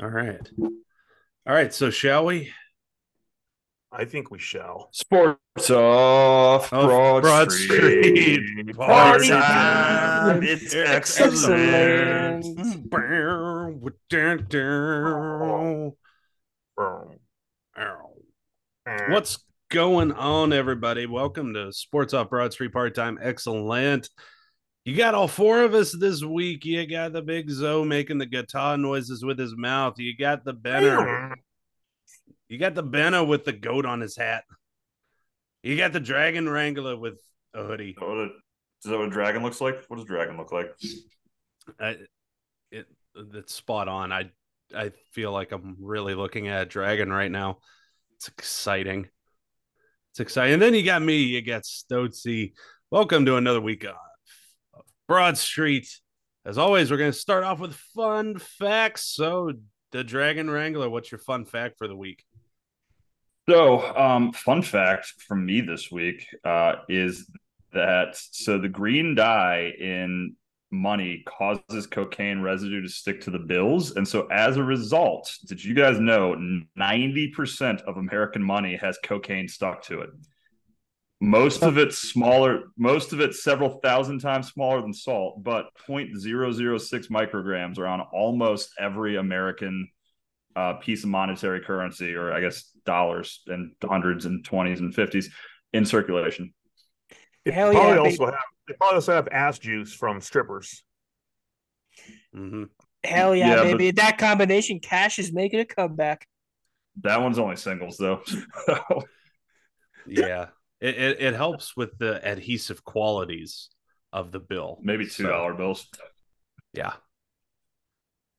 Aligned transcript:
All 0.00 0.08
right. 0.08 0.48
All 0.60 1.54
right. 1.54 1.74
So, 1.74 1.90
shall 1.90 2.24
we? 2.26 2.52
I 3.92 4.04
think 4.04 4.30
we 4.30 4.38
shall. 4.38 4.90
Sports 4.92 5.70
off 5.70 6.72
Off 6.72 6.86
Broad, 6.86 7.22
Broad 7.22 7.50
Street. 7.50 8.04
Street. 8.04 8.76
Party 8.76 9.28
Party 9.28 9.28
time. 9.30 10.42
It's 10.44 10.72
excellent. 10.74 12.44
What's 19.08 19.44
going 19.70 20.12
on, 20.12 20.52
everybody? 20.52 21.06
Welcome 21.06 21.54
to 21.54 21.72
Sports 21.72 22.14
Off 22.14 22.30
Broad 22.30 22.52
Street 22.52 22.72
Part 22.72 22.94
Time. 22.94 23.18
Excellent. 23.20 24.08
You 24.84 24.96
got 24.96 25.14
all 25.14 25.28
four 25.28 25.62
of 25.62 25.74
us 25.74 25.92
this 25.92 26.24
week. 26.24 26.64
You 26.64 26.86
got 26.86 27.12
the 27.12 27.20
big 27.22 27.50
Zoe 27.50 27.84
making 27.84 28.18
the 28.18 28.26
guitar 28.26 28.78
noises 28.78 29.22
with 29.24 29.38
his 29.38 29.54
mouth. 29.54 29.98
You 29.98 30.16
got 30.16 30.44
the 30.44 30.54
Benner. 30.54 31.36
You 32.48 32.58
got 32.58 32.74
the 32.74 32.82
Benner 32.82 33.22
with 33.22 33.44
the 33.44 33.52
goat 33.52 33.84
on 33.84 34.00
his 34.00 34.16
hat. 34.16 34.44
You 35.62 35.76
got 35.76 35.92
the 35.92 36.00
Dragon 36.00 36.48
Wrangler 36.48 36.96
with 36.96 37.20
a 37.54 37.62
hoodie. 37.62 37.90
Is 37.90 37.96
that 37.96 38.06
what 38.08 38.16
a- 38.18 38.30
that 38.84 38.98
what 38.98 39.08
a 39.08 39.10
dragon 39.10 39.42
looks 39.42 39.60
like? 39.60 39.84
What 39.88 39.96
does 39.96 40.04
a 40.06 40.08
dragon 40.08 40.38
look 40.38 40.52
like? 40.52 40.70
I, 41.78 41.98
it 42.70 42.86
it's 43.14 43.54
spot 43.54 43.88
on. 43.88 44.10
I 44.10 44.30
I 44.74 44.92
feel 45.12 45.32
like 45.32 45.52
I'm 45.52 45.76
really 45.78 46.14
looking 46.14 46.48
at 46.48 46.62
a 46.62 46.66
dragon 46.66 47.12
right 47.12 47.30
now. 47.30 47.58
It's 48.16 48.28
exciting. 48.28 49.06
It's 50.12 50.20
exciting. 50.20 50.54
And 50.54 50.62
then 50.62 50.72
you 50.74 50.82
got 50.82 51.02
me. 51.02 51.18
You 51.18 51.42
got 51.42 51.64
Stotsy. 51.64 52.54
Welcome 52.90 53.26
to 53.26 53.36
another 53.36 53.60
week 53.60 53.84
of 53.84 53.96
Broad 55.10 55.36
Street. 55.36 55.88
As 56.44 56.56
always, 56.56 56.88
we're 56.88 56.96
going 56.96 57.10
to 57.10 57.18
start 57.18 57.42
off 57.42 57.58
with 57.58 57.74
fun 57.74 58.38
facts. 58.38 59.06
So, 59.06 59.54
the 59.90 60.04
Dragon 60.04 60.48
Wrangler, 60.48 60.88
what's 60.88 61.10
your 61.10 61.18
fun 61.18 61.44
fact 61.44 61.78
for 61.78 61.88
the 61.88 61.96
week? 61.96 62.24
So, 63.48 63.80
um, 63.98 64.30
fun 64.30 64.62
fact 64.62 65.06
from 65.26 65.44
me 65.44 65.62
this 65.62 65.90
week 65.90 66.28
uh, 66.44 66.74
is 66.88 67.28
that 67.72 68.10
so 68.12 68.56
the 68.56 68.68
green 68.68 69.16
dye 69.16 69.72
in 69.80 70.36
money 70.70 71.24
causes 71.26 71.88
cocaine 71.88 72.40
residue 72.40 72.80
to 72.80 72.88
stick 72.88 73.20
to 73.22 73.32
the 73.32 73.40
bills, 73.40 73.96
and 73.96 74.06
so 74.06 74.28
as 74.28 74.58
a 74.58 74.62
result, 74.62 75.36
did 75.48 75.64
you 75.64 75.74
guys 75.74 75.98
know 75.98 76.36
ninety 76.76 77.26
percent 77.26 77.80
of 77.80 77.96
American 77.96 78.44
money 78.44 78.76
has 78.76 78.96
cocaine 79.02 79.48
stuck 79.48 79.82
to 79.82 80.02
it? 80.02 80.10
Most 81.22 81.62
of 81.62 81.76
it's 81.76 81.98
smaller, 81.98 82.64
most 82.78 83.12
of 83.12 83.20
it's 83.20 83.42
several 83.44 83.78
thousand 83.80 84.20
times 84.20 84.48
smaller 84.48 84.80
than 84.80 84.94
salt, 84.94 85.42
but 85.42 85.66
0.006 85.86 87.08
micrograms 87.10 87.78
are 87.78 87.86
on 87.86 88.00
almost 88.00 88.70
every 88.78 89.16
American 89.16 89.88
uh, 90.56 90.74
piece 90.74 91.04
of 91.04 91.10
monetary 91.10 91.60
currency, 91.60 92.14
or 92.14 92.32
I 92.32 92.40
guess 92.40 92.70
dollars 92.86 93.42
and 93.48 93.72
hundreds 93.84 94.24
and 94.24 94.42
twenties 94.44 94.80
and 94.80 94.94
fifties 94.94 95.30
in 95.74 95.84
circulation. 95.84 96.54
They 97.44 97.52
Hell 97.52 97.72
probably 97.72 97.92
yeah, 97.92 97.98
also 97.98 98.24
have 98.26 98.34
they 98.66 98.74
probably 98.74 98.94
also 98.96 99.12
have 99.12 99.28
ass 99.28 99.58
juice 99.58 99.92
from 99.92 100.20
strippers. 100.22 100.82
hmm 102.32 102.64
Hell 103.04 103.34
yeah, 103.34 103.48
Yeah, 103.48 103.56
but- 103.56 103.62
baby. 103.78 103.90
That 103.92 104.16
combination, 104.18 104.80
cash 104.80 105.18
is 105.18 105.32
making 105.32 105.60
a 105.60 105.64
comeback. 105.66 106.26
That 107.02 107.20
one's 107.20 107.38
only 107.38 107.56
singles 107.56 107.96
though. 107.98 108.22
Yeah, 110.06 110.46
it, 110.80 110.96
it 110.96 111.20
it 111.20 111.34
helps 111.34 111.76
with 111.76 111.96
the 111.98 112.24
adhesive 112.26 112.84
qualities 112.84 113.68
of 114.12 114.32
the 114.32 114.40
bill. 114.40 114.78
Maybe 114.82 115.04
two 115.04 115.24
So- 115.24 115.54
bills. 115.56 115.86
Yeah. 116.72 116.92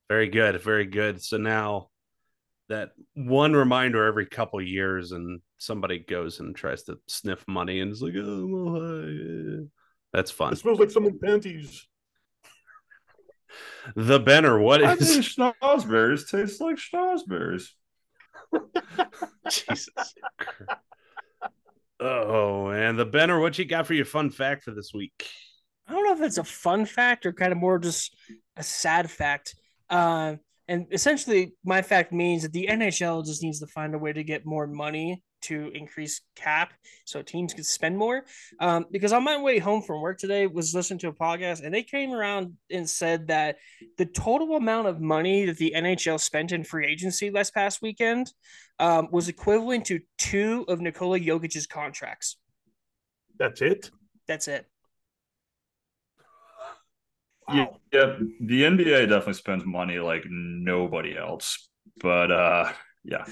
Very 0.08 0.28
good. 0.28 0.60
Very 0.60 0.86
good. 0.86 1.22
So 1.22 1.36
now 1.38 1.88
that 2.68 2.90
one 3.14 3.52
reminder 3.54 4.04
every 4.04 4.26
couple 4.26 4.60
years 4.60 5.12
and 5.12 5.40
somebody 5.58 5.98
goes 5.98 6.40
and 6.40 6.54
tries 6.54 6.82
to 6.84 6.98
sniff 7.08 7.44
money 7.48 7.80
and 7.80 7.92
is 7.92 8.02
like, 8.02 8.14
oh, 8.16 8.46
well, 8.46 8.82
hi." 8.82 9.66
that's 10.12 10.30
fun. 10.30 10.52
It 10.52 10.56
smells 10.56 10.78
like 10.80 10.90
someone's 10.90 11.18
panties. 11.22 11.86
The 13.96 14.18
Benner, 14.20 14.58
what 14.58 14.82
I 14.84 14.92
is 14.94 15.10
think 15.12 15.24
schnozberries 15.24 16.30
taste 16.30 16.60
like 16.60 16.76
schnozberries. 16.76 17.68
Jesus? 19.50 19.88
Oh, 22.02 22.68
and 22.68 22.98
the 22.98 23.04
Benner, 23.04 23.38
what 23.38 23.58
you 23.58 23.64
got 23.64 23.86
for 23.86 23.94
your 23.94 24.04
fun 24.04 24.30
fact 24.30 24.64
for 24.64 24.72
this 24.72 24.92
week? 24.92 25.28
I 25.86 25.92
don't 25.92 26.04
know 26.04 26.12
if 26.12 26.20
it's 26.20 26.38
a 26.38 26.44
fun 26.44 26.84
fact 26.84 27.26
or 27.26 27.32
kind 27.32 27.52
of 27.52 27.58
more 27.58 27.78
just 27.78 28.16
a 28.56 28.62
sad 28.62 29.10
fact. 29.10 29.54
Uh, 29.88 30.36
and 30.66 30.86
essentially, 30.90 31.54
my 31.64 31.82
fact 31.82 32.12
means 32.12 32.42
that 32.42 32.52
the 32.52 32.66
NHL 32.70 33.24
just 33.24 33.42
needs 33.42 33.60
to 33.60 33.66
find 33.66 33.94
a 33.94 33.98
way 33.98 34.12
to 34.12 34.24
get 34.24 34.44
more 34.44 34.66
money 34.66 35.22
to 35.42 35.70
increase 35.74 36.20
cap 36.36 36.72
so 37.04 37.22
teams 37.22 37.54
could 37.54 37.66
spend 37.66 37.96
more. 37.96 38.24
Um, 38.60 38.86
because 38.90 39.12
on 39.12 39.24
my 39.24 39.40
way 39.40 39.58
home 39.58 39.82
from 39.82 40.00
work 40.00 40.18
today, 40.18 40.46
was 40.46 40.74
listening 40.74 40.98
to 41.00 41.08
a 41.08 41.12
podcast 41.12 41.64
and 41.64 41.74
they 41.74 41.82
came 41.82 42.12
around 42.12 42.56
and 42.70 42.88
said 42.88 43.28
that 43.28 43.56
the 43.98 44.06
total 44.06 44.56
amount 44.56 44.88
of 44.88 45.00
money 45.00 45.46
that 45.46 45.58
the 45.58 45.72
NHL 45.76 46.20
spent 46.20 46.52
in 46.52 46.64
free 46.64 46.86
agency 46.86 47.30
last 47.30 47.54
past 47.54 47.82
weekend 47.82 48.32
um, 48.78 49.08
was 49.10 49.28
equivalent 49.28 49.86
to 49.86 50.00
two 50.18 50.64
of 50.68 50.80
Nikola 50.80 51.20
Jokic's 51.20 51.66
contracts. 51.66 52.36
That's 53.38 53.60
it. 53.62 53.90
That's 54.26 54.48
it. 54.48 54.66
Yeah, 57.52 57.66
yeah, 57.92 58.16
the 58.40 58.62
NBA 58.62 59.08
definitely 59.08 59.34
spends 59.34 59.64
money 59.64 59.98
like 59.98 60.24
nobody 60.28 61.16
else. 61.16 61.68
But 62.00 62.30
uh 62.30 62.72
yeah. 63.04 63.24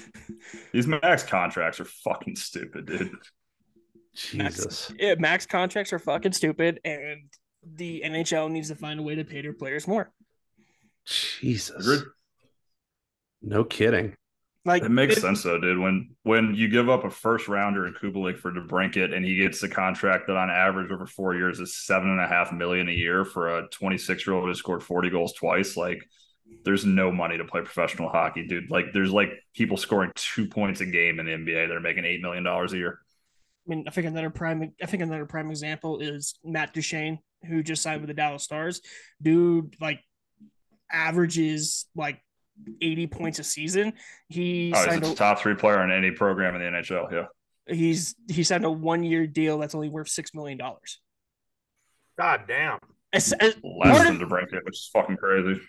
These 0.73 0.87
max 0.87 1.23
contracts 1.23 1.79
are 1.79 1.85
fucking 1.85 2.35
stupid, 2.35 2.85
dude. 2.85 3.11
Jesus. 4.15 4.91
yeah, 4.99 5.15
max 5.17 5.45
contracts 5.45 5.93
are 5.93 5.99
fucking 5.99 6.33
stupid, 6.33 6.79
and 6.83 7.21
the 7.75 8.01
NHL 8.05 8.51
needs 8.51 8.67
to 8.69 8.75
find 8.75 8.99
a 8.99 9.03
way 9.03 9.15
to 9.15 9.23
pay 9.23 9.41
their 9.41 9.53
players 9.53 9.87
more. 9.87 10.11
Jesus. 11.05 11.75
Agreed. 11.87 12.03
No 13.41 13.63
kidding. 13.63 14.15
Like 14.63 14.83
It 14.83 14.89
makes 14.89 15.17
it- 15.17 15.21
sense 15.21 15.41
though, 15.41 15.57
dude. 15.59 15.79
When 15.79 16.15
when 16.21 16.53
you 16.53 16.67
give 16.67 16.87
up 16.89 17.03
a 17.03 17.09
first 17.09 17.47
rounder 17.47 17.87
in 17.87 17.93
Kubalik 17.95 18.37
for 18.37 18.51
DeBrincat 18.51 19.15
and 19.15 19.25
he 19.25 19.35
gets 19.35 19.63
a 19.63 19.69
contract 19.69 20.27
that 20.27 20.37
on 20.37 20.51
average 20.51 20.91
over 20.91 21.07
four 21.07 21.33
years 21.33 21.59
is 21.59 21.75
seven 21.77 22.09
and 22.11 22.19
a 22.19 22.27
half 22.27 22.51
million 22.53 22.87
a 22.87 22.91
year 22.91 23.25
for 23.25 23.57
a 23.57 23.67
26 23.69 24.27
year 24.27 24.35
old 24.35 24.45
who 24.47 24.53
scored 24.53 24.83
40 24.83 25.09
goals 25.09 25.33
twice, 25.33 25.75
like 25.75 26.07
there's 26.63 26.85
no 26.85 27.11
money 27.11 27.37
to 27.37 27.45
play 27.45 27.61
professional 27.61 28.09
hockey, 28.09 28.45
dude. 28.47 28.69
Like 28.69 28.93
there's 28.93 29.11
like 29.11 29.31
people 29.55 29.77
scoring 29.77 30.11
two 30.15 30.47
points 30.47 30.81
a 30.81 30.85
game 30.85 31.19
in 31.19 31.25
the 31.25 31.31
NBA 31.31 31.67
that 31.67 31.75
are 31.75 31.79
making 31.79 32.05
eight 32.05 32.21
million 32.21 32.43
dollars 32.43 32.73
a 32.73 32.77
year. 32.77 32.99
I 33.67 33.69
mean, 33.75 33.85
I 33.87 33.91
think 33.91 34.07
another 34.07 34.29
prime. 34.29 34.73
I 34.81 34.85
think 34.85 35.03
another 35.03 35.25
prime 35.25 35.49
example 35.49 35.99
is 35.99 36.35
Matt 36.43 36.73
Duchene, 36.73 37.19
who 37.47 37.63
just 37.63 37.81
signed 37.81 38.01
with 38.01 38.07
the 38.07 38.13
Dallas 38.13 38.43
Stars. 38.43 38.81
Dude, 39.21 39.75
like 39.79 39.99
averages 40.91 41.85
like 41.95 42.21
eighty 42.81 43.07
points 43.07 43.39
a 43.39 43.43
season. 43.43 43.93
He 44.27 44.73
Oh, 44.75 44.83
signed 44.85 45.01
he's 45.03 45.09
a, 45.11 45.13
a 45.13 45.15
top 45.15 45.39
three 45.39 45.55
player 45.55 45.83
in 45.83 45.91
any 45.91 46.11
program 46.11 46.55
in 46.55 46.61
the 46.61 46.79
NHL. 46.79 47.11
Yeah. 47.11 47.25
he's 47.75 48.15
he 48.29 48.43
signed 48.43 48.65
a 48.65 48.71
one 48.71 49.03
year 49.03 49.25
deal 49.27 49.57
that's 49.57 49.75
only 49.75 49.89
worth 49.89 50.09
six 50.09 50.33
million 50.33 50.57
dollars. 50.57 50.99
God 52.17 52.41
damn. 52.47 52.79
Less 53.13 53.33
Part 53.33 54.07
than 54.07 54.21
of, 54.21 54.29
DeBrincat, 54.29 54.63
which 54.63 54.75
is 54.77 54.89
fucking 54.93 55.17
crazy. 55.17 55.59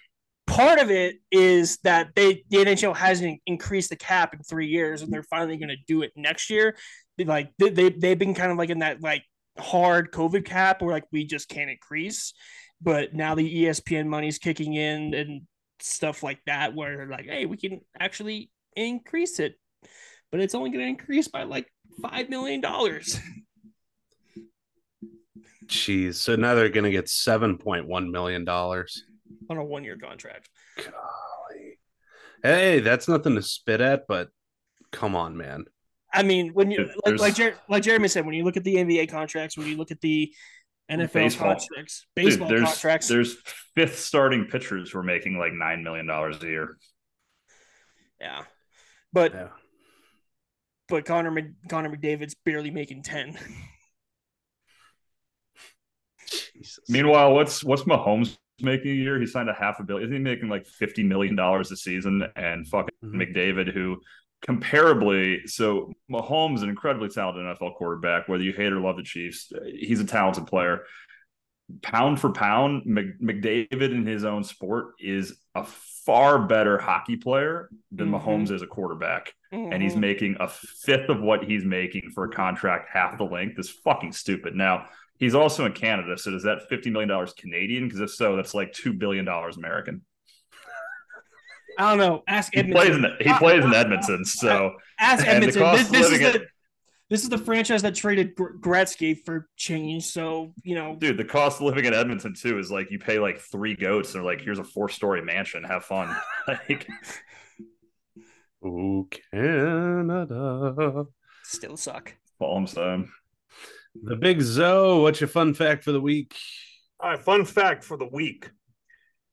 Part 0.53 0.79
of 0.79 0.91
it 0.91 1.17
is 1.31 1.79
that 1.79 2.15
they 2.15 2.45
the 2.51 2.59
NHL 2.59 2.95
hasn't 2.95 3.41
increased 3.47 3.91
the 3.91 3.97
cap 3.97 4.35
in 4.35 4.43
three 4.43 4.69
years, 4.69 5.03
and 5.03 5.13
they're 5.13 5.23
finally 5.23 5.57
going 5.57 5.71
to 5.71 5.77
do 5.87 6.03
it 6.03 6.13
next 6.17 6.51
year. 6.51 6.77
Like 7.19 7.53
they, 7.59 7.71
they 7.71 7.91
they've 7.91 8.19
been 8.19 8.35
kind 8.35 8.53
of 8.53 8.59
like 8.59 8.71
in 8.71 8.81
that 8.81 9.03
like 9.03 9.25
hard 9.59 10.13
COVID 10.13 10.45
cap 10.45 10.83
where 10.83 10.93
like 10.93 11.05
we 11.13 11.25
just 11.25 11.49
can't 11.49 11.71
increase, 11.71 12.35
but 12.81 13.15
now 13.15 13.35
the 13.35 13.65
ESPN 13.65 14.07
money's 14.07 14.39
kicking 14.39 14.75
in 14.75 15.15
and 15.15 15.43
stuff 15.81 16.23
like 16.23 16.41
that, 16.47 16.75
where 16.75 17.07
like, 17.07 17.27
hey, 17.27 17.47
we 17.47 17.57
can 17.57 17.81
actually 17.99 18.51
increase 18.77 19.39
it, 19.41 19.55
but 20.31 20.41
it's 20.41 20.55
only 20.55 20.71
going 20.71 20.85
to 20.85 20.89
increase 20.89 21.29
by 21.29 21.45
like 21.45 21.67
five 22.01 22.29
million 22.29 22.61
dollars. 22.61 23.19
Jeez. 25.67 26.17
So 26.17 26.37
now 26.37 26.55
they're 26.55 26.69
going 26.69 26.85
to 26.85 26.91
get 26.91 27.07
$7.1 27.07 28.11
million. 28.11 28.45
On 29.51 29.57
a 29.57 29.65
one 29.65 29.85
year 29.85 29.97
contract. 29.97 30.49
Golly. 30.77 31.79
Hey, 32.43 32.81
that's 32.81 33.09
nothing 33.09 33.35
to 33.37 33.43
spit 33.43 33.81
at, 33.81 34.07
but 34.09 34.29
come 34.91 35.15
on, 35.15 35.37
man. 35.37 35.65
I 36.13 36.23
mean, 36.23 36.53
when 36.53 36.71
you 36.71 36.79
Dude, 36.79 36.91
like 37.07 37.21
like, 37.21 37.35
Jer- 37.35 37.57
like 37.69 37.83
Jeremy 37.85 38.09
said, 38.09 38.27
when 38.27 38.35
you 38.35 38.45
look 38.45 38.57
at 38.57 38.65
the 38.65 38.75
NBA 38.77 39.09
contracts, 39.11 39.57
when 39.57 39.67
you 39.67 39.77
look 39.77 39.91
at 39.91 40.01
the 40.01 40.33
NFL 40.91 41.13
Baseball. 41.13 41.55
contracts, 41.55 42.07
Dude, 42.17 42.25
baseball 42.27 42.49
there's 42.49 42.65
contracts, 42.65 43.09
there's 43.09 43.37
fifth 43.75 43.99
starting 43.99 44.47
pitchers 44.47 44.91
who 44.91 44.99
are 44.99 45.03
making 45.03 45.39
like 45.39 45.53
nine 45.55 45.83
million 45.83 46.07
dollars 46.07 46.43
a 46.43 46.47
year. 46.47 46.77
yeah. 48.21 48.43
But 49.13 49.33
Yeah. 49.33 49.49
but 50.89 51.05
Connor 51.07 51.55
Connor 51.69 51.97
McDavid's 51.97 52.35
barely 52.45 52.71
making 52.71 53.03
ten. 53.05 53.39
Jesus. 56.55 56.85
Meanwhile, 56.89 57.35
what's 57.35 57.63
what's 57.65 57.83
Mahomes 57.85 58.37
making 58.63 58.91
a 58.93 58.95
year? 58.95 59.19
He 59.21 59.27
signed 59.27 59.49
a 59.51 59.55
half 59.55 59.81
a 59.81 59.83
billion. 59.85 60.09
Isn't 60.09 60.17
he 60.17 60.23
making 60.23 60.49
like 60.49 60.67
fifty 60.67 61.03
million 61.03 61.37
dollars 61.37 61.71
a 61.71 61.77
season? 61.77 62.25
And 62.37 62.67
fucking 62.69 62.95
Mhm. 63.05 63.15
McDavid, 63.35 63.73
who 63.73 64.01
comparably, 64.47 65.49
so 65.49 65.93
Mahomes, 66.11 66.57
is 66.57 66.63
an 66.63 66.69
incredibly 66.69 67.09
talented 67.09 67.45
NFL 67.45 67.75
quarterback. 67.77 68.29
Whether 68.29 68.45
you 68.45 68.53
hate 68.53 68.73
or 68.73 68.81
love 68.81 68.97
the 68.97 69.03
Chiefs, 69.03 69.53
he's 69.67 70.01
a 70.01 70.05
talented 70.05 70.47
player. 70.47 70.85
Pound 71.83 72.21
for 72.21 72.31
pound, 72.33 72.83
McDavid 72.87 73.93
in 73.93 74.05
his 74.05 74.25
own 74.25 74.45
sport 74.45 74.95
is 74.99 75.39
a 75.55 75.65
far 75.65 76.47
better 76.47 76.79
hockey 76.79 77.17
player 77.17 77.71
than 77.93 78.11
Mhm. 78.11 78.21
Mahomes 78.21 78.51
is 78.51 78.63
a 78.63 78.67
quarterback 78.67 79.33
and 79.53 79.81
he's 79.83 79.95
Mhm. 79.95 80.01
making 80.01 80.37
a 80.41 80.49
fifth 80.49 81.09
of 81.09 81.21
what 81.21 81.45
he's 81.45 81.65
making 81.65 82.11
for 82.11 82.25
a 82.25 82.29
contract 82.31 82.89
half 82.93 83.17
the 83.17 83.25
length 83.25 83.59
is 83.59 83.71
fucking 83.71 84.13
stupid. 84.13 84.55
Now 84.57 84.89
he's 85.23 85.37
also 85.37 85.65
in 85.67 85.73
Canada, 85.73 86.19
so 86.19 86.33
does 86.33 86.43
that 86.43 86.69
fifty 86.69 86.91
million 86.91 87.09
dollars 87.09 87.33
Canadian? 87.33 87.85
Because 87.87 88.01
if 88.01 88.11
so, 88.11 88.35
that's 88.35 88.55
like 88.55 88.73
two 88.73 88.93
billion 88.93 89.25
dollars 89.25 89.57
American. 89.57 90.03
I 91.79 91.89
don't 91.91 91.99
know. 91.99 92.23
Ask 92.27 92.53
He 92.53 92.59
Edmonton. 92.61 92.85
plays 92.85 92.97
in 93.21 93.27
he 93.27 93.39
plays 93.39 93.65
in 93.65 93.73
Edmonton, 93.73 94.25
so 94.25 94.67
uh, 94.67 94.71
Ask 94.99 95.27
Edmonton. 95.27 95.63
This, 95.63 95.89
this 95.89 96.07
is 96.07 96.13
living 96.13 96.33
the 96.33 96.47
this 97.09 97.23
is 97.25 97.29
the 97.29 97.39
franchise 97.39 97.83
that 97.83 97.95
traded 97.95 98.35
Gr- 98.35 98.57
Gretzky 98.59 99.17
for 99.25 99.49
change. 99.57 100.05
So 100.07 100.53
you 100.65 100.75
know, 100.75 100.97
dude, 100.99 101.17
the 101.19 101.25
cost 101.25 101.61
of 101.61 101.67
living 101.67 101.85
in 101.85 101.95
Edmonton 101.95 102.35
too 102.35 102.59
is 102.59 102.71
like 102.71 102.91
you 102.91 102.99
pay 102.99 103.19
like 103.19 103.39
three 103.39 103.75
goats, 103.77 104.15
and 104.15 104.23
they're 104.25 104.31
like, 104.31 104.41
here's 104.43 104.59
a 104.59 104.65
four 104.65 104.89
story 104.89 105.23
mansion, 105.23 105.63
have 105.65 105.85
fun. 105.85 106.15
like, 106.49 106.87
Oh, 108.65 109.09
Canada. 109.33 111.05
still 111.43 111.77
suck. 111.77 112.15
all 112.39 112.57
I'm 112.57 112.67
saying. 112.67 113.11
The 114.01 114.17
big 114.17 114.41
Zoe, 114.41 115.03
what's 115.03 115.21
your 115.21 115.29
fun 115.29 115.55
fact 115.55 115.85
for 115.85 115.93
the 115.93 116.01
week? 116.01 116.37
All 117.01 117.11
right, 117.11 117.21
fun 117.21 117.45
fact 117.45 117.85
for 117.85 117.97
the 117.97 118.07
week. 118.07 118.51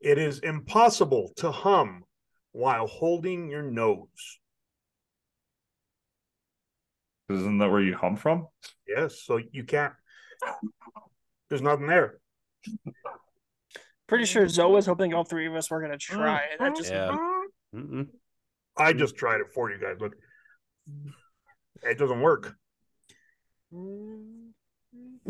It 0.01 0.17
is 0.17 0.39
impossible 0.39 1.31
to 1.37 1.51
hum 1.51 2.03
while 2.51 2.87
holding 2.87 3.49
your 3.49 3.63
nose. 3.63 4.07
Isn't 7.29 7.59
that 7.59 7.69
where 7.69 7.81
you 7.81 7.95
hum 7.95 8.15
from? 8.15 8.47
Yes, 8.87 9.21
so 9.23 9.39
you 9.51 9.63
can't. 9.63 9.93
There's 11.49 11.61
nothing 11.61 11.87
there. 11.87 12.19
Pretty 14.07 14.25
sure 14.25 14.47
Zoe 14.47 14.71
was 14.71 14.87
hoping 14.87 15.13
all 15.13 15.23
three 15.23 15.45
of 15.47 15.53
us 15.55 15.69
were 15.69 15.81
gonna 15.81 15.97
try. 15.97 16.37
it. 16.37 16.59
That 16.59 16.75
just 16.75 16.91
Yeah. 16.91 17.15
Mm-mm. 17.75 18.07
I 18.75 18.93
just 18.93 19.15
tried 19.15 19.41
it 19.41 19.47
for 19.53 19.69
you 19.69 19.77
guys. 19.77 19.97
Look, 19.99 20.15
it 21.83 21.97
doesn't 21.99 22.21
work. 22.21 22.55
Mm. 23.71 24.38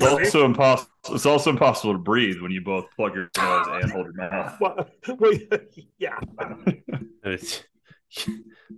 It's 0.02 0.34
also 0.36 0.46
impossible. 0.46 0.92
It's 1.10 1.26
also 1.26 1.50
impossible 1.50 1.94
to 1.94 2.00
breathe 2.00 2.40
when 2.42 2.52
you 2.52 2.62
both 2.62 2.86
plug 2.96 3.16
your 3.16 3.30
nose 3.38 3.68
and 3.82 3.92
hold 3.92 4.06
your 4.06 4.14
mouth. 4.14 4.58
Well, 4.62 4.90
wait, 5.20 5.52
yeah. 5.98 6.20
It 7.24 7.66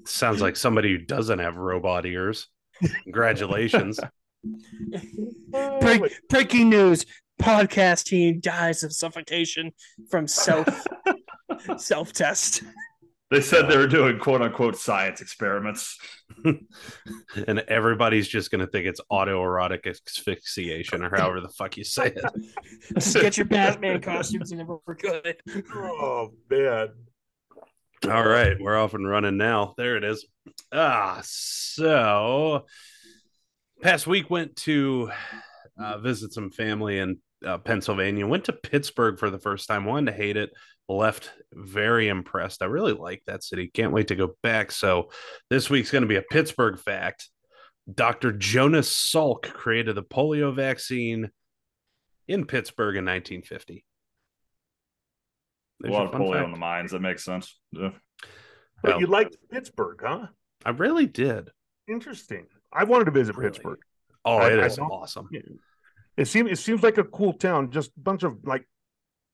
sounds 0.03 0.41
like 0.41 0.57
somebody 0.57 0.91
who 0.91 0.97
doesn't 0.97 1.39
have 1.39 1.55
robot 1.55 2.05
ears. 2.05 2.47
Congratulations. 3.03 3.99
Break, 5.79 6.01
breaking 6.27 6.69
news: 6.69 7.05
podcast 7.41 8.05
team 8.05 8.39
dies 8.39 8.83
of 8.83 8.91
suffocation 8.91 9.71
from 10.09 10.27
self 10.27 10.67
self 11.77 12.11
test. 12.11 12.63
They 13.31 13.39
said 13.39 13.69
they 13.69 13.77
were 13.77 13.87
doing 13.87 14.19
quote 14.19 14.41
unquote 14.41 14.75
science 14.75 15.21
experiments. 15.21 15.97
and 16.45 17.59
everybody's 17.67 18.27
just 18.27 18.51
going 18.51 18.59
to 18.59 18.67
think 18.67 18.85
it's 18.85 18.99
autoerotic 19.09 19.87
asphyxiation 19.87 21.01
or 21.01 21.09
however 21.15 21.39
the 21.39 21.47
fuck 21.47 21.77
you 21.77 21.85
say 21.85 22.13
it. 22.13 23.13
Get 23.13 23.37
your 23.37 23.45
Batman 23.45 24.01
costumes 24.01 24.51
and 24.51 24.67
we're 24.67 24.95
good. 24.95 25.37
Oh 25.73 26.33
man. 26.49 26.89
All 28.09 28.27
right, 28.27 28.59
we're 28.59 28.77
off 28.77 28.95
and 28.95 29.07
running 29.07 29.37
now. 29.37 29.75
There 29.77 29.95
it 29.95 30.03
is. 30.03 30.25
Ah, 30.73 31.21
so 31.23 32.65
past 33.81 34.07
week 34.07 34.29
went 34.29 34.57
to 34.57 35.09
uh, 35.81 35.99
visit 35.99 36.33
some 36.33 36.51
family 36.51 36.99
in 36.99 37.19
uh, 37.45 37.57
Pennsylvania. 37.59 38.25
Went 38.27 38.45
to 38.45 38.53
Pittsburgh 38.53 39.17
for 39.19 39.29
the 39.29 39.39
first 39.39 39.67
time. 39.67 39.85
Wanted 39.85 40.11
to 40.11 40.17
hate 40.17 40.37
it. 40.37 40.51
Left 40.89 41.31
very 41.53 42.07
impressed. 42.09 42.61
I 42.61 42.65
really 42.65 42.93
like 42.93 43.23
that 43.25 43.43
city. 43.43 43.67
Can't 43.73 43.93
wait 43.93 44.09
to 44.09 44.15
go 44.15 44.35
back. 44.43 44.71
So 44.71 45.09
this 45.49 45.69
week's 45.69 45.91
going 45.91 46.01
to 46.03 46.07
be 46.07 46.17
a 46.17 46.21
Pittsburgh 46.21 46.77
fact. 46.79 47.29
Dr. 47.93 48.31
Jonas 48.33 48.89
Salk 48.93 49.43
created 49.43 49.95
the 49.95 50.03
polio 50.03 50.53
vaccine 50.53 51.31
in 52.27 52.45
Pittsburgh 52.45 52.95
in 52.97 53.05
1950. 53.05 53.85
A 55.85 55.87
lot 55.89 56.05
of 56.05 56.11
polio 56.11 56.33
fact. 56.33 56.45
in 56.45 56.51
the 56.51 56.57
mines. 56.57 56.91
That 56.91 57.01
makes 57.01 57.23
sense. 57.23 57.57
Yeah. 57.71 57.91
But 58.83 58.91
Well- 58.91 58.99
you 58.99 59.07
liked 59.07 59.37
Pittsburgh, 59.49 59.99
huh? 60.03 60.27
I 60.65 60.69
really 60.71 61.07
did. 61.07 61.49
Interesting. 61.87 62.45
I 62.71 62.83
wanted 62.83 63.05
to 63.05 63.11
visit 63.11 63.35
Really? 63.35 63.49
Pittsburgh. 63.51 63.79
Oh, 64.25 64.37
I- 64.37 64.53
it 64.53 64.59
I 64.59 64.65
is 64.67 64.75
don't- 64.75 64.89
awesome. 64.91 65.29
It 66.17 66.25
seems 66.25 66.51
it 66.51 66.57
seems 66.57 66.83
like 66.83 66.97
a 66.97 67.03
cool 67.03 67.33
town. 67.33 67.71
Just 67.71 67.91
a 67.97 67.99
bunch 67.99 68.23
of 68.23 68.37
like 68.43 68.67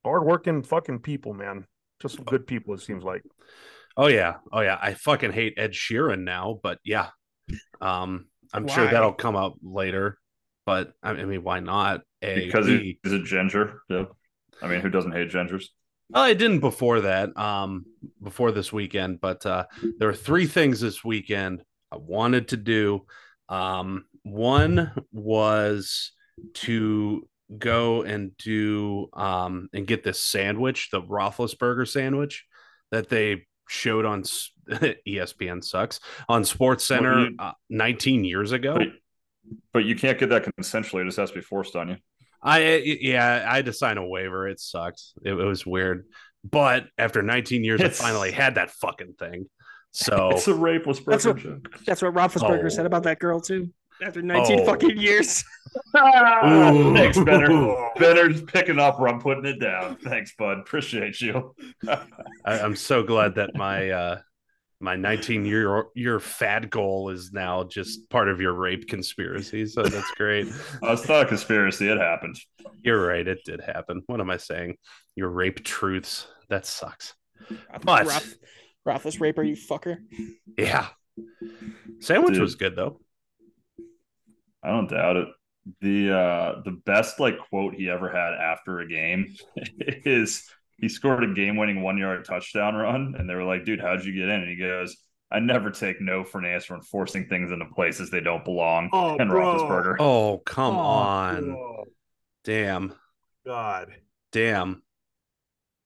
hardworking 0.04 0.64
fucking 0.64 1.00
people, 1.00 1.34
man. 1.34 1.66
Just 2.02 2.16
some 2.16 2.26
good 2.26 2.48
people. 2.48 2.74
It 2.74 2.82
seems 2.82 3.04
like. 3.04 3.24
Oh 3.96 4.08
yeah, 4.08 4.36
oh 4.52 4.62
yeah. 4.62 4.78
I 4.80 4.94
fucking 4.94 5.32
hate 5.32 5.56
Ed 5.58 5.72
Sheeran 5.72 6.24
now, 6.24 6.60
but 6.62 6.80
yeah, 6.84 7.10
um, 7.82 8.28
I'm 8.54 8.68
sure 8.68 8.86
that'll 8.86 9.14
come 9.14 9.36
up 9.36 9.56
later. 9.64 10.20
But 10.66 10.94
I 11.02 11.12
I 11.12 11.26
mean, 11.26 11.44
why 11.44 11.60
not? 11.60 12.02
A 12.22 12.46
Because 12.46 12.68
B. 12.68 13.00
he's 13.04 13.14
a 13.14 13.24
ginger. 13.24 13.82
Yep. 13.90 14.12
I 14.62 14.68
mean, 14.68 14.82
who 14.82 14.90
doesn't 14.90 15.12
hate 15.14 15.30
gingers? 15.30 15.66
Well, 16.10 16.24
I 16.24 16.34
didn't 16.34 16.60
before 16.60 17.02
that, 17.02 17.38
um, 17.38 17.86
before 18.22 18.52
this 18.52 18.72
weekend, 18.72 19.20
but 19.20 19.46
uh, 19.46 19.66
there 19.98 20.08
were 20.08 20.14
three 20.14 20.46
things 20.46 20.80
this 20.80 21.04
weekend 21.04 21.64
I 21.92 21.98
wanted 21.98 22.50
to 22.50 22.58
do. 22.58 23.06
Um, 23.50 24.06
one 24.24 24.92
was 25.12 26.12
to 26.56 27.28
go 27.58 28.04
and 28.04 28.36
do 28.38 29.08
um, 29.14 29.70
and 29.74 29.88
get 29.88 30.04
this 30.04 30.22
sandwich, 30.24 30.90
the 30.92 31.02
Roethlisberger 31.02 31.88
sandwich 31.88 32.46
that 32.92 33.10
they 33.10 33.46
showed 33.70 34.06
on 34.06 34.24
ESPN 34.70 35.64
sucks 35.64 36.00
on 36.30 36.44
Sports 36.46 36.84
Center 36.86 37.16
Well, 37.16 37.26
you- 37.26 37.36
uh, 37.40 37.52
19 37.70 38.24
years 38.24 38.52
ago. 38.52 38.76
But, 38.78 38.88
but 39.74 39.86
you 39.86 39.96
can't 39.96 40.20
get 40.20 40.30
that 40.30 40.46
consensually. 40.60 41.02
It 41.02 41.06
just 41.06 41.18
has 41.18 41.30
to 41.32 41.36
be 41.36 41.42
forced 41.42 41.76
on 41.76 41.90
you. 41.90 41.96
I 42.44 42.76
yeah, 43.02 43.46
I 43.50 43.56
had 43.56 43.66
to 43.66 43.74
sign 43.74 43.98
a 43.98 44.06
waiver. 44.08 44.48
It 44.48 44.60
sucked. 44.60 45.02
It, 45.26 45.32
it 45.32 45.36
was 45.36 45.66
weird. 45.66 46.06
But 46.50 46.86
after 46.98 47.22
19 47.24 47.64
years, 47.64 47.82
It's- 47.82 48.00
I 48.00 48.04
finally 48.06 48.32
had 48.32 48.56
that 48.56 48.72
fucking 48.72 49.14
thing. 49.20 49.46
So 49.92 50.30
It's 50.32 50.48
a 50.48 50.54
rapeless 50.54 51.00
That's 51.00 51.26
what- 51.26 51.38
joke. 51.38 51.70
That's 51.86 52.02
what 52.04 52.14
Roethlisberger 52.14 52.66
Oh. 52.66 52.70
said 52.70 52.86
about 52.86 53.04
that 53.04 53.20
girl 53.20 53.40
too. 53.40 53.72
After 54.04 54.22
19 54.22 54.60
Oh. 54.62 54.66
fucking 54.66 54.98
years. 54.98 55.44
Ooh. 55.96 56.94
Thanks, 56.96 57.18
Benner. 57.20 57.90
Benner's 58.00 58.42
picking 58.44 58.80
up 58.80 59.00
where 59.00 59.10
I'm 59.10 59.20
putting 59.20 59.46
it 59.46 59.60
down. 59.60 59.98
Thanks, 59.98 60.34
bud. 60.38 60.60
Appreciate 60.60 61.20
you. 61.22 61.56
I, 61.88 62.00
I'm 62.46 62.76
so 62.76 63.04
glad 63.04 63.36
that 63.36 63.56
my 63.56 63.90
uh 63.90 64.20
my 64.80 64.96
19 64.96 65.46
year 65.46 65.86
year 65.96 66.20
fad 66.20 66.70
goal 66.70 67.10
is 67.10 67.32
now 67.34 67.64
just 67.64 68.08
part 68.12 68.30
of 68.30 68.40
your 68.40 68.54
rape 68.54 68.88
conspiracy. 68.88 69.66
So 69.66 69.82
that's 69.84 70.12
great. 70.12 70.48
Oh, 70.84 70.94
it's 70.94 71.08
not 71.08 71.24
a 71.24 71.26
conspiracy. 71.26 71.88
It 71.90 71.98
happened. 71.98 72.40
You're 72.84 73.04
right. 73.06 73.28
It 73.28 73.40
did 73.46 73.62
happen. 73.62 74.04
What 74.06 74.20
am 74.22 74.30
I 74.30 74.38
saying? 74.38 74.78
Your 75.16 75.30
rape 75.30 75.64
truths. 75.64 76.28
That 76.50 76.66
sucks. 76.68 77.14
But- 77.84 78.06
Roth, 78.08 78.36
Roethlis 78.88 79.20
raper, 79.20 79.42
you 79.44 79.56
fucker. 79.56 79.98
Yeah. 80.58 80.88
Sandwich 82.00 82.34
Dude. 82.34 82.42
was 82.44 82.56
good 82.56 82.76
though. 82.76 83.00
I 84.64 84.70
don't 84.70 84.90
doubt 84.90 85.18
it. 85.18 85.28
The 85.82 86.16
uh 86.18 86.62
the 86.64 86.72
best 86.86 87.20
like 87.20 87.38
quote 87.50 87.76
he 87.76 87.90
ever 87.90 88.10
had 88.10 88.34
after 88.34 88.80
a 88.80 88.88
game 88.88 89.36
is 89.80 90.50
he 90.78 90.88
scored 90.90 91.24
a 91.24 91.34
game 91.34 91.58
winning 91.58 91.82
one 91.82 91.98
yard 91.98 92.24
touchdown 92.26 92.76
run 92.76 93.16
and 93.18 93.30
they 93.30 93.36
were 93.36 93.44
like, 93.44 93.66
dude, 93.66 93.82
how'd 93.82 94.06
you 94.06 94.14
get 94.14 94.30
in? 94.30 94.42
And 94.42 94.50
he 94.50 94.56
goes, 94.56 94.96
I 95.30 95.40
never 95.40 95.70
take 95.72 96.00
no 96.00 96.24
for 96.24 96.38
an 96.40 96.46
answer 96.46 96.74
when 96.74 96.84
forcing 96.84 97.28
things 97.28 97.52
into 97.52 97.66
places 97.66 98.10
they 98.10 98.22
don't 98.22 98.46
belong. 98.46 98.90
Oh, 98.94 99.18
and. 99.18 99.30
Roethlisberger. 99.30 99.98
Oh, 100.00 100.38
come 100.46 100.76
Oh, 100.76 100.80
on. 100.80 101.52
oh, 101.52 101.84
Damn. 102.46 102.94
God. 103.46 103.90
Damn. 104.32 104.84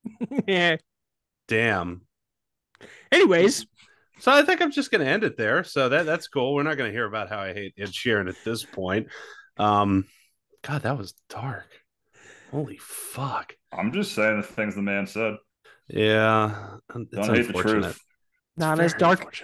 yeah. 0.47 0.77
Damn. 1.47 2.01
Anyways, 3.11 3.65
So 4.21 4.31
I 4.31 4.43
think 4.43 4.61
I'm 4.61 4.71
just 4.71 4.91
going 4.91 5.03
to 5.03 5.11
end 5.11 5.23
it 5.23 5.35
there. 5.35 5.63
So 5.63 5.89
that 5.89 6.05
that's 6.05 6.27
cool. 6.27 6.53
We're 6.53 6.61
not 6.61 6.77
going 6.77 6.89
to 6.89 6.95
hear 6.95 7.07
about 7.07 7.27
how 7.27 7.39
I 7.39 7.53
hate 7.53 7.73
Ed 7.77 7.87
Sheeran 7.89 8.29
at 8.29 8.35
this 8.45 8.63
point. 8.63 9.07
Um, 9.57 10.05
God, 10.61 10.83
that 10.83 10.95
was 10.95 11.15
dark. 11.27 11.67
Holy 12.51 12.77
fuck. 12.77 13.55
I'm 13.73 13.91
just 13.91 14.13
saying 14.13 14.37
the 14.37 14.45
things 14.45 14.75
the 14.75 14.83
man 14.83 15.07
said. 15.07 15.37
Yeah, 15.87 16.75
it's 16.95 17.09
Don't 17.09 17.35
hate 17.35 17.41
the 17.43 17.47
unfortunate. 17.47 17.81
truth. 17.81 17.99
not 18.57 18.79
as 18.79 18.93
dark, 18.93 19.43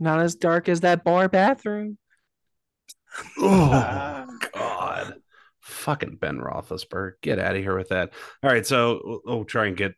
not 0.00 0.20
as 0.20 0.34
dark 0.34 0.68
as 0.68 0.80
that 0.80 1.04
bar 1.04 1.28
bathroom. 1.28 1.96
Oh 3.38 4.26
God, 4.54 5.14
Fucking 5.60 6.16
Ben 6.16 6.38
Roethlisberger, 6.38 7.12
get 7.22 7.38
out 7.38 7.54
of 7.54 7.62
here 7.62 7.76
with 7.76 7.90
that. 7.90 8.10
All 8.42 8.50
right, 8.50 8.66
so 8.66 9.00
we'll, 9.04 9.20
we'll 9.24 9.44
try 9.44 9.66
and 9.66 9.76
get 9.76 9.94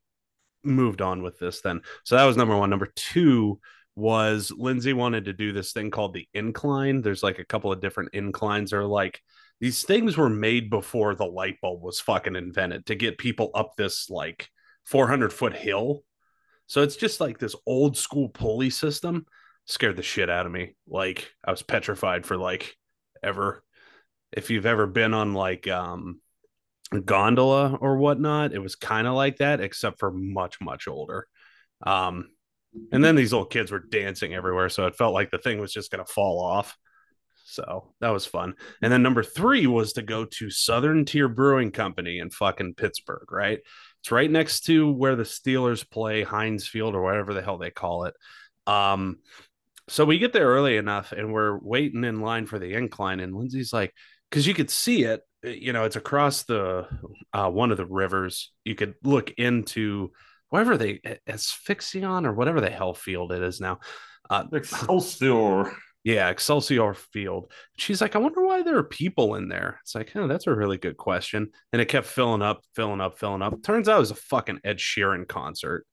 moved 0.63 1.01
on 1.01 1.23
with 1.23 1.39
this 1.39 1.63
then. 1.63 1.81
So 2.05 2.17
that 2.17 2.25
was 2.25 2.37
number 2.37 2.57
one. 2.57 2.69
Number 2.69 2.93
two 2.95 3.59
was 3.99 4.53
Lindsay 4.57 4.93
wanted 4.93 5.25
to 5.25 5.33
do 5.33 5.53
this 5.53 5.73
thing 5.73 5.91
called 5.91 6.15
the 6.15 6.29
incline. 6.33 7.03
There's 7.03 7.23
like 7.23 7.41
a 7.41 7.45
couple 7.45 7.73
of 7.73 7.81
different 7.81 8.11
inclines 8.15 8.73
or 8.73 8.85
like 8.85 9.21
these 9.61 9.83
things 9.83 10.17
were 10.17 10.31
made 10.31 10.71
before 10.71 11.17
the 11.17 11.27
light 11.27 11.57
bulb 11.61 11.83
was 11.83 11.99
fucking 11.99 12.37
invented 12.37 12.87
to 12.87 12.95
get 12.95 13.19
people 13.19 13.51
up 13.55 13.73
this 13.77 14.09
like 14.09 14.49
400 14.85 15.33
foot 15.33 15.53
hill. 15.53 16.05
So 16.69 16.83
it's 16.83 16.95
just 16.95 17.21
like 17.21 17.39
this 17.39 17.57
old 17.67 17.97
school 17.97 18.29
pulley 18.29 18.71
system. 18.71 19.27
Scared 19.67 19.97
the 19.97 20.03
shit 20.03 20.31
out 20.31 20.47
of 20.47 20.53
me. 20.53 20.77
Like 20.87 21.31
I 21.45 21.51
was 21.51 21.63
petrified 21.63 22.25
for 22.25 22.37
like 22.37 22.77
ever. 23.23 23.65
If 24.31 24.51
you've 24.51 24.67
ever 24.67 24.87
been 24.87 25.13
on 25.13 25.35
like 25.35 25.67
um 25.67 26.21
gondola 27.05 27.75
or 27.81 27.97
whatnot, 27.97 28.53
it 28.53 28.61
was 28.61 28.77
kind 28.77 29.09
of 29.09 29.15
like 29.15 29.39
that, 29.39 29.61
except 29.61 29.99
for 29.99 30.13
much, 30.13 30.61
much 30.61 30.87
older. 30.87 31.27
Um, 31.85 32.29
and 32.93 33.05
then 33.05 33.17
these 33.17 33.33
little 33.33 33.47
kids 33.47 33.71
were 33.71 33.79
dancing 33.81 34.35
everywhere, 34.35 34.69
so 34.69 34.87
it 34.87 34.97
felt 34.97 35.15
like 35.15 35.31
the 35.31 35.39
thing 35.39 35.61
was 35.61 35.73
just 35.73 35.91
gonna 35.91 36.05
fall 36.05 36.41
off. 36.41 36.77
So 37.45 37.95
that 38.01 38.11
was 38.11 38.27
fun. 38.27 38.55
And 38.83 38.93
then 38.93 39.03
number 39.03 39.23
three 39.23 39.67
was 39.67 39.95
to 39.95 40.03
go 40.03 40.27
to 40.27 40.51
Southern 40.51 41.07
Tier 41.07 41.29
Brewing 41.29 41.71
Company 41.71 42.19
in 42.19 42.29
fucking 42.29 42.75
Pittsburgh, 42.75 43.27
right? 43.33 43.61
It's 44.01 44.13
right 44.13 44.31
next 44.31 44.67
to 44.67 44.93
where 44.93 45.17
the 45.17 45.23
Steelers 45.23 45.89
play 45.91 46.23
Heinz 46.23 46.69
Field 46.69 46.95
or 46.95 47.03
whatever 47.03 47.33
the 47.33 47.41
hell 47.43 47.57
they 47.57 47.71
call 47.71 48.05
it. 48.05 48.15
Um, 48.67 49.21
so 49.89 50.05
we 50.05 50.19
get 50.19 50.35
there 50.35 50.47
early 50.47 50.77
enough 50.77 51.13
and 51.13 51.33
we're 51.33 51.59
waiting 51.59 52.05
in 52.05 52.21
line 52.21 52.47
for 52.47 52.59
the 52.59 52.75
incline. 52.75 53.21
And 53.21 53.35
Lindsay's 53.35 53.73
like, 53.73 53.95
because 54.31 54.47
you 54.47 54.53
could 54.53 54.71
see 54.71 55.05
it, 55.05 55.23
you 55.43 55.73
know, 55.73 55.85
it's 55.85 55.97
across 55.97 56.43
the 56.43 56.87
uh, 57.33 57.51
one 57.51 57.71
of 57.71 57.79
the 57.79 57.87
rivers. 57.87 58.53
You 58.65 58.75
could 58.75 58.95
look 59.03 59.31
into 59.39 60.13
wherever 60.51 60.77
they 60.77 61.01
Asphyxion 61.29 62.27
or 62.27 62.33
whatever 62.33 62.61
the 62.61 62.71
hell 62.71 62.95
field 62.95 63.33
it 63.33 63.43
is 63.43 63.61
now. 63.61 63.79
Uh, 64.29 64.45
Excelsior. 64.53 65.73
Yeah, 66.05 66.31
Excelsior 66.31 66.95
Field. 66.95 67.53
She's 67.77 68.01
like, 68.01 68.17
I 68.17 68.19
wonder 68.19 68.41
why 68.43 68.63
there 68.63 68.79
are 68.79 68.85
people 68.85 69.35
in 69.35 69.49
there. 69.49 69.79
It's 69.83 69.95
like, 69.95 70.13
oh, 70.15 70.27
that's 70.27 70.47
a 70.47 70.55
really 70.55 70.79
good 70.79 70.97
question. 70.97 71.51
And 71.73 71.83
it 71.83 71.89
kept 71.89 72.07
filling 72.07 72.41
up, 72.41 72.63
filling 72.75 73.01
up, 73.01 73.19
filling 73.19 73.43
up. 73.43 73.63
Turns 73.63 73.89
out 73.89 73.97
it 73.97 74.01
was 74.01 74.11
a 74.13 74.17
fucking 74.17 74.61
Ed 74.65 74.79
Sheeran 74.79 75.29
concert. 75.29 75.85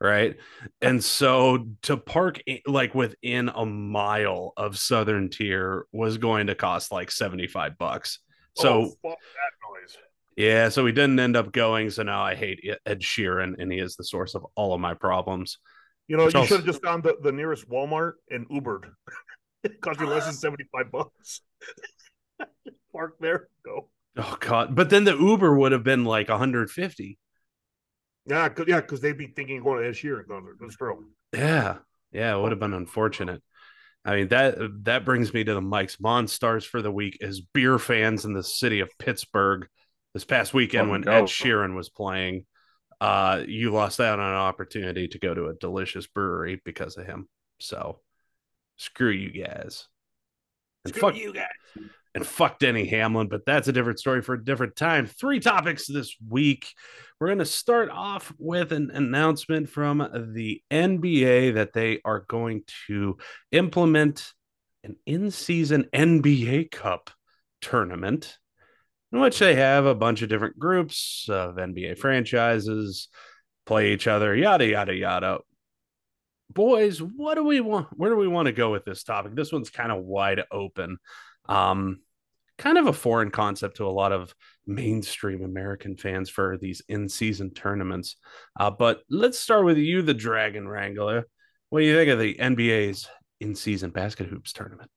Right. 0.00 0.36
And 0.80 1.04
so 1.04 1.66
to 1.82 1.98
park 1.98 2.40
like 2.66 2.94
within 2.94 3.50
a 3.50 3.66
mile 3.66 4.54
of 4.56 4.78
Southern 4.78 5.28
Tier 5.28 5.84
was 5.92 6.16
going 6.16 6.46
to 6.46 6.54
cost 6.54 6.90
like 6.90 7.10
75 7.10 7.76
bucks. 7.76 8.20
So 8.56 8.70
oh, 8.70 8.84
fuck 9.02 9.18
that 9.18 9.52
noise. 9.68 9.98
Yeah, 10.40 10.70
so 10.70 10.82
we 10.82 10.92
didn't 10.92 11.20
end 11.20 11.36
up 11.36 11.52
going. 11.52 11.90
So 11.90 12.02
now 12.02 12.22
I 12.22 12.34
hate 12.34 12.64
Ed 12.86 13.00
Sheeran, 13.00 13.56
and 13.58 13.70
he 13.70 13.78
is 13.78 13.96
the 13.96 14.04
source 14.04 14.34
of 14.34 14.46
all 14.54 14.72
of 14.72 14.80
my 14.80 14.94
problems. 14.94 15.58
You 16.08 16.16
know, 16.16 16.24
Which 16.24 16.32
you 16.32 16.40
also... 16.40 16.54
should 16.54 16.60
have 16.60 16.66
just 16.66 16.82
gone 16.82 17.02
the, 17.02 17.16
the 17.22 17.30
nearest 17.30 17.68
Walmart 17.68 18.12
and 18.30 18.48
Ubered. 18.48 18.90
it 19.64 19.78
cost 19.82 20.00
you 20.00 20.06
less 20.06 20.24
than 20.24 20.32
75 20.72 20.90
bucks. 20.90 21.42
Park 22.92 23.16
there, 23.20 23.48
go. 23.66 23.90
Oh 24.16 24.38
god. 24.40 24.74
But 24.74 24.88
then 24.88 25.04
the 25.04 25.14
Uber 25.14 25.54
would 25.54 25.72
have 25.72 25.84
been 25.84 26.06
like 26.06 26.30
150. 26.30 27.18
Yeah, 28.24 28.48
cause, 28.48 28.64
yeah, 28.66 28.80
because 28.80 29.02
they'd 29.02 29.18
be 29.18 29.26
thinking 29.26 29.62
going 29.62 29.82
to 29.82 29.88
Ed 29.88 29.92
Sheeran 29.92 30.26
concert. 30.26 30.56
That's 30.58 30.76
true. 30.76 31.04
Yeah. 31.34 31.76
Yeah, 32.12 32.34
it 32.34 32.40
would 32.40 32.52
have 32.52 32.58
been 32.60 32.72
unfortunate. 32.72 33.42
I 34.06 34.16
mean 34.16 34.28
that 34.28 34.56
that 34.84 35.04
brings 35.04 35.34
me 35.34 35.44
to 35.44 35.52
the 35.52 35.60
Mike's 35.60 35.96
Monstars 35.96 36.64
for 36.64 36.80
the 36.80 36.90
week 36.90 37.18
as 37.20 37.42
beer 37.42 37.78
fans 37.78 38.24
in 38.24 38.32
the 38.32 38.42
city 38.42 38.80
of 38.80 38.88
Pittsburgh 38.98 39.68
this 40.14 40.24
past 40.24 40.54
weekend 40.54 40.88
oh, 40.88 40.92
when. 40.92 41.08
Ed 41.08 41.24
Sheeran 41.24 41.74
was 41.74 41.88
playing. 41.88 42.46
Uh, 43.00 43.42
you 43.46 43.70
lost 43.70 44.00
out 44.00 44.18
on 44.18 44.30
an 44.30 44.36
opportunity 44.36 45.08
to 45.08 45.18
go 45.18 45.32
to 45.32 45.46
a 45.46 45.54
delicious 45.54 46.06
brewery 46.06 46.60
because 46.64 46.96
of 46.96 47.06
him. 47.06 47.28
So 47.58 48.00
screw 48.76 49.10
you 49.10 49.30
guys. 49.30 49.88
And 50.84 50.94
screw 50.94 51.08
fuck 51.08 51.16
you 51.16 51.32
guys. 51.32 51.46
And 52.14 52.26
fuck 52.26 52.58
Denny 52.58 52.86
Hamlin, 52.86 53.28
but 53.28 53.46
that's 53.46 53.68
a 53.68 53.72
different 53.72 54.00
story 54.00 54.20
for 54.20 54.34
a 54.34 54.44
different 54.44 54.74
time. 54.74 55.06
Three 55.06 55.38
topics 55.38 55.86
this 55.86 56.16
week. 56.28 56.74
We're 57.20 57.28
going 57.28 57.38
to 57.38 57.46
start 57.46 57.88
off 57.88 58.32
with 58.36 58.72
an 58.72 58.90
announcement 58.90 59.68
from 59.68 59.98
the 60.34 60.60
NBA 60.72 61.54
that 61.54 61.72
they 61.72 62.00
are 62.04 62.24
going 62.28 62.64
to 62.88 63.16
implement 63.52 64.32
an 64.82 64.96
in 65.06 65.30
season 65.30 65.86
NBA 65.94 66.72
Cup 66.72 67.10
tournament 67.60 68.38
in 69.12 69.20
which 69.20 69.38
they 69.38 69.54
have 69.54 69.86
a 69.86 69.94
bunch 69.94 70.22
of 70.22 70.28
different 70.28 70.58
groups 70.58 71.26
of 71.28 71.56
NBA 71.56 71.98
franchises 71.98 73.08
play 73.66 73.92
each 73.92 74.06
other, 74.06 74.34
yada, 74.34 74.66
yada, 74.66 74.94
yada 74.94 75.38
boys, 76.52 77.00
what 77.00 77.34
do 77.34 77.44
we 77.44 77.60
want? 77.60 77.88
Where 77.96 78.10
do 78.10 78.16
we 78.16 78.28
want 78.28 78.46
to 78.46 78.52
go 78.52 78.70
with 78.70 78.84
this 78.84 79.04
topic? 79.04 79.34
This 79.34 79.52
one's 79.52 79.70
kind 79.70 79.92
of 79.92 80.04
wide 80.04 80.42
open. 80.50 80.98
Um, 81.48 82.00
kind 82.58 82.78
of 82.78 82.86
a 82.86 82.92
foreign 82.92 83.30
concept 83.30 83.76
to 83.76 83.86
a 83.86 83.88
lot 83.88 84.12
of 84.12 84.34
mainstream 84.66 85.42
American 85.42 85.96
fans 85.96 86.28
for 86.28 86.58
these 86.58 86.82
in-season 86.88 87.52
tournaments. 87.52 88.16
Uh, 88.58 88.70
but 88.70 89.02
let's 89.08 89.38
start 89.38 89.64
with 89.64 89.78
you, 89.78 90.02
the 90.02 90.14
Dragon 90.14 90.68
Wrangler. 90.68 91.26
What 91.70 91.80
do 91.80 91.86
you 91.86 91.96
think 91.96 92.10
of 92.10 92.18
the 92.18 92.34
NBA's 92.34 93.08
in-season 93.40 93.90
basket 93.90 94.26
hoops 94.26 94.52
tournament? 94.52 94.90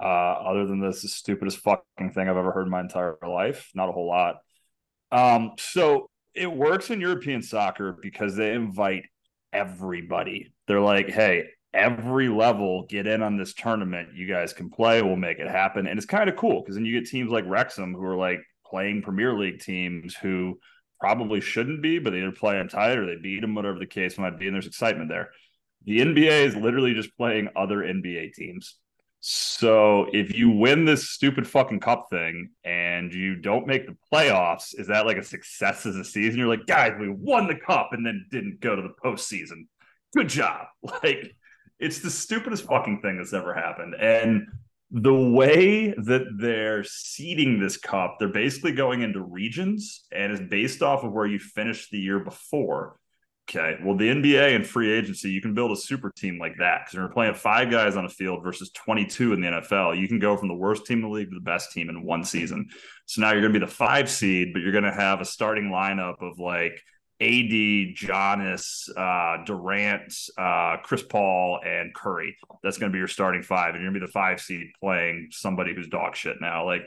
Uh, 0.00 0.04
other 0.04 0.66
than 0.66 0.80
this, 0.80 1.02
the 1.02 1.08
stupidest 1.08 1.58
fucking 1.58 2.12
thing 2.12 2.28
I've 2.28 2.36
ever 2.36 2.52
heard 2.52 2.66
in 2.66 2.70
my 2.70 2.80
entire 2.80 3.16
life. 3.26 3.70
Not 3.74 3.88
a 3.88 3.92
whole 3.92 4.08
lot. 4.08 4.36
Um, 5.10 5.52
so 5.58 6.08
it 6.34 6.50
works 6.50 6.90
in 6.90 7.00
European 7.00 7.42
soccer 7.42 7.96
because 8.00 8.34
they 8.34 8.52
invite 8.52 9.04
everybody. 9.52 10.52
They're 10.66 10.80
like, 10.80 11.10
hey, 11.10 11.44
every 11.74 12.28
level 12.28 12.86
get 12.88 13.06
in 13.06 13.22
on 13.22 13.36
this 13.36 13.54
tournament. 13.54 14.14
You 14.14 14.26
guys 14.26 14.52
can 14.52 14.70
play. 14.70 15.02
We'll 15.02 15.16
make 15.16 15.38
it 15.38 15.48
happen. 15.48 15.86
And 15.86 15.98
it's 15.98 16.06
kind 16.06 16.28
of 16.28 16.36
cool 16.36 16.60
because 16.60 16.76
then 16.76 16.84
you 16.84 16.98
get 16.98 17.08
teams 17.08 17.30
like 17.30 17.44
Wrexham 17.46 17.94
who 17.94 18.04
are 18.04 18.16
like 18.16 18.40
playing 18.66 19.02
Premier 19.02 19.34
League 19.34 19.60
teams 19.60 20.14
who 20.14 20.58
probably 21.00 21.40
shouldn't 21.40 21.82
be, 21.82 21.98
but 21.98 22.10
they 22.10 22.18
either 22.18 22.32
play 22.32 22.54
them 22.54 22.68
tight 22.68 22.96
or 22.96 23.06
they 23.06 23.20
beat 23.20 23.40
them, 23.40 23.54
whatever 23.54 23.78
the 23.78 23.86
case 23.86 24.18
might 24.18 24.38
be. 24.38 24.46
And 24.46 24.54
there's 24.54 24.66
excitement 24.66 25.08
there. 25.08 25.30
The 25.84 25.98
NBA 25.98 26.46
is 26.46 26.56
literally 26.56 26.94
just 26.94 27.16
playing 27.16 27.48
other 27.56 27.78
NBA 27.78 28.34
teams. 28.34 28.76
So 29.24 30.08
if 30.12 30.34
you 30.34 30.50
win 30.50 30.84
this 30.84 31.10
stupid 31.10 31.46
fucking 31.46 31.78
cup 31.78 32.08
thing 32.10 32.50
and 32.64 33.14
you 33.14 33.36
don't 33.36 33.68
make 33.68 33.86
the 33.86 33.96
playoffs, 34.12 34.76
is 34.76 34.88
that 34.88 35.06
like 35.06 35.16
a 35.16 35.22
success 35.22 35.86
as 35.86 35.94
a 35.94 36.04
season? 36.04 36.40
You're 36.40 36.48
like, 36.48 36.66
guys, 36.66 36.94
we 36.98 37.08
won 37.08 37.46
the 37.46 37.54
cup 37.54 37.90
and 37.92 38.04
then 38.04 38.26
didn't 38.32 38.58
go 38.58 38.74
to 38.74 38.82
the 38.82 38.94
postseason. 39.02 39.68
Good 40.14 40.28
job. 40.28 40.66
Like 41.04 41.36
it's 41.78 42.00
the 42.00 42.10
stupidest 42.10 42.64
fucking 42.64 43.00
thing 43.00 43.18
that's 43.18 43.32
ever 43.32 43.54
happened. 43.54 43.94
And 43.94 44.48
the 44.90 45.14
way 45.14 45.94
that 45.96 46.26
they're 46.38 46.82
seeding 46.82 47.60
this 47.60 47.76
cup, 47.76 48.16
they're 48.18 48.28
basically 48.28 48.72
going 48.72 49.02
into 49.02 49.20
regions 49.20 50.04
and 50.10 50.32
is 50.32 50.40
based 50.40 50.82
off 50.82 51.04
of 51.04 51.12
where 51.12 51.26
you 51.26 51.38
finished 51.38 51.90
the 51.90 51.98
year 51.98 52.18
before. 52.18 52.96
Okay. 53.54 53.76
Well, 53.82 53.96
the 53.96 54.08
NBA 54.08 54.56
and 54.56 54.66
free 54.66 54.90
agency, 54.90 55.30
you 55.30 55.42
can 55.42 55.52
build 55.52 55.72
a 55.72 55.76
super 55.76 56.10
team 56.10 56.38
like 56.38 56.56
that 56.58 56.82
because 56.84 56.94
you're 56.94 57.08
playing 57.08 57.34
five 57.34 57.70
guys 57.70 57.96
on 57.96 58.06
a 58.06 58.08
field 58.08 58.42
versus 58.42 58.70
22 58.70 59.34
in 59.34 59.42
the 59.42 59.48
NFL. 59.48 59.98
You 59.98 60.08
can 60.08 60.18
go 60.18 60.38
from 60.38 60.48
the 60.48 60.54
worst 60.54 60.86
team 60.86 60.98
in 60.98 61.02
the 61.02 61.10
league 61.10 61.28
to 61.28 61.34
the 61.34 61.40
best 61.40 61.70
team 61.70 61.90
in 61.90 62.02
one 62.02 62.24
season. 62.24 62.70
So 63.04 63.20
now 63.20 63.32
you're 63.32 63.42
going 63.42 63.52
to 63.52 63.60
be 63.60 63.66
the 63.66 63.70
five 63.70 64.08
seed, 64.10 64.54
but 64.54 64.62
you're 64.62 64.72
going 64.72 64.84
to 64.84 64.92
have 64.92 65.20
a 65.20 65.26
starting 65.26 65.64
lineup 65.64 66.22
of 66.22 66.38
like 66.38 66.80
AD, 67.20 67.94
Giannis, 67.94 68.88
uh, 68.96 69.44
Durant, 69.44 70.14
uh, 70.38 70.78
Chris 70.82 71.02
Paul, 71.02 71.60
and 71.62 71.94
Curry. 71.94 72.38
That's 72.62 72.78
going 72.78 72.90
to 72.90 72.94
be 72.94 73.00
your 73.00 73.08
starting 73.08 73.42
five. 73.42 73.74
And 73.74 73.82
you're 73.82 73.92
going 73.92 74.00
to 74.00 74.06
be 74.06 74.06
the 74.06 74.12
five 74.12 74.40
seed 74.40 74.68
playing 74.80 75.28
somebody 75.30 75.74
who's 75.74 75.88
dog 75.88 76.16
shit 76.16 76.40
now. 76.40 76.64
Like, 76.64 76.84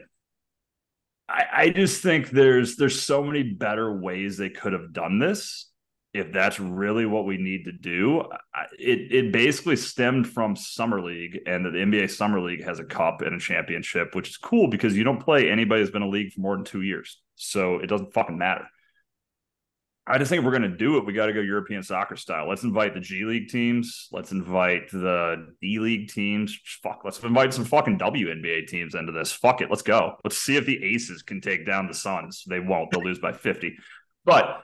I, 1.30 1.46
I 1.54 1.70
just 1.70 2.02
think 2.02 2.32
there's 2.32 2.76
there's 2.76 3.00
so 3.00 3.24
many 3.24 3.44
better 3.44 3.96
ways 3.96 4.36
they 4.38 4.50
could 4.50 4.74
have 4.74 4.94
done 4.94 5.20
this 5.20 5.70
if 6.16 6.32
that's 6.32 6.62
really 6.62 7.06
what 7.06 7.26
we 7.26 7.38
need 7.38 7.66
to 7.66 7.74
do. 7.74 8.24
It 8.80 9.12
it 9.12 9.32
basically 9.34 9.76
stemmed 9.76 10.28
from 10.28 10.56
summer 10.56 11.02
league, 11.02 11.40
and 11.46 11.66
the 11.66 11.72
NBA 11.72 12.10
summer 12.10 12.40
league 12.40 12.64
has 12.64 12.80
a 12.80 12.86
cup 12.86 13.22
and 13.22 13.36
a 13.36 13.40
championship, 13.40 14.16
which 14.16 14.30
is 14.30 14.38
cool 14.38 14.70
because 14.70 14.96
you 14.96 15.04
don't 15.04 15.22
play 15.22 15.50
anybody 15.50 15.82
who's 15.82 15.92
been 15.92 16.04
in 16.04 16.08
a 16.08 16.12
league 16.12 16.32
for 16.32 16.40
more 16.40 16.56
than 16.56 16.64
two 16.64 16.82
years, 16.82 17.22
so 17.36 17.80
it 17.80 17.88
doesn't 17.88 18.14
fucking 18.14 18.38
matter. 18.38 18.66
I 20.08 20.18
just 20.20 20.30
think 20.30 20.40
if 20.40 20.46
we're 20.46 20.58
going 20.58 20.72
to 20.72 20.78
do 20.78 20.98
it, 20.98 21.06
we 21.06 21.14
got 21.14 21.26
to 21.26 21.34
go 21.34 21.42
European 21.42 21.82
soccer 21.82 22.16
style. 22.16 22.48
Let's 22.48 22.64
invite 22.64 22.94
the 22.94 23.00
G 23.00 23.26
League 23.26 23.50
teams. 23.50 24.08
Let's 24.12 24.32
invite 24.32 24.92
the 24.92 25.48
D 25.62 25.80
League 25.80 26.10
teams. 26.10 26.58
Fuck, 26.82 27.02
let's 27.04 27.20
invite 27.20 27.54
some 27.54 27.66
fucking 27.66 28.00
WNBA 28.00 28.68
teams 28.68 28.96
into 28.96 29.12
this. 29.12 29.34
Fuck 29.34 29.60
it, 29.60 29.70
let's 29.70 29.82
go. 29.82 30.16
Let's 30.24 30.38
see 30.38 30.56
if 30.56 30.66
the 30.66 30.82
Aces 30.82 31.24
can 31.24 31.42
take 31.42 31.66
down 31.66 31.88
the 31.88 31.94
Suns. 31.94 32.46
They 32.48 32.62
won't. 32.62 32.92
They'll 32.92 33.04
lose 33.04 33.20
by 33.20 33.34
fifty. 33.34 33.76
But 34.24 34.62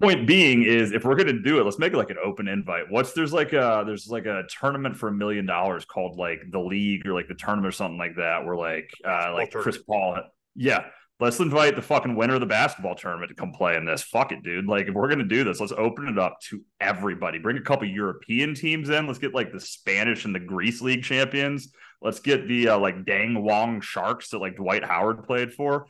point 0.00 0.26
being 0.26 0.62
is 0.64 0.92
if 0.92 1.04
we're 1.04 1.16
gonna 1.16 1.40
do 1.40 1.60
it, 1.60 1.64
let's 1.64 1.78
make 1.78 1.92
it 1.92 1.96
like 1.96 2.10
an 2.10 2.16
open 2.22 2.48
invite. 2.48 2.84
What's 2.90 3.12
there's 3.12 3.32
like 3.32 3.52
a 3.52 3.84
there's 3.86 4.08
like 4.08 4.26
a 4.26 4.42
tournament 4.60 4.96
for 4.96 5.08
a 5.08 5.12
million 5.12 5.46
dollars 5.46 5.84
called 5.84 6.16
like 6.18 6.42
the 6.50 6.60
league 6.60 7.06
or 7.06 7.12
like 7.12 7.28
the 7.28 7.34
tournament 7.34 7.68
or 7.68 7.72
something 7.72 7.98
like 7.98 8.16
that, 8.16 8.44
where 8.44 8.56
like 8.56 8.90
uh 9.06 9.32
like 9.32 9.52
Chris 9.52 9.78
Paul 9.78 10.18
Yeah. 10.54 10.86
Let's 11.20 11.38
invite 11.38 11.76
the 11.76 11.80
fucking 11.80 12.16
winner 12.16 12.34
of 12.34 12.40
the 12.40 12.46
basketball 12.46 12.96
tournament 12.96 13.28
to 13.28 13.36
come 13.36 13.52
play 13.52 13.76
in 13.76 13.84
this. 13.84 14.02
Fuck 14.02 14.32
it, 14.32 14.42
dude. 14.42 14.66
Like, 14.66 14.88
if 14.88 14.94
we're 14.94 15.08
gonna 15.08 15.22
do 15.22 15.44
this, 15.44 15.60
let's 15.60 15.72
open 15.72 16.08
it 16.08 16.18
up 16.18 16.40
to 16.50 16.60
everybody. 16.80 17.38
Bring 17.38 17.56
a 17.56 17.62
couple 17.62 17.86
European 17.86 18.52
teams 18.52 18.88
in. 18.88 19.06
Let's 19.06 19.20
get 19.20 19.32
like 19.32 19.52
the 19.52 19.60
Spanish 19.60 20.24
and 20.24 20.34
the 20.34 20.40
Greece 20.40 20.82
League 20.82 21.04
champions. 21.04 21.72
Let's 22.02 22.18
get 22.18 22.48
the 22.48 22.70
uh, 22.70 22.78
like 22.78 23.06
Dang 23.06 23.44
Wong 23.44 23.80
Sharks 23.80 24.30
that 24.30 24.38
like 24.38 24.56
Dwight 24.56 24.84
Howard 24.84 25.22
played 25.22 25.52
for. 25.54 25.86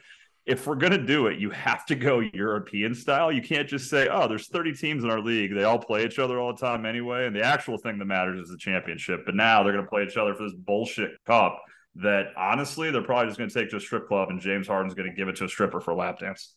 If 0.46 0.66
we're 0.66 0.74
gonna 0.74 1.04
do 1.04 1.28
it, 1.28 1.38
you 1.38 1.50
have 1.50 1.86
to 1.86 1.94
go 1.94 2.20
European 2.20 2.94
style. 2.94 3.32
You 3.32 3.42
can't 3.42 3.68
just 3.68 3.88
say, 3.88 4.08
"Oh, 4.08 4.28
there's 4.28 4.48
30 4.48 4.74
teams 4.74 5.04
in 5.04 5.10
our 5.10 5.20
league. 5.20 5.54
They 5.54 5.64
all 5.64 5.78
play 5.78 6.04
each 6.04 6.18
other 6.18 6.38
all 6.38 6.52
the 6.52 6.60
time 6.60 6.84
anyway." 6.84 7.26
And 7.26 7.34
the 7.34 7.42
actual 7.42 7.78
thing 7.78 7.98
that 7.98 8.04
matters 8.04 8.40
is 8.40 8.50
the 8.50 8.58
championship. 8.58 9.24
But 9.24 9.34
now 9.34 9.62
they're 9.62 9.72
gonna 9.72 9.86
play 9.86 10.04
each 10.04 10.16
other 10.16 10.34
for 10.34 10.42
this 10.44 10.54
bullshit 10.54 11.12
cup 11.24 11.62
that 11.96 12.32
honestly 12.36 12.90
they're 12.90 13.02
probably 13.02 13.26
just 13.26 13.38
going 13.38 13.48
to 13.48 13.54
take 13.54 13.70
to 13.70 13.76
a 13.76 13.80
strip 13.80 14.08
club 14.08 14.30
and 14.30 14.40
James 14.40 14.66
Harden's 14.66 14.94
going 14.94 15.08
to 15.08 15.14
give 15.14 15.28
it 15.28 15.36
to 15.36 15.44
a 15.44 15.48
stripper 15.48 15.80
for 15.80 15.92
a 15.92 15.96
lap 15.96 16.18
dance. 16.18 16.54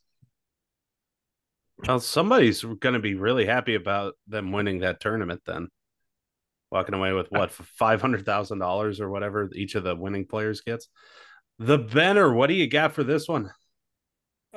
Well, 1.85 1.99
somebody's 1.99 2.63
going 2.63 2.93
to 2.93 2.99
be 2.99 3.13
really 3.13 3.45
happy 3.45 3.75
about 3.75 4.15
them 4.27 4.51
winning 4.51 4.79
that 4.79 4.99
tournament 4.99 5.41
then. 5.45 5.67
Walking 6.71 6.95
away 6.95 7.13
with 7.13 7.27
what, 7.29 7.51
$500,000 7.79 8.99
or 8.99 9.09
whatever 9.09 9.49
each 9.53 9.75
of 9.75 9.83
the 9.83 9.95
winning 9.95 10.25
players 10.25 10.61
gets. 10.61 10.89
The 11.59 11.77
Benner, 11.77 12.33
what 12.33 12.47
do 12.47 12.55
you 12.55 12.67
got 12.67 12.93
for 12.93 13.03
this 13.03 13.27
one? 13.27 13.51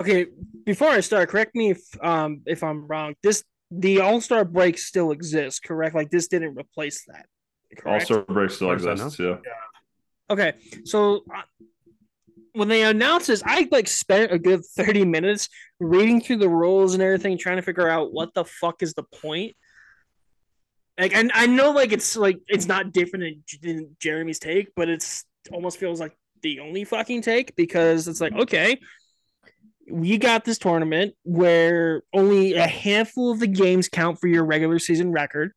Okay, 0.00 0.26
before 0.64 0.88
I 0.88 1.00
start, 1.00 1.28
correct 1.28 1.54
me 1.54 1.70
if 1.70 1.82
um 2.02 2.42
if 2.46 2.62
I'm 2.62 2.86
wrong. 2.86 3.14
This 3.22 3.44
the 3.70 4.00
All 4.00 4.20
Star 4.20 4.44
break 4.44 4.78
still 4.78 5.10
exists, 5.10 5.60
correct? 5.60 5.94
Like 5.94 6.10
this 6.10 6.28
didn't 6.28 6.58
replace 6.58 7.04
that. 7.06 7.26
All 7.84 8.00
Star 8.00 8.22
break 8.22 8.50
still 8.50 8.70
As 8.72 8.82
far 8.82 8.92
as 8.92 9.00
I 9.00 9.04
exists. 9.04 9.20
Yeah. 9.20 9.36
Okay, 10.30 10.52
so 10.84 11.24
uh, 11.34 11.42
when 12.52 12.68
they 12.68 12.82
announced 12.82 13.26
this, 13.26 13.42
I 13.44 13.68
like 13.70 13.88
spent 13.88 14.32
a 14.32 14.38
good 14.38 14.64
thirty 14.64 15.04
minutes 15.04 15.48
reading 15.78 16.20
through 16.20 16.38
the 16.38 16.48
rules 16.48 16.94
and 16.94 17.02
everything, 17.02 17.36
trying 17.36 17.56
to 17.56 17.62
figure 17.62 17.88
out 17.88 18.12
what 18.12 18.32
the 18.34 18.44
fuck 18.44 18.82
is 18.82 18.94
the 18.94 19.02
point. 19.02 19.54
Like, 20.98 21.14
and 21.14 21.30
I 21.34 21.46
know 21.46 21.72
like 21.72 21.92
it's 21.92 22.16
like 22.16 22.38
it's 22.46 22.66
not 22.66 22.92
different 22.92 23.42
than, 23.62 23.76
than 23.76 23.96
Jeremy's 24.00 24.38
take, 24.38 24.68
but 24.76 24.88
it's 24.88 25.24
almost 25.52 25.78
feels 25.78 26.00
like 26.00 26.16
the 26.42 26.60
only 26.60 26.84
fucking 26.84 27.22
take 27.22 27.54
because 27.56 28.08
it's 28.08 28.20
like 28.20 28.32
okay, 28.34 28.78
we 29.90 30.18
got 30.18 30.44
this 30.44 30.58
tournament 30.58 31.14
where 31.24 32.02
only 32.12 32.54
a 32.54 32.66
handful 32.66 33.32
of 33.32 33.40
the 33.40 33.46
games 33.46 33.88
count 33.88 34.20
for 34.20 34.28
your 34.28 34.44
regular 34.44 34.78
season 34.78 35.12
record. 35.12 35.52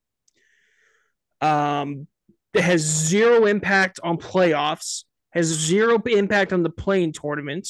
Um, 1.41 2.07
it 2.53 2.61
has 2.61 2.81
zero 2.81 3.45
impact 3.45 3.99
on 4.03 4.17
playoffs, 4.17 5.03
has 5.31 5.47
zero 5.47 6.01
impact 6.05 6.53
on 6.53 6.63
the 6.63 6.69
play-in 6.69 7.11
tournament. 7.11 7.69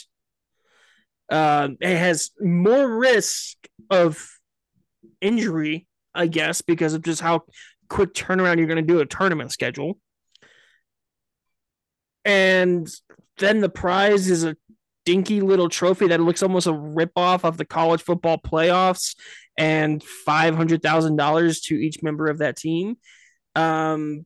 Uh, 1.30 1.70
it 1.80 1.98
has 1.98 2.32
more 2.40 2.98
risk 2.98 3.58
of 3.90 4.30
injury, 5.22 5.88
I 6.14 6.28
guess, 6.28 6.62
because 6.62 6.94
of 6.94 7.02
just 7.02 7.22
how 7.22 7.44
quick 7.90 8.14
turnaround 8.14 8.58
you're 8.58 8.68
going 8.68 8.86
to 8.86 8.94
do 8.94 9.00
a 9.00 9.06
tournament 9.06 9.52
schedule. 9.52 9.98
And 12.26 12.88
then 13.38 13.62
the 13.62 13.70
prize 13.70 14.30
is 14.30 14.44
a 14.44 14.56
dinky 15.06 15.42
little 15.42 15.70
trophy 15.70 16.08
that 16.08 16.22
looks 16.22 16.44
almost 16.44 16.68
a 16.68 16.72
ripoff 16.74 17.44
of 17.44 17.58
the 17.58 17.66
college 17.66 18.02
football 18.02 18.38
playoffs 18.38 19.16
and 19.58 20.04
$500,000 20.28 21.62
to 21.64 21.76
each 21.76 22.02
member 22.02 22.28
of 22.28 22.40
that 22.40 22.58
team. 22.58 22.96
Um, 23.56 24.26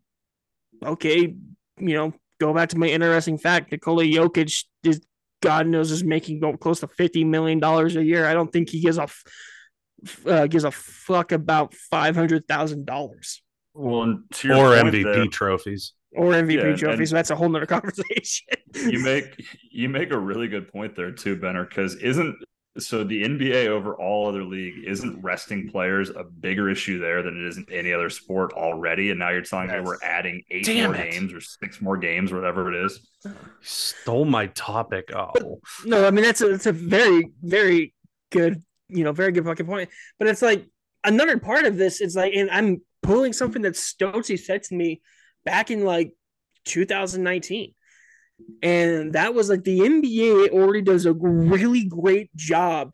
okay, 0.83 1.35
you 1.79 1.93
know, 1.95 2.13
go 2.39 2.53
back 2.53 2.69
to 2.69 2.77
my 2.77 2.87
interesting 2.87 3.37
fact. 3.37 3.71
Nikola 3.71 4.03
Jokic 4.03 4.65
is 4.83 5.01
God 5.41 5.67
knows 5.67 5.91
is 5.91 6.03
making 6.03 6.41
close 6.57 6.79
to 6.79 6.87
fifty 6.87 7.23
million 7.23 7.59
dollars 7.59 7.95
a 7.95 8.03
year. 8.03 8.25
I 8.25 8.33
don't 8.33 8.51
think 8.51 8.69
he 8.69 8.81
gives 8.81 8.97
a 8.97 9.07
uh, 10.25 10.47
gives 10.47 10.63
a 10.63 10.71
fuck 10.71 11.31
about 11.31 11.73
five 11.73 12.15
hundred 12.15 12.47
thousand 12.47 12.85
dollars 12.85 13.41
Well, 13.73 14.03
and 14.03 14.23
to 14.33 14.47
your 14.47 14.73
Or 14.73 14.75
MVP 14.75 15.03
there, 15.03 15.25
trophies. 15.27 15.93
Or 16.15 16.31
MVP 16.33 16.53
Yeah, 16.55 16.75
trophies. 16.75 16.99
and- 16.99 17.07
So 17.09 17.15
that's 17.15 17.29
a 17.31 17.35
whole 17.35 17.49
nother 17.49 17.65
conversation. 17.77 18.47
you 18.75 18.99
make 18.99 19.43
you 19.71 19.89
make 19.89 20.11
a 20.11 20.17
really 20.17 20.47
good 20.47 20.71
point 20.71 20.95
there 20.95 21.11
too, 21.11 21.35
Benner. 21.35 21.65
Because 21.65 21.95
isn't 21.95 22.35
so 22.79 23.03
the 23.03 23.23
NBA 23.23 23.67
over 23.69 23.95
all 23.95 24.27
other 24.27 24.43
league 24.43 24.83
isn't 24.85 25.19
resting 25.23 25.67
players 25.67 26.11
a 26.11 26.23
bigger 26.23 26.69
issue 26.69 26.99
there 26.99 27.23
than 27.23 27.35
it 27.35 27.47
is 27.47 27.57
in 27.57 27.65
any 27.71 27.91
other 27.91 28.09
sport 28.09 28.53
already? 28.53 29.09
And 29.09 29.17
now 29.19 29.29
you're 29.31 29.41
telling 29.41 29.67
me 29.71 29.79
we're 29.79 29.97
adding 30.03 30.43
eight 30.51 30.65
Damn 30.65 30.91
more 30.91 30.95
it. 31.01 31.11
games 31.11 31.33
or 31.33 31.41
six 31.41 31.81
more 31.81 31.97
games, 31.97 32.31
whatever 32.31 32.71
it 32.71 32.85
is. 32.85 32.99
You 33.25 33.33
stole 33.61 34.25
my 34.25 34.45
topic. 34.47 35.09
Oh, 35.15 35.59
no, 35.85 36.05
I 36.07 36.11
mean 36.11 36.23
that's 36.23 36.41
a 36.41 36.49
that's 36.49 36.67
a 36.67 36.71
very 36.71 37.31
very 37.41 37.93
good 38.31 38.61
you 38.89 39.03
know 39.03 39.11
very 39.11 39.31
good 39.31 39.43
fucking 39.45 39.65
point. 39.65 39.89
But 40.19 40.27
it's 40.27 40.41
like 40.43 40.65
another 41.03 41.39
part 41.39 41.65
of 41.65 41.77
this. 41.77 41.99
is 41.99 42.15
like, 42.15 42.33
and 42.35 42.49
I'm 42.51 42.81
pulling 43.01 43.33
something 43.33 43.61
that 43.63 43.73
Stotzy 43.73 44.37
said 44.39 44.61
to 44.63 44.75
me 44.75 45.01
back 45.47 45.71
in 45.71 45.85
like 45.85 46.11
2019. 46.65 47.73
And 48.61 49.13
that 49.13 49.33
was 49.33 49.49
like 49.49 49.63
the 49.63 49.79
NBA 49.79 50.49
already 50.49 50.81
does 50.81 51.05
a 51.05 51.13
really 51.13 51.85
great 51.85 52.35
job 52.35 52.93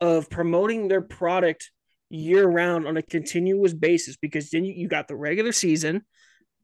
of 0.00 0.28
promoting 0.28 0.88
their 0.88 1.00
product 1.00 1.70
year 2.10 2.46
round 2.46 2.88
on 2.88 2.96
a 2.96 3.02
continuous 3.02 3.72
basis 3.72 4.16
because 4.16 4.50
then 4.50 4.64
you, 4.64 4.74
you 4.74 4.88
got 4.88 5.06
the 5.06 5.14
regular 5.14 5.52
season, 5.52 6.02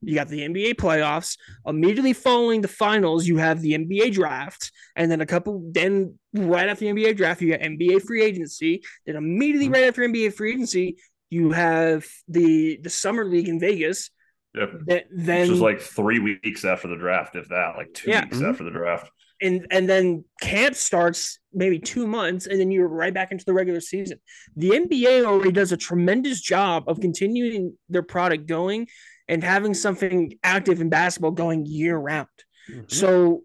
you 0.03 0.17
got 0.17 0.27
the 0.27 0.41
NBA 0.41 0.75
playoffs. 0.75 1.39
Immediately 1.65 2.15
following 2.15 2.61
the 2.61 2.69
finals, 2.69 3.29
you 3.29 3.37
have 3.37 3.63
the 3.63 3.75
NBA 3.79 4.13
draft, 4.13 4.73
and 4.97 5.09
then 5.09 5.21
a 5.21 5.27
couple. 5.27 5.71
Then 5.71 6.19
right 6.35 6.69
after 6.69 6.85
the 6.85 6.93
NBA 6.93 7.17
draft, 7.17 7.41
you 7.41 7.53
got 7.53 7.61
NBA 7.61 8.03
free 8.03 8.25
agency. 8.25 8.83
Then 9.07 9.15
immediately 9.15 9.67
mm-hmm. 9.67 9.75
right 9.75 9.85
after 9.85 10.03
NBA 10.03 10.35
free 10.35 10.53
agency, 10.55 10.99
you 11.31 11.53
have 11.53 12.07
the 12.27 12.81
the 12.83 12.91
summer 12.91 13.25
league 13.25 13.49
in 13.49 13.61
Vegas. 13.61 14.11
Yep. 14.55 14.71
Then, 14.87 15.03
then 15.11 15.41
Which 15.43 15.51
was 15.51 15.61
like 15.61 15.81
three 15.81 16.19
weeks 16.19 16.65
after 16.65 16.89
the 16.89 16.97
draft, 16.97 17.37
if 17.37 17.49
that, 17.49 17.75
like 17.77 17.93
two 17.93 18.11
Yeah. 18.11 18.25
weeks 18.25 18.41
after 18.43 18.65
the 18.65 18.71
draft. 18.71 19.11
and 19.41 19.67
and 19.71 19.89
then 19.89 20.25
camp 20.41 20.75
starts 20.75 21.39
maybe 21.53 21.79
two 21.79 22.07
months, 22.07 22.47
and 22.47 22.59
then 22.59 22.71
you're 22.73 22.89
right 22.89 23.15
back 23.15 23.31
into 23.31 23.45
the 23.45 23.53
regular 23.53 23.81
season. 23.81 24.19
The 24.57 24.71
NBA 24.71 25.25
already 25.25 25.53
does 25.53 25.71
a 25.71 25.77
tremendous 25.77 26.41
job 26.41 26.85
of 26.89 27.01
continuing 27.01 27.77
their 27.89 28.03
product 28.03 28.47
going 28.47 28.89
and 29.29 29.45
having 29.45 29.75
something 29.75 30.37
active 30.43 30.81
in 30.81 30.89
basketball 30.89 31.31
going 31.33 31.67
year 31.67 31.97
round. 31.97 32.27
Mhm. 32.71 32.91
So, 32.91 33.45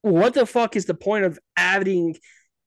what 0.00 0.32
the 0.34 0.46
fuck 0.46 0.76
is 0.76 0.86
the 0.86 0.94
point 0.94 1.24
of 1.24 1.38
adding 1.56 2.16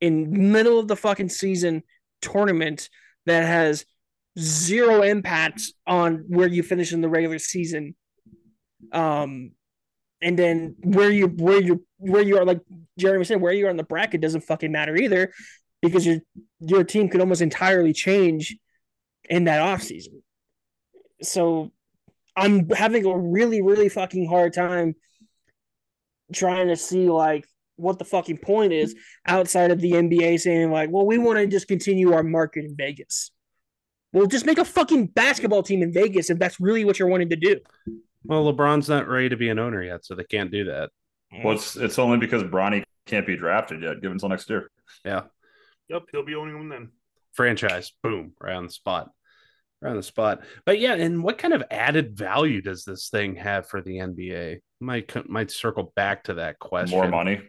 in 0.01 0.51
middle 0.51 0.77
of 0.77 0.87
the 0.87 0.95
fucking 0.95 1.29
season 1.29 1.81
tournament 2.21 2.89
that 3.25 3.43
has 3.45 3.85
zero 4.37 5.01
impact 5.01 5.61
on 5.87 6.25
where 6.27 6.47
you 6.47 6.63
finish 6.63 6.93
in 6.93 7.01
the 7.01 7.09
regular 7.09 7.39
season? 7.39 7.95
Um, 8.91 9.51
and 10.21 10.37
then 10.39 10.75
where 10.83 11.11
you 11.11 11.27
where 11.27 11.61
you 11.61 11.85
where 11.97 12.21
you 12.21 12.37
are 12.37 12.45
like 12.45 12.61
Jeremy 12.97 13.25
said, 13.25 13.41
where 13.41 13.53
you 13.53 13.67
are 13.67 13.71
in 13.71 13.77
the 13.77 13.83
bracket 13.83 14.21
doesn't 14.21 14.41
fucking 14.41 14.71
matter 14.71 14.95
either, 14.95 15.31
because 15.81 16.05
your 16.05 16.17
your 16.59 16.83
team 16.83 17.09
could 17.09 17.21
almost 17.21 17.41
entirely 17.41 17.93
change 17.93 18.57
in 19.29 19.45
that 19.45 19.61
off 19.61 19.81
season. 19.81 20.21
So 21.21 21.71
I'm 22.35 22.69
having 22.69 23.05
a 23.05 23.17
really, 23.17 23.61
really 23.61 23.89
fucking 23.89 24.27
hard 24.27 24.53
time 24.53 24.95
trying 26.33 26.67
to 26.67 26.75
see 26.75 27.09
like 27.09 27.45
what 27.77 27.99
the 27.99 28.05
fucking 28.05 28.37
point 28.37 28.73
is 28.73 28.95
outside 29.25 29.71
of 29.71 29.81
the 29.81 29.91
NBA 29.91 30.39
saying 30.39 30.71
like, 30.71 30.89
well, 30.91 31.05
we 31.05 31.17
want 31.17 31.39
to 31.39 31.47
just 31.47 31.67
continue 31.67 32.13
our 32.13 32.23
market 32.23 32.65
in 32.65 32.75
Vegas. 32.75 33.31
Well, 34.15 34.27
just 34.27 34.45
make 34.45 34.57
a 34.59 34.63
fucking 34.65 35.07
basketball 35.07 35.61
team 35.61 35.83
in 35.83 35.91
Vegas 35.91 36.29
if 36.29 36.39
that's 36.39 36.57
really 36.61 36.85
what 36.85 36.97
you're 36.97 37.09
wanting 37.09 37.29
to 37.31 37.35
do. 37.35 37.59
well, 38.23 38.45
LeBron's 38.51 38.87
not 38.87 39.09
ready 39.09 39.27
to 39.27 39.35
be 39.35 39.49
an 39.49 39.59
owner 39.59 39.83
yet, 39.83 40.05
so 40.05 40.15
they 40.15 40.23
can't 40.23 40.51
do 40.51 40.63
that. 40.65 40.89
Well, 41.43 41.55
it's, 41.55 41.75
it's 41.75 41.99
only 41.99 42.17
because 42.17 42.41
Bronny 42.43 42.83
can't 43.05 43.27
be 43.27 43.35
drafted 43.35 43.81
yet. 43.81 43.95
Give 43.95 44.05
him 44.05 44.13
until 44.13 44.29
next 44.29 44.49
year. 44.49 44.71
Yeah, 45.03 45.23
Yep, 45.89 46.03
he'll 46.13 46.23
be 46.23 46.33
owning 46.35 46.53
them 46.57 46.69
then. 46.69 46.89
franchise, 47.33 47.91
boom, 48.01 48.31
right 48.39 48.55
on 48.55 48.65
the 48.67 48.71
spot, 48.71 49.09
right 49.81 49.89
on 49.89 49.97
the 49.97 50.03
spot. 50.03 50.43
But 50.65 50.79
yeah, 50.79 50.93
and 50.93 51.21
what 51.21 51.37
kind 51.37 51.53
of 51.53 51.61
added 51.69 52.17
value 52.17 52.61
does 52.61 52.85
this 52.85 53.09
thing 53.09 53.35
have 53.35 53.67
for 53.67 53.81
the 53.81 53.97
NBA? 53.97 54.59
Might 54.79 55.29
might 55.29 55.51
circle 55.51 55.91
back 55.97 56.23
to 56.25 56.35
that 56.35 56.57
question. 56.59 56.97
More 56.97 57.09
money. 57.09 57.41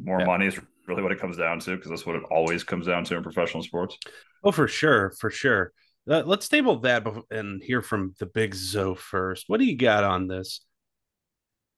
More 0.00 0.20
Yeah. 0.20 0.26
money 0.26 0.46
is 0.46 0.58
really 0.86 1.02
what 1.02 1.10
it 1.12 1.18
comes 1.20 1.36
down 1.36 1.58
to 1.60 1.74
because 1.76 1.90
that's 1.90 2.06
what 2.06 2.14
it 2.16 2.22
always 2.30 2.62
comes 2.62 2.86
down 2.86 3.02
to 3.04 3.16
in 3.16 3.22
professional 3.24 3.62
sports. 3.64 3.98
Oh, 4.44 4.52
for 4.52 4.68
sure, 4.68 5.10
for 5.18 5.30
sure. 5.30 5.72
Uh, 6.08 6.22
let's 6.26 6.48
table 6.48 6.78
that 6.80 7.06
and 7.30 7.62
hear 7.62 7.80
from 7.80 8.14
the 8.18 8.26
big 8.26 8.54
Zoe 8.54 8.96
first. 8.96 9.44
What 9.48 9.60
do 9.60 9.66
you 9.66 9.76
got 9.76 10.04
on 10.04 10.26
this? 10.26 10.64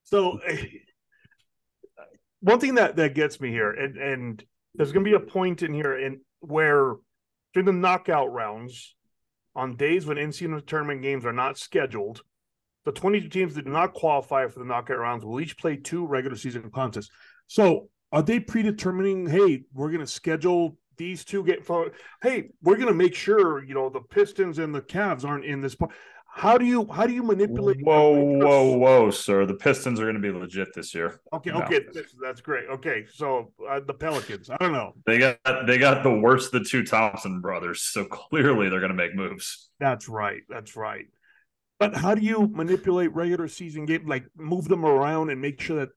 So 0.04 0.40
one 2.40 2.60
thing 2.60 2.76
that 2.76 2.96
that 2.96 3.14
gets 3.14 3.40
me 3.40 3.50
here, 3.50 3.70
and 3.70 3.96
and 3.96 4.44
there's 4.74 4.92
going 4.92 5.04
to 5.04 5.10
be 5.10 5.16
a 5.16 5.20
point 5.20 5.62
in 5.62 5.74
here 5.74 5.96
in 5.96 6.20
where 6.40 6.94
during 7.52 7.66
the 7.66 7.72
knockout 7.72 8.32
rounds, 8.32 8.94
on 9.54 9.76
days 9.76 10.06
when 10.06 10.16
NCAA 10.16 10.66
tournament 10.66 11.02
games 11.02 11.24
are 11.24 11.32
not 11.32 11.58
scheduled, 11.58 12.22
the 12.84 12.92
22 12.92 13.28
teams 13.28 13.54
that 13.54 13.64
do 13.64 13.70
not 13.70 13.94
qualify 13.94 14.46
for 14.48 14.58
the 14.58 14.64
knockout 14.64 14.98
rounds 14.98 15.24
will 15.24 15.40
each 15.40 15.56
play 15.56 15.76
two 15.76 16.06
regular 16.06 16.36
season 16.36 16.70
contests. 16.70 17.10
So 17.46 17.88
are 18.12 18.22
they 18.22 18.40
predetermining? 18.40 19.26
Hey, 19.28 19.62
we're 19.72 19.88
going 19.88 20.00
to 20.00 20.06
schedule 20.06 20.76
these 20.96 21.24
two 21.24 21.44
get 21.44 21.64
for. 21.64 21.92
Hey, 22.22 22.50
we're 22.62 22.76
going 22.76 22.88
to 22.88 22.94
make 22.94 23.14
sure 23.14 23.64
you 23.64 23.74
know 23.74 23.88
the 23.88 24.00
Pistons 24.00 24.58
and 24.58 24.74
the 24.74 24.82
Cavs 24.82 25.24
aren't 25.24 25.44
in 25.44 25.60
this 25.60 25.74
part. 25.74 25.92
How 26.36 26.58
do 26.58 26.64
you 26.64 26.86
how 26.90 27.06
do 27.06 27.14
you 27.14 27.22
manipulate? 27.22 27.80
Whoa, 27.80 28.12
whoa, 28.12 28.76
whoa, 28.76 29.10
sir! 29.12 29.46
The 29.46 29.54
Pistons 29.54 30.00
are 30.00 30.04
going 30.04 30.16
to 30.16 30.20
be 30.20 30.32
legit 30.32 30.74
this 30.74 30.92
year. 30.92 31.20
Okay, 31.32 31.50
No. 31.50 31.62
okay, 31.62 31.80
that's, 31.94 32.12
that's 32.20 32.40
great. 32.40 32.64
Okay, 32.68 33.06
so 33.12 33.52
uh, 33.68 33.78
the 33.86 33.94
Pelicans. 33.94 34.50
I 34.50 34.56
don't 34.56 34.72
know. 34.72 34.94
They 35.06 35.18
got 35.18 35.38
they 35.66 35.78
got 35.78 36.02
the 36.02 36.18
worst 36.18 36.52
of 36.52 36.64
the 36.64 36.68
two 36.68 36.84
Thompson 36.84 37.40
brothers, 37.40 37.82
so 37.82 38.04
clearly 38.04 38.68
they're 38.68 38.80
going 38.80 38.90
to 38.90 38.96
make 38.96 39.14
moves. 39.14 39.70
That's 39.78 40.08
right. 40.08 40.42
That's 40.48 40.74
right. 40.74 41.06
But 41.78 41.94
how 41.94 42.16
do 42.16 42.22
you 42.22 42.48
manipulate 42.48 43.14
regular 43.14 43.46
season 43.46 43.86
game? 43.86 44.06
Like 44.08 44.24
move 44.36 44.66
them 44.66 44.84
around 44.84 45.30
and 45.30 45.40
make 45.40 45.60
sure 45.60 45.80
that. 45.80 45.90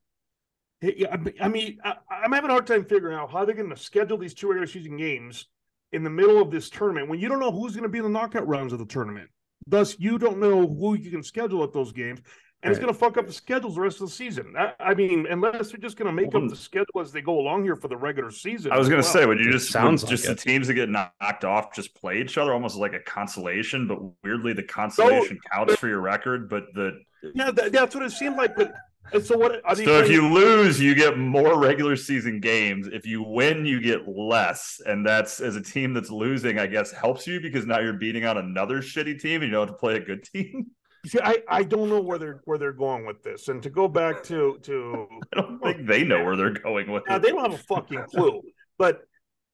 Hey, 0.81 0.95
yeah, 0.97 1.07
I 1.11 1.17
mean- 1.17 1.33
I 1.41 1.47
mean, 1.47 1.79
I, 1.83 1.95
I'm 2.09 2.31
having 2.31 2.49
a 2.49 2.53
hard 2.53 2.67
time 2.67 2.85
figuring 2.85 3.15
out 3.17 3.31
how 3.31 3.45
they're 3.45 3.55
going 3.55 3.69
to 3.69 3.75
schedule 3.77 4.17
these 4.17 4.33
two 4.33 4.47
regular 4.49 4.67
season 4.67 4.97
games 4.97 5.47
in 5.91 6.03
the 6.03 6.09
middle 6.09 6.41
of 6.41 6.51
this 6.51 6.69
tournament 6.69 7.09
when 7.09 7.19
you 7.19 7.29
don't 7.29 7.39
know 7.39 7.51
who's 7.51 7.73
going 7.73 7.83
to 7.83 7.89
be 7.89 7.97
in 7.97 8.03
the 8.03 8.09
knockout 8.09 8.47
rounds 8.47 8.73
of 8.73 8.79
the 8.79 8.85
tournament. 8.85 9.29
Thus, 9.65 9.99
you 9.99 10.17
don't 10.17 10.37
know 10.39 10.67
who 10.67 10.95
you 10.95 11.09
can 11.11 11.23
schedule 11.23 11.63
at 11.63 11.73
those 11.73 11.91
games, 11.91 12.19
and 12.63 12.71
it's 12.71 12.79
going 12.79 12.91
to 12.93 12.97
fuck 12.97 13.17
up 13.17 13.27
the 13.27 13.33
schedules 13.33 13.75
the 13.75 13.81
rest 13.81 14.01
of 14.01 14.07
the 14.07 14.13
season. 14.13 14.53
I, 14.57 14.73
I 14.79 14.93
mean, 14.93 15.25
unless 15.29 15.71
they're 15.71 15.79
just 15.79 15.97
going 15.97 16.05
to 16.07 16.11
make 16.13 16.33
Well, 16.33 16.43
up 16.43 16.49
the 16.49 16.55
schedule 16.55 17.01
as 17.01 17.11
they 17.11 17.21
go 17.21 17.39
along 17.39 17.63
here 17.63 17.75
for 17.75 17.87
the 17.87 17.97
regular 17.97 18.31
season. 18.31 18.71
I 18.71 18.77
was 18.77 18.87
going 18.87 19.01
to 19.01 19.05
well. 19.05 19.13
say, 19.13 19.25
would 19.25 19.39
you 19.39 19.49
It 19.49 19.53
just 19.53 19.71
sounds 19.71 20.03
would 20.03 20.09
just 20.09 20.27
like 20.27 20.37
the 20.37 20.41
it. 20.41 20.51
teams 20.51 20.67
that 20.67 20.75
get 20.75 20.89
knocked 20.89 21.43
off 21.43 21.73
just 21.75 21.95
play 21.95 22.21
each 22.21 22.37
other 22.37 22.53
almost 22.53 22.77
like 22.77 22.93
a 22.93 22.99
consolation, 22.99 23.87
but 23.87 23.99
weirdly 24.23 24.53
the 24.53 24.63
consolation 24.63 25.37
counts 25.51 25.75
for 25.75 25.87
your 25.87 26.01
record, 26.01 26.49
but 26.49 26.65
the 26.73 26.99
yeah, 27.33 27.51
that, 27.51 27.71
that's 27.71 27.95
what 27.95 28.03
it 28.05 28.11
seemed 28.11 28.37
like. 28.37 28.55
But 28.55 28.73
and 29.13 29.25
so 29.25 29.37
what? 29.37 29.61
So 29.77 29.99
if 29.99 30.09
you 30.09 30.27
lose, 30.33 30.79
you 30.79 30.95
get 30.95 31.17
more 31.17 31.59
regular 31.59 31.95
season 31.95 32.39
games. 32.39 32.87
If 32.87 33.05
you 33.05 33.23
win, 33.23 33.65
you 33.65 33.79
get 33.79 34.07
less. 34.07 34.81
And 34.85 35.05
that's 35.05 35.39
as 35.39 35.55
a 35.55 35.61
team 35.61 35.93
that's 35.93 36.09
losing, 36.09 36.59
I 36.59 36.67
guess, 36.67 36.91
helps 36.91 37.27
you 37.27 37.39
because 37.39 37.65
now 37.65 37.79
you're 37.79 37.93
beating 37.93 38.25
on 38.25 38.37
another 38.37 38.81
shitty 38.81 39.19
team 39.19 39.41
and 39.41 39.51
you 39.51 39.51
don't 39.51 39.67
have 39.67 39.75
to 39.75 39.79
play 39.79 39.95
a 39.95 39.99
good 39.99 40.23
team. 40.23 40.67
See, 41.05 41.19
I, 41.23 41.41
I 41.47 41.63
don't 41.63 41.89
know 41.89 42.01
where 42.01 42.17
they're 42.17 42.41
where 42.45 42.57
they're 42.57 42.73
going 42.73 43.05
with 43.05 43.23
this. 43.23 43.47
And 43.47 43.61
to 43.63 43.69
go 43.69 43.87
back 43.87 44.23
to 44.23 44.57
to 44.63 45.07
I 45.33 45.41
don't 45.41 45.59
think 45.59 45.87
they 45.87 46.03
know 46.03 46.23
where 46.23 46.35
they're 46.35 46.51
going 46.51 46.91
with 46.91 47.03
now, 47.07 47.15
it. 47.15 47.21
they 47.21 47.29
don't 47.29 47.51
have 47.51 47.59
a 47.59 47.63
fucking 47.63 48.03
clue. 48.09 48.41
But 48.77 49.01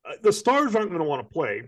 uh, 0.06 0.14
the 0.22 0.34
stars 0.34 0.76
aren't 0.76 0.90
going 0.90 1.02
to 1.02 1.08
want 1.08 1.28
to 1.28 1.32
play. 1.32 1.64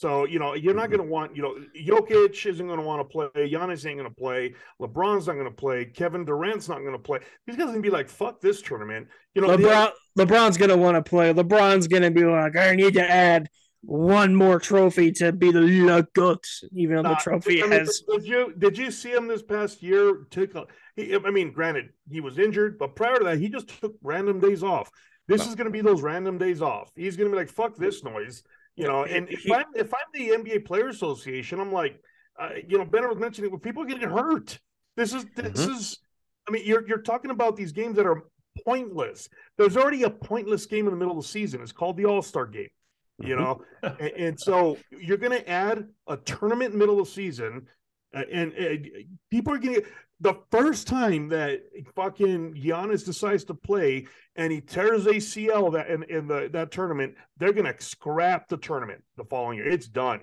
So 0.00 0.24
you 0.24 0.38
know 0.38 0.54
you're 0.54 0.72
not 0.72 0.84
mm-hmm. 0.84 0.96
going 0.96 1.06
to 1.08 1.12
want 1.12 1.36
you 1.36 1.42
know 1.42 1.56
Jokic 1.78 2.46
isn't 2.46 2.66
going 2.66 2.78
to 2.78 2.84
want 2.86 3.00
to 3.00 3.04
play. 3.04 3.28
Giannis 3.36 3.84
ain't 3.84 3.98
going 3.98 4.08
to 4.08 4.14
play. 4.14 4.54
LeBron's 4.80 5.26
not 5.26 5.34
going 5.34 5.44
to 5.44 5.50
play. 5.50 5.84
Kevin 5.84 6.24
Durant's 6.24 6.70
not 6.70 6.78
going 6.78 6.92
to 6.92 6.98
play. 6.98 7.18
These 7.46 7.56
guys 7.56 7.64
are 7.64 7.72
going 7.72 7.82
to 7.82 7.86
be 7.86 7.90
like, 7.90 8.08
"Fuck 8.08 8.40
this 8.40 8.62
tournament." 8.62 9.08
You 9.34 9.42
know, 9.42 9.48
LeBron 9.48 9.92
LeBron's 10.18 10.56
gonna 10.56 10.78
want 10.78 10.96
to 10.96 11.06
play. 11.06 11.34
LeBron's 11.34 11.86
gonna 11.86 12.10
be 12.10 12.24
like, 12.24 12.56
I 12.56 12.74
need 12.76 12.94
to 12.94 13.10
add 13.10 13.50
one 13.82 14.34
more 14.34 14.58
trophy 14.58 15.12
to 15.12 15.32
be 15.32 15.52
the 15.52 15.60
Le 15.60 16.06
GOAT, 16.14 16.46
even 16.72 16.96
though 16.96 17.10
the 17.10 17.14
trophy 17.16 17.62
I 17.62 17.66
mean, 17.66 17.80
has. 17.80 18.02
Did 18.08 18.24
you 18.24 18.54
did 18.56 18.78
you 18.78 18.90
see 18.90 19.12
him 19.12 19.28
this 19.28 19.42
past 19.42 19.82
year? 19.82 20.24
Take 20.30 20.54
a, 20.54 20.64
he, 20.96 21.14
I 21.14 21.30
mean, 21.30 21.52
granted, 21.52 21.90
he 22.10 22.22
was 22.22 22.38
injured, 22.38 22.78
but 22.78 22.96
prior 22.96 23.18
to 23.18 23.24
that, 23.24 23.38
he 23.38 23.50
just 23.50 23.68
took 23.80 23.96
random 24.02 24.40
days 24.40 24.62
off. 24.62 24.90
This 25.28 25.46
is 25.46 25.54
going 25.54 25.66
to 25.66 25.70
be 25.70 25.82
those 25.82 26.00
random 26.00 26.38
days 26.38 26.62
off. 26.62 26.90
He's 26.96 27.18
going 27.18 27.30
to 27.30 27.36
be 27.36 27.38
like, 27.38 27.50
"Fuck 27.50 27.76
this 27.76 28.02
noise," 28.02 28.44
you 28.80 28.88
know. 28.88 29.04
And 29.04 29.28
if 29.28 29.50
I'm 29.50 29.66
if 29.74 29.92
I'm 29.94 30.00
the 30.12 30.30
NBA 30.30 30.64
Players 30.64 30.96
Association, 30.96 31.60
I'm 31.60 31.72
like, 31.72 32.00
uh, 32.38 32.50
you 32.66 32.78
know, 32.78 32.84
Ben 32.84 33.08
was 33.08 33.18
mentioning 33.18 33.50
when 33.50 33.60
people 33.60 33.82
are 33.82 33.86
getting 33.86 34.08
hurt. 34.08 34.58
This 34.96 35.12
is 35.14 35.24
this 35.36 35.66
Mhm. 35.66 35.76
is. 35.76 35.98
I 36.48 36.52
mean, 36.52 36.64
you're 36.64 36.86
you're 36.88 37.02
talking 37.02 37.30
about 37.30 37.56
these 37.56 37.72
games 37.72 37.96
that 37.96 38.06
are 38.06 38.24
pointless. 38.64 39.28
There's 39.56 39.76
already 39.76 40.02
a 40.04 40.10
pointless 40.10 40.66
game 40.66 40.86
in 40.86 40.92
the 40.92 40.98
middle 40.98 41.16
of 41.16 41.22
the 41.22 41.28
season. 41.28 41.60
It's 41.62 41.72
called 41.72 41.96
the 41.96 42.06
All 42.06 42.22
Star 42.22 42.46
Game. 42.46 42.68
You 43.18 43.36
Mhm. 43.36 43.38
know, 43.38 43.64
and, 43.82 44.12
and 44.16 44.40
so 44.40 44.78
you're 44.90 45.18
going 45.18 45.32
to 45.38 45.46
add 45.48 45.86
a 46.06 46.16
tournament 46.16 46.74
middle 46.74 46.98
of 47.00 47.06
the 47.06 47.12
season, 47.12 47.68
uh, 48.14 48.22
and, 48.32 48.52
and 48.54 48.88
people 49.30 49.52
are 49.52 49.58
getting 49.58 49.84
the 50.20 50.34
first 50.50 50.86
time 50.86 51.28
that 51.28 51.60
fucking 51.96 52.54
Giannis 52.54 53.04
decides 53.04 53.44
to 53.44 53.54
play 53.54 54.06
and 54.36 54.52
he 54.52 54.60
tears 54.60 55.06
ACL 55.06 55.72
that 55.72 55.88
in, 55.88 56.02
in 56.04 56.26
the 56.26 56.48
that 56.52 56.70
tournament, 56.70 57.14
they're 57.38 57.52
going 57.52 57.72
to 57.72 57.82
scrap 57.82 58.48
the 58.48 58.56
tournament 58.58 59.02
the 59.16 59.24
following 59.24 59.58
year. 59.58 59.68
It's 59.68 59.88
done. 59.88 60.20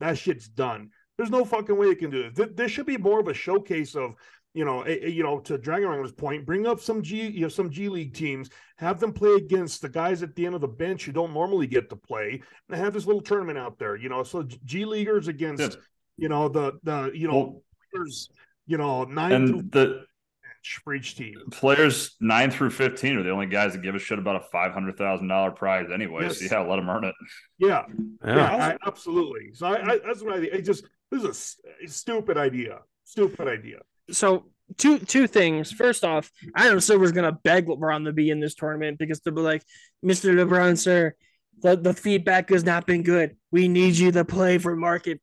That 0.00 0.18
shit's 0.18 0.48
done. 0.48 0.90
There's 1.16 1.30
no 1.30 1.44
fucking 1.44 1.76
way 1.76 1.86
they 1.88 1.94
can 1.94 2.10
do 2.10 2.20
it. 2.22 2.36
Th- 2.36 2.50
There 2.54 2.68
should 2.68 2.86
be 2.86 2.96
more 2.98 3.20
of 3.20 3.28
a 3.28 3.34
showcase 3.34 3.94
of 3.96 4.14
you 4.54 4.64
know, 4.64 4.82
a, 4.86 5.08
you 5.08 5.22
know, 5.22 5.38
to 5.40 5.58
Dragon 5.58 5.88
Wrangler's 5.88 6.10
point, 6.10 6.46
bring 6.46 6.66
up 6.66 6.80
some 6.80 7.02
G, 7.02 7.28
you 7.28 7.42
know, 7.42 7.48
some 7.48 7.70
G 7.70 7.88
League 7.88 8.14
teams, 8.14 8.48
have 8.78 8.98
them 8.98 9.12
play 9.12 9.34
against 9.34 9.82
the 9.82 9.88
guys 9.88 10.22
at 10.22 10.34
the 10.34 10.46
end 10.46 10.54
of 10.54 10.62
the 10.62 10.66
bench 10.66 11.04
who 11.04 11.12
don't 11.12 11.34
normally 11.34 11.66
get 11.66 11.90
to 11.90 11.96
play, 11.96 12.40
and 12.68 12.80
have 12.80 12.92
this 12.94 13.06
little 13.06 13.20
tournament 13.20 13.58
out 13.58 13.78
there, 13.78 13.94
you 13.94 14.08
know, 14.08 14.22
so 14.24 14.42
G 14.64 14.84
Leaguers 14.86 15.28
against, 15.28 15.60
Yeah. 15.74 15.76
you 16.16 16.28
know, 16.28 16.48
the 16.48 16.72
the 16.82 17.12
you 17.14 17.28
know, 17.28 17.34
Well, 17.38 17.62
players, 17.92 18.30
you 18.68 18.76
know, 18.78 19.02
nine 19.04 19.48
through 19.48 19.58
and 19.58 19.72
the 19.72 19.84
bench 19.86 20.80
for 20.84 20.94
each 20.94 21.16
team. 21.16 21.34
players 21.50 22.14
nine 22.20 22.50
through 22.50 22.70
fifteen 22.70 23.16
are 23.16 23.22
the 23.24 23.30
only 23.30 23.46
guys 23.46 23.72
that 23.72 23.82
give 23.82 23.94
a 23.94 23.98
shit 23.98 24.18
about 24.18 24.36
a 24.36 24.44
five 24.52 24.72
hundred 24.72 24.96
thousand 24.96 25.26
dollar 25.28 25.50
prize 25.50 25.86
anyway. 25.92 26.22
Yes. 26.24 26.38
So 26.38 26.44
yeah, 26.60 26.60
let 26.68 26.76
them 26.76 26.88
earn 26.88 27.04
it. 27.04 27.14
Yeah, 27.58 27.84
Yeah. 28.24 28.36
yeah, 28.36 28.76
I, 28.82 28.86
absolutely. 28.86 29.50
So 29.54 29.66
I, 29.66 29.92
I 29.94 29.98
that's 30.06 30.22
what 30.22 30.34
I 30.34 30.40
think. 30.40 30.52
It 30.52 30.62
just 30.62 30.84
this 31.10 31.22
is 31.22 31.26
a 31.26 31.30
s- 31.30 31.60
a 31.84 31.88
stupid 31.88 32.36
idea. 32.36 32.78
Stupid 33.04 33.48
idea. 33.48 33.78
So 34.10 34.44
two 34.76 34.98
two 34.98 35.26
things. 35.26 35.72
First 35.72 36.04
off, 36.04 36.30
Adam 36.54 36.80
Silver's 36.80 37.12
gonna 37.12 37.32
beg 37.32 37.66
LeBron 37.66 38.04
to 38.04 38.12
be 38.12 38.28
in 38.30 38.38
this 38.40 38.54
tournament 38.54 38.98
because 38.98 39.20
they'll 39.20 39.34
be 39.34 39.40
like, 39.40 39.62
Mr. 40.04 40.34
LeBron, 40.34 40.76
sir, 40.78 41.14
the, 41.62 41.76
the 41.76 41.94
feedback 41.94 42.50
has 42.50 42.64
not 42.64 42.86
been 42.86 43.02
good. 43.02 43.36
We 43.50 43.68
need 43.68 43.96
you 43.96 44.12
to 44.12 44.24
play 44.24 44.58
for 44.58 44.76
market 44.76 45.20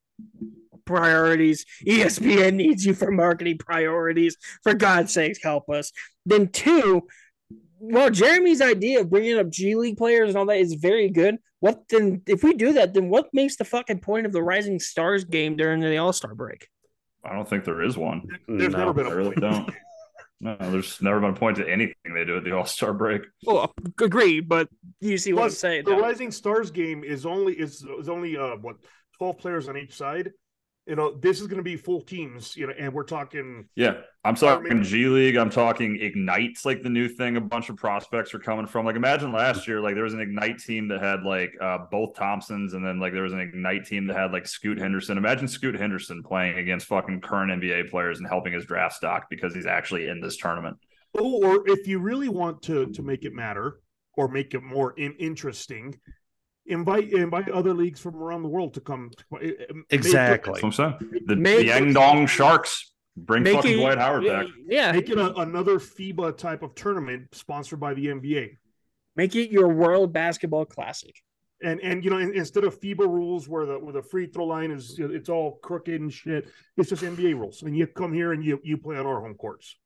priorities. 0.86 1.66
ESPN 1.86 2.56
needs 2.56 2.86
you 2.86 2.94
for 2.94 3.12
marketing 3.12 3.58
priorities. 3.58 4.38
For 4.64 4.74
God's 4.74 5.14
sakes, 5.14 5.40
help 5.42 5.70
us. 5.70 5.92
Then 6.26 6.48
two, 6.50 7.08
well, 7.80 8.10
Jeremy's 8.10 8.62
idea 8.62 9.02
of 9.02 9.10
bringing 9.10 9.38
up 9.38 9.50
G 9.50 9.76
League 9.76 9.98
players 9.98 10.30
and 10.30 10.38
all 10.38 10.46
that 10.48 10.58
is 10.58 10.74
very 10.76 11.10
good. 11.10 11.38
What 11.60 11.84
then? 11.90 12.22
If 12.28 12.44
we 12.44 12.54
do 12.54 12.74
that, 12.74 12.94
then 12.94 13.10
what 13.10 13.30
makes 13.34 13.56
the 13.56 13.66
fucking 13.66 14.00
point 14.00 14.26
of 14.26 14.32
the 14.32 14.44
Rising 14.44 14.80
Stars 14.80 15.24
game 15.26 15.56
during 15.56 15.80
the 15.82 15.98
All 15.98 16.14
Star 16.14 16.36
break? 16.36 16.68
I 17.24 17.34
don't 17.34 17.50
think 17.50 17.64
there 17.66 17.82
is 17.82 17.98
one. 17.98 18.22
There's 18.48 18.72
No, 18.74 18.78
never 18.80 18.94
been 18.94 19.08
I 19.08 19.12
a 19.12 19.16
really 19.16 19.36
point. 19.36 19.42
don't. 19.42 19.72
No, 20.42 20.58
there's 20.60 21.02
never 21.02 21.22
been 21.22 21.30
a 21.32 21.34
point 21.36 21.58
to 21.58 21.68
anything 21.68 21.96
they 22.14 22.26
do 22.26 22.38
at 22.38 22.44
the 22.44 22.52
All 22.52 22.66
Star 22.66 22.94
break. 22.94 23.24
Oh, 23.48 23.68
agree, 24.02 24.42
but 24.42 24.68
you 25.00 25.18
see 25.18 25.34
what 25.34 25.44
I'm 25.46 25.50
saying. 25.52 25.86
the 25.86 25.92
though. 25.92 26.02
Rising 26.02 26.30
Stars 26.30 26.70
game 26.72 27.04
is 27.04 27.26
only 27.26 27.54
is 27.54 27.84
is 28.00 28.10
only 28.10 28.38
uh 28.38 28.58
what 28.58 28.76
twelve 29.18 29.38
players 29.38 29.68
on 29.70 29.78
each 29.78 29.94
side. 29.96 30.32
You 30.86 30.96
know, 30.96 31.18
this 31.18 31.42
is 31.42 31.48
going 31.48 31.58
to 31.58 31.64
be 31.64 31.78
full 31.78 32.02
teams. 32.02 32.56
You 32.56 32.68
know, 32.68 32.74
and 32.78 32.94
we're 32.94 33.04
talking. 33.04 33.68
Yeah, 33.76 34.02
I'm 34.24 34.36
talking 34.36 34.84
G 34.84 35.08
League. 35.08 35.36
I'm 35.36 35.50
talking 35.50 36.00
Ignite's 36.00 36.64
like 36.64 36.84
the 36.84 36.90
new 36.90 37.08
thing. 37.08 37.38
A 37.38 37.42
bunch 37.42 37.70
of 37.70 37.76
prospects 37.76 38.34
are 38.36 38.40
coming 38.40 38.68
from. 38.68 38.86
Like 38.86 38.96
imagine 38.96 39.32
last 39.32 39.68
year, 39.68 39.82
like 39.82 39.96
there 39.96 40.04
was 40.04 40.14
an 40.14 40.20
Ignite 40.20 40.60
team 40.60 40.88
that 40.90 41.02
had 41.02 41.24
like 41.24 41.54
uh, 41.60 41.80
both 41.90 42.16
Thompsons, 42.16 42.74
and 42.74 42.86
then 42.86 43.00
like 43.00 43.14
there 43.14 43.24
was 43.24 43.34
an 43.34 43.40
Ignite 43.40 43.86
team 43.86 44.06
that 44.08 44.16
had 44.16 44.32
like 44.32 44.48
Scoot 44.48 44.78
Henderson. 44.78 45.18
Imagine 45.18 45.48
Scoot 45.48 45.76
Henderson 45.76 46.22
playing 46.22 46.60
against 46.60 46.86
fucking 46.86 47.22
current 47.22 47.52
NBA 47.52 47.90
players 47.90 48.20
and 48.20 48.28
helping 48.28 48.54
his 48.54 48.66
draft 48.66 48.96
stock 48.96 49.28
because 49.30 49.56
he's 49.56 49.66
actually 49.66 50.08
in 50.08 50.22
this 50.22 50.38
tournament. 50.38 50.78
Oh, 51.18 51.44
or 51.44 51.68
if 51.68 51.88
you 51.88 52.00
really 52.00 52.30
want 52.30 52.62
to 52.64 52.88
to 52.88 53.02
make 53.02 53.24
it 53.24 53.34
matter 53.34 53.80
or 54.18 54.28
make 54.28 54.54
it 54.54 54.62
more 54.62 54.94
in, 54.98 55.14
interesting, 55.14 56.00
invite 56.66 57.12
invite 57.14 57.50
other 57.50 57.74
leagues 57.74 58.00
from 58.00 58.16
around 58.16 58.44
the 58.44 58.50
world 58.50 58.74
to 58.76 58.82
come. 58.82 59.12
To, 59.18 59.24
uh, 59.36 59.40
make 59.40 59.50
it- 59.52 59.86
Exactly. 59.90 60.60
That's 60.62 60.78
what 60.78 60.86
I'm 60.86 61.00
saying. 61.00 61.24
The 61.28 61.36
Make- 61.36 61.68
Yangdong 61.68 62.28
Sharks 62.28 62.94
bring 63.18 63.44
Make 63.44 63.56
fucking 63.56 63.72
it- 63.72 63.82
Dwight 63.82 63.98
Howard 63.98 64.26
back. 64.26 64.48
Yeah, 64.68 64.92
Make 64.92 65.10
it 65.10 65.18
a, 65.18 65.34
another 65.38 65.80
FIBA 65.80 66.38
type 66.38 66.64
of 66.64 66.76
tournament 66.76 67.34
sponsored 67.34 67.80
by 67.80 67.94
the 67.94 68.08
NBA. 68.08 68.58
make 69.16 69.36
it 69.36 69.50
your 69.52 69.70
World 69.70 70.12
Basketball 70.12 70.66
Classic. 70.66 71.16
and 71.64 71.80
and 71.82 72.04
you 72.04 72.10
know 72.10 72.18
in, 72.18 72.34
instead 72.34 72.66
of 72.66 72.78
FIBA 72.82 73.08
rules 73.08 73.48
where 73.48 73.66
the 73.66 73.80
where 73.80 73.94
the 73.94 74.02
free 74.04 74.28
throw 74.28 74.44
line 74.46 74.72
is 74.72 75.00
it's 75.00 75.30
all 75.30 75.58
crooked 75.64 76.02
and 76.02 76.12
shit, 76.12 76.50
it's 76.76 76.90
just 76.90 77.02
NBA 77.04 77.34
rules, 77.40 77.62
and 77.64 77.78
you 77.78 77.88
come 77.88 78.12
here 78.12 78.34
and 78.34 78.44
you 78.44 78.60
you 78.64 78.78
play 78.78 78.98
on 78.98 79.06
our 79.06 79.22
home 79.22 79.36
courts. 79.36 79.78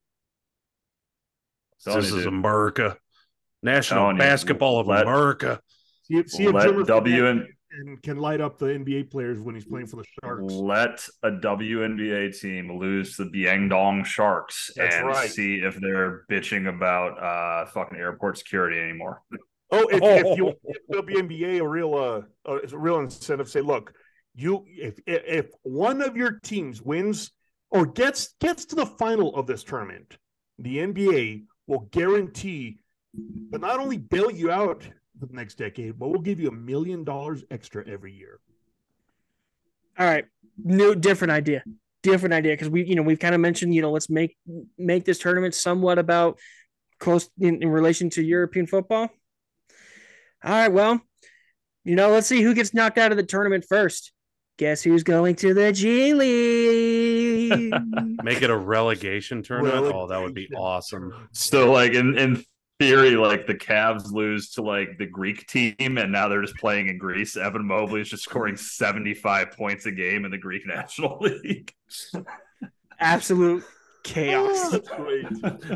Telling 1.84 2.02
this 2.02 2.12
is. 2.12 2.26
America. 2.26 2.98
National 3.62 4.00
Telling 4.02 4.16
you, 4.16 4.20
basketball 4.22 4.80
of 4.80 4.88
let- 4.88 5.04
America. 5.04 5.62
See, 6.12 6.28
see 6.28 6.44
if 6.46 6.54
Let 6.54 6.88
W 6.88 7.26
and 7.28 7.48
and 7.72 8.02
can 8.02 8.18
light 8.18 8.42
up 8.42 8.58
the 8.58 8.66
NBA 8.66 9.12
players 9.12 9.40
when 9.40 9.54
he's 9.54 9.66
playing 9.66 9.88
for 9.88 9.98
the 9.98 10.06
Sharks. 10.24 10.54
let 10.54 11.08
a 11.22 11.30
WNBA 11.30 12.40
team 12.40 12.80
lose 12.80 13.16
to 13.16 13.26
the 13.26 13.30
Byangdong 13.46 14.06
Sharks 14.06 14.72
That's 14.76 14.96
and 14.96 15.08
right. 15.08 15.30
see 15.30 15.56
if 15.58 15.80
they're 15.80 16.24
bitching 16.32 16.68
about 16.68 17.22
uh 17.22 17.66
fucking 17.68 17.98
airport 17.98 18.38
security 18.38 18.80
anymore. 18.80 19.22
Oh, 19.72 19.88
if, 19.92 20.02
if 20.02 20.36
you 20.36 20.52
give 20.92 21.06
WNBA 21.06 21.60
a 21.60 21.68
real 21.68 21.94
uh 21.94 22.22
a, 22.52 22.76
real 22.76 23.02
incentive, 23.02 23.48
say, 23.48 23.62
look, 23.62 23.94
you 24.34 24.66
if 24.66 24.98
if 25.06 25.22
if 25.28 25.52
one 25.62 26.02
of 26.02 26.18
your 26.18 26.40
teams 26.40 26.82
wins 26.82 27.30
or 27.70 27.86
gets 27.86 28.34
gets 28.42 28.66
to 28.66 28.76
the 28.76 28.88
final 28.88 29.36
of 29.36 29.46
this 29.46 29.64
tournament, 29.64 30.18
the 30.58 30.78
NBA 30.78 31.44
will 31.68 31.88
guarantee 31.92 32.80
but 33.14 33.62
not 33.62 33.80
only 33.80 33.98
bail 33.98 34.32
you 34.32 34.52
out 34.52 34.88
for 35.20 35.26
the 35.26 35.34
next 35.34 35.56
decade, 35.56 36.00
but 36.00 36.10
we'll 36.10 36.22
give 36.22 36.40
you 36.40 36.50
a 36.50 36.54
million 36.54 37.04
dollars 37.04 37.44
extra 37.52 37.88
every 37.88 38.14
year. 38.14 38.40
All 39.98 40.06
right, 40.06 40.26
new 40.64 40.96
different 40.96 41.32
idea, 41.32 41.64
different 42.04 42.34
idea 42.34 42.54
because 42.54 42.70
we 42.70 42.86
you 42.86 42.96
know 42.96 43.02
we've 43.02 43.20
kind 43.20 43.36
of 43.36 43.42
mentioned 43.42 43.74
you 43.74 43.82
know 43.82 43.92
let's 43.92 44.10
make 44.10 44.38
make 44.78 45.06
this 45.06 45.20
tournament 45.20 45.54
somewhat 45.54 46.00
about 46.00 46.40
close 47.00 47.30
in, 47.40 47.62
in 47.62 47.70
relation 47.70 48.10
to 48.12 48.24
European 48.24 48.66
football. 48.66 49.10
All 50.44 50.52
right, 50.52 50.72
well, 50.72 51.02
you 51.84 51.96
know 51.96 52.10
let's 52.10 52.28
see 52.28 52.42
who 52.42 52.54
gets 52.54 52.74
knocked 52.74 52.98
out 52.98 53.12
of 53.12 53.18
the 53.18 53.24
tournament 53.24 53.66
first. 53.68 54.14
Guess 54.58 54.84
who's 54.84 55.04
going 55.04 55.36
to 55.36 55.54
the 55.54 55.72
G 55.72 56.14
League? 56.14 57.74
Make 58.24 58.42
it 58.42 58.50
a 58.50 58.58
relegation 58.58 59.42
tournament. 59.42 59.94
Oh, 59.94 60.08
that 60.08 60.22
would 60.22 60.34
be 60.34 60.50
awesome. 60.54 61.14
So 61.32 61.72
like 61.72 61.94
in 61.94 62.18
in 62.18 62.44
theory, 62.80 63.12
like 63.16 63.46
the 63.46 63.56
Cavs 63.56 64.12
lose 64.12 64.52
to 64.52 64.62
like 64.62 64.98
the 64.98 65.06
Greek 65.06 65.46
team, 65.48 65.76
and 65.80 66.12
now 66.12 66.28
they're 66.28 66.42
just 66.42 66.56
playing 66.58 66.88
in 66.90 66.98
Greece. 66.98 67.36
Evan 67.38 67.66
Mobley 67.66 68.02
is 68.02 68.10
just 68.10 68.24
scoring 68.24 68.56
seventy 68.58 69.14
five 69.14 69.52
points 69.52 69.86
a 69.86 69.92
game 69.92 70.26
in 70.26 70.32
the 70.32 70.38
Greek 70.38 70.66
National 70.66 71.18
League. 71.22 71.74
Absolute 73.00 73.64
chaos. 74.04 74.76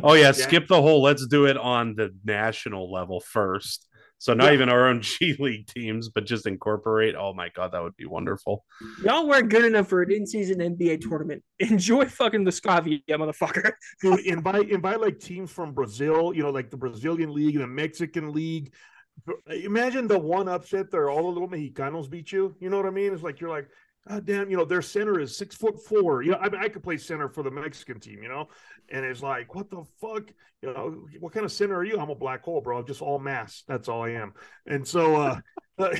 Oh 0.03 0.13
yeah, 0.13 0.21
Yeah. 0.27 0.31
skip 0.31 0.67
the 0.67 0.81
whole. 0.81 1.01
Let's 1.01 1.25
do 1.27 1.45
it 1.45 1.57
on 1.57 1.95
the 1.95 2.13
national 2.23 2.91
level 2.91 3.19
first. 3.19 3.87
So 4.19 4.33
not 4.33 4.45
Yeah. 4.47 4.53
even 4.53 4.69
our 4.69 4.87
own 4.87 5.01
G 5.03 5.35
League 5.39 5.67
teams, 5.67 6.09
but 6.09 6.25
just 6.25 6.47
incorporate. 6.47 7.15
Oh 7.15 7.33
my 7.33 7.49
god, 7.49 7.73
that 7.73 7.83
would 7.83 7.95
be 7.97 8.05
wonderful. 8.05 8.63
Y'all 9.03 9.27
weren't 9.27 9.49
good 9.49 9.65
enough 9.65 9.87
for 9.89 10.01
an 10.01 10.11
in-season 10.11 10.59
NBA 10.59 11.01
tournament. 11.01 11.43
Enjoy 11.59 12.05
fucking 12.05 12.43
the 12.43 12.51
Scavia, 12.51 13.01
motherfucker. 13.09 13.73
Dude, 14.01 14.21
invite 14.21 14.69
invite 14.69 15.01
like 15.01 15.19
teams 15.19 15.51
from 15.51 15.73
Brazil, 15.73 16.33
you 16.33 16.43
know, 16.43 16.51
like 16.51 16.69
the 16.69 16.77
Brazilian 16.77 17.33
league 17.33 17.55
and 17.55 17.63
the 17.63 17.67
Mexican 17.67 18.31
league. 18.31 18.73
Imagine 19.47 20.07
the 20.07 20.17
one 20.17 20.47
upset 20.47 20.89
there, 20.89 21.09
all 21.09 21.23
the 21.23 21.39
little 21.39 21.47
Mexicanos 21.49 22.09
beat 22.09 22.31
you. 22.31 22.55
You 22.59 22.69
know 22.69 22.77
what 22.77 22.85
I 22.87 22.89
mean? 22.91 23.13
It's 23.13 23.23
like 23.23 23.39
you're 23.39 23.49
like, 23.49 23.67
God 24.07 24.25
damn, 24.25 24.49
you 24.49 24.57
know, 24.57 24.65
their 24.65 24.81
center 24.81 25.19
is 25.19 25.37
six 25.37 25.55
foot 25.55 25.83
four. 25.85 26.23
You 26.23 26.31
know, 26.31 26.37
I 26.37 26.49
mean, 26.49 26.61
I 26.61 26.67
could 26.67 26.83
play 26.83 26.97
center 26.97 27.29
for 27.29 27.41
the 27.41 27.51
Mexican 27.51 27.99
team, 27.99 28.21
you 28.21 28.27
know, 28.29 28.47
and 28.89 29.05
it's 29.05 29.21
like, 29.21 29.55
what 29.55 29.69
the 29.69 29.83
fuck? 30.01 30.23
You 30.61 30.73
know, 30.73 31.05
what 31.19 31.31
kind 31.33 31.45
of 31.45 31.51
center 31.51 31.75
are 31.75 31.83
you? 31.85 31.97
I'm 31.99 32.09
a 32.09 32.15
black 32.15 32.43
hole, 32.43 32.59
bro. 32.61 32.83
Just 32.83 33.01
all 33.01 33.17
mass. 33.19 33.63
That's 33.67 33.87
all 33.87 34.03
I 34.03 34.09
am. 34.11 34.33
And 34.65 34.85
so, 34.87 35.15
uh, 35.15 35.39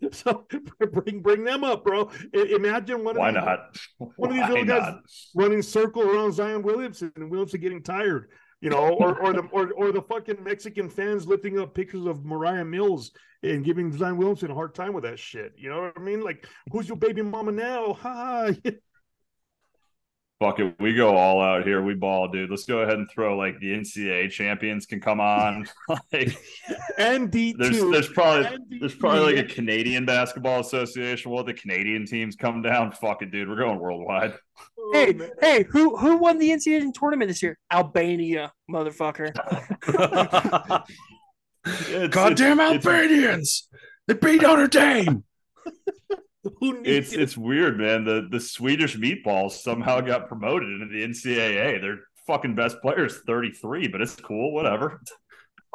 so 0.12 0.46
bring 0.92 1.20
bring 1.20 1.44
them 1.44 1.64
up, 1.64 1.84
bro. 1.84 2.10
Imagine 2.32 3.04
one 3.04 3.16
of 3.16 3.20
Why 3.20 3.30
these- 3.32 3.42
not? 3.44 3.76
one 4.16 4.30
of 4.30 4.36
these 4.36 4.42
Why 4.42 4.48
little 4.48 4.64
guys 4.64 4.92
not? 4.92 5.02
running 5.34 5.62
circle 5.62 6.02
around 6.02 6.32
Zion 6.32 6.62
Williamson 6.62 7.12
and 7.16 7.30
Williamson 7.30 7.60
getting 7.60 7.82
tired, 7.82 8.30
you 8.64 8.70
know, 8.70 8.94
or 8.94 9.20
or 9.20 9.34
the 9.34 9.42
or, 9.52 9.72
or 9.72 9.92
the 9.92 10.00
fucking 10.00 10.42
Mexican 10.42 10.88
fans 10.88 11.26
lifting 11.26 11.60
up 11.60 11.74
pictures 11.74 12.06
of 12.06 12.24
Moriah 12.24 12.64
Mills 12.64 13.10
and 13.42 13.62
giving 13.62 13.92
Zion 13.92 14.16
Williamson 14.16 14.50
a 14.50 14.54
hard 14.54 14.74
time 14.74 14.94
with 14.94 15.04
that 15.04 15.18
shit. 15.18 15.52
You 15.58 15.68
know 15.68 15.82
what 15.82 15.92
I 15.98 16.00
mean? 16.00 16.22
Like, 16.22 16.48
who's 16.72 16.88
your 16.88 16.96
baby 16.96 17.20
mama 17.20 17.52
now? 17.52 17.92
Ha! 18.02 18.52
Fuck 20.40 20.58
it, 20.58 20.74
we 20.80 20.94
go 20.94 21.16
all 21.16 21.40
out 21.40 21.64
here. 21.64 21.80
We 21.80 21.94
ball, 21.94 22.28
dude. 22.28 22.50
Let's 22.50 22.64
go 22.64 22.78
ahead 22.80 22.98
and 22.98 23.08
throw 23.10 23.36
like 23.36 23.58
the 23.60 23.68
NCAA 23.72 24.30
champions 24.30 24.84
can 24.84 25.00
come 25.00 25.20
on. 25.20 25.66
like, 26.12 26.36
and 26.98 27.30
D 27.30 27.54
there's 27.56 27.78
two. 27.78 27.90
there's 27.92 28.08
probably 28.08 28.46
and 28.46 28.64
D2. 28.70 28.80
there's 28.80 28.94
probably 28.96 29.34
like 29.36 29.44
a 29.44 29.48
Canadian 29.54 30.04
basketball 30.04 30.60
association. 30.60 31.30
Well, 31.30 31.44
the 31.44 31.54
Canadian 31.54 32.04
teams 32.04 32.34
come 32.34 32.62
down? 32.62 32.90
Fuck 32.92 33.22
it, 33.22 33.30
dude. 33.30 33.48
We're 33.48 33.56
going 33.56 33.78
worldwide. 33.78 34.34
Hey, 34.92 35.14
hey, 35.40 35.62
who 35.70 35.96
who 35.96 36.16
won 36.18 36.38
the 36.38 36.50
NCAA 36.50 36.92
tournament 36.92 37.28
this 37.28 37.42
year? 37.42 37.56
Albania, 37.72 38.52
motherfucker. 38.70 39.30
It's- 41.66 42.08
Goddamn 42.10 42.60
it's- 42.60 42.74
it's- 42.84 42.86
Albanians! 42.86 43.68
They 44.06 44.14
beat 44.14 44.42
Notre 44.42 44.66
Dame. 44.68 45.24
Who 46.60 46.82
needs 46.82 47.08
It's 47.08 47.12
it? 47.14 47.20
it's 47.20 47.36
weird, 47.36 47.78
man. 47.78 48.04
The 48.04 48.28
the 48.30 48.40
Swedish 48.40 48.96
meatballs 48.96 49.52
somehow 49.52 50.00
got 50.00 50.28
promoted 50.28 50.68
into 50.80 50.86
the 50.92 51.02
NCAA. 51.04 51.80
Their 51.80 52.00
fucking 52.26 52.54
best 52.54 52.80
player 52.82 53.06
is 53.06 53.18
33, 53.26 53.88
but 53.88 54.00
it's 54.00 54.16
cool, 54.16 54.52
whatever. 54.52 55.00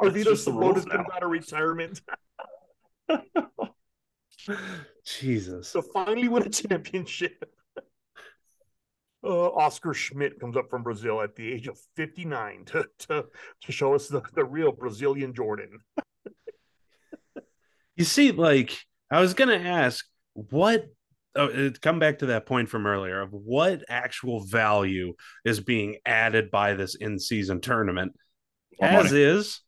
that's 0.00 0.16
Arvydas 0.16 0.24
just 0.24 0.44
the 0.44 0.52
rules 0.52 0.84
Sabonis 0.84 0.88
comes 0.90 1.06
now. 1.08 1.16
out 1.16 1.22
of 1.22 1.30
retirement 1.30 2.00
Jesus. 5.04 5.68
So 5.68 5.82
finally 5.82 6.28
win 6.28 6.44
a 6.44 6.48
championship. 6.48 7.44
Uh, 9.22 9.50
Oscar 9.50 9.92
Schmidt 9.92 10.40
comes 10.40 10.56
up 10.56 10.70
from 10.70 10.82
Brazil 10.82 11.20
at 11.20 11.36
the 11.36 11.52
age 11.52 11.68
of 11.68 11.78
59 11.96 12.64
to, 12.66 12.86
to, 13.00 13.26
to 13.62 13.72
show 13.72 13.94
us 13.94 14.08
the, 14.08 14.22
the 14.34 14.44
real 14.44 14.72
Brazilian 14.72 15.34
Jordan. 15.34 15.80
You 17.96 18.04
see, 18.04 18.32
like 18.32 18.78
I 19.10 19.20
was 19.20 19.34
gonna 19.34 19.56
ask, 19.56 20.06
what? 20.34 20.86
Oh, 21.36 21.70
come 21.80 22.00
back 22.00 22.18
to 22.18 22.26
that 22.26 22.46
point 22.46 22.68
from 22.68 22.86
earlier 22.86 23.20
of 23.20 23.32
what 23.32 23.84
actual 23.88 24.44
value 24.44 25.14
is 25.44 25.60
being 25.60 25.96
added 26.04 26.50
by 26.50 26.74
this 26.74 26.96
in-season 26.96 27.60
tournament, 27.60 28.12
More 28.80 28.90
as 28.90 29.04
money. 29.12 29.22
is. 29.22 29.60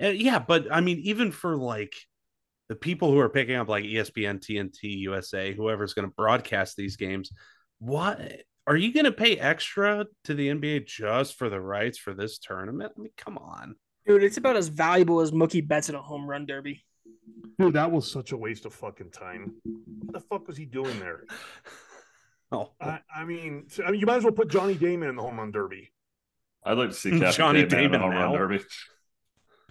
Uh, 0.00 0.08
yeah, 0.08 0.38
but 0.38 0.66
I 0.70 0.80
mean, 0.80 0.98
even 1.04 1.32
for 1.32 1.56
like 1.56 1.94
the 2.68 2.76
people 2.76 3.10
who 3.10 3.18
are 3.18 3.28
picking 3.28 3.56
up 3.56 3.68
like 3.68 3.84
ESPN, 3.84 4.38
TNT, 4.40 4.98
USA, 5.00 5.52
whoever's 5.52 5.92
going 5.92 6.08
to 6.08 6.14
broadcast 6.14 6.76
these 6.76 6.96
games, 6.96 7.30
what 7.80 8.20
are 8.66 8.76
you 8.76 8.94
going 8.94 9.04
to 9.06 9.12
pay 9.12 9.36
extra 9.36 10.06
to 10.24 10.34
the 10.34 10.48
NBA 10.48 10.86
just 10.86 11.34
for 11.36 11.50
the 11.50 11.60
rights 11.60 11.98
for 11.98 12.14
this 12.14 12.38
tournament? 12.38 12.92
I 12.96 13.00
mean, 13.00 13.12
come 13.16 13.38
on. 13.38 13.74
Dude, 14.06 14.22
it's 14.22 14.36
about 14.36 14.56
as 14.56 14.68
valuable 14.68 15.20
as 15.20 15.32
Mookie 15.32 15.66
Betts 15.66 15.88
at 15.88 15.94
a 15.96 16.00
home 16.00 16.26
run 16.28 16.46
derby. 16.46 16.84
Dude, 17.58 17.74
that 17.74 17.90
was 17.90 18.10
such 18.10 18.32
a 18.32 18.36
waste 18.36 18.64
of 18.66 18.72
fucking 18.74 19.10
time. 19.10 19.54
What 19.64 20.12
the 20.14 20.20
fuck 20.20 20.46
was 20.48 20.56
he 20.56 20.64
doing 20.64 20.98
there? 21.00 21.24
Oh, 22.54 22.70
I, 22.78 22.98
I 23.16 23.24
mean, 23.24 23.66
I 23.82 23.90
mean, 23.92 23.98
you 23.98 24.04
might 24.04 24.16
as 24.16 24.24
well 24.24 24.32
put 24.34 24.48
Johnny 24.48 24.74
Damon 24.74 25.08
in 25.08 25.16
the 25.16 25.22
home 25.22 25.38
run 25.38 25.52
derby. 25.52 25.90
I'd 26.62 26.76
like 26.76 26.90
to 26.90 26.94
see 26.94 27.10
Captain 27.18 27.32
Johnny 27.32 27.64
Damon 27.64 27.84
in 27.86 27.92
the 27.92 27.96
Damon 27.98 28.00
home 28.02 28.10
run 28.10 28.32
derby. 28.34 28.60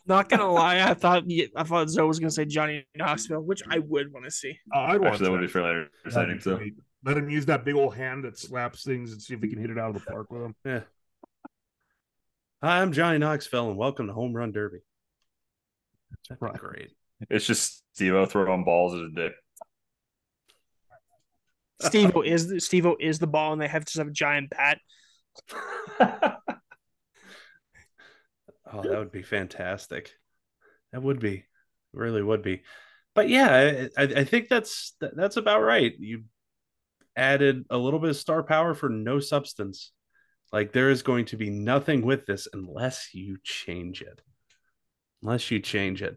Not 0.07 0.29
gonna 0.29 0.47
lie, 0.51 0.81
I 0.81 0.95
thought 0.95 1.25
I 1.55 1.63
thought 1.63 1.91
Zoe 1.91 2.07
was 2.07 2.17
gonna 2.17 2.31
say 2.31 2.45
Johnny 2.45 2.87
Knoxville, 2.95 3.41
which 3.41 3.61
I 3.69 3.77
would 3.77 4.11
want 4.11 4.25
to 4.25 4.31
see. 4.31 4.57
Uh, 4.73 4.79
I'd 4.79 4.99
watch 4.99 5.11
Actually, 5.13 5.25
that 5.25 5.31
would 5.31 5.39
be 5.41 5.45
that. 5.45 5.53
fairly 5.53 5.73
That'd 5.75 5.89
exciting 6.33 6.37
be 6.37 6.71
too. 6.71 6.81
Let 7.05 7.17
him 7.17 7.29
use 7.29 7.45
that 7.45 7.63
big 7.65 7.75
old 7.75 7.93
hand 7.93 8.23
that 8.23 8.39
slaps 8.39 8.83
things 8.83 9.11
and 9.11 9.21
see 9.21 9.35
if 9.35 9.43
he 9.43 9.49
can 9.49 9.59
hit 9.61 9.69
it 9.69 9.77
out 9.77 9.95
of 9.95 10.03
the 10.03 10.11
park 10.11 10.31
with 10.31 10.41
him. 10.41 10.55
yeah. 10.65 10.79
Hi, 12.63 12.81
I'm 12.81 12.93
Johnny 12.93 13.19
Knoxville, 13.19 13.67
and 13.69 13.77
welcome 13.77 14.07
to 14.07 14.13
Home 14.13 14.33
Run 14.33 14.51
Derby. 14.51 14.79
That'd 16.29 16.41
Right. 16.41 16.53
great. 16.57 16.91
It's 17.29 17.45
just 17.45 17.83
Steve-O 17.93 18.25
throwing 18.25 18.63
balls 18.63 18.93
at 18.93 19.01
a 19.01 19.09
dick. 19.09 19.33
Steve 21.81 22.11
is 22.25 22.63
Steve 22.65 22.87
is 22.99 23.19
the 23.19 23.27
ball, 23.27 23.53
and 23.53 23.61
they 23.61 23.67
have 23.67 23.85
just 23.85 23.97
have 23.97 24.07
a 24.07 24.11
giant 24.11 24.51
bat. 24.51 24.79
Oh, 28.73 28.81
that 28.81 28.97
would 28.97 29.11
be 29.11 29.23
fantastic. 29.23 30.11
That 30.91 31.03
would 31.03 31.19
be, 31.19 31.45
really 31.93 32.21
would 32.21 32.41
be. 32.41 32.63
But 33.13 33.27
yeah, 33.27 33.89
I, 33.97 34.01
I 34.01 34.03
I 34.03 34.23
think 34.23 34.47
that's 34.47 34.95
that's 35.01 35.37
about 35.37 35.61
right. 35.61 35.93
You 35.99 36.23
added 37.15 37.65
a 37.69 37.77
little 37.77 37.99
bit 37.99 38.11
of 38.11 38.15
star 38.15 38.43
power 38.43 38.73
for 38.73 38.87
no 38.87 39.19
substance. 39.19 39.91
Like 40.53 40.71
there 40.71 40.89
is 40.89 41.01
going 41.01 41.25
to 41.25 41.37
be 41.37 41.49
nothing 41.49 42.01
with 42.01 42.25
this 42.25 42.47
unless 42.53 43.13
you 43.13 43.37
change 43.43 44.01
it. 44.01 44.21
Unless 45.21 45.51
you 45.51 45.59
change 45.59 46.01
it. 46.01 46.15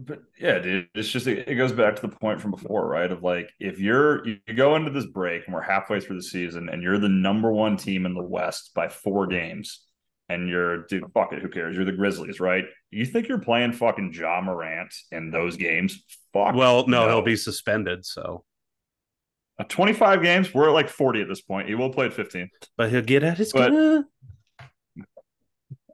But 0.00 0.20
yeah, 0.38 0.60
dude, 0.60 0.88
it's 0.94 1.08
just 1.08 1.26
it, 1.26 1.52
goes 1.56 1.72
back 1.72 1.96
to 1.96 2.02
the 2.02 2.14
point 2.14 2.40
from 2.40 2.52
before, 2.52 2.86
right? 2.86 3.10
Of 3.10 3.24
like 3.24 3.50
if 3.58 3.80
you're 3.80 4.24
you 4.24 4.38
go 4.54 4.76
into 4.76 4.92
this 4.92 5.06
break 5.06 5.44
and 5.46 5.54
we're 5.54 5.60
halfway 5.60 5.98
through 5.98 6.16
the 6.16 6.22
season 6.22 6.68
and 6.68 6.82
you're 6.82 6.98
the 6.98 7.08
number 7.08 7.50
one 7.50 7.76
team 7.76 8.06
in 8.06 8.14
the 8.14 8.22
West 8.22 8.70
by 8.74 8.88
four 8.88 9.26
games, 9.26 9.84
and 10.28 10.48
you're 10.48 10.84
dude, 10.86 11.02
fuck 11.12 11.32
it, 11.32 11.42
who 11.42 11.48
cares? 11.48 11.74
You're 11.74 11.84
the 11.84 11.92
Grizzlies, 11.92 12.38
right? 12.38 12.64
You 12.92 13.04
think 13.06 13.26
you're 13.26 13.40
playing 13.40 13.72
fucking 13.72 14.12
Ja 14.12 14.40
Morant 14.40 14.94
in 15.10 15.32
those 15.32 15.56
games? 15.56 16.04
Fuck. 16.32 16.54
Well, 16.54 16.86
no, 16.86 17.08
he'll 17.08 17.22
be 17.22 17.36
suspended. 17.36 18.06
So, 18.06 18.44
Uh, 19.58 19.64
25 19.64 20.22
games. 20.22 20.54
We're 20.54 20.68
at 20.68 20.74
like 20.74 20.88
40 20.88 21.22
at 21.22 21.28
this 21.28 21.40
point. 21.40 21.68
He 21.68 21.74
will 21.74 21.90
play 21.90 22.06
at 22.06 22.12
15. 22.12 22.48
but 22.76 22.90
he'll 22.90 23.02
get 23.02 23.24
at 23.24 23.38
his. 23.38 23.52
But-. 23.52 24.04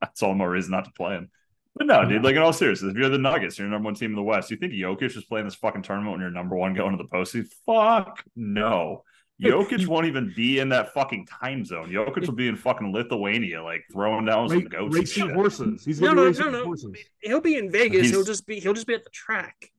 That's 0.03 0.23
all 0.23 0.35
more 0.35 0.51
reason 0.51 0.73
not 0.73 0.85
to 0.85 0.93
play 0.93 1.15
him. 1.15 1.31
But 1.77 1.87
no, 1.89 2.05
dude, 2.09 2.23
like 2.23 2.37
in 2.37 2.43
all 2.43 2.53
seriousness, 2.53 2.93
if 2.93 2.97
you're 2.97 3.09
the 3.09 3.19
Nuggets, 3.19 3.59
you're 3.59 3.67
the 3.67 3.73
number 3.73 3.87
one 3.87 3.95
team 3.95 4.11
in 4.13 4.17
the 4.17 4.23
West. 4.23 4.51
You 4.51 4.57
think 4.57 4.73
Jokic 4.75 5.17
is 5.17 5.25
playing 5.25 5.47
this 5.47 5.57
fucking 5.57 5.83
tournament 5.83 6.13
when 6.13 6.21
you're 6.21 6.31
number 6.31 6.57
one 6.57 6.73
going 6.75 6.97
to 6.97 7.03
the 7.03 7.09
postseason? 7.09 7.49
Fuck 7.67 8.25
no. 8.37 9.03
Jokic 9.43 9.89
won't 9.89 10.07
even 10.07 10.33
be 10.37 10.61
in 10.61 10.69
that 10.69 10.95
fucking 10.95 11.27
time 11.27 11.65
zone. 11.65 11.91
Jokic 11.91 12.27
will 12.29 12.35
be 12.37 12.47
in 12.47 12.55
fucking 12.55 12.93
Lithuania, 12.93 13.65
like 13.65 13.83
throwing 13.93 14.25
down 14.25 14.49
some 14.49 14.61
goats. 14.67 14.85
and 14.85 14.95
racing 14.95 15.27
shit. 15.27 15.35
horses. 15.35 15.85
He's 15.85 16.01
No, 16.01 16.09
gonna 16.09 16.17
be 16.17 16.21
no, 16.23 16.27
racing 16.29 16.45
no, 16.45 16.51
no. 16.59 16.65
horses. 16.65 16.91
He'll 17.21 17.41
be 17.41 17.57
in 17.57 17.71
Vegas. 17.73 18.03
He's- 18.03 18.11
He'll 18.13 18.23
just 18.25 18.47
be 18.47 18.61
he'll 18.61 18.75
just 18.75 18.87
be 18.87 18.95
at 18.95 19.03
the 19.03 19.11
track. 19.11 19.73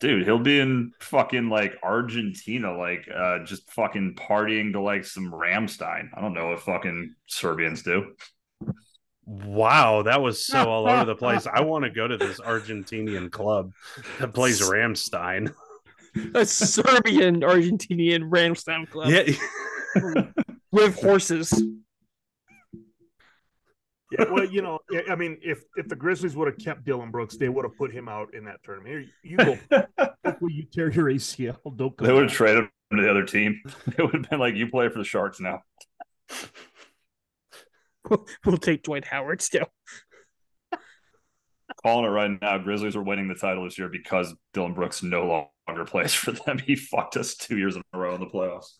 Dude, 0.00 0.24
he'll 0.24 0.38
be 0.38 0.60
in 0.60 0.92
fucking 1.00 1.50
like 1.50 1.76
Argentina, 1.82 2.76
like 2.76 3.06
uh 3.14 3.40
just 3.44 3.70
fucking 3.70 4.14
partying 4.14 4.72
to 4.72 4.80
like 4.80 5.04
some 5.04 5.30
Rammstein. 5.30 6.08
I 6.14 6.22
don't 6.22 6.32
know 6.32 6.48
what 6.48 6.60
fucking 6.60 7.14
Serbians 7.26 7.82
do. 7.82 8.14
Wow, 9.26 10.02
that 10.02 10.20
was 10.20 10.44
so 10.46 10.64
all 10.70 10.88
over 10.88 11.04
the 11.04 11.14
place. 11.16 11.46
I 11.52 11.62
want 11.62 11.84
to 11.84 11.90
go 11.90 12.06
to 12.06 12.16
this 12.16 12.40
Argentinian 12.40 13.30
club 13.30 13.72
that 14.18 14.34
plays 14.34 14.60
Rammstein. 14.60 15.52
A 16.34 16.46
Serbian 16.46 17.40
Argentinian 17.40 18.30
Rammstein 18.30 18.88
club 18.88 19.10
Yeah, 19.10 20.24
with 20.70 21.00
horses. 21.00 21.60
Yeah, 24.12 24.26
well, 24.30 24.44
you 24.44 24.62
know, 24.62 24.78
I- 24.92 25.12
I 25.12 25.14
mean, 25.16 25.38
if 25.42 25.64
if 25.76 25.88
the 25.88 25.96
Grizzlies 25.96 26.36
would 26.36 26.46
have 26.46 26.58
kept 26.58 26.84
Dillon 26.84 27.10
Brooks, 27.10 27.36
they 27.36 27.48
would 27.48 27.64
have 27.64 27.76
put 27.76 27.90
him 27.92 28.08
out 28.08 28.32
in 28.34 28.44
that 28.44 28.62
tournament. 28.62 29.06
Here, 29.22 29.32
you 29.32 29.36
go, 29.36 29.58
will 30.40 30.50
you 30.50 30.64
tear 30.72 30.90
your 30.90 31.06
ACL? 31.06 31.56
Don't 31.76 31.96
come 31.96 32.06
They 32.06 32.12
would 32.12 32.24
have 32.24 32.32
traded 32.32 32.64
him 32.90 32.98
to 32.98 33.02
the 33.02 33.10
other 33.10 33.24
team. 33.24 33.60
It 33.86 34.02
would 34.02 34.14
have 34.14 34.30
been 34.30 34.38
like 34.38 34.54
you 34.54 34.68
play 34.70 34.88
for 34.88 34.98
the 34.98 35.04
Sharks 35.04 35.40
now. 35.40 35.62
We'll 38.44 38.58
take 38.58 38.82
Dwight 38.82 39.04
Howard 39.04 39.42
still. 39.42 39.66
Calling 41.82 42.04
it 42.04 42.08
right 42.08 42.30
now, 42.40 42.58
Grizzlies 42.58 42.96
are 42.96 43.02
winning 43.02 43.28
the 43.28 43.34
title 43.34 43.64
this 43.64 43.78
year 43.78 43.88
because 43.88 44.34
Dillon 44.52 44.74
Brooks 44.74 45.02
no 45.02 45.50
longer 45.68 45.84
plays 45.84 46.14
for 46.14 46.32
them. 46.32 46.58
He 46.66 46.76
fucked 46.76 47.16
us 47.16 47.34
two 47.34 47.58
years 47.58 47.76
in 47.76 47.82
a 47.92 47.98
row 47.98 48.14
in 48.14 48.20
the 48.20 48.26
playoffs. 48.26 48.78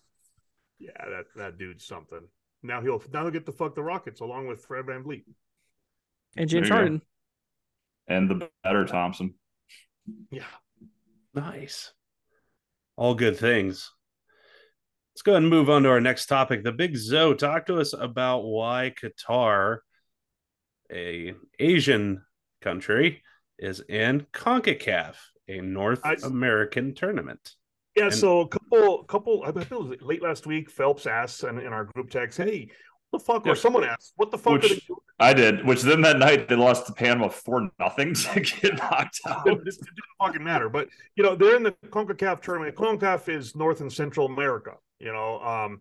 Yeah, 0.79 0.90
that 0.97 1.25
that 1.37 1.59
dude's 1.59 1.87
something. 1.87 2.20
Now 2.62 2.81
he'll 2.83 3.03
now 3.12 3.23
he'll 3.23 3.31
get 3.31 3.47
to 3.47 3.53
fuck 3.53 3.75
the 3.75 3.83
Rockets 3.83 4.20
along 4.20 4.49
with 4.49 4.64
Fred 4.64 4.87
VanVleet. 4.87 5.25
And 6.37 6.49
James 6.49 6.68
There 6.68 6.77
go. 6.77 6.83
Harden. 6.83 7.03
And 8.07 8.31
the 8.31 8.49
better 8.62 8.85
Thompson. 8.85 9.35
Yeah, 10.31 10.44
nice. 11.35 11.92
All 12.97 13.14
good 13.14 13.38
things. 13.38 13.90
Let's 15.14 15.22
go 15.22 15.33
ahead 15.33 15.42
and 15.42 15.50
move 15.50 15.70
on 15.70 15.85
to 15.85 15.90
our 15.90 16.00
next 16.00 16.27
topic. 16.27 16.64
The 16.64 16.72
Big 16.72 16.96
Zo, 16.96 17.35
talk 17.35 17.66
to 17.66 17.79
us 17.79 17.92
about 17.92 18.40
why 18.40 18.92
Qatar, 19.00 19.79
a 20.92 21.35
Asian 21.61 22.22
country, 22.61 23.22
is 23.59 23.79
in 23.88 24.27
CONCACAF, 24.33 25.14
a 25.46 25.61
North 25.61 26.00
I- 26.05 26.16
American 26.24 26.94
tournament. 26.94 27.53
yeah. 27.94 28.07
And- 28.07 28.14
so 28.14 28.40
a 28.40 28.48
couple 28.48 29.05
couple 29.05 29.44
I 29.44 29.53
think 29.53 29.70
it 29.70 29.79
was 29.81 30.00
late 30.03 30.20
last 30.22 30.46
week. 30.48 30.68
Phelps 30.68 31.07
asked 31.07 31.44
in, 31.44 31.61
in 31.61 31.72
our 31.72 31.85
group 31.85 32.11
text, 32.11 32.38
"Hey, 32.38 32.70
what 33.11 33.20
the 33.20 33.24
fuck?" 33.24 33.46
Yeah. 33.46 33.53
Or 33.53 33.55
someone 33.55 33.85
asked, 33.85 34.14
"What 34.16 34.33
the 34.33 34.38
fuck 34.38 34.55
Which- 34.55 34.64
are 34.64 34.68
they 34.74 34.81
doing?" 34.88 34.98
I 35.20 35.33
did, 35.33 35.64
which 35.64 35.83
then 35.83 36.00
that 36.00 36.18
night 36.18 36.48
they 36.48 36.57
lost 36.57 36.88
to 36.88 36.92
Panama 36.92 37.29
for 37.29 37.70
nothing 37.79 38.14
to 38.14 38.40
get 38.61 38.77
knocked 38.79 39.20
out. 39.29 39.46
it, 39.46 39.53
it 39.53 39.64
didn't 39.64 39.81
fucking 40.20 40.42
matter. 40.42 40.68
But 40.68 40.88
you 41.14 41.22
know, 41.22 41.37
they're 41.37 41.55
in 41.55 41.62
the 41.62 41.70
CONCACAF 41.90 42.42
tournament. 42.42 42.74
CONCACAF 42.74 43.29
is 43.29 43.55
North 43.55 43.81
and 43.81 43.92
Central 43.92 44.27
America, 44.27 44.72
you 45.05 45.12
know, 45.12 45.38
um, 45.40 45.81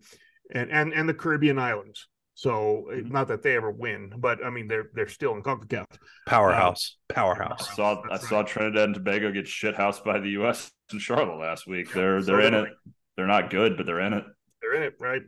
and 0.54 0.70
and 0.72 0.94
and 0.94 1.08
the 1.08 1.14
Caribbean 1.14 1.58
islands. 1.58 2.08
So 2.36 2.90
eh, 2.92 3.02
not 3.06 3.28
that 3.30 3.44
they 3.44 3.56
ever 3.56 3.72
win, 3.72 4.12
but 4.18 4.44
I 4.44 4.50
mean 4.50 4.68
they're 4.68 4.90
they're 4.94 5.08
still 5.08 5.34
in 5.34 5.44
CONCACAF. 5.44 5.86
Powerhouse. 6.28 6.98
I 7.10 7.14
Powerhouse. 7.14 7.76
saw 7.76 8.02
I 8.02 8.08
That's 8.10 8.28
saw 8.28 8.40
right. 8.40 8.48
Trinidad 8.48 8.84
and 8.86 8.96
Tobago 8.96 9.32
get 9.32 9.46
shithoused 9.46 10.04
by 10.04 10.20
the 10.20 10.32
U.S. 10.32 10.72
in 10.92 11.00
Charlotte 11.00 11.40
last 11.40 11.68
week. 11.68 11.94
They're 11.94 12.22
they're 12.22 12.42
in 12.42 12.54
it. 12.54 12.70
They're 13.16 13.28
not 13.28 13.50
good, 13.50 13.78
but 13.78 13.86
they're 13.86 14.02
in 14.02 14.14
it. 14.14 14.26
They're 14.62 14.76
in 14.76 14.84
it, 14.84 14.96
right? 15.00 15.22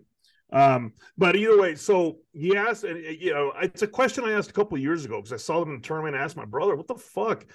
Um, 0.52 0.94
but 1.18 1.36
either 1.36 1.60
way, 1.60 1.76
so 1.76 2.20
yes, 2.34 2.84
and 2.84 2.98
uh, 2.98 3.10
you 3.10 3.34
know, 3.34 3.54
it's 3.62 3.82
a 3.82 3.88
question 3.88 4.24
I 4.26 4.32
asked 4.32 4.50
a 4.50 4.54
couple 4.54 4.76
of 4.76 4.82
years 4.82 5.06
ago 5.06 5.18
because 5.18 5.34
I 5.34 5.38
saw 5.38 5.60
them 5.60 5.70
in 5.70 5.82
the 5.82 5.88
tournament. 5.88 6.16
I 6.16 6.20
asked 6.20 6.38
my 6.38 6.46
brother, 6.46 6.76
"What 6.76 6.88
the 6.88 6.96
fuck?" 6.96 7.46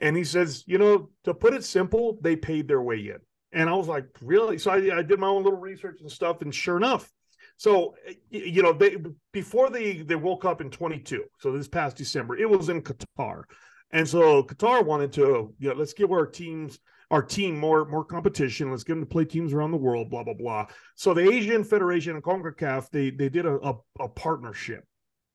And 0.00 0.16
he 0.16 0.24
says, 0.24 0.64
"You 0.66 0.78
know, 0.78 1.10
to 1.24 1.34
put 1.34 1.54
it 1.54 1.64
simple, 1.64 2.18
they 2.20 2.36
paid 2.36 2.68
their 2.68 2.82
way 2.82 2.98
in." 2.98 3.18
And 3.52 3.68
I 3.68 3.74
was 3.74 3.88
like, 3.88 4.06
"Really?" 4.22 4.58
So 4.58 4.70
I, 4.70 4.98
I 4.98 5.02
did 5.02 5.18
my 5.18 5.26
own 5.26 5.44
little 5.44 5.58
research 5.58 6.00
and 6.00 6.10
stuff, 6.10 6.42
and 6.42 6.54
sure 6.54 6.76
enough, 6.76 7.10
so 7.56 7.94
you 8.30 8.62
know, 8.62 8.72
they 8.72 8.96
before 9.32 9.70
the 9.70 10.02
the 10.02 10.18
World 10.18 10.42
Cup 10.42 10.60
in 10.60 10.70
22, 10.70 11.24
so 11.38 11.52
this 11.52 11.68
past 11.68 11.96
December, 11.96 12.36
it 12.36 12.50
was 12.50 12.68
in 12.68 12.82
Qatar, 12.82 13.44
and 13.92 14.08
so 14.08 14.42
Qatar 14.42 14.84
wanted 14.84 15.12
to, 15.12 15.54
you 15.58 15.68
know, 15.68 15.74
let's 15.74 15.92
give 15.92 16.10
our 16.10 16.26
teams 16.26 16.80
our 17.12 17.22
team 17.22 17.58
more 17.58 17.84
more 17.84 18.04
competition. 18.04 18.70
Let's 18.70 18.84
get 18.84 18.94
them 18.94 19.02
to 19.02 19.08
play 19.08 19.24
teams 19.24 19.52
around 19.52 19.70
the 19.70 19.76
world. 19.76 20.10
Blah 20.10 20.24
blah 20.24 20.34
blah. 20.34 20.66
So 20.96 21.14
the 21.14 21.30
Asian 21.30 21.62
Federation 21.62 22.16
and 22.16 22.24
CONCACAF 22.24 22.90
they 22.90 23.10
they 23.10 23.28
did 23.28 23.46
a, 23.46 23.58
a, 23.60 23.74
a 24.00 24.08
partnership, 24.08 24.84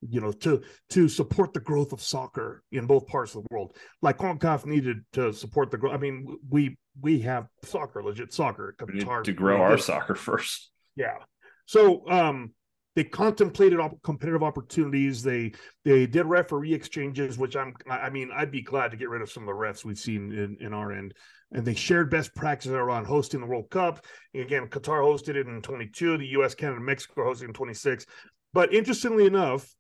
you 0.02 0.20
know, 0.20 0.32
to 0.32 0.64
to 0.90 1.08
support 1.08 1.54
the 1.54 1.62
growth 1.62 1.94
of 1.94 2.02
soccer 2.02 2.62
in 2.72 2.88
both 2.88 3.08
parts 3.08 3.36
of 3.36 3.44
the 3.44 3.48
world. 3.52 3.78
Like 4.02 4.18
CONCACAF 4.18 4.66
needed 4.66 4.98
to 5.14 5.32
support 5.32 5.72
the 5.72 5.78
growth. 5.78 5.94
I 5.94 5.98
mean, 5.98 6.38
we 6.50 6.78
we 7.02 7.20
have 7.20 7.48
soccer, 7.64 8.04
legit 8.04 8.34
soccer. 8.34 8.76
We 8.88 8.96
need 8.96 9.04
Qatar- 9.06 9.24
to 9.24 9.34
grow 9.34 9.62
our 9.62 9.78
soccer 9.78 10.16
first. 10.28 10.72
yeah. 10.96 11.18
So 11.66 12.08
um 12.10 12.54
they 12.96 13.04
contemplated 13.04 13.80
op- 13.80 14.02
competitive 14.02 14.42
opportunities. 14.42 15.22
They 15.22 15.52
they 15.86 16.08
did 16.08 16.26
referee 16.26 16.74
exchanges, 16.74 17.38
which 17.38 17.56
I'm 17.56 17.76
I 17.90 17.98
I 17.98 18.10
mean 18.10 18.32
I'd 18.34 18.52
be 18.52 18.62
glad 18.62 18.92
to 18.92 18.98
get 18.98 19.10
rid 19.10 19.22
of 19.22 19.32
some 19.32 19.44
of 19.44 19.48
the 19.48 19.54
refs 19.54 19.86
we've 19.86 20.00
seen 20.00 20.32
in, 20.32 20.58
in 20.60 20.74
our 20.74 20.92
end. 20.92 21.14
And 21.52 21.64
they 21.64 21.76
shared 21.76 22.10
best 22.10 22.36
practices 22.36 22.74
around 22.74 23.06
hosting 23.06 23.40
the 23.40 23.46
World 23.46 23.70
Cup. 23.70 24.04
Again, 24.36 24.68
Qatar 24.68 25.02
hosted 25.02 25.36
it 25.36 25.48
in 25.48 25.62
22. 25.62 26.18
The 26.18 26.26
U.S., 26.28 26.54
Canada, 26.54 26.82
Mexico 26.82 27.24
hosted 27.24 27.46
in 27.46 27.54
26. 27.54 28.06
But 28.52 28.74
interestingly 28.74 29.26
enough, 29.26 29.74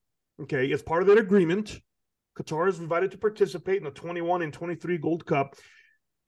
okay, 0.43 0.71
as 0.71 0.82
part 0.82 1.01
of 1.01 1.10
that 1.10 1.17
agreement, 1.17 1.82
Qatar 2.39 2.69
is 2.69 2.80
invited 2.80 3.12
to 3.12 3.17
participate 3.17 3.80
in 3.80 3.84
the 3.84 3.91
21 3.91 4.43
and 4.43 4.53
23 4.53 4.97
Gold 4.99 5.25
Cup. 5.25 5.56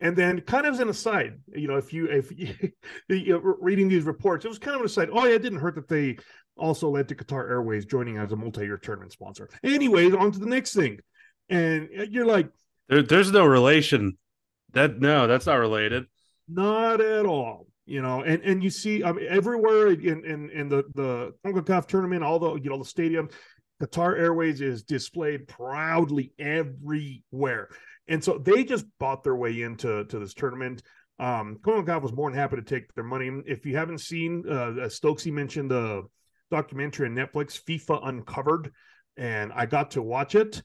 And 0.02 0.16
then, 0.16 0.42
kind 0.42 0.66
of 0.66 0.76
as 0.76 0.80
an 0.80 0.90
aside, 0.90 1.40
you 1.54 1.68
know, 1.68 1.76
if 1.76 1.92
you 1.92 2.06
if 2.06 2.32
you, 2.38 2.54
you 3.10 3.34
know, 3.34 3.56
reading 3.60 3.90
these 3.90 4.04
reports, 4.06 4.46
it 4.46 4.48
was 4.50 4.60
kind 4.60 4.76
of 4.76 4.82
an 4.82 4.86
aside. 4.86 5.10
Oh, 5.12 5.26
yeah, 5.26 5.36
it 5.36 5.42
didn't 5.42 5.60
hurt 5.60 5.76
that 5.76 5.88
they 5.90 6.18
also 6.58 6.90
led 6.90 7.08
to 7.10 7.16
Qatar 7.16 7.50
Airways 7.50 7.86
joining 7.86 8.18
as 8.18 8.32
a 8.32 8.36
multi-year 8.36 8.78
tournament 8.78 9.12
sponsor. 9.12 9.50
Anyways, 9.64 10.14
on 10.14 10.32
to 10.32 10.40
the 10.40 10.46
next 10.46 10.74
thing, 10.74 11.00
and 11.50 11.90
uh, 12.00 12.04
you're 12.10 12.26
like, 12.26 12.50
There, 12.88 13.04
there's 13.04 13.32
no 13.32 13.46
relation. 13.46 14.18
That 14.74 15.00
no, 15.00 15.28
that's 15.28 15.46
not 15.48 15.56
related. 15.56 16.06
not 16.48 17.02
at 17.02 17.26
all. 17.26 17.68
You 17.86 18.02
know, 18.04 18.22
and 18.22 18.44
and 18.44 18.64
you 18.64 18.70
see, 18.70 19.04
I 19.04 19.12
mean, 19.12 19.26
everywhere 19.28 19.88
in 19.90 20.24
in 20.24 20.50
in 20.52 20.70
the 20.70 20.84
the 20.94 21.34
Concacaf 21.46 21.88
tournament, 21.88 22.24
all 22.24 22.38
the 22.38 22.54
you 22.56 22.70
know 22.70 22.78
the 22.78 22.86
stadium, 22.86 23.30
Qatar 23.82 24.16
Airways 24.18 24.62
is 24.62 24.84
displayed 24.84 25.48
proudly 25.48 26.32
everywhere, 26.38 27.70
and 28.10 28.24
so 28.24 28.38
they 28.38 28.64
just 28.64 28.86
bought 29.00 29.24
their 29.24 29.36
way 29.36 29.62
into 29.62 30.04
to 30.06 30.20
this 30.20 30.34
tournament. 30.34 30.82
Um, 31.20 31.60
Concacaf 31.62 32.02
was 32.02 32.14
more 32.14 32.30
than 32.30 32.40
happy 32.40 32.56
to 32.56 32.62
take 32.62 32.94
their 32.94 33.04
money. 33.04 33.30
If 33.46 33.66
you 33.66 33.78
haven't 33.78 34.00
seen, 34.00 34.44
uh, 34.50 34.88
Stokesy 34.88 35.32
mentioned 35.32 35.72
the 35.72 36.04
documentary 36.50 37.08
on 37.08 37.16
Netflix, 37.16 37.62
FIFA 37.62 38.08
Uncovered, 38.08 38.72
and 39.16 39.52
I 39.54 39.66
got 39.66 39.92
to 39.92 40.02
watch 40.02 40.36
it, 40.36 40.62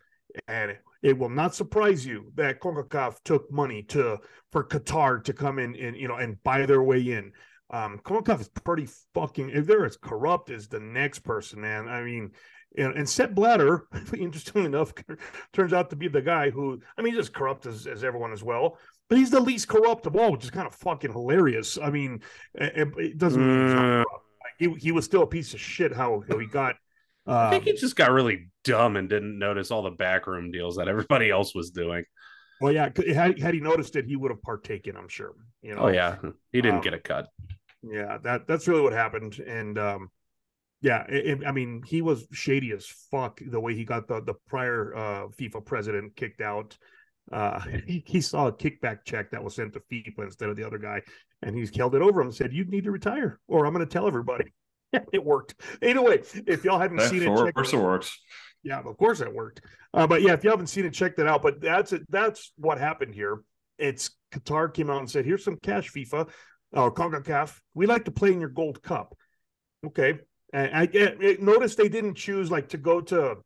and 0.48 0.76
it 1.02 1.18
will 1.18 1.28
not 1.28 1.54
surprise 1.54 2.07
you 2.07 2.33
that 2.37 2.61
CONCACAF 2.61 3.16
took 3.24 3.50
money 3.52 3.83
to 3.85 4.18
for 4.52 4.64
Qatar 4.64 5.22
to 5.24 5.33
come 5.33 5.59
in 5.59 5.76
and 5.76 5.96
you 5.96 6.09
know 6.09 6.16
and 6.16 6.42
buy 6.42 6.64
their 6.66 6.83
way 6.83 7.00
in. 7.00 7.33
Um, 7.70 8.00
CONCACAF 8.04 8.40
is 8.40 8.48
pretty 8.48 8.88
fucking. 9.12 9.50
If 9.50 9.66
they're 9.66 9.85
as 9.85 9.96
corrupt 9.96 10.50
as 10.50 10.68
the 10.68 10.80
next 10.80 11.20
person, 11.20 11.61
man. 11.61 11.88
I 11.88 12.02
mean, 12.02 12.30
and, 12.76 12.94
and 12.94 13.08
Sepp 13.08 13.34
Blatter, 13.34 13.87
interestingly 14.16 14.66
enough, 14.66 14.92
turns 15.52 15.72
out 15.72 15.90
to 15.90 15.96
be 15.96 16.08
the 16.08 16.22
guy 16.22 16.50
who. 16.50 16.80
I 16.98 17.02
mean, 17.02 17.12
he's 17.14 17.20
as 17.20 17.28
corrupt 17.28 17.66
as, 17.66 17.87
as 17.87 18.04
everyone 18.04 18.32
as 18.32 18.42
well, 18.42 18.78
but 19.08 19.18
he's 19.18 19.30
the 19.30 19.40
least 19.40 19.68
corrupt 19.68 20.06
of 20.06 20.16
all, 20.16 20.32
which 20.32 20.44
is 20.44 20.50
kind 20.50 20.66
of 20.66 20.74
fucking 20.74 21.12
hilarious. 21.12 21.78
I 21.82 21.90
mean, 21.90 22.22
it, 22.54 22.88
it 22.98 23.18
doesn't 23.18 23.40
mean 23.46 23.64
he's 23.66 23.74
not 23.74 23.84
Mm. 23.84 24.04
he 24.58 24.68
he 24.80 24.92
was 24.92 25.04
still 25.04 25.22
a 25.22 25.26
piece 25.26 25.52
of 25.54 25.60
shit. 25.60 25.92
How, 25.92 26.22
how 26.28 26.38
he 26.38 26.46
got. 26.46 26.76
I 27.26 27.50
think 27.50 27.62
Um, 27.62 27.66
he 27.66 27.80
just 27.80 27.96
got 27.96 28.10
really 28.12 28.50
dumb 28.64 28.96
and 28.96 29.08
didn't 29.08 29.38
notice 29.38 29.70
all 29.70 29.82
the 29.82 29.90
backroom 29.90 30.50
deals 30.50 30.76
that 30.76 30.88
everybody 30.88 31.30
else 31.30 31.54
was 31.54 31.70
doing. 31.70 32.04
well, 32.60 32.70
yeah. 32.72 32.90
Had, 33.14 33.38
had 33.38 33.54
he 33.54 33.60
noticed 33.60 33.96
it, 33.96 34.04
he 34.06 34.14
would 34.16 34.30
have 34.30 34.42
partaken. 34.42 34.96
I'm 34.96 35.08
sure. 35.08 35.32
You 35.62 35.74
know. 35.74 35.82
Oh 35.82 35.88
yeah, 35.88 36.16
he 36.52 36.60
didn't 36.60 36.76
Um, 36.76 36.82
get 36.82 36.94
a 36.94 36.98
cut. 37.00 37.28
Yeah, 37.82 38.18
that 38.24 38.46
that's 38.46 38.68
really 38.68 38.82
what 38.82 38.92
happened, 38.92 39.38
and 39.40 39.78
um, 39.78 40.08
yeah, 40.85 41.05
it, 41.09 41.27
it- 41.40 41.47
I 41.47 41.51
mean, 41.53 41.83
he 41.85 42.03
was 42.03 42.27
shady 42.31 42.70
as 42.73 42.87
fuck 43.11 43.40
the 43.44 43.59
way 43.59 43.75
he 43.75 43.85
got 43.85 44.07
the 44.07 44.20
the 44.20 44.35
prior 44.47 44.94
uh, 44.94 45.27
FIFA 45.29 45.64
president 45.64 46.14
kicked 46.14 46.42
out. 46.42 46.77
Uh, 47.33 47.59
he, 47.87 48.05
he 48.07 48.20
saw 48.20 48.49
a 48.49 48.53
kickback 48.53 48.99
check 49.07 49.30
that 49.30 49.43
was 49.43 49.55
sent 49.55 49.72
to 49.72 49.80
FIFA 49.91 50.24
instead 50.24 50.51
of 50.51 50.57
the 50.57 50.64
other 50.66 50.76
guy, 50.76 51.01
and 51.43 51.57
he's 51.57 51.74
held 51.74 51.95
it 51.95 52.03
over 52.03 52.20
him 52.20 52.26
and 52.26 52.37
said, 52.37 52.53
"You 52.53 52.66
need 52.66 52.85
to 52.85 52.91
retire, 52.91 53.41
or 53.49 53.64
I'm 53.66 53.72
going 53.72 53.85
to 53.87 53.91
tell 53.91 54.07
everybody." 54.07 54.53
it 55.12 55.24
worked. 55.24 55.55
Anyway, 55.80 56.22
if 56.47 56.64
y'all 56.64 56.78
haven't 56.78 57.01
seen 57.01 57.22
it, 57.22 57.35
check 57.35 57.57
worse, 57.57 57.72
it 57.72 57.78
works. 57.78 58.20
yeah, 58.62 58.78
of 58.80 58.97
course 58.99 59.22
it 59.22 59.35
worked. 59.35 59.62
Uh, 59.95 60.07
but 60.07 60.20
yeah, 60.20 60.35
if 60.35 60.45
you 60.45 60.51
haven't 60.51 60.66
seen 60.66 60.85
it, 60.85 60.93
check 60.93 61.16
that 61.16 61.26
out. 61.26 61.41
But 61.41 61.62
that's 61.62 61.95
it. 61.95 62.03
That's 62.11 62.53
what 62.59 62.76
happened 62.78 63.14
here. 63.14 63.41
It's 63.78 64.11
Qatar 64.35 64.72
came 64.74 64.91
out 64.91 64.99
and 64.99 65.11
said, 65.11 65.24
"Here's 65.24 65.43
some 65.43 65.57
cash, 65.57 65.91
FIFA 65.93 66.28
or 66.72 66.93
Concacaf. 66.93 67.59
We 67.72 67.87
like 67.87 68.05
to 68.05 68.11
play 68.11 68.35
in 68.35 68.41
your 68.41 68.51
Gold 68.51 68.82
Cup." 68.82 69.16
Okay, 69.87 70.18
and 70.55 70.74
I 70.74 70.86
get. 70.86 71.20
Notice 71.42 71.74
they 71.74 71.88
didn't 71.90 72.14
choose 72.14 72.50
like 72.50 72.68
to 72.70 72.78
go 72.78 73.00
to 73.02 73.36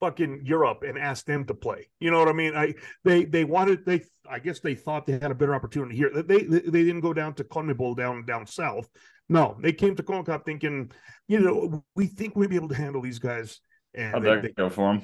fucking 0.00 0.42
Europe 0.44 0.82
and 0.86 0.98
ask 0.98 1.24
them 1.24 1.44
to 1.46 1.54
play. 1.54 1.88
You 2.00 2.10
know 2.10 2.18
what 2.18 2.28
I 2.28 2.32
mean? 2.32 2.54
I 2.56 2.74
they 3.04 3.24
they 3.24 3.44
wanted 3.44 3.84
they. 3.84 4.02
I 4.28 4.38
guess 4.38 4.60
they 4.60 4.74
thought 4.74 5.06
they 5.06 5.14
had 5.18 5.30
a 5.30 5.34
better 5.34 5.54
opportunity 5.54 5.96
here. 5.96 6.10
They 6.14 6.22
they, 6.42 6.60
they 6.60 6.84
didn't 6.84 7.00
go 7.00 7.12
down 7.12 7.34
to 7.34 7.44
CONMEBOL 7.44 7.96
down 7.96 8.24
down 8.24 8.46
south. 8.46 8.88
No, 9.28 9.56
they 9.60 9.72
came 9.72 9.96
to 9.96 10.02
CONCACAF 10.02 10.44
thinking, 10.44 10.90
you 11.28 11.40
know, 11.40 11.82
we 11.96 12.06
think 12.06 12.36
we'd 12.36 12.50
be 12.50 12.56
able 12.56 12.68
to 12.68 12.74
handle 12.74 13.00
these 13.00 13.18
guys 13.18 13.58
and 13.94 14.12
How'd 14.12 14.22
they- 14.22 14.34
that 14.34 14.42
they- 14.42 14.52
go 14.52 14.68
for 14.68 14.92
him? 14.92 15.02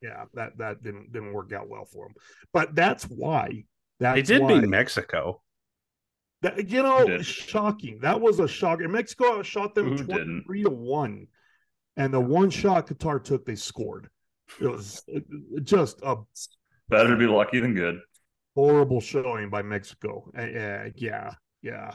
yeah, 0.00 0.24
that 0.34 0.56
that 0.58 0.82
didn't 0.82 1.12
didn't 1.12 1.32
work 1.34 1.52
out 1.52 1.68
well 1.68 1.84
for 1.84 2.06
them. 2.06 2.14
But 2.54 2.74
that's 2.74 3.04
why. 3.04 3.64
That's 3.98 4.16
They 4.16 4.22
did 4.22 4.42
why. 4.42 4.60
beat 4.60 4.68
Mexico. 4.68 5.42
That, 6.42 6.70
you 6.70 6.82
know, 6.82 7.20
shocking. 7.22 7.98
That 8.00 8.20
was 8.20 8.40
a 8.40 8.48
shocker. 8.48 8.88
Mexico 8.88 9.42
shot 9.42 9.74
them 9.74 9.88
Who 9.90 9.96
didn't? 9.98 10.44
23 10.44 10.62
to 10.64 10.70
1. 10.70 11.26
And 11.96 12.14
the 12.14 12.20
one 12.20 12.48
shot 12.50 12.86
Qatar 12.86 13.22
took, 13.22 13.44
they 13.44 13.56
scored. 13.56 14.08
It 14.60 14.68
was 14.68 15.04
just 15.62 16.00
a 16.02 16.16
Better 16.88 17.10
to 17.10 17.16
be 17.16 17.26
lucky 17.26 17.60
than 17.60 17.74
good. 17.74 18.00
horrible 18.54 19.00
showing 19.00 19.50
by 19.50 19.62
Mexico. 19.62 20.30
Uh, 20.36 20.90
yeah, 20.96 21.32
yeah, 21.62 21.92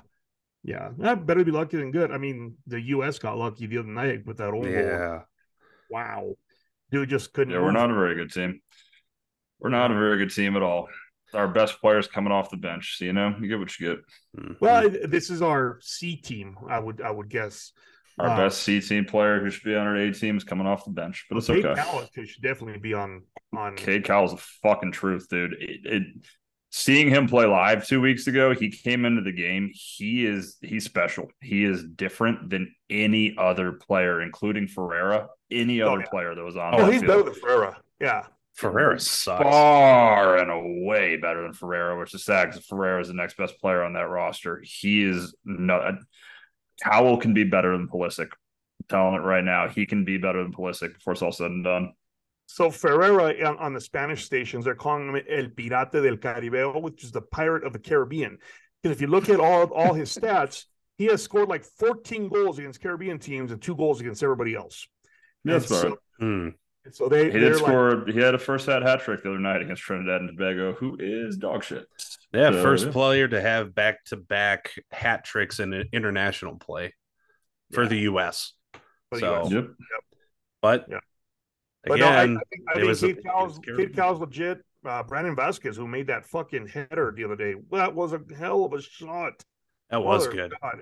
yeah. 0.64 0.90
That 1.00 1.26
better 1.26 1.44
be 1.44 1.52
lucky 1.52 1.78
than 1.78 1.92
good. 1.92 2.12
I 2.12 2.18
mean, 2.18 2.56
the 2.68 2.80
U.S. 2.82 3.20
got 3.20 3.38
lucky 3.38 3.66
the 3.68 3.80
other 3.80 3.90
night 3.90 4.26
with 4.26 4.38
that 4.38 4.54
old 4.54 4.64
goal. 4.64 4.72
Yeah. 4.74 5.22
Wow. 5.90 6.36
Dude 6.92 7.10
just 7.10 7.34
couldn't. 7.34 7.54
Yeah, 7.54 7.60
we're 7.60 7.66
move. 7.66 7.74
not 7.74 7.92
a 7.92 7.94
very 7.94 8.16
good 8.16 8.32
team. 8.32 8.62
We're 9.60 9.70
not 9.70 9.92
a 9.92 9.96
very 9.96 10.18
good 10.18 10.34
team 10.34 10.56
at 10.56 10.64
all. 10.64 10.88
Our 11.36 11.48
best 11.48 11.80
players 11.82 12.08
coming 12.08 12.32
off 12.32 12.50
the 12.50 12.58
bench. 12.58 12.98
So 12.98 13.06
you 13.06 13.14
know, 13.14 13.36
you 13.40 13.48
get 13.48 13.60
what 13.60 13.78
you 13.80 13.90
get. 13.90 14.00
Mhm. 14.42 14.56
Well, 14.60 14.90
this 15.08 15.30
is 15.30 15.42
our 15.42 15.78
C 15.82 16.16
team, 16.16 16.56
I 16.70 16.80
would 16.80 17.02
I 17.02 17.12
would 17.12 17.30
guess. 17.30 17.72
Our 18.18 18.30
Uh, 18.30 18.38
best 18.38 18.64
C 18.64 18.80
team 18.80 19.04
player 19.06 19.42
who 19.42 19.50
should 19.50 19.64
be 19.66 19.76
on 19.76 19.86
our 19.86 19.96
A 19.98 20.12
team 20.14 20.38
is 20.38 20.46
coming 20.46 20.66
off 20.66 20.86
the 20.86 20.92
bench, 20.92 21.26
but 21.30 21.38
it's 21.38 21.48
Cade 21.48 21.66
okay. 21.66 21.82
Cowles 21.82 22.10
should 22.14 22.42
definitely 22.42 22.80
be 22.80 22.94
on 22.94 23.24
on 23.54 23.76
Cade 23.76 24.06
Cowell's 24.06 24.32
a 24.34 24.38
fucking 24.38 24.94
truth, 24.94 25.28
dude. 25.30 25.54
It, 25.60 25.86
it 25.86 26.04
seeing 26.72 27.10
him 27.10 27.28
play 27.28 27.46
live 27.46 27.86
two 27.86 28.00
weeks 28.02 28.28
ago, 28.28 28.54
he 28.54 28.70
came 28.70 29.04
into 29.06 29.22
the 29.22 29.32
game. 29.34 29.70
He 29.74 30.26
is 30.26 30.58
he's 30.62 30.86
special. 30.86 31.30
He 31.42 31.66
is 31.66 31.84
different 31.84 32.50
than 32.50 32.74
any 32.90 33.36
other 33.38 33.74
player, 33.74 34.22
including 34.22 34.68
Ferreira, 34.68 35.28
any 35.52 35.82
Oh, 35.82 35.90
other 35.92 36.02
yeah. 36.02 36.10
player 36.10 36.36
that 36.36 36.44
was 36.44 36.56
on. 36.56 36.74
Oh, 36.76 36.86
he's 36.86 37.02
field. 37.02 37.08
better 37.08 37.24
than 37.24 37.34
Ferreira. 37.34 37.78
Yeah. 38.00 38.24
Ferreira 38.56 39.00
sucks. 39.00 39.44
far 39.44 40.38
and 40.38 40.50
away 40.50 41.18
better 41.18 41.44
than 41.44 41.54
Ferreira, 41.54 42.00
which 42.00 42.14
is 42.14 42.24
sad 42.24 42.50
because 42.50 42.66
Ferreira 42.66 43.02
is 43.02 43.10
the 43.10 43.14
next 43.14 43.38
best 43.38 43.60
player 43.60 43.84
on 43.84 43.94
that 43.94 44.10
roster. 44.10 44.62
He 44.64 45.04
is 45.04 45.36
not. 45.44 45.96
Cowell 46.82 47.18
can 47.18 47.34
be 47.34 47.44
better 47.44 47.72
than 47.78 47.88
Pulisic. 47.88 48.30
I'm 48.32 48.86
telling 48.90 49.16
it 49.16 49.26
right 49.26 49.44
now, 49.44 49.68
he 49.68 49.86
can 49.86 50.06
be 50.06 50.18
better 50.18 50.42
than 50.42 50.54
Pulisic 50.54 50.94
before 50.94 51.14
it's 51.14 51.22
all 51.22 51.32
said 51.32 51.52
and 51.52 51.64
done. 51.64 51.94
So 52.48 52.70
Ferreira 52.70 53.34
on, 53.48 53.58
on 53.58 53.74
the 53.74 53.82
Spanish 53.82 54.24
stations, 54.26 54.66
they're 54.66 54.76
calling 54.76 55.10
him 55.10 55.16
El 55.30 55.50
Pirate 55.50 55.92
del 55.92 56.18
Caribe, 56.18 56.82
which 56.82 57.04
is 57.04 57.12
the 57.12 57.22
pirate 57.22 57.64
of 57.64 57.74
the 57.74 57.80
Caribbean. 57.80 58.38
Because 58.82 58.96
if 58.96 59.02
you 59.02 59.08
look 59.08 59.30
at 59.30 59.40
all 59.40 59.66
all 59.74 59.94
his 59.94 60.16
stats, 60.16 60.66
he 60.98 61.06
has 61.06 61.22
scored 61.22 61.50
like 61.50 61.66
14 61.66 62.30
goals 62.30 62.60
against 62.60 62.82
Caribbean 62.82 63.20
teams 63.20 63.52
and 63.52 63.62
two 63.62 63.76
goals 63.76 64.00
against 64.00 64.24
everybody 64.24 64.56
else. 64.56 64.88
That's 65.44 65.70
And 65.72 65.80
about 65.84 66.00
so, 66.20 66.26
Hmm. 66.26 66.48
And 66.86 66.94
so 66.96 67.10
they 67.10 67.26
He 67.26 67.32
they're 67.32 67.54
did 67.54 67.62
like, 67.62 67.66
score. 67.66 68.06
he 68.08 68.20
had 68.20 68.36
a 68.36 68.38
first 68.38 68.68
hat 68.68 68.84
hat 68.84 69.02
trick 69.02 69.24
the 69.24 69.30
other 69.30 69.40
night 69.40 69.62
against 69.62 69.82
Trinidad 69.82 70.22
and 70.22 70.30
Tobago, 70.30 70.74
who 70.74 70.96
is 71.00 71.36
dog 71.38 71.64
shit. 71.64 71.86
Yeah, 72.32 72.52
So, 72.52 72.62
first 72.62 72.86
yeah. 72.86 72.92
player 72.92 73.28
to 73.28 73.42
have 73.42 73.74
back 73.74 74.04
to 74.06 74.18
back 74.18 74.72
hat 74.92 75.26
tricks 75.26 75.60
in 75.60 75.74
international 75.92 76.58
play 76.58 76.94
for 77.74 77.84
Yeah. 77.84 77.90
the 77.90 77.98
U.S. 78.12 78.54
for 79.10 79.16
the 79.16 79.20
so- 79.20 79.42
US. 79.42 79.52
Yep. 79.52 79.68
But 80.62 80.86
Yeah. 80.90 81.00
But 81.88 82.00
no, 82.00 82.06
I, 82.08 82.10
I 82.10 82.24
again, 82.24 82.40
think, 82.50 82.64
I 82.68 82.72
it 82.72 82.76
think 82.76 82.88
was 82.88 83.04
a- 83.04 83.14
Cowell's, 83.16 83.52
it 83.54 83.58
was 83.58 83.60
Caribbean. 83.66 83.88
Cade 83.90 83.96
Cowell's 83.96 84.20
legit. 84.20 84.62
Uh, 84.86 85.02
Brandon 85.04 85.36
Vazquez, 85.36 85.76
who 85.76 85.88
made 85.88 86.08
that 86.08 86.26
fucking 86.28 86.68
header 86.68 87.12
the 87.16 87.24
other 87.24 87.36
day, 87.36 87.56
that 87.72 87.94
was 87.96 88.14
a 88.14 88.22
hell 88.38 88.66
of 88.66 88.74
a 88.74 88.82
shot. 88.82 89.34
that 89.90 90.04
was 90.04 90.26
Mother 90.28 90.36
good. 90.36 90.54
God. 90.62 90.76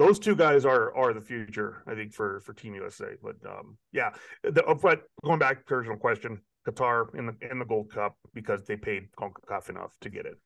Those 0.00 0.18
two 0.18 0.34
guys 0.34 0.64
are 0.64 0.96
are 0.96 1.12
the 1.12 1.20
future, 1.20 1.82
I 1.86 1.94
think, 1.94 2.14
for 2.14 2.40
for 2.40 2.54
Team 2.54 2.74
USA. 2.74 3.08
But 3.22 3.36
um, 3.46 3.76
yeah, 3.92 4.12
the, 4.42 4.64
uh, 4.64 4.72
but 4.72 5.02
going 5.22 5.38
back 5.38 5.58
to 5.58 5.64
the 5.68 5.74
original 5.74 5.98
question, 5.98 6.40
Qatar 6.66 7.14
in 7.14 7.26
the 7.26 7.36
in 7.50 7.58
the 7.58 7.66
Gold 7.66 7.92
Cup 7.92 8.16
because 8.32 8.64
they 8.64 8.76
paid 8.76 9.08
Concacaf 9.12 9.68
enough 9.68 9.94
to 10.00 10.08
get 10.08 10.24
it. 10.24 10.38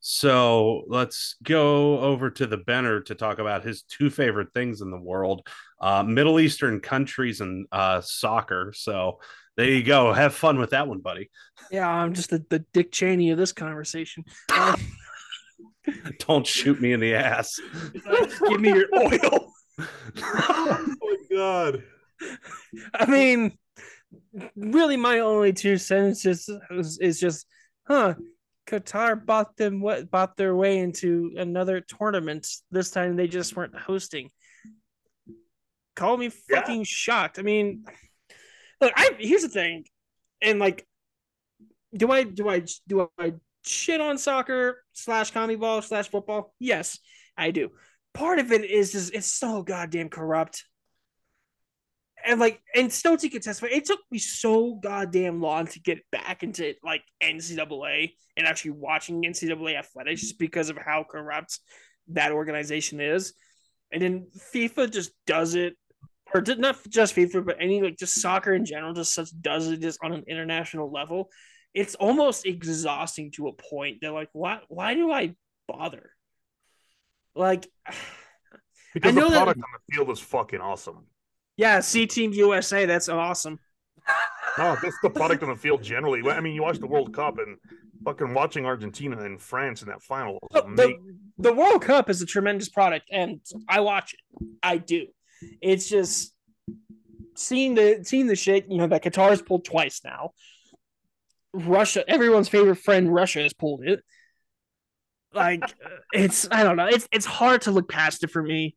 So 0.00 0.82
let's 0.88 1.36
go 1.44 2.00
over 2.00 2.28
to 2.30 2.44
the 2.44 2.56
Benner 2.56 3.00
to 3.02 3.14
talk 3.14 3.38
about 3.38 3.62
his 3.62 3.82
two 3.88 4.10
favorite 4.10 4.48
things 4.52 4.80
in 4.80 4.90
the 4.90 5.00
world 5.00 5.46
uh, 5.80 6.02
Middle 6.02 6.40
Eastern 6.40 6.80
countries 6.80 7.40
and 7.40 7.66
uh, 7.70 8.00
soccer. 8.00 8.72
So 8.74 9.20
there 9.56 9.68
you 9.68 9.84
go. 9.84 10.12
Have 10.12 10.34
fun 10.34 10.58
with 10.58 10.70
that 10.70 10.88
one, 10.88 10.98
buddy. 10.98 11.30
Yeah, 11.70 11.88
I'm 11.88 12.14
just 12.14 12.30
the, 12.30 12.44
the 12.50 12.64
Dick 12.72 12.90
Cheney 12.90 13.30
of 13.30 13.38
this 13.38 13.52
conversation. 13.52 14.24
Don't 16.26 16.46
shoot 16.46 16.80
me 16.80 16.92
in 16.92 17.00
the 17.00 17.14
ass. 17.14 17.60
give 18.48 18.60
me 18.60 18.70
your 18.70 18.86
oil. 18.94 19.52
oh 20.18 20.94
my 21.00 21.16
god! 21.34 21.82
I 22.94 23.06
mean, 23.06 23.56
really, 24.56 24.96
my 24.96 25.20
only 25.20 25.52
two 25.52 25.76
sentences 25.78 26.48
is, 26.70 26.98
is 26.98 27.20
just, 27.20 27.46
huh? 27.86 28.14
Qatar 28.66 29.24
bought 29.24 29.56
them 29.56 29.80
what 29.80 30.10
bought 30.10 30.36
their 30.36 30.54
way 30.54 30.78
into 30.78 31.32
another 31.36 31.80
tournament. 31.80 32.46
This 32.70 32.90
time 32.90 33.16
they 33.16 33.26
just 33.26 33.56
weren't 33.56 33.76
hosting. 33.76 34.30
Call 35.96 36.16
me 36.16 36.30
Yeah. 36.48 36.60
fucking 36.60 36.84
shocked. 36.84 37.38
I 37.38 37.42
mean, 37.42 37.84
look, 38.80 38.92
I 38.94 39.16
here's 39.18 39.42
the 39.42 39.48
thing, 39.48 39.84
and 40.40 40.58
like, 40.58 40.86
do 41.94 42.10
I 42.10 42.22
do 42.22 42.48
I 42.48 42.62
do 42.86 43.10
I 43.18 43.34
shit 43.64 44.00
on 44.00 44.18
soccer 44.18 44.82
slash 44.92 45.30
commie 45.30 45.56
ball 45.56 45.82
slash 45.82 46.08
football? 46.08 46.54
Yes, 46.58 46.98
I 47.36 47.50
do. 47.50 47.70
Part 48.14 48.38
of 48.38 48.52
it 48.52 48.64
is 48.64 48.92
just 48.92 49.14
it's 49.14 49.26
so 49.26 49.62
goddamn 49.62 50.08
corrupt 50.08 50.64
and 52.24 52.40
like 52.40 52.60
and 52.74 52.88
Stokesy 52.88 53.30
can 53.30 53.40
testify, 53.40 53.74
it 53.74 53.84
took 53.84 54.00
me 54.10 54.18
so 54.18 54.74
goddamn 54.74 55.40
long 55.40 55.66
to 55.68 55.80
get 55.80 55.98
back 56.10 56.42
into 56.42 56.74
like 56.84 57.02
NCAA 57.22 58.12
and 58.36 58.46
actually 58.46 58.72
watching 58.72 59.22
NCAA 59.22 59.78
athletics 59.78 60.20
just 60.20 60.38
because 60.38 60.70
of 60.70 60.76
how 60.76 61.04
corrupt 61.08 61.58
that 62.08 62.32
organization 62.32 63.00
is. 63.00 63.34
And 63.90 64.02
then 64.02 64.26
FIFA 64.54 64.90
just 64.90 65.12
does 65.26 65.54
it, 65.54 65.74
or 66.34 66.42
not 66.56 66.78
just 66.88 67.14
FIFA, 67.14 67.44
but 67.44 67.56
any 67.60 67.82
like 67.82 67.98
just 67.98 68.20
soccer 68.20 68.54
in 68.54 68.64
general, 68.64 68.94
just 68.94 69.14
such 69.14 69.28
does 69.40 69.68
it 69.68 69.80
just 69.80 69.98
on 70.02 70.12
an 70.12 70.24
international 70.28 70.90
level. 70.90 71.28
It's 71.74 71.94
almost 71.94 72.44
exhausting 72.46 73.30
to 73.32 73.48
a 73.48 73.52
point. 73.52 73.98
They're 74.00 74.10
like, 74.12 74.28
why? 74.32 74.60
Why 74.68 74.94
do 74.94 75.10
I 75.10 75.34
bother? 75.68 76.10
Like, 77.34 77.66
Because 78.94 79.14
know 79.14 79.24
the 79.30 79.36
that- 79.36 79.48
on 79.48 79.54
the 79.56 79.94
field 79.94 80.10
is 80.10 80.18
fucking 80.20 80.60
awesome. 80.60 81.06
yeah, 81.56 81.80
C 81.80 82.06
Team 82.06 82.32
USA, 82.34 82.84
that's 82.86 83.08
awesome. 83.08 83.58
No, 84.58 84.76
that's 84.82 84.96
the 85.02 85.08
product 85.08 85.42
on 85.42 85.48
the 85.48 85.56
field 85.56 85.82
generally. 85.82 86.20
I 86.30 86.40
mean, 86.40 86.54
you 86.54 86.60
watch 86.60 86.78
the 86.78 86.86
World 86.86 87.14
Cup 87.14 87.38
and 87.38 87.56
fucking 88.04 88.34
watching 88.34 88.66
Argentina 88.66 89.18
and 89.24 89.40
France 89.40 89.80
in 89.80 89.88
that 89.88 90.02
final. 90.02 90.38
The, 90.52 90.94
the 91.38 91.54
World 91.54 91.80
Cup 91.80 92.10
is 92.10 92.20
a 92.20 92.26
tremendous 92.26 92.68
product, 92.68 93.06
and 93.10 93.40
I 93.66 93.80
watch 93.80 94.12
it. 94.12 94.46
I 94.62 94.76
do. 94.76 95.06
It's 95.62 95.88
just 95.88 96.34
seeing 97.34 97.74
the 97.76 98.00
seeing 98.04 98.26
the 98.26 98.36
shit. 98.36 98.66
You 98.68 98.76
know 98.76 98.86
that 98.88 99.02
Qatar 99.02 99.30
has 99.30 99.40
pulled 99.40 99.64
twice 99.64 100.02
now. 100.04 100.32
Russia, 101.52 102.08
everyone's 102.08 102.48
favorite 102.48 102.76
friend, 102.76 103.12
Russia 103.12 103.42
has 103.42 103.52
pulled 103.52 103.84
it. 103.84 104.02
Like 105.32 105.62
it's, 106.12 106.48
I 106.50 106.62
don't 106.62 106.76
know. 106.76 106.86
It's 106.86 107.08
it's 107.12 107.26
hard 107.26 107.62
to 107.62 107.70
look 107.70 107.88
past 107.88 108.24
it 108.24 108.30
for 108.30 108.42
me. 108.42 108.76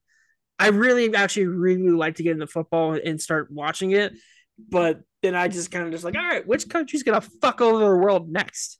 I 0.57 0.69
really, 0.69 1.13
actually, 1.13 1.47
really 1.47 1.89
like 1.89 2.15
to 2.15 2.23
get 2.23 2.31
into 2.31 2.47
football 2.47 2.93
and 2.93 3.21
start 3.21 3.51
watching 3.51 3.91
it, 3.91 4.13
but 4.69 5.01
then 5.21 5.35
I 5.35 5.47
just 5.47 5.69
kind 5.69 5.85
of 5.85 5.91
just 5.91 6.03
like, 6.03 6.15
all 6.15 6.23
right, 6.23 6.47
which 6.47 6.69
country's 6.69 7.03
gonna 7.03 7.21
fuck 7.21 7.61
over 7.61 7.79
the 7.79 7.97
world 7.97 8.29
next? 8.29 8.79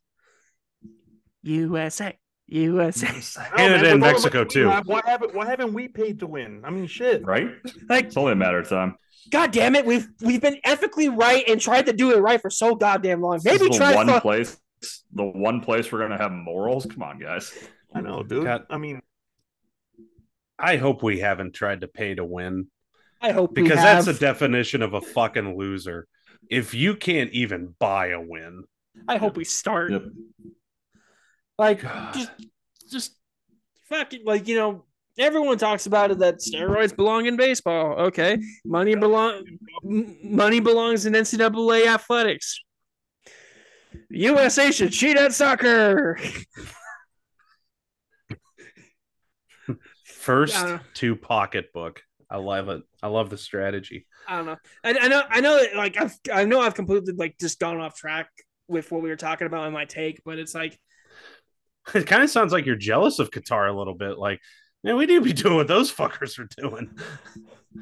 USA, 1.43 2.17
USA. 2.47 3.07
Canada 3.55 3.55
man, 3.55 3.73
and 3.73 3.81
with 3.81 3.83
all 3.83 3.91
the 3.91 3.97
Mexico, 3.97 4.43
too. 4.43 4.69
Why 4.85 5.01
haven't 5.05 5.33
Why 5.33 5.45
haven't 5.45 5.73
we 5.73 5.87
paid 5.87 6.19
to 6.19 6.27
win? 6.27 6.61
I 6.63 6.69
mean, 6.69 6.87
shit. 6.87 7.25
Right? 7.25 7.49
Like 7.89 8.05
It's 8.05 8.17
only 8.17 8.33
a 8.33 8.35
matter 8.35 8.59
of 8.59 8.69
time. 8.69 8.95
God 9.30 9.51
damn 9.51 9.76
it, 9.76 9.86
we've 9.86 10.07
we've 10.21 10.41
been 10.41 10.59
ethically 10.63 11.09
right 11.09 11.43
and 11.47 11.59
tried 11.59 11.88
to 11.88 11.93
do 11.93 12.11
it 12.11 12.19
right 12.19 12.41
for 12.41 12.49
so 12.49 12.76
goddamn 12.76 13.21
long. 13.21 13.39
Maybe 13.43 13.65
is 13.65 13.71
the 13.71 13.78
try 13.78 13.95
one 13.95 14.07
to 14.07 14.21
place, 14.21 14.57
the 15.13 15.23
one 15.23 15.61
place 15.61 15.91
we're 15.91 15.99
gonna 15.99 16.17
have 16.17 16.32
morals. 16.32 16.86
Come 16.86 17.03
on, 17.03 17.19
guys. 17.19 17.51
I 17.93 18.01
know, 18.01 18.23
dude. 18.23 18.43
Got- 18.43 18.65
I 18.69 18.78
mean, 18.78 19.01
I 20.59 20.78
hope 20.78 21.01
we 21.01 21.19
haven't 21.19 21.53
tried 21.53 21.82
to 21.82 21.88
pay 21.88 22.15
to 22.15 22.26
win 22.26 22.67
I 23.21 23.32
hope 23.32 23.55
we 23.55 23.63
because 23.63 23.80
that's 23.80 24.05
the 24.05 24.13
definition 24.13 24.82
of 24.82 24.93
a 24.93 25.01
fucking 25.01 25.57
loser. 25.57 26.07
If 26.49 26.73
you 26.73 26.95
can't 26.95 27.32
even 27.32 27.73
buy 27.80 28.09
a 28.09 28.21
win, 28.21 28.63
I 29.07 29.17
hope 29.17 29.36
we 29.36 29.45
start. 29.45 29.91
Yep. 29.91 30.03
Like 31.57 31.82
God. 31.82 32.13
just 32.13 32.32
just 32.91 33.15
fucking 33.89 34.21
like 34.26 34.47
you 34.47 34.57
know 34.57 34.86
everyone 35.18 35.57
talks 35.57 35.86
about 35.86 36.11
it 36.11 36.20
that 36.20 36.39
steroids 36.39 36.95
belong 36.95 37.26
in 37.26 37.38
baseball. 37.38 37.93
Okay, 38.07 38.38
money 38.66 38.95
belong 38.95 39.43
m- 39.84 40.18
money 40.24 40.59
belongs 40.59 41.05
in 41.05 41.13
NCAA 41.13 41.88
athletics. 41.88 42.59
USA 44.09 44.72
should 44.72 44.91
cheat 44.91 45.18
at 45.18 45.34
soccer. 45.34 46.18
first 50.03 50.55
Yeah. 50.55 50.80
to 50.95 51.16
pocketbook. 51.16 52.01
I 52.30 52.38
love 52.38 52.70
it. 52.70 52.82
I 53.03 53.07
love 53.07 53.30
the 53.30 53.38
strategy. 53.38 54.07
I 54.28 54.38
don't 54.38 54.45
know. 54.47 54.57
I, 54.84 54.97
I 54.99 55.07
know. 55.07 55.24
I 55.30 55.39
know. 55.41 55.59
That, 55.61 55.76
like 55.76 55.97
I've, 56.01 56.13
I 56.34 56.45
know 56.45 56.59
I've 56.61 56.74
completely 56.74 57.13
like 57.13 57.36
just 57.39 57.59
gone 57.59 57.80
off 57.80 57.95
track 57.95 58.28
with 58.68 58.91
what 58.91 59.03
we 59.03 59.09
were 59.09 59.16
talking 59.16 59.45
about 59.45 59.68
in 59.68 59.74
my 59.74 59.86
take, 59.86 60.22
but 60.26 60.39
it's 60.39 60.55
like 60.55 60.78
It 61.93 62.07
kind 62.07 62.24
of 62.24 62.32
sounds 62.32 62.51
like 62.51 62.66
you're 62.66 62.76
jealous 62.76 63.20
of 63.20 63.30
Qatar 63.30 63.70
a 63.70 63.78
little 63.78 63.93
bit. 63.93 64.18
Like, 64.18 64.39
man, 64.86 64.95
we 64.97 65.05
need 65.07 65.15
to 65.15 65.21
be 65.21 65.33
doing 65.33 65.55
what 65.55 65.67
those 65.67 65.91
fuckers 65.91 66.38
are 66.39 66.47
doing. 66.61 66.97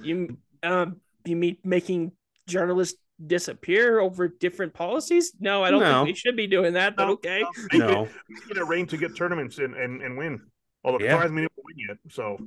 you, 0.02 0.38
um, 0.64 1.02
you 1.26 1.36
mean 1.36 1.58
making 1.64 2.14
journalists 2.48 3.00
disappear 3.26 4.00
over 4.00 4.28
different 4.28 4.74
policies? 4.74 5.34
No, 5.40 5.64
I 5.64 5.70
don't 5.72 5.82
No. 5.82 6.06
think 6.06 6.16
we 6.16 6.20
should 6.20 6.36
be 6.36 6.48
doing 6.48 6.74
that. 6.74 6.96
But 6.96 7.06
No, 7.08 7.12
okay, 7.14 7.44
Make 7.72 7.80
No. 7.82 8.04
it, 8.06 8.12
make 8.30 8.52
it 8.52 8.58
a 8.58 8.66
rain 8.66 8.88
to 8.88 8.98
get 8.98 9.16
tournaments 9.16 9.60
and, 9.60 9.76
and, 9.76 10.02
and 10.02 10.18
win. 10.18 10.42
Although 10.84 11.04
Yeah. 11.04 11.14
Qatar 11.18 11.22
hasn't 11.22 11.36
been 11.36 11.44
able 11.44 11.56
to 11.58 11.62
win 11.66 11.78
yet, 11.90 11.98
so 12.10 12.38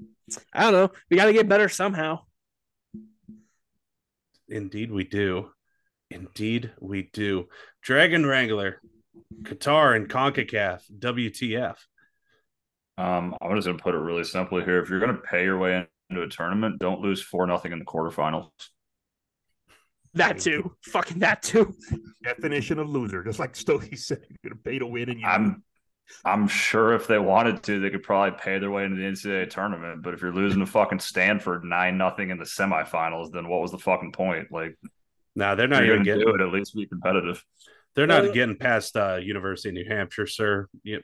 I 0.52 0.62
don't 0.64 0.72
know. 0.72 0.90
We 1.10 1.16
got 1.16 1.26
to 1.26 1.32
get 1.32 1.48
better 1.48 1.68
somehow. 1.68 2.20
Indeed, 4.48 4.90
we 4.90 5.04
do. 5.04 5.50
Indeed, 6.10 6.72
we 6.80 7.10
do. 7.12 7.48
Dragon 7.82 8.24
Wrangler, 8.24 8.80
Qatar 9.42 9.96
and 9.96 10.08
CONCACAF, 10.08 10.82
WTF. 10.98 11.76
Um, 12.98 13.36
I'm 13.42 13.54
just 13.56 13.66
gonna 13.66 13.78
put 13.78 13.94
it 13.94 13.98
really 13.98 14.24
simply 14.24 14.64
here. 14.64 14.80
If 14.80 14.88
you're 14.90 15.00
gonna 15.00 15.14
pay 15.18 15.44
your 15.44 15.58
way 15.58 15.86
into 16.10 16.22
a 16.22 16.28
tournament, 16.28 16.78
don't 16.78 17.00
lose 17.00 17.22
four 17.22 17.46
nothing 17.46 17.72
in 17.72 17.78
the 17.78 17.84
quarterfinals. 17.84 18.50
That 20.14 20.38
too. 20.38 20.74
Fucking 20.84 21.18
that 21.18 21.42
too. 21.42 21.74
definition 22.22 22.78
of 22.78 22.88
loser, 22.88 23.22
just 23.22 23.38
like 23.38 23.52
Stokey 23.52 23.98
said, 23.98 24.22
you're 24.28 24.50
gonna 24.50 24.62
pay 24.62 24.78
to 24.78 24.86
win 24.86 25.10
and 25.10 25.20
you 25.20 25.26
I'm 25.26 25.62
I'm 26.24 26.46
sure 26.48 26.92
if 26.94 27.08
they 27.08 27.18
wanted 27.18 27.64
to, 27.64 27.80
they 27.80 27.90
could 27.90 28.04
probably 28.04 28.38
pay 28.40 28.58
their 28.60 28.70
way 28.70 28.84
into 28.84 28.96
the 28.96 29.02
NCAA 29.02 29.50
tournament. 29.50 30.02
But 30.04 30.14
if 30.14 30.22
you're 30.22 30.32
losing 30.32 30.60
to 30.60 30.66
fucking 30.66 31.00
Stanford 31.00 31.64
nine 31.64 31.98
nothing 31.98 32.30
in 32.30 32.38
the 32.38 32.44
semifinals, 32.44 33.32
then 33.32 33.48
what 33.48 33.60
was 33.60 33.72
the 33.72 33.78
fucking 33.78 34.12
point? 34.12 34.52
Like, 34.52 34.78
No, 35.34 35.56
they're 35.56 35.66
not 35.68 35.82
even 35.82 35.96
gonna 35.96 36.04
getting. 36.04 36.20
do 36.26 36.34
it. 36.34 36.40
At 36.40 36.52
least 36.52 36.74
be 36.76 36.86
competitive. 36.86 37.44
They're 37.96 38.06
not 38.06 38.26
Uh, 38.26 38.30
getting 38.32 38.56
past 38.56 38.96
uh, 38.96 39.16
University 39.16 39.70
of 39.70 39.74
New 39.74 39.84
Hampshire, 39.88 40.26
sir. 40.28 40.68
Yep. 40.84 41.02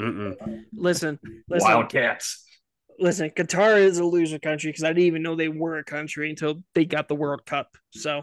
Mm-mm. 0.00 0.34
Listen, 0.74 1.18
listen, 1.48 1.68
Wildcats. 1.70 2.44
listen. 2.98 3.30
Qatar 3.30 3.78
is 3.80 3.98
a 3.98 4.04
loser 4.04 4.38
country 4.38 4.70
because 4.70 4.84
I 4.84 4.88
didn't 4.88 5.04
even 5.04 5.22
know 5.22 5.36
they 5.36 5.48
were 5.48 5.78
a 5.78 5.84
country 5.84 6.30
until 6.30 6.62
they 6.74 6.84
got 6.84 7.08
the 7.08 7.14
World 7.14 7.46
Cup. 7.46 7.68
So 7.90 8.22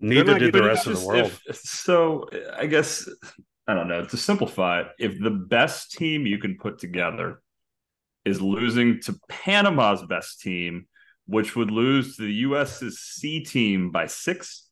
Neither 0.00 0.32
not 0.32 0.38
did 0.40 0.54
the 0.54 0.62
rest 0.62 0.86
of 0.86 0.98
the 1.00 1.06
world. 1.06 1.32
if- 1.48 1.56
so 1.56 2.28
I 2.56 2.66
guess 2.66 3.08
I 3.66 3.74
don't 3.74 3.88
know. 3.88 4.04
To 4.06 4.16
simplify 4.16 4.80
it, 4.80 4.86
if 4.98 5.20
the 5.20 5.30
best 5.30 5.92
team 5.92 6.24
you 6.24 6.38
can 6.38 6.56
put 6.56 6.78
together 6.78 7.42
is 8.24 8.40
losing 8.40 9.00
to 9.02 9.14
Panama's 9.28 10.02
best 10.06 10.40
team, 10.40 10.86
which 11.26 11.54
would 11.56 11.70
lose 11.70 12.16
to 12.16 12.22
the 12.22 12.32
US's 12.32 13.00
C 13.00 13.40
team 13.44 13.90
by 13.90 14.06
six, 14.06 14.68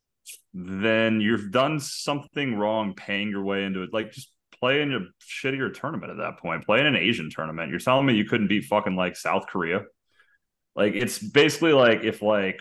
then 0.55 1.21
you've 1.21 1.51
done 1.51 1.81
something 1.81 2.55
wrong 2.57 2.95
paying 2.95 3.29
your 3.29 3.45
way 3.45 3.65
into 3.65 3.83
it. 3.83 3.93
Like 3.93 4.13
just 4.13 4.33
play 4.67 4.83
in 4.83 4.93
a 4.93 5.01
shittier 5.23 5.73
tournament 5.73 6.11
at 6.11 6.19
that 6.19 6.39
point. 6.39 6.67
Play 6.67 6.81
in 6.81 6.87
an 6.87 6.97
Asian 6.97 7.31
tournament. 7.31 7.71
You're 7.71 7.79
telling 7.79 8.07
me 8.07 8.15
you 8.15 8.25
couldn't 8.25 8.49
beat 8.49 8.65
fucking 8.65 8.97
like 8.97 9.17
South 9.17 9.47
Korea? 9.47 9.83
Like 10.75 10.95
it's 10.95 11.19
basically 11.19 11.73
like 11.73 12.03
if 12.03 12.21
like 12.21 12.61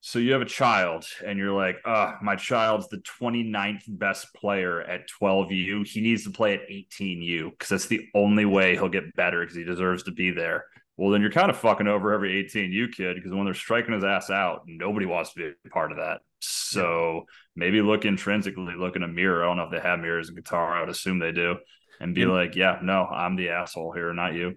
so 0.00 0.18
you 0.18 0.32
have 0.32 0.42
a 0.42 0.46
child 0.46 1.04
and 1.24 1.38
you're 1.38 1.52
like, 1.52 1.76
uh, 1.84 2.14
my 2.22 2.34
child's 2.34 2.88
the 2.88 3.02
29th 3.20 3.82
best 3.86 4.32
player 4.34 4.80
at 4.80 5.02
12U. 5.20 5.86
He 5.86 6.00
needs 6.00 6.24
to 6.24 6.30
play 6.30 6.54
at 6.54 6.68
18U 6.68 7.50
because 7.50 7.68
that's 7.68 7.86
the 7.86 8.06
only 8.14 8.46
way 8.46 8.72
he'll 8.72 8.88
get 8.88 9.14
better 9.14 9.40
because 9.40 9.54
he 9.54 9.62
deserves 9.62 10.02
to 10.04 10.10
be 10.10 10.30
there. 10.30 10.64
Well, 10.96 11.10
then 11.10 11.20
you're 11.20 11.30
kind 11.30 11.50
of 11.50 11.58
fucking 11.58 11.86
over 11.86 12.12
every 12.12 12.42
18U 12.44 12.92
kid 12.92 13.16
because 13.16 13.32
when 13.32 13.44
they're 13.44 13.54
striking 13.54 13.94
his 13.94 14.04
ass 14.04 14.30
out, 14.30 14.62
nobody 14.66 15.06
wants 15.06 15.34
to 15.34 15.36
be 15.36 15.52
a 15.66 15.68
part 15.68 15.92
of 15.92 15.98
that. 15.98 16.22
So 16.40 17.26
maybe 17.54 17.82
look 17.82 18.04
intrinsically, 18.04 18.74
look 18.76 18.96
in 18.96 19.02
a 19.02 19.08
mirror. 19.08 19.42
I 19.42 19.46
don't 19.46 19.56
know 19.58 19.64
if 19.64 19.70
they 19.70 19.80
have 19.80 20.00
mirrors 20.00 20.28
in 20.30 20.36
Qatar. 20.36 20.72
I 20.72 20.80
would 20.80 20.88
assume 20.88 21.18
they 21.18 21.32
do. 21.32 21.56
And 22.00 22.14
be 22.14 22.24
Yeah. 22.24 22.32
like, 22.32 22.56
yeah, 22.56 22.78
no, 22.82 23.04
I'm 23.04 23.36
the 23.36 23.50
asshole 23.50 23.92
here, 23.92 24.12
not 24.14 24.34
you. 24.34 24.54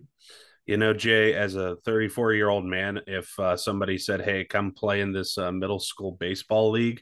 You 0.65 0.77
know, 0.77 0.93
Jay, 0.93 1.33
as 1.33 1.55
a 1.55 1.75
34 1.83 2.33
year 2.33 2.47
old 2.47 2.63
man, 2.63 3.01
if 3.05 3.37
uh, 3.37 3.57
somebody 3.57 3.97
said, 3.97 4.21
"Hey, 4.21 4.45
come 4.45 4.71
play 4.71 5.01
in 5.01 5.11
this 5.11 5.37
uh, 5.37 5.51
middle 5.51 5.79
school 5.79 6.13
baseball 6.13 6.71
league," 6.71 7.01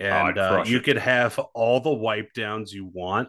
and 0.00 0.12
I'd 0.12 0.38
uh, 0.38 0.64
you 0.66 0.80
could 0.80 0.98
have 0.98 1.38
all 1.54 1.78
the 1.80 1.92
wipe 1.94 2.32
downs 2.32 2.72
you 2.72 2.84
want, 2.84 3.28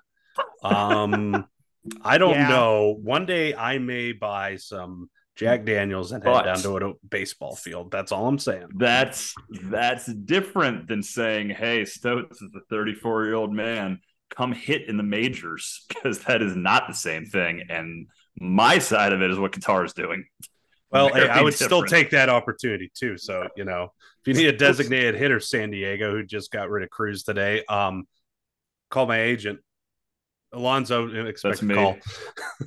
um, 0.64 1.45
I 2.04 2.18
don't 2.18 2.39
Yeah. 2.39 2.48
know. 2.48 2.98
One 3.02 3.28
day 3.28 3.54
I 3.54 3.78
may 3.78 4.14
buy 4.14 4.56
some 4.56 5.10
Jack 5.38 5.66
Daniels 5.66 6.12
and 6.12 6.24
head 6.24 6.46
down 6.46 6.58
to 6.58 6.78
a 6.78 6.94
baseball 7.08 7.56
field. 7.56 7.92
That's 7.92 8.12
all 8.12 8.28
I'm 8.28 8.40
saying. 8.40 8.70
That's 8.76 9.36
that's 9.64 10.08
different 10.12 10.88
than 10.88 11.04
saying, 11.04 11.52
"Hey, 11.52 11.86
Stokes 11.86 12.42
is 12.42 12.50
a 12.56 12.62
34 12.72 13.26
year 13.26 13.36
old 13.36 13.54
man. 13.54 14.00
Come 14.36 14.52
hit 14.52 14.90
in 14.90 14.98
the 14.98 15.04
majors," 15.04 15.86
because 15.90 16.20
that 16.24 16.42
is 16.42 16.56
not 16.56 16.88
the 16.88 16.96
same 16.96 17.26
thing. 17.26 17.64
And 17.70 18.08
my 18.40 18.80
side 18.80 19.14
of 19.14 19.22
it 19.22 19.30
is 19.30 19.38
what 19.38 19.52
Qatar 19.52 19.86
is 19.86 19.94
doing. 19.94 20.26
Well, 20.90 21.14
hey, 21.14 21.28
I 21.28 21.42
would 21.42 21.54
still 21.54 21.84
take 21.84 22.12
that 22.12 22.30
opportunity 22.30 22.90
too. 22.96 23.18
So, 23.18 23.48
you 23.56 23.66
know, 23.66 23.92
if 24.22 24.28
you 24.28 24.34
need 24.34 24.48
a 24.48 24.58
designated 24.58 25.16
hitter, 25.16 25.40
San 25.40 25.70
Diego, 25.70 26.12
who 26.12 26.24
just 26.24 26.50
got 26.50 26.70
rid 26.70 26.84
of 26.84 26.90
Cruz 26.90 27.24
today, 27.24 27.64
um, 27.66 28.08
call 28.90 29.06
my 29.06 29.22
agent. 29.22 29.60
Alonzo, 30.54 31.08
expect 31.26 31.60
That's 31.60 31.62
a 31.62 31.66
me. 31.66 31.76
call. 31.76 31.98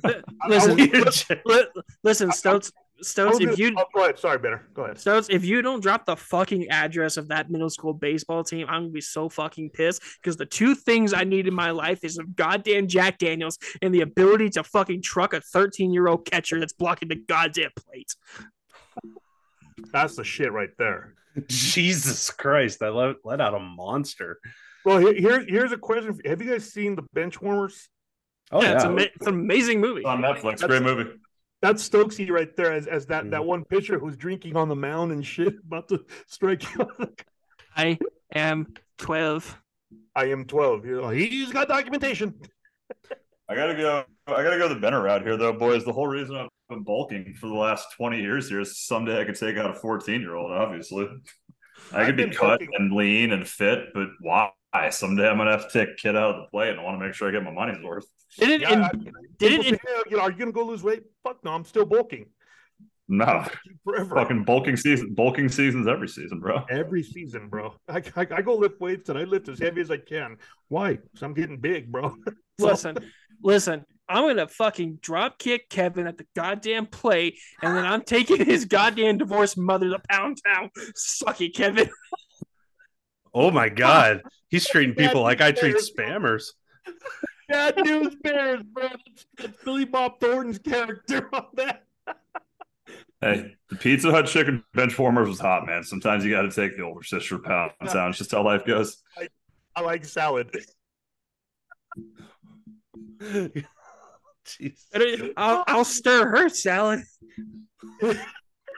listen, 0.47 0.77
Jay. 0.77 1.41
li- 1.45 1.65
listen, 2.03 2.31
Stoats, 2.31 2.71
Stoats. 3.01 3.39
If 3.39 3.57
you 3.57 3.73
oh, 3.77 3.85
go 3.93 4.03
ahead, 4.03 4.19
sorry, 4.19 4.37
Benner, 4.37 4.67
go 4.73 4.83
ahead. 4.83 4.99
Stoats, 4.99 5.27
if 5.29 5.43
you 5.43 5.61
don't 5.61 5.81
drop 5.81 6.05
the 6.05 6.15
fucking 6.15 6.69
address 6.69 7.17
of 7.17 7.27
that 7.29 7.49
middle 7.49 7.69
school 7.69 7.93
baseball 7.93 8.43
team, 8.43 8.67
I'm 8.69 8.83
gonna 8.83 8.89
be 8.89 9.01
so 9.01 9.27
fucking 9.27 9.71
pissed. 9.71 10.01
Because 10.21 10.37
the 10.37 10.45
two 10.45 10.75
things 10.75 11.13
I 11.13 11.23
need 11.23 11.47
in 11.47 11.53
my 11.53 11.71
life 11.71 12.03
is 12.03 12.19
a 12.19 12.23
goddamn 12.23 12.87
Jack 12.87 13.17
Daniels 13.17 13.57
and 13.81 13.93
the 13.93 14.01
ability 14.01 14.51
to 14.51 14.63
fucking 14.63 15.01
truck 15.01 15.33
a 15.33 15.41
13 15.41 15.91
year 15.91 16.07
old 16.07 16.25
catcher 16.25 16.59
that's 16.59 16.73
blocking 16.73 17.09
the 17.09 17.15
goddamn 17.15 17.71
plate. 17.75 18.15
That's 19.91 20.15
the 20.15 20.23
shit 20.23 20.51
right 20.51 20.69
there. 20.77 21.15
Jesus 21.47 22.29
Christ, 22.29 22.83
I 22.83 22.89
let, 22.89 23.15
let 23.23 23.41
out 23.41 23.55
a 23.55 23.59
monster. 23.59 24.39
Well, 24.85 24.97
here, 24.99 25.13
here 25.13 25.45
here's 25.47 25.71
a 25.71 25.77
question: 25.77 26.19
Have 26.25 26.41
you 26.41 26.51
guys 26.51 26.71
seen 26.71 26.95
the 26.95 27.03
Benchwarmers? 27.15 27.87
Oh, 28.51 28.61
yeah, 28.61 28.69
yeah. 28.69 28.75
It's, 28.75 28.83
ama- 28.85 29.01
it's 29.01 29.27
an 29.27 29.33
amazing 29.33 29.79
movie. 29.79 30.03
on 30.03 30.21
Netflix. 30.21 30.59
That's- 30.59 30.63
Great 30.63 30.81
movie. 30.83 31.09
That's 31.61 31.87
Stokesy 31.87 32.29
right 32.31 32.53
there, 32.57 32.73
as, 32.73 32.87
as 32.87 33.05
that, 33.05 33.25
Mhm. 33.25 33.29
that 33.31 33.45
one 33.45 33.63
pitcher 33.65 33.99
who's 33.99 34.17
drinking 34.17 34.55
on 34.57 34.67
the 34.67 34.75
mound 34.75 35.11
and 35.11 35.23
shit, 35.23 35.53
about 35.67 35.87
to 35.89 36.03
strike 36.25 36.63
you. 36.75 36.87
I 37.77 37.99
am 38.33 38.73
12. 38.97 39.61
I 40.15 40.25
am 40.25 40.45
twelve. 40.45 40.85
You 40.85 41.01
know, 41.01 41.09
he's 41.09 41.51
got 41.51 41.67
documentation. 41.67 42.33
I 43.47 43.55
gotta 43.55 43.75
go. 43.75 44.03
I 44.27 44.43
gotta 44.43 44.57
go 44.57 44.67
the 44.67 44.75
Benner 44.75 45.01
route 45.03 45.21
here, 45.21 45.37
though, 45.37 45.53
boys. 45.53 45.85
The 45.85 45.93
whole 45.93 46.07
reason 46.07 46.35
I've 46.35 46.49
been 46.69 46.83
bulking 46.83 47.33
for 47.39 47.47
the 47.47 47.53
last 47.53 47.87
20 47.97 48.19
years 48.21 48.49
here 48.49 48.61
is 48.61 48.79
someday 48.79 49.19
I 49.21 49.25
could 49.25 49.35
take 49.35 49.57
out 49.57 49.69
a 49.69 49.73
14 49.73 50.19
year 50.21 50.35
old. 50.35 50.51
Obviously, 50.51 51.07
I 51.93 52.01
I've 52.01 52.05
could 52.07 52.17
be 52.17 52.29
cut 52.29 52.59
bulking. 52.59 52.69
and 52.77 52.91
lean 52.93 53.31
and 53.33 53.47
fit, 53.47 53.93
but 53.93 54.07
why? 54.71 54.89
Someday 54.89 55.27
I'm 55.27 55.37
gonna 55.37 55.51
have 55.51 55.69
to 55.71 55.79
take 55.79 55.89
a 55.93 55.95
kid 55.95 56.15
out 56.15 56.35
of 56.35 56.41
the 56.41 56.47
play, 56.51 56.69
and 56.69 56.79
I 56.79 56.83
want 56.83 56.99
to 56.99 57.05
make 57.05 57.13
sure 57.13 57.27
I 57.27 57.31
get 57.31 57.43
my 57.43 57.51
money's 57.51 57.83
worth. 57.83 58.05
Did 58.37 58.49
it? 58.49 58.61
Yeah, 58.61 58.73
in- 58.73 58.81
I- 58.83 58.89
did 58.91 59.03
People 59.39 59.59
it? 59.59 59.63
say, 59.63 59.79
"Hey, 59.87 60.01
you 60.09 60.17
know, 60.17 60.23
are 60.23 60.31
you 60.31 60.37
gonna 60.37 60.51
go 60.51 60.63
lose 60.65 60.83
weight? 60.83 61.03
Fuck 61.23 61.43
no, 61.43 61.51
I'm 61.51 61.65
still 61.65 61.85
bulking. 61.85 62.27
No, 63.07 63.45
Forever. 63.83 64.15
fucking 64.15 64.45
bulking 64.45 64.77
season. 64.77 65.13
Bulking 65.13 65.49
seasons 65.49 65.85
every 65.85 66.07
season, 66.07 66.39
bro. 66.39 66.63
Every 66.69 67.03
season, 67.03 67.49
bro. 67.49 67.73
I, 67.89 68.01
I, 68.15 68.21
I 68.31 68.41
go 68.41 68.55
lift 68.55 68.79
weights 68.79 69.09
and 69.09 69.19
I 69.19 69.23
lift 69.25 69.49
as 69.49 69.59
heavy 69.59 69.81
as 69.81 69.91
I 69.91 69.97
can. 69.97 70.37
Why? 70.69 70.93
Because 70.93 71.21
I'm 71.21 71.33
getting 71.33 71.57
big, 71.57 71.91
bro. 71.91 72.15
So- 72.59 72.67
Listen, 72.67 72.97
listen. 73.43 73.85
I'm 74.07 74.27
gonna 74.27 74.47
fucking 74.47 74.99
drop 75.01 75.39
kick 75.39 75.69
Kevin 75.69 76.05
at 76.05 76.17
the 76.17 76.25
goddamn 76.35 76.85
plate, 76.85 77.39
and 77.61 77.75
then 77.75 77.85
I'm 77.85 78.01
taking 78.03 78.43
his 78.45 78.65
goddamn 78.65 79.17
divorced 79.17 79.57
mother 79.57 79.89
to 79.89 79.99
Pound 80.09 80.37
Town. 80.45 80.69
Suck 80.95 81.39
it, 81.41 81.55
Kevin. 81.55 81.89
Oh 83.33 83.51
my 83.51 83.69
God. 83.69 84.21
He's 84.49 84.67
treating 84.67 84.95
people 84.95 85.21
like 85.21 85.41
I 85.41 85.51
treat 85.51 85.77
spammers. 85.77 86.51
Bad 87.49 87.77
news 87.77 88.15
bears, 88.15 88.61
bro. 88.63 88.83
That's, 88.83 89.25
that's 89.37 89.63
Billy 89.63 89.85
Bob 89.85 90.19
Thornton's 90.19 90.59
character 90.59 91.29
on 91.33 91.47
that. 91.55 91.83
Hey, 93.19 93.55
the 93.69 93.75
Pizza 93.75 94.09
Hut 94.09 94.27
chicken 94.27 94.63
bench 94.73 94.97
warmers 94.97 95.27
was 95.27 95.39
hot, 95.39 95.65
man. 95.65 95.83
Sometimes 95.83 96.25
you 96.25 96.31
got 96.31 96.43
to 96.43 96.51
take 96.51 96.77
the 96.77 96.83
older 96.83 97.03
sister 97.03 97.37
to 97.37 97.43
pound 97.43 97.71
town. 97.87 98.09
It's 98.09 98.17
just 98.17 98.31
how 98.31 98.43
life 98.43 98.65
goes. 98.65 99.03
I 99.75 99.81
like 99.81 100.05
salad. 100.05 100.49
Jeez. 103.21 103.65
I'll, 105.37 105.63
I'll 105.67 105.85
stir 105.85 106.29
her 106.29 106.49
salad. 106.49 107.03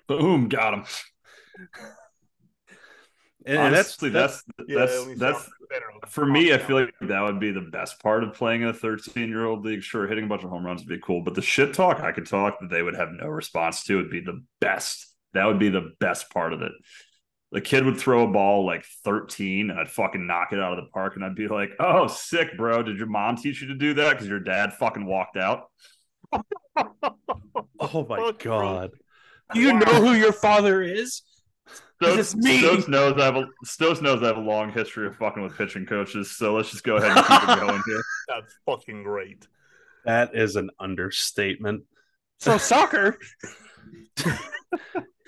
Boom, 0.08 0.50
got 0.50 0.74
him. 0.74 0.86
And, 3.46 3.64
and 3.64 3.74
that's 3.74 3.98
Honestly, 3.98 4.10
that's 4.10 4.44
Yeah, 4.68 4.80
that's 4.80 4.98
only 4.98 5.16
that's 5.16 5.40
salad 5.40 5.54
is 5.62 5.68
better. 5.70 5.86
for 6.08 6.26
me. 6.26 6.54
I 6.54 6.58
feel 6.58 6.78
like 6.82 6.94
that 7.02 7.22
would 7.22 7.40
be 7.40 7.52
the 7.52 7.62
best 7.62 8.02
part 8.02 8.24
of 8.24 8.34
playing 8.34 8.62
in 8.64 8.70
a 8.70 8.74
13 8.74 9.30
year 9.30 9.46
old 9.46 9.66
league. 9.66 9.84
Sure, 9.84 10.08
hitting 10.08 10.26
a 10.26 10.28
bunch 10.28 10.44
of 10.44 10.50
home 10.50 10.66
runs 10.66 10.82
would 10.82 10.90
be 10.90 11.00
cool, 11.06 11.22
but 11.24 11.36
the 11.36 11.42
shit 11.42 11.74
talk 11.74 12.00
I 12.02 12.12
could 12.12 12.28
talk 12.28 12.60
that 12.60 12.70
they 12.70 12.84
would 12.84 12.96
have 12.96 13.10
no 13.12 13.28
response 13.28 13.84
to 13.86 13.98
would 13.98 14.12
be 14.12 14.22
the 14.22 14.44
best 14.62 15.08
That 15.34 15.46
would 15.46 15.60
be 15.60 15.70
the 15.70 15.92
best 16.00 16.30
part 16.32 16.54
of 16.54 16.62
it. 16.62 16.72
The 17.52 17.62
kid 17.62 17.86
would 17.86 17.98
throw 17.98 18.24
a 18.24 18.32
ball 18.32 18.66
like 18.66 18.86
13 19.06 19.70
and 19.70 19.80
I'd 19.80 19.90
fucking 19.92 20.26
knock 20.28 20.54
it 20.54 20.60
out 20.60 20.78
of 20.78 20.84
the 20.84 20.92
park 20.92 21.16
and 21.16 21.26
I'd 21.26 21.36
be 21.36 21.48
like, 21.48 21.72
oh, 21.80 22.08
sick, 22.08 22.58
bro. 22.58 22.84
Did 22.84 22.98
your 22.98 23.08
mom 23.08 23.38
teach 23.38 23.62
you 23.62 23.68
to 23.70 23.76
do 23.76 23.94
that? 23.96 24.12
Because 24.14 24.28
your 24.28 24.40
dad 24.40 24.74
fucking 24.74 25.06
walked 25.06 25.38
out. 25.38 25.70
Oh 27.80 28.06
my 28.08 28.24
Fuck, 28.24 28.40
god. 28.42 28.92
Do 29.54 29.60
you 29.62 29.74
know 29.74 30.02
who 30.02 30.14
your 30.14 30.34
father 30.34 30.82
is? 30.82 31.24
Stokes, 31.68 32.20
It's 32.20 32.36
me. 32.36 32.60
Stokes 32.60 32.88
knows 32.88 33.20
I 33.20 33.26
have 33.26 33.36
a 33.36 33.48
Stokes 33.64 34.02
knows 34.02 34.22
I 34.24 34.28
have 34.28 34.38
a 34.38 34.42
long 34.42 34.72
history 34.72 35.08
of 35.08 35.16
fucking 35.16 35.42
with 35.42 35.58
pitching 35.58 35.86
coaches. 35.86 36.32
So 36.36 36.54
let's 36.54 36.72
just 36.72 36.84
go 36.84 36.98
ahead 36.98 37.16
and 37.16 37.26
keep 37.26 37.50
it 37.50 37.60
going 37.68 37.82
here. 37.86 38.02
That's 38.28 38.56
fucking 38.66 39.04
great. 39.04 39.48
That 40.06 40.36
is 40.36 40.56
an 40.56 40.70
understatement. 40.80 41.84
So 42.40 42.58
soccer. 42.58 43.18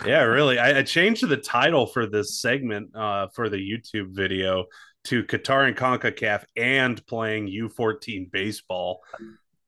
Yeah, 0.06 0.24
really. 0.24 0.60
I, 0.60 0.80
I 0.80 0.84
changed 0.84 1.28
the 1.28 1.38
title 1.38 1.88
for 1.88 2.06
this 2.06 2.40
segment 2.40 2.96
uh, 2.96 3.28
for 3.34 3.50
the 3.50 3.58
YouTube 3.58 4.10
video 4.12 4.66
to 5.06 5.24
Qatar 5.24 5.68
and 5.68 5.78
CONCACAF 5.78 6.44
and 6.58 7.06
playing 7.08 7.48
U14 7.48 8.32
baseball 8.32 9.02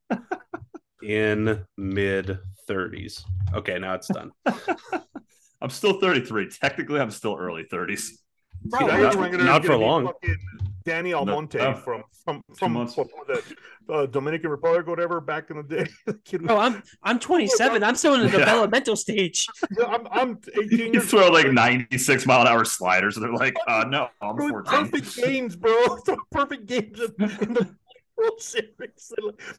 in 1.03 1.65
mid 1.77 2.39
30s. 2.69 3.23
Okay, 3.53 3.79
now 3.79 3.93
it's 3.93 4.09
done. 4.09 4.31
I'm 5.61 5.69
still 5.69 5.99
33. 5.99 6.49
Technically, 6.49 6.99
I'm 6.99 7.11
still 7.11 7.35
early 7.39 7.63
30s. 7.63 8.09
Now 8.63 8.79
not- 8.79 9.31
you're 9.31 9.43
not 9.43 9.65
for 9.65 9.77
long. 9.77 10.11
Danny 10.85 11.11
Almonte 11.13 11.57
no. 11.57 11.73
from 11.73 12.03
from 12.23 12.41
from 12.55 12.71
months. 12.71 12.95
what 12.95 13.07
was 13.07 13.27
that, 13.89 13.93
uh, 13.93 14.05
Dominican 14.05 14.49
Republic, 14.49 14.87
or 14.87 14.89
whatever, 14.91 15.19
back 15.19 15.49
in 15.49 15.57
the 15.57 15.63
day. 15.63 15.87
The 16.05 16.13
kid 16.23 16.41
was- 16.43 16.51
Oh, 16.51 16.57
I'm 16.57 16.81
I'm 17.03 17.19
27. 17.19 17.83
I'm 17.83 17.95
still 17.95 18.13
in 18.13 18.21
the 18.21 18.27
Yeah. 18.31 18.37
developmental 18.39 18.95
stage. 18.95 19.47
I'm, 19.85 20.07
I'm 20.11 20.39
18 20.61 20.93
You 20.93 21.01
throw 21.01 21.27
like 21.29 21.51
96 21.51 22.25
mile 22.25 22.41
an 22.41 22.47
hour 22.47 22.63
sliders, 22.63 23.17
and 23.17 23.25
they're 23.25 23.33
like, 23.33 23.55
uh, 23.67 23.83
no, 23.89 24.07
I'm 24.21 24.37
Bro, 24.37 24.49
14. 24.49 24.63
perfect 24.91 25.15
games, 25.17 25.55
bro. 25.57 25.97
Perfect 26.31 26.65
games 26.67 26.99
in, 27.01 27.23
in 27.41 27.53
the 27.53 27.75
World 28.17 28.41
Series. 28.41 29.13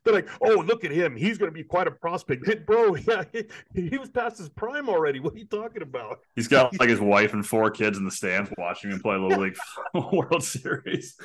They're 0.05 0.15
like, 0.15 0.29
oh, 0.41 0.61
look 0.61 0.85
at 0.85 0.91
him. 0.91 1.17
He's 1.17 1.39
going 1.39 1.51
to 1.51 1.55
be 1.55 1.63
quite 1.63 1.87
a 1.87 1.91
prospect. 1.91 2.47
Hey, 2.47 2.55
bro, 2.67 2.97
yeah, 2.97 3.25
he, 3.33 3.89
he 3.89 3.99
was 3.99 4.09
past 4.09 4.39
his 4.39 4.49
prime 4.49 4.89
already. 4.89 5.21
What 5.21 5.35
are 5.35 5.39
you 5.39 5.47
talking 5.47 5.83
about? 5.83 6.21
He's 6.35 6.49
got 6.49 6.77
like 6.81 6.89
his 6.89 7.01
wife 7.01 7.33
and 7.33 7.47
four 7.47 7.71
kids 7.71 7.99
in 7.99 8.05
the 8.05 8.11
stands 8.11 8.51
watching 8.59 8.91
him 8.91 9.01
play 9.01 9.17
Little 9.17 9.43
League 9.43 9.57
World 10.13 10.43
Series. 10.43 11.17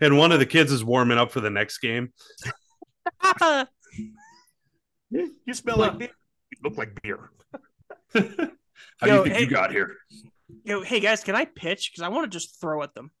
And 0.00 0.16
one 0.16 0.32
of 0.32 0.38
the 0.38 0.46
kids 0.46 0.72
is 0.72 0.84
warming 0.84 1.18
up 1.18 1.30
for 1.30 1.40
the 1.40 1.50
next 1.50 1.78
game. 1.78 2.12
You 5.10 5.54
smell 5.54 5.78
like 5.78 5.98
beer. 5.98 6.10
You 6.50 6.58
look 6.62 6.78
like 6.78 7.02
beer. 7.02 7.30
How 8.12 8.20
do 8.20 9.12
you 9.12 9.22
think 9.24 9.34
hey- 9.34 9.40
you 9.40 9.50
got 9.50 9.72
here? 9.72 9.96
Yo, 10.64 10.82
hey 10.82 11.00
guys, 11.00 11.22
can 11.22 11.36
I 11.36 11.44
pitch? 11.44 11.92
Because 11.92 12.02
I 12.02 12.08
want 12.08 12.30
to 12.30 12.38
just 12.38 12.60
throw 12.60 12.82
at 12.82 12.94
them. 12.94 13.12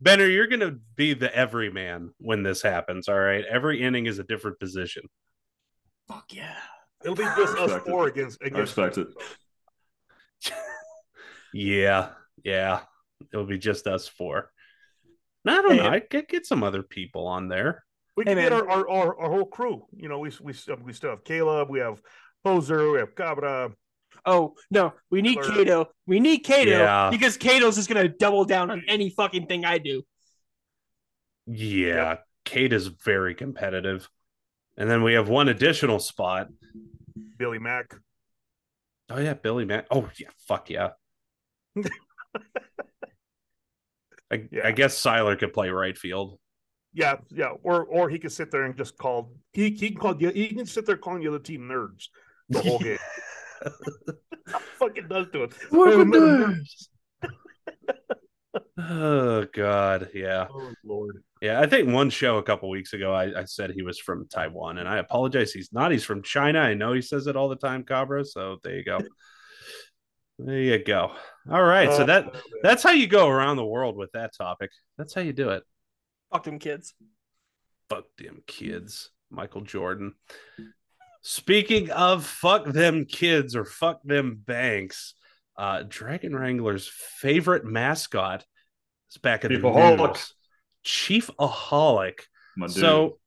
Benner, 0.00 0.26
you're 0.26 0.46
going 0.48 0.60
to 0.60 0.78
be 0.96 1.14
the 1.14 1.34
everyman 1.34 2.12
when 2.18 2.42
this 2.42 2.60
happens. 2.62 3.08
All 3.08 3.18
right. 3.18 3.44
Every 3.44 3.82
inning 3.82 4.06
is 4.06 4.18
a 4.18 4.24
different 4.24 4.58
position. 4.60 5.04
Fuck 6.08 6.32
yeah. 6.34 6.56
It'll 7.02 7.16
be 7.16 7.24
just 7.24 7.56
us 7.56 7.70
Respect 7.70 7.86
it. 7.86 7.90
four 7.90 8.06
against, 8.08 8.38
I 8.42 8.46
against 8.46 8.76
respect 8.76 8.98
it. 8.98 9.08
Yeah. 11.54 12.10
Yeah. 12.44 12.80
It'll 13.32 13.44
be 13.46 13.58
just 13.58 13.86
us 13.86 14.08
four. 14.08 14.50
No, 15.44 15.52
I 15.58 15.62
don't 15.62 15.70
Hey, 15.72 15.76
know. 15.78 15.88
I 15.88 16.00
could 16.00 16.28
get 16.28 16.46
some 16.46 16.62
other 16.62 16.82
people 16.82 17.26
on 17.26 17.48
there. 17.48 17.84
We 18.16 18.24
Hey, 18.24 18.34
can 18.34 18.42
get 18.42 18.52
our, 18.52 18.68
our, 18.68 18.88
our, 18.88 19.20
our 19.20 19.30
whole 19.30 19.46
crew. 19.46 19.84
You 19.96 20.08
know, 20.08 20.18
we 20.18 20.30
we 20.40 20.52
still, 20.52 20.76
we 20.82 20.92
still 20.92 21.10
have 21.10 21.24
Caleb, 21.24 21.68
we 21.70 21.80
have 21.80 22.00
Poser, 22.44 22.90
we 22.90 22.98
have 22.98 23.14
Cabra. 23.14 23.70
Oh 24.24 24.54
no, 24.70 24.92
we 25.10 25.20
need 25.22 25.38
Or- 25.38 25.42
Kato. 25.42 25.88
We 26.06 26.20
need 26.20 26.38
Kato 26.40 26.70
Yeah. 26.70 27.10
because 27.10 27.36
Kato's 27.36 27.76
just 27.76 27.88
gonna 27.88 28.08
double 28.08 28.44
down 28.44 28.70
on 28.70 28.82
any 28.88 29.10
fucking 29.10 29.46
thing 29.46 29.64
I 29.64 29.78
do. 29.78 30.02
Yeah. 31.46 32.18
Kate 32.44 32.72
is 32.72 32.86
very 32.88 33.34
competitive. 33.34 34.08
And 34.76 34.88
then 34.90 35.02
we 35.02 35.14
have 35.14 35.28
one 35.28 35.48
additional 35.48 35.98
spot. 35.98 36.48
Billy 37.38 37.58
Mack. 37.58 37.94
Oh, 39.10 39.18
yeah. 39.18 39.34
Billy 39.34 39.64
Mack. 39.64 39.86
Oh, 39.90 40.08
yeah. 40.18 40.28
Fuck 40.48 40.70
yeah. 40.70 40.90
I, 44.30 44.44
Yeah. 44.50 44.66
I 44.66 44.72
guess 44.72 45.00
Siler 45.00 45.38
could 45.38 45.52
play 45.52 45.68
right 45.70 45.96
field. 45.96 46.38
Yeah, 46.94 47.16
yeah. 47.30 47.50
Or 47.62 47.84
or 47.84 48.08
he 48.10 48.18
could 48.18 48.32
sit 48.32 48.50
there 48.50 48.64
and 48.64 48.76
just 48.76 48.96
call 48.98 49.32
he 49.52 49.70
he 49.70 49.90
can 49.90 49.98
call 49.98 50.14
he 50.14 50.48
can 50.48 50.66
sit 50.66 50.84
there 50.86 50.96
calling 50.96 51.22
the 51.22 51.28
other 51.28 51.38
team 51.38 51.62
nerds 51.62 52.08
the 52.50 52.60
whole 52.60 52.78
game. 52.80 52.98
Fucking 54.78 55.08
does 55.08 55.26
do 55.32 55.44
it. 55.44 55.52
Oh, 55.72 56.02
no- 56.02 56.56
Oh 58.78 59.46
God, 59.54 60.10
yeah, 60.14 60.46
Oh 60.52 60.72
Lord. 60.84 61.22
yeah. 61.40 61.60
I 61.60 61.66
think 61.66 61.88
one 61.88 62.10
show 62.10 62.36
a 62.38 62.42
couple 62.42 62.68
weeks 62.68 62.92
ago, 62.92 63.14
I, 63.14 63.40
I 63.40 63.44
said 63.44 63.70
he 63.70 63.82
was 63.82 63.98
from 63.98 64.26
Taiwan, 64.28 64.78
and 64.78 64.88
I 64.88 64.98
apologize. 64.98 65.52
He's 65.52 65.72
not. 65.72 65.90
He's 65.92 66.04
from 66.04 66.22
China. 66.22 66.58
I 66.58 66.74
know 66.74 66.92
he 66.92 67.00
says 67.00 67.26
it 67.26 67.36
all 67.36 67.48
the 67.48 67.56
time, 67.56 67.84
Cabra. 67.84 68.24
So 68.24 68.58
there 68.62 68.76
you 68.76 68.84
go. 68.84 68.98
There 70.38 70.58
you 70.58 70.82
go. 70.84 71.12
All 71.50 71.62
right. 71.62 71.90
so 71.92 72.02
Uh, 72.02 72.06
that 72.06 72.34
that's 72.62 72.82
how 72.82 72.90
you 72.90 73.06
go 73.06 73.28
around 73.28 73.56
the 73.56 73.64
world 73.64 73.96
with 73.96 74.10
that 74.12 74.32
topic. 74.36 74.70
That's 74.98 75.14
how 75.14 75.20
you 75.20 75.32
do 75.32 75.50
it. 75.50 75.62
Fuck 76.32 76.44
them 76.44 76.58
kids. 76.58 76.94
Fuck 77.88 78.04
them 78.18 78.42
kids, 78.46 79.10
Michael 79.30 79.60
Jordan. 79.62 80.14
Speaking 81.22 81.90
of 81.90 82.26
fuck 82.26 82.66
them 82.66 83.04
kids 83.04 83.54
or 83.54 83.64
fuck 83.64 84.02
them 84.02 84.42
banks, 84.44 85.14
uh, 85.56 85.84
Dragon 85.88 86.34
Wrangler's 86.34 86.88
favorite 86.88 87.64
mascot 87.64 88.44
is 89.10 89.18
back 89.18 89.44
in 89.44 89.52
the 89.52 89.60
news. 89.60 90.34
Chiefaholic. 90.84 92.20
So, 92.66 93.18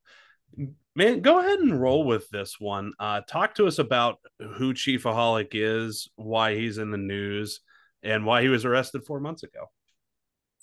man, 0.93 1.21
go 1.21 1.39
ahead 1.39 1.59
and 1.59 1.79
roll 1.79 2.03
with 2.03 2.29
this 2.29 2.59
one. 2.59 2.91
Uh, 2.99 3.21
talk 3.21 3.55
to 3.55 3.65
us 3.65 3.79
about 3.79 4.17
who 4.39 4.73
Chiefaholic 4.73 5.49
is, 5.53 6.09
why 6.17 6.55
he's 6.55 6.77
in 6.77 6.91
the 6.91 6.97
news, 6.97 7.61
and 8.03 8.25
why 8.25 8.41
he 8.41 8.49
was 8.49 8.65
arrested 8.65 9.05
four 9.05 9.21
months 9.21 9.43
ago. 9.43 9.71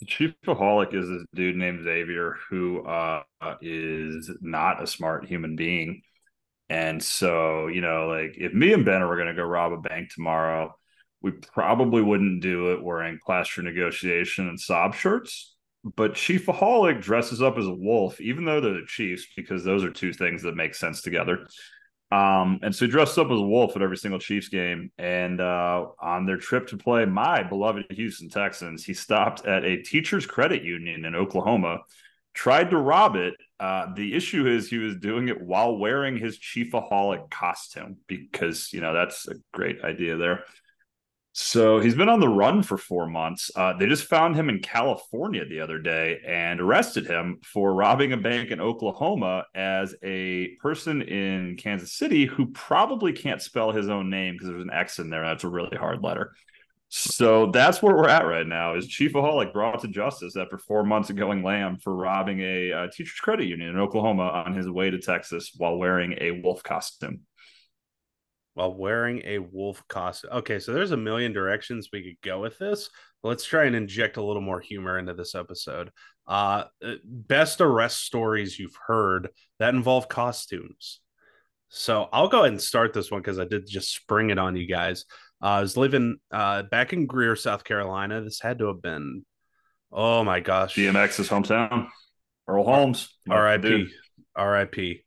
Chief 0.07 0.35
Chiefaholic 0.45 0.95
is 0.95 1.09
this 1.09 1.25
dude 1.35 1.57
named 1.57 1.85
Xavier 1.85 2.37
who 2.51 2.85
uh, 2.85 3.23
is 3.63 4.31
not 4.41 4.83
a 4.83 4.87
smart 4.87 5.25
human 5.27 5.57
being. 5.57 6.03
And 6.69 7.03
so, 7.03 7.67
you 7.67 7.81
know, 7.81 8.09
like 8.09 8.37
if 8.39 8.55
me 8.55 8.73
and 8.73 8.85
Ben 8.85 9.07
were 9.07 9.17
going 9.17 9.29
to 9.29 9.35
go 9.35 9.43
rob 9.43 9.73
a 9.73 9.79
bank 9.79 10.11
tomorrow, 10.11 10.75
we 11.21 11.31
probably 11.31 12.03
wouldn't 12.03 12.43
do 12.43 12.73
it 12.73 12.83
wearing 12.83 13.19
plaster 13.25 13.63
negotiation 13.63 14.49
and 14.49 14.59
sob 14.59 14.95
shirts. 14.95 15.55
But 15.85 16.15
Chiefaholic 16.15 17.03
dresses 17.03 17.43
up 17.43 17.59
as 17.59 17.67
a 17.67 17.75
wolf, 17.75 18.21
even 18.21 18.45
though 18.45 18.61
they're 18.61 18.75
the 18.75 18.87
Chiefs, 18.87 19.27
because 19.37 19.65
those 19.65 19.85
are 19.85 19.91
two 19.91 20.13
things 20.13 20.43
that 20.43 20.57
make 20.57 20.75
sense 20.75 21.03
together. 21.03 21.47
Um, 22.13 22.61
and 22.63 22.75
so 22.75 22.85
he 22.85 22.91
dressed 22.91 23.19
up 23.19 23.31
as 23.31 23.39
a 23.39 23.43
wolf 23.43 23.75
at 23.75 23.83
every 23.83 23.97
single 23.97 24.21
Chiefs 24.21 24.49
game. 24.49 24.93
And 24.99 25.41
uh, 25.41 25.87
on 26.01 26.27
their 26.27 26.37
trip 26.37 26.67
to 26.69 26.77
play 26.77 27.07
my 27.07 27.43
beloved 27.43 27.87
Houston 27.91 28.29
Texans, 28.29 28.85
he 28.85 28.93
stopped 28.93 29.47
at 29.47 29.65
a 29.65 29.83
teachers 29.83 30.27
credit 30.27 30.63
union 30.63 31.05
in 31.05 31.15
Oklahoma, 31.15 31.79
tried 32.35 32.71
to 32.71 32.79
rob 32.79 33.17
it. 33.17 33.35
Uh, 33.61 33.95
the 33.95 34.15
issue 34.15 34.47
is 34.47 34.69
he 34.69 34.79
was 34.79 34.97
doing 34.97 35.29
it 35.29 35.41
while 35.41 35.77
wearing 35.77 36.17
his 36.17 36.39
Chiefaholic 36.39 37.31
costume 37.31 37.99
because, 38.07 38.73
you 38.73 38.81
know, 38.81 38.93
that's 38.93 39.29
a 39.29 39.35
great 39.53 39.83
idea 39.85 40.17
there. 40.17 40.45
So 41.35 41.81
he's 41.81 41.95
been 41.95 42.11
on 42.11 42.21
the 42.21 42.29
run 42.29 42.63
for 42.63 42.77
four 42.77 43.07
months. 43.07 43.51
Uh, 43.57 43.73
they 43.79 43.87
just 43.87 44.05
found 44.05 44.37
him 44.37 44.51
in 44.51 44.61
California 44.61 45.47
the 45.47 45.61
other 45.61 45.79
day 45.79 46.21
and 46.27 46.61
arrested 46.61 47.07
him 47.07 47.39
for 47.43 47.73
robbing 47.73 48.13
a 48.13 48.19
bank 48.19 48.51
in 48.51 48.61
Oklahoma 48.61 49.47
as 49.55 49.95
a 50.03 50.49
person 50.61 51.01
in 51.01 51.57
Kansas 51.57 51.95
City 51.95 52.27
who 52.27 52.47
probably 52.49 53.15
can't 53.15 53.41
spell 53.41 53.73
his 53.73 53.89
own 53.89 54.11
name 54.11 54.35
because 54.35 54.49
there's 54.49 54.63
an 54.63 54.71
X 54.71 54.99
in 54.99 55.09
there. 55.09 55.25
That's 55.25 55.45
a 55.45 55.49
really 55.49 55.77
hard 55.77 56.03
letter. 56.03 56.35
So 56.95 57.51
that's 57.51 57.81
where 57.81 57.97
we're 57.97 58.09
at 58.11 58.27
right 58.27 58.47
now. 58.47 58.75
Is 58.75 58.87
Chief 58.87 59.13
Chiefaholic 59.15 59.55
brought 59.55 59.81
to 59.81 59.89
justice 59.89 60.37
after 60.37 60.59
four 60.59 60.85
months 60.85 61.09
of 61.09 61.17
going 61.17 61.43
lam 61.43 61.79
for 61.79 61.95
robbing 61.97 62.41
a 62.41 62.71
uh, 62.71 62.87
teachers 62.95 63.19
credit 63.19 63.47
union 63.47 63.71
in 63.71 63.79
Oklahoma 63.79 64.25
on 64.25 64.53
his 64.55 64.69
way 64.69 64.91
to 64.91 64.99
Texas 64.99 65.53
while 65.57 65.79
wearing 65.79 66.15
a 66.21 66.33
wolf 66.43 66.63
costume. 66.63 67.23
while 68.55 68.75
wearing 68.75 69.23
a 69.25 69.39
wolf 69.39 69.83
costume. 69.89 70.31
Okay, 70.33 70.59
so 70.59 70.73
there's 70.73 70.91
a 70.91 70.97
million 70.97 71.33
directions 71.33 71.89
we 71.93 72.03
could 72.03 72.21
go 72.23 72.41
with 72.41 72.59
this. 72.59 72.91
Let's 73.23 73.45
try 73.45 73.65
and 73.65 73.75
inject 73.75 74.19
a 74.19 74.23
little 74.23 74.43
more 74.43 74.61
humor 74.61 74.99
into 74.99 75.15
this 75.15 75.35
episode. 75.35 75.91
Uh 76.27 76.65
best 77.05 77.61
arrest 77.61 78.05
stories 78.05 78.59
you've 78.59 78.77
heard 78.87 79.31
that 79.59 79.75
involve 79.75 80.09
costumes. 80.09 81.01
So 81.71 82.09
I'll 82.13 82.29
go 82.29 82.41
ahead 82.41 82.53
and 82.53 82.61
start 82.61 82.93
this 82.93 83.11
one 83.11 83.23
because 83.23 83.39
I 83.39 83.45
did 83.47 83.67
just 83.67 83.95
spring 83.95 84.29
it 84.29 84.39
on 84.39 84.57
you 84.57 84.67
guys. 84.67 85.07
Uh, 85.43 85.47
I 85.47 85.61
was 85.61 85.77
living 85.77 86.19
uh, 86.31 86.63
back 86.63 86.93
in 86.93 87.07
Greer, 87.07 87.35
South 87.37 87.65
Carolina. 87.65 88.23
This 88.23 88.41
had 88.41 88.59
to 88.59 88.69
have 88.69 88.81
been, 88.81 89.25
oh 89.91 90.23
my 90.23 90.41
gosh, 90.41 90.77
DMX's 90.77 91.29
hometown, 91.29 91.89
Earl 92.47 92.65
Holmes, 92.65 93.09
my 93.27 93.35
R.I.P. 93.37 93.69
dude. 93.69 93.91
R.I.P. 94.37 95.03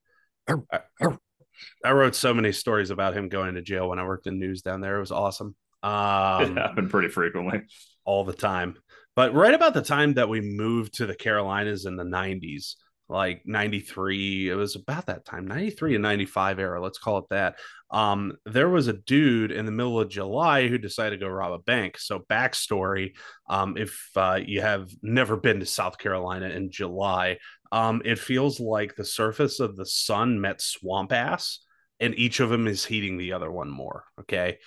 I 1.86 1.91
wrote 1.91 2.15
so 2.15 2.33
many 2.33 2.51
stories 2.51 2.89
about 2.89 3.15
him 3.15 3.29
going 3.29 3.55
to 3.55 3.61
jail 3.61 3.89
when 3.89 3.99
I 3.99 4.05
worked 4.05 4.27
in 4.27 4.39
news 4.39 4.61
down 4.61 4.81
there. 4.81 4.97
It 4.97 5.01
was 5.01 5.11
awesome. 5.11 5.55
Um, 5.81 6.57
it 6.57 6.57
happened 6.57 6.89
pretty 6.89 7.09
frequently. 7.09 7.61
all 8.03 8.25
the 8.25 8.33
time. 8.33 8.75
But 9.15 9.33
right 9.33 9.53
about 9.53 9.73
the 9.73 9.81
time 9.81 10.15
that 10.15 10.27
we 10.27 10.41
moved 10.41 10.95
to 10.95 11.05
the 11.05 11.15
Carolinas 11.15 11.86
in 11.86 11.95
the 11.95 12.03
90s, 12.03 12.75
like 13.08 13.43
93, 13.45 14.49
it 14.49 14.56
was 14.56 14.76
about 14.76 15.08
that 15.08 15.26
time, 15.26 15.47
93 15.47 15.95
and 15.95 16.01
95 16.01 16.60
era, 16.60 16.82
let's 16.82 16.97
call 16.97 17.20
it 17.20 17.26
that. 17.30 17.56
Um, 17.91 18.34
there 18.45 18.70
was 18.70 18.88
a 18.88 18.93
dude 18.93 19.51
in 19.51 19.66
the 19.66 19.72
middle 19.72 19.99
of 19.99 20.10
July 20.10 20.68
who 20.68 20.78
decided 20.78 21.20
to 21.20 21.26
go 21.26 21.30
rob 21.30 21.53
a 21.53 21.60
bank. 21.60 21.97
So, 21.97 22.20
backstory 22.20 23.12
um, 23.49 23.78
if 23.78 24.10
uh, 24.16 24.39
you 24.43 24.62
have 24.62 24.89
never 25.01 25.38
been 25.38 25.60
to 25.60 25.66
South 25.66 25.97
Carolina 25.97 26.49
in 26.49 26.72
July, 26.72 27.38
um, 27.72 28.01
it 28.06 28.20
feels 28.20 28.60
like 28.60 28.95
the 28.95 29.06
surface 29.06 29.60
of 29.60 29.76
the 29.76 29.86
sun 29.86 30.41
met 30.41 30.62
swamp 30.62 31.12
ass, 31.12 31.60
and 31.99 32.18
each 32.18 32.39
of 32.39 32.49
them 32.49 32.68
is 32.68 32.86
heating 32.86 33.18
the 33.18 33.34
other 33.34 33.51
one 33.51 33.70
more. 33.70 34.06
Okay. 34.22 34.58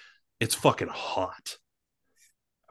It's 0.41 0.55
fucking 0.55 0.89
hot. 0.89 1.57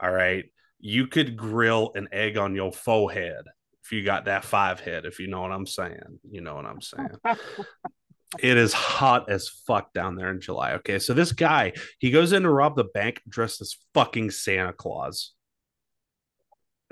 All 0.01 0.11
right 0.11 0.45
you 0.79 1.07
could 1.07 1.37
grill 1.37 1.91
an 1.95 2.07
egg 2.11 2.37
on 2.37 2.55
your 2.55 2.71
forehead 2.71 3.43
if 3.87 3.93
you 3.93 4.03
got 4.03 4.25
that 4.25 4.43
five 4.43 4.81
head, 4.81 5.05
if 5.05 5.17
you 5.17 5.27
know 5.27 5.41
what 5.41 5.53
I'm 5.53 5.65
saying. 5.65 6.19
You 6.29 6.41
know 6.41 6.55
what 6.55 6.65
I'm 6.65 6.81
saying. 6.81 7.07
it 8.39 8.57
is 8.57 8.73
hot 8.73 9.29
as 9.31 9.47
fuck 9.47 9.93
down 9.93 10.17
there 10.17 10.29
in 10.29 10.41
July. 10.41 10.73
Okay. 10.73 10.99
So 10.99 11.13
this 11.13 11.31
guy, 11.31 11.71
he 11.97 12.11
goes 12.11 12.33
in 12.33 12.43
to 12.43 12.49
rob 12.49 12.75
the 12.75 12.83
bank 12.83 13.21
dressed 13.29 13.61
as 13.61 13.77
fucking 13.93 14.31
Santa 14.31 14.73
Claus. 14.73 15.31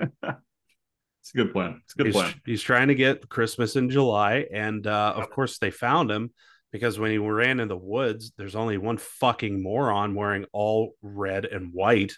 it's 0.00 0.14
a 0.24 1.36
good 1.36 1.52
plan. 1.52 1.82
It's 1.84 1.92
a 1.92 1.98
good 1.98 2.06
he's, 2.06 2.14
plan. 2.14 2.34
He's 2.46 2.62
trying 2.62 2.88
to 2.88 2.94
get 2.94 3.28
Christmas 3.28 3.76
in 3.76 3.90
July. 3.90 4.46
And 4.50 4.86
uh, 4.86 5.12
of 5.16 5.28
course, 5.28 5.58
they 5.58 5.70
found 5.70 6.10
him 6.10 6.32
because 6.72 6.98
when 6.98 7.10
he 7.10 7.18
ran 7.18 7.60
in 7.60 7.68
the 7.68 7.76
woods, 7.76 8.32
there's 8.38 8.56
only 8.56 8.78
one 8.78 8.96
fucking 8.96 9.62
moron 9.62 10.14
wearing 10.14 10.46
all 10.50 10.94
red 11.02 11.44
and 11.44 11.74
white 11.74 12.14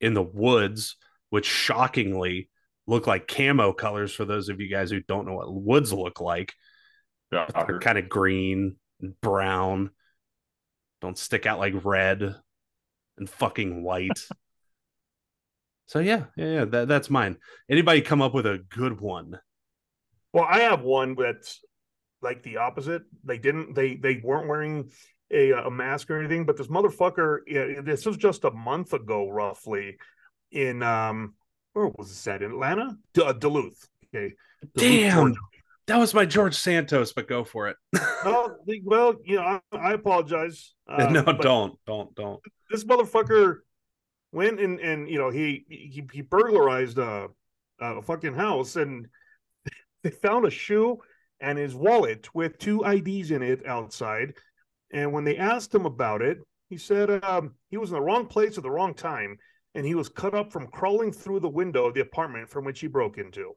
in 0.00 0.14
the 0.14 0.22
woods 0.22 0.94
which 1.30 1.46
shockingly 1.46 2.48
look 2.90 3.06
like 3.06 3.28
camo 3.28 3.72
colors 3.72 4.12
for 4.12 4.24
those 4.24 4.48
of 4.48 4.60
you 4.60 4.68
guys 4.68 4.90
who 4.90 5.00
don't 5.00 5.26
know 5.26 5.34
what 5.34 5.54
woods 5.54 5.92
look 5.92 6.20
like. 6.20 6.52
Yeah, 7.32 7.46
They're 7.66 7.78
kind 7.78 7.96
of 7.96 8.08
green, 8.08 8.76
brown, 9.22 9.90
don't 11.00 11.16
stick 11.16 11.46
out 11.46 11.60
like 11.60 11.84
red 11.84 12.34
and 13.16 13.30
fucking 13.30 13.84
white. 13.84 14.26
so 15.86 16.00
yeah, 16.00 16.24
yeah, 16.36 16.52
yeah 16.52 16.64
that, 16.64 16.88
that's 16.88 17.08
mine. 17.08 17.36
Anybody 17.70 18.00
come 18.00 18.20
up 18.20 18.34
with 18.34 18.46
a 18.46 18.58
good 18.68 19.00
one? 19.00 19.38
Well, 20.32 20.46
I 20.48 20.60
have 20.60 20.82
one 20.82 21.14
that's 21.14 21.60
like 22.22 22.42
the 22.42 22.56
opposite. 22.56 23.02
They 23.24 23.38
didn't. 23.38 23.74
They 23.74 23.94
they 23.94 24.20
weren't 24.22 24.48
wearing 24.48 24.90
a, 25.30 25.52
a 25.52 25.70
mask 25.70 26.10
or 26.10 26.18
anything. 26.18 26.44
But 26.44 26.56
this 26.56 26.66
motherfucker. 26.66 27.38
Yeah, 27.46 27.80
this 27.82 28.04
was 28.04 28.16
just 28.16 28.44
a 28.44 28.50
month 28.50 28.92
ago, 28.92 29.28
roughly 29.28 29.96
in 30.50 30.82
um 30.82 31.34
where 31.80 31.92
was 31.96 32.08
this 32.08 32.26
at 32.28 32.42
in 32.42 32.50
Atlanta? 32.50 32.96
D- 33.14 33.22
uh, 33.22 33.32
Duluth. 33.32 33.88
Okay. 34.14 34.34
Duluth, 34.74 35.00
Damn. 35.00 35.16
Georgia. 35.16 35.40
That 35.86 35.96
was 35.98 36.14
my 36.14 36.26
George 36.26 36.54
Santos, 36.54 37.12
but 37.12 37.26
go 37.26 37.42
for 37.42 37.68
it. 37.68 37.76
well, 38.24 38.56
well, 38.84 39.14
you 39.24 39.36
know, 39.36 39.60
I, 39.72 39.76
I 39.76 39.92
apologize. 39.94 40.74
Uh, 40.90 41.08
no, 41.08 41.22
don't, 41.22 41.78
don't, 41.86 42.12
don't. 42.16 42.40
This 42.68 42.82
motherfucker 42.82 43.58
went 44.32 44.58
and 44.58 44.80
and 44.80 45.08
you 45.08 45.18
know 45.18 45.30
he 45.30 45.64
he, 45.68 46.04
he 46.12 46.20
burglarized 46.20 46.98
a, 46.98 47.28
a 47.78 48.02
fucking 48.02 48.34
house 48.34 48.74
and 48.74 49.06
they 50.02 50.10
found 50.10 50.46
a 50.46 50.50
shoe 50.50 50.98
and 51.38 51.56
his 51.56 51.76
wallet 51.76 52.28
with 52.34 52.58
two 52.58 52.82
IDs 52.82 53.30
in 53.30 53.40
it 53.40 53.64
outside. 53.66 54.34
And 54.92 55.12
when 55.12 55.22
they 55.22 55.36
asked 55.36 55.72
him 55.72 55.86
about 55.86 56.22
it, 56.22 56.38
he 56.70 56.76
said 56.76 57.22
um, 57.22 57.54
he 57.70 57.76
was 57.76 57.90
in 57.90 57.94
the 57.94 58.02
wrong 58.02 58.26
place 58.26 58.56
at 58.56 58.64
the 58.64 58.70
wrong 58.70 58.94
time 58.94 59.38
and 59.74 59.86
he 59.86 59.94
was 59.94 60.08
cut 60.08 60.34
up 60.34 60.52
from 60.52 60.66
crawling 60.66 61.12
through 61.12 61.40
the 61.40 61.48
window 61.48 61.86
of 61.86 61.94
the 61.94 62.00
apartment 62.00 62.48
from 62.48 62.64
which 62.64 62.80
he 62.80 62.86
broke 62.86 63.18
into. 63.18 63.54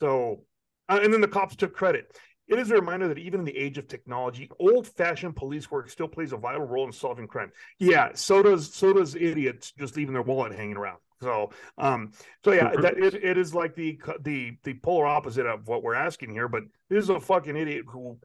So, 0.00 0.44
uh, 0.88 1.00
and 1.02 1.12
then 1.12 1.20
the 1.20 1.28
cops 1.28 1.56
took 1.56 1.74
credit. 1.74 2.16
It 2.48 2.58
is 2.58 2.70
a 2.70 2.74
reminder 2.74 3.06
that 3.08 3.18
even 3.18 3.40
in 3.40 3.46
the 3.46 3.56
age 3.56 3.78
of 3.78 3.86
technology, 3.86 4.50
old-fashioned 4.58 5.36
police 5.36 5.70
work 5.70 5.88
still 5.88 6.08
plays 6.08 6.32
a 6.32 6.36
vital 6.36 6.66
role 6.66 6.84
in 6.84 6.92
solving 6.92 7.28
crime. 7.28 7.52
Yeah, 7.78 8.10
so 8.14 8.42
does 8.42 8.74
so 8.74 8.92
does 8.92 9.14
idiots 9.14 9.72
just 9.78 9.96
leaving 9.96 10.14
their 10.14 10.22
wallet 10.22 10.52
hanging 10.52 10.76
around. 10.76 10.98
So, 11.22 11.50
um, 11.78 12.12
so 12.42 12.52
yeah, 12.52 12.72
that 12.80 12.98
it, 12.98 13.14
it 13.14 13.38
is 13.38 13.54
like 13.54 13.76
the 13.76 14.00
the 14.22 14.56
the 14.64 14.74
polar 14.74 15.06
opposite 15.06 15.46
of 15.46 15.68
what 15.68 15.82
we're 15.82 15.94
asking 15.94 16.30
here. 16.30 16.48
But 16.48 16.62
this 16.88 17.04
is 17.04 17.10
a 17.10 17.20
fucking 17.20 17.56
idiot 17.56 17.84
who 17.86 18.18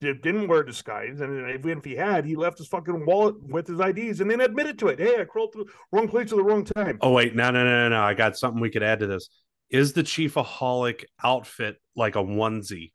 didn't 0.00 0.48
wear 0.48 0.60
a 0.60 0.66
disguise, 0.66 1.20
and 1.20 1.50
even 1.50 1.78
if 1.78 1.84
he 1.84 1.94
had, 1.94 2.24
he 2.24 2.36
left 2.36 2.58
his 2.58 2.68
fucking 2.68 3.06
wallet 3.06 3.36
with 3.42 3.66
his 3.66 3.80
IDs 3.80 4.20
and 4.20 4.30
then 4.30 4.40
admitted 4.40 4.78
to 4.80 4.88
it. 4.88 4.98
Hey, 4.98 5.20
I 5.20 5.24
crawled 5.24 5.52
through 5.52 5.66
wrong 5.92 6.08
place 6.08 6.30
at 6.30 6.36
the 6.36 6.44
wrong 6.44 6.64
time. 6.64 6.98
Oh 7.00 7.12
wait, 7.12 7.34
no, 7.34 7.50
no, 7.50 7.64
no, 7.64 7.88
no, 7.88 8.02
I 8.02 8.14
got 8.14 8.36
something 8.36 8.60
we 8.60 8.70
could 8.70 8.82
add 8.82 9.00
to 9.00 9.06
this. 9.06 9.28
Is 9.70 9.92
the 9.92 10.02
Chiefaholic 10.02 11.04
outfit 11.22 11.76
like 11.96 12.16
a 12.16 12.22
onesie? 12.22 12.92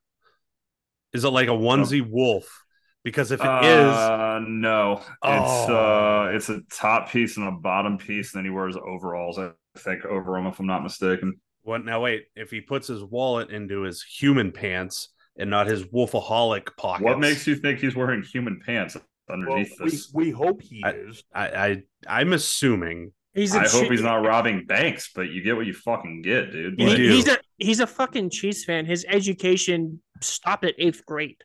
Is 1.13 1.23
it 1.23 1.29
like 1.29 1.47
a 1.47 1.51
onesie 1.51 2.05
oh. 2.05 2.09
wolf? 2.09 2.63
Because 3.03 3.31
if 3.31 3.39
it 3.39 3.45
uh, 3.45 4.39
is, 4.41 4.45
no, 4.47 5.01
oh. 5.23 5.33
it's 5.33 5.69
uh, 5.69 6.31
it's 6.33 6.49
a 6.49 6.61
top 6.71 7.09
piece 7.09 7.37
and 7.37 7.47
a 7.47 7.51
bottom 7.51 7.97
piece, 7.97 8.33
and 8.33 8.39
then 8.39 8.45
he 8.45 8.55
wears 8.55 8.75
overalls. 8.75 9.39
I 9.39 9.51
think 9.77 10.05
over 10.05 10.37
him, 10.37 10.45
if 10.47 10.59
I'm 10.59 10.67
not 10.67 10.83
mistaken. 10.83 11.39
What 11.63 11.85
now? 11.85 12.01
Wait, 12.01 12.25
if 12.35 12.51
he 12.51 12.61
puts 12.61 12.87
his 12.87 13.03
wallet 13.03 13.51
into 13.51 13.81
his 13.81 14.03
human 14.03 14.51
pants 14.51 15.09
and 15.39 15.49
not 15.49 15.67
his 15.67 15.85
wolfaholic 15.85 16.75
pockets. 16.77 17.03
What 17.03 17.19
makes 17.19 17.47
you 17.47 17.55
think 17.55 17.79
he's 17.79 17.95
wearing 17.95 18.21
human 18.21 18.59
pants 18.63 18.97
underneath 19.31 19.73
well, 19.79 19.89
this? 19.89 20.11
We, 20.13 20.25
we 20.25 20.31
hope 20.31 20.61
he 20.61 20.83
I, 20.83 20.91
is. 20.91 21.23
I, 21.33 21.47
I 21.47 21.83
I'm 22.07 22.33
assuming. 22.33 23.13
He's 23.33 23.55
I 23.55 23.67
hope 23.67 23.89
he's 23.89 24.01
not 24.01 24.25
robbing 24.25 24.65
banks, 24.65 25.11
but 25.15 25.29
you 25.29 25.41
get 25.41 25.55
what 25.55 25.65
you 25.65 25.73
fucking 25.73 26.23
get, 26.23 26.51
dude. 26.51 26.79
He, 26.79 27.09
he's 27.09 27.27
a 27.27 27.37
he's 27.57 27.79
a 27.79 27.87
fucking 27.87 28.31
Chiefs 28.31 28.65
fan. 28.65 28.85
His 28.85 29.05
education 29.07 30.01
stopped 30.21 30.65
at 30.65 30.75
eighth 30.77 31.05
grade. 31.05 31.37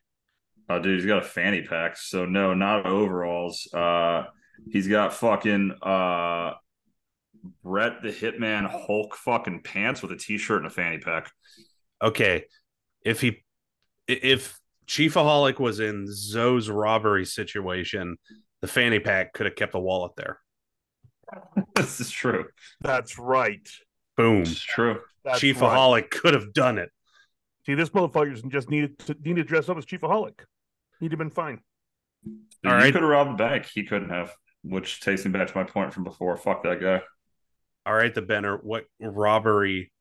Oh, 0.67 0.79
dude, 0.79 0.95
he's 0.95 1.05
got 1.05 1.19
a 1.19 1.25
fanny 1.25 1.61
pack. 1.61 1.95
So 1.95 2.25
no, 2.25 2.55
not 2.55 2.87
overalls. 2.87 3.67
Uh, 3.71 4.23
he's 4.71 4.87
got 4.87 5.13
fucking 5.13 5.73
uh, 5.81 6.53
Brett 7.63 8.01
the 8.01 8.09
Hitman 8.09 8.67
Hulk 8.69 9.15
fucking 9.15 9.61
pants 9.61 10.01
with 10.01 10.11
a 10.11 10.17
t-shirt 10.17 10.57
and 10.57 10.67
a 10.67 10.71
fanny 10.71 10.97
pack. 10.97 11.31
Okay, 12.01 12.45
if 13.03 13.21
he 13.21 13.44
if 14.07 14.59
Chiefaholic 14.87 15.59
was 15.59 15.79
in 15.79 16.05
Zo's 16.09 16.69
robbery 16.69 17.25
situation, 17.25 18.17
the 18.61 18.67
fanny 18.67 18.99
pack 18.99 19.33
could 19.33 19.45
have 19.45 19.55
kept 19.55 19.73
the 19.73 19.79
wallet 19.79 20.13
there. 20.15 20.39
this 21.75 21.99
is 21.99 22.11
true. 22.11 22.45
That's 22.81 23.17
right. 23.17 23.67
Boom. 24.17 24.41
It's 24.41 24.59
true. 24.59 24.99
That's 25.23 25.39
Chiefaholic 25.39 25.91
right. 25.91 26.11
could 26.11 26.33
have 26.33 26.53
done 26.53 26.77
it. 26.77 26.89
See, 27.65 27.73
this 27.73 27.89
motherfucker 27.89 28.49
just 28.51 28.69
needed 28.69 28.97
to 28.99 29.15
need 29.23 29.37
to 29.37 29.43
dress 29.43 29.69
up 29.69 29.77
as 29.77 29.85
Chiefaholic. 29.85 30.39
He'd 30.99 31.11
have 31.11 31.17
been 31.17 31.31
fine. 31.31 31.59
All 32.65 32.73
right. 32.73 32.93
could 32.93 33.01
have 33.01 33.09
robbed 33.09 33.31
the 33.31 33.43
bank. 33.43 33.67
He 33.73 33.83
couldn't 33.83 34.09
have. 34.09 34.31
Which 34.63 35.01
takes 35.01 35.25
me 35.25 35.31
back 35.31 35.47
to 35.47 35.57
my 35.57 35.63
point 35.63 35.93
from 35.93 36.03
before. 36.03 36.37
Fuck 36.37 36.63
that 36.63 36.81
guy. 36.81 37.01
All 37.85 37.93
right, 37.93 38.13
the 38.13 38.21
Benner. 38.21 38.57
What 38.57 38.85
robbery 38.99 39.91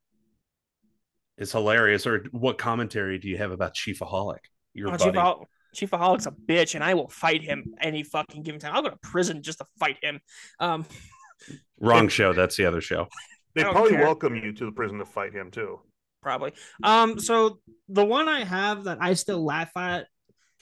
is 1.39 1.53
hilarious. 1.53 2.07
Or 2.07 2.25
what 2.31 2.59
commentary 2.59 3.19
do 3.19 3.29
you 3.29 3.37
have 3.39 3.51
about 3.51 3.75
Chiefaholic? 3.75 4.39
Your 4.73 4.89
oh, 4.89 4.97
buddy? 4.97 5.47
Chiefah- 5.75 6.27
a 6.27 6.31
bitch, 6.31 6.75
and 6.75 6.85
I 6.85 6.95
will 6.95 7.09
fight 7.09 7.43
him 7.43 7.75
any 7.81 8.03
fucking 8.03 8.43
given 8.43 8.61
time. 8.61 8.75
I'll 8.75 8.83
go 8.83 8.91
to 8.91 8.99
prison 9.03 9.43
just 9.43 9.59
to 9.59 9.65
fight 9.79 9.99
him. 10.03 10.21
Um, 10.61 10.87
Wrong 11.81 12.09
show. 12.09 12.33
That's 12.33 12.57
the 12.57 12.67
other 12.67 12.81
show. 12.81 13.09
They 13.55 13.63
probably 13.63 13.91
care. 13.91 14.03
welcome 14.03 14.35
you 14.37 14.53
to 14.53 14.65
the 14.67 14.73
prison 14.73 14.99
to 14.99 15.05
fight 15.05 15.33
him 15.33 15.51
too. 15.51 15.81
Probably. 16.23 16.53
Um. 16.83 17.19
So 17.19 17.59
the 17.89 18.05
one 18.05 18.29
I 18.29 18.45
have 18.45 18.85
that 18.85 18.99
I 19.01 19.15
still 19.15 19.45
laugh 19.45 19.71
at, 19.77 20.07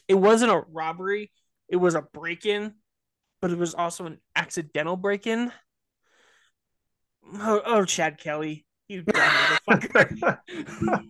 it 0.08 0.14
wasn't 0.14 0.50
a 0.50 0.64
robbery. 0.70 1.30
It 1.68 1.76
was 1.76 1.94
a 1.94 2.02
break-in, 2.02 2.74
but 3.40 3.50
it 3.50 3.58
was 3.58 3.74
also 3.74 4.06
an 4.06 4.18
accidental 4.34 4.96
break-in. 4.96 5.52
Oh, 7.34 7.62
oh 7.64 7.84
Chad 7.84 8.18
Kelly. 8.18 8.66
You 8.92 9.04
motherfucker. 9.04 10.38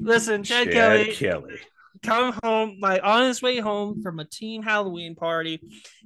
Listen, 0.00 0.42
Chad, 0.42 0.68
Chad 0.68 0.72
Kelly, 0.72 1.12
Kelly. 1.12 1.58
Come 2.02 2.32
home, 2.42 2.78
like 2.80 3.02
on 3.04 3.26
his 3.26 3.42
way 3.42 3.58
home 3.58 4.00
from 4.00 4.18
a 4.18 4.24
teen 4.24 4.62
Halloween 4.62 5.16
party 5.16 5.60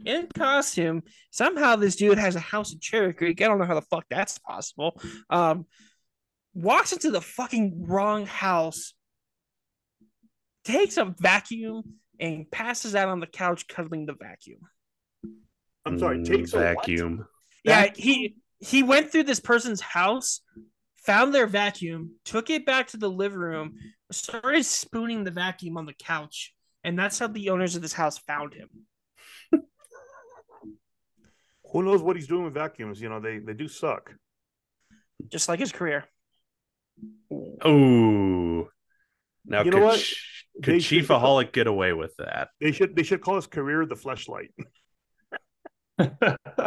in 0.04 0.26
costume. 0.34 1.04
Somehow 1.30 1.76
this 1.76 1.94
dude 1.94 2.18
has 2.18 2.34
a 2.34 2.40
house 2.40 2.72
in 2.72 2.80
Cherry 2.80 3.14
Creek. 3.14 3.40
I 3.40 3.46
don't 3.46 3.60
know 3.60 3.64
how 3.64 3.76
the 3.76 3.82
fuck 3.82 4.04
that's 4.10 4.38
possible. 4.38 5.00
Um, 5.30 5.66
walks 6.52 6.92
into 6.92 7.12
the 7.12 7.20
fucking 7.20 7.84
wrong 7.86 8.26
house, 8.26 8.94
takes 10.64 10.96
a 10.96 11.14
vacuum, 11.20 11.84
and 12.18 12.50
passes 12.50 12.96
out 12.96 13.08
on 13.08 13.20
the 13.20 13.28
couch 13.28 13.68
cuddling 13.68 14.06
the 14.06 14.14
vacuum. 14.14 14.58
I'm 15.86 16.00
sorry, 16.00 16.18
mm, 16.18 16.26
takes 16.26 16.54
a 16.54 16.58
vacuum. 16.58 17.24
Yeah, 17.62 17.88
he 17.94 18.34
he 18.62 18.82
went 18.82 19.10
through 19.10 19.24
this 19.24 19.40
person's 19.40 19.80
house, 19.80 20.40
found 20.96 21.34
their 21.34 21.46
vacuum, 21.46 22.12
took 22.24 22.48
it 22.50 22.64
back 22.64 22.88
to 22.88 22.96
the 22.96 23.10
living 23.10 23.38
room, 23.38 23.74
started 24.10 24.64
spooning 24.64 25.24
the 25.24 25.30
vacuum 25.30 25.76
on 25.76 25.84
the 25.86 25.94
couch, 25.94 26.54
and 26.84 26.98
that's 26.98 27.18
how 27.18 27.26
the 27.26 27.50
owners 27.50 27.76
of 27.76 27.82
this 27.82 27.92
house 27.92 28.18
found 28.18 28.54
him. 28.54 28.68
Who 31.72 31.82
knows 31.82 32.02
what 32.02 32.16
he's 32.16 32.26
doing 32.26 32.44
with 32.44 32.54
vacuums? 32.54 33.00
You 33.00 33.08
know, 33.08 33.18
they 33.20 33.38
they 33.38 33.54
do 33.54 33.66
suck. 33.66 34.12
Just 35.28 35.48
like 35.48 35.58
his 35.58 35.72
career. 35.72 36.04
Oh, 37.64 38.68
now 39.46 39.62
You 39.64 39.70
know 39.70 39.78
could, 39.78 39.82
what? 39.82 39.98
Ch- 40.00 40.46
They 40.60 40.72
could 40.74 40.82
should- 40.82 41.04
Chiefaholic 41.06 41.52
get 41.52 41.66
away 41.66 41.94
with 41.94 42.14
that? 42.18 42.48
They 42.60 42.72
should 42.72 42.94
they 42.94 43.02
should 43.04 43.22
call 43.22 43.36
his 43.36 43.46
career 43.46 43.86
the 43.86 43.94
fleshlight. 43.96 44.50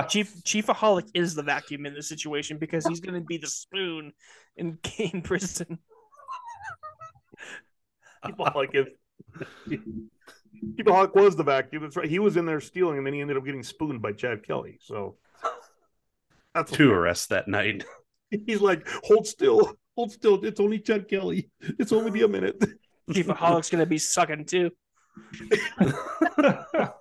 Chief 0.09 0.33
Chiefaholic 0.43 1.09
is 1.13 1.35
the 1.35 1.43
vacuum 1.43 1.85
in 1.85 1.93
this 1.93 2.07
situation 2.07 2.57
because 2.57 2.85
he's 2.85 2.99
going 2.99 3.15
to 3.15 3.25
be 3.25 3.37
the 3.37 3.47
spoon 3.47 4.13
in, 4.55 4.77
in 4.97 5.21
prison. 5.21 5.79
like 8.55 8.75
if 8.75 8.87
People 10.77 11.11
was 11.13 11.35
the 11.35 11.43
vacuum. 11.43 11.83
That's 11.83 11.95
right. 11.95 12.09
He 12.09 12.19
was 12.19 12.37
in 12.37 12.45
there 12.45 12.61
stealing, 12.61 12.97
and 12.97 13.05
then 13.05 13.13
he 13.13 13.21
ended 13.21 13.37
up 13.37 13.45
getting 13.45 13.63
spooned 13.63 14.01
by 14.01 14.13
Chad 14.13 14.43
Kelly. 14.45 14.79
So 14.81 15.17
that's 16.53 16.71
Two 16.71 16.91
arrests 16.91 17.27
that 17.27 17.47
night. 17.47 17.85
He's 18.45 18.61
like, 18.61 18.87
hold 19.03 19.27
still, 19.27 19.75
hold 19.95 20.11
still. 20.11 20.43
It's 20.43 20.59
only 20.59 20.79
Chad 20.79 21.07
Kelly. 21.07 21.49
It's 21.79 21.91
only 21.91 22.11
be 22.11 22.23
a 22.23 22.27
minute. 22.27 22.61
Chiefaholic's 23.09 23.69
going 23.69 23.83
to 23.83 23.85
be 23.85 23.97
sucking 23.97 24.45
too. 24.45 24.71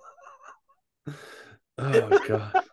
Oh 1.77 2.19
god. 2.27 2.53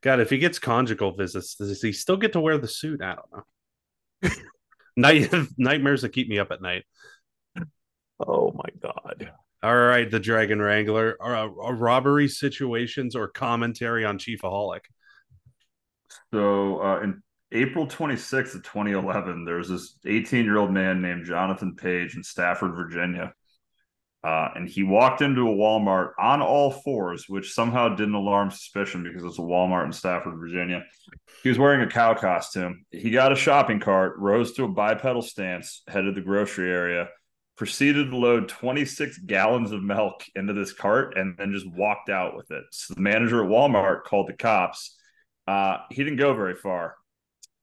God, 0.00 0.20
if 0.20 0.30
he 0.30 0.38
gets 0.38 0.60
conjugal 0.60 1.12
visits, 1.12 1.56
does 1.56 1.82
he 1.82 1.92
still 1.92 2.16
get 2.16 2.32
to 2.34 2.40
wear 2.40 2.56
the 2.56 2.68
suit? 2.68 3.02
I 3.02 3.16
don't 3.16 3.32
know. 3.32 4.30
Night 4.96 5.32
nightmares 5.56 6.02
that 6.02 6.12
keep 6.12 6.28
me 6.28 6.38
up 6.38 6.50
at 6.52 6.62
night. 6.62 6.84
Oh 8.20 8.52
my 8.52 8.68
god. 8.80 9.32
All 9.62 9.76
right, 9.76 10.08
the 10.08 10.20
Dragon 10.20 10.60
Wrangler. 10.60 11.16
Uh, 11.20 11.46
uh, 11.46 11.72
robbery 11.72 12.28
situations 12.28 13.16
or 13.16 13.28
commentary 13.28 14.04
on 14.04 14.18
Chiefaholic. 14.18 14.80
So 16.32 16.80
uh, 16.80 17.00
in 17.00 17.22
April 17.52 17.86
26th 17.86 18.54
of 18.54 18.62
2011, 18.62 19.44
there's 19.44 19.68
this 19.68 19.98
18 20.06 20.44
year 20.44 20.58
old 20.58 20.72
man 20.72 21.00
named 21.00 21.26
Jonathan 21.26 21.74
Page 21.74 22.16
in 22.16 22.22
Stafford, 22.22 22.74
Virginia. 22.74 23.32
Uh, 24.28 24.50
and 24.56 24.68
he 24.68 24.82
walked 24.82 25.22
into 25.22 25.48
a 25.48 25.54
Walmart 25.54 26.10
on 26.18 26.42
all 26.42 26.70
fours, 26.70 27.30
which 27.30 27.54
somehow 27.54 27.88
didn't 27.88 28.12
alarm 28.12 28.50
suspicion 28.50 29.02
because 29.02 29.24
it's 29.24 29.38
a 29.38 29.42
Walmart 29.42 29.86
in 29.86 29.92
Stafford, 29.92 30.38
Virginia. 30.38 30.84
He 31.42 31.48
was 31.48 31.58
wearing 31.58 31.80
a 31.80 31.90
cow 31.90 32.12
costume. 32.12 32.84
He 32.90 33.10
got 33.10 33.32
a 33.32 33.36
shopping 33.36 33.80
cart, 33.80 34.18
rose 34.18 34.52
to 34.52 34.64
a 34.64 34.68
bipedal 34.68 35.22
stance, 35.22 35.80
headed 35.88 36.14
the 36.14 36.20
grocery 36.20 36.70
area, 36.70 37.08
proceeded 37.56 38.10
to 38.10 38.16
load 38.18 38.50
26 38.50 39.16
gallons 39.20 39.72
of 39.72 39.82
milk 39.82 40.24
into 40.34 40.52
this 40.52 40.74
cart, 40.74 41.16
and 41.16 41.34
then 41.38 41.54
just 41.54 41.66
walked 41.66 42.10
out 42.10 42.36
with 42.36 42.50
it. 42.50 42.64
So 42.70 42.92
the 42.92 43.00
manager 43.00 43.42
at 43.42 43.48
Walmart 43.48 44.04
called 44.04 44.28
the 44.28 44.34
cops. 44.34 44.94
Uh, 45.46 45.78
he 45.88 46.04
didn't 46.04 46.18
go 46.18 46.34
very 46.34 46.54
far. 46.54 46.96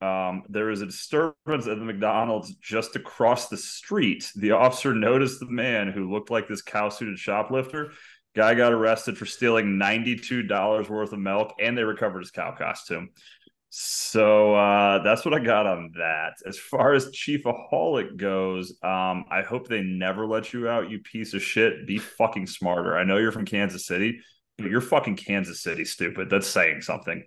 Um, 0.01 0.43
there 0.49 0.65
was 0.65 0.81
a 0.81 0.87
disturbance 0.87 1.67
at 1.67 1.79
the 1.79 1.85
McDonald's 1.85 2.53
just 2.55 2.95
across 2.95 3.47
the 3.47 3.57
street. 3.57 4.29
The 4.35 4.51
officer 4.51 4.93
noticed 4.93 5.39
the 5.39 5.49
man 5.49 5.91
who 5.91 6.11
looked 6.11 6.29
like 6.29 6.47
this 6.47 6.61
cow 6.61 6.89
suited 6.89 7.17
shoplifter. 7.17 7.91
Guy 8.35 8.53
got 8.53 8.73
arrested 8.73 9.17
for 9.17 9.25
stealing 9.25 9.79
$92 9.79 10.89
worth 10.89 11.13
of 11.13 11.19
milk 11.19 11.53
and 11.59 11.77
they 11.77 11.83
recovered 11.83 12.19
his 12.19 12.31
cow 12.31 12.53
costume. 12.55 13.09
So 13.69 14.55
uh, 14.55 15.03
that's 15.03 15.25
what 15.25 15.33
I 15.33 15.39
got 15.39 15.65
on 15.67 15.91
that. 15.97 16.35
As 16.45 16.57
far 16.57 16.93
as 16.93 17.11
Chief 17.11 17.43
Chiefaholic 17.43 18.15
goes, 18.15 18.71
um, 18.83 19.25
I 19.29 19.41
hope 19.45 19.67
they 19.67 19.81
never 19.81 20.25
let 20.25 20.53
you 20.53 20.69
out, 20.69 20.89
you 20.89 20.99
piece 20.99 21.33
of 21.33 21.41
shit. 21.41 21.85
Be 21.85 21.97
fucking 21.97 22.47
smarter. 22.47 22.97
I 22.97 23.03
know 23.03 23.17
you're 23.17 23.33
from 23.33 23.45
Kansas 23.45 23.85
City, 23.85 24.21
but 24.57 24.69
you're 24.69 24.79
fucking 24.79 25.17
Kansas 25.17 25.61
City, 25.61 25.83
stupid. 25.83 26.29
That's 26.29 26.47
saying 26.47 26.83
something. 26.83 27.25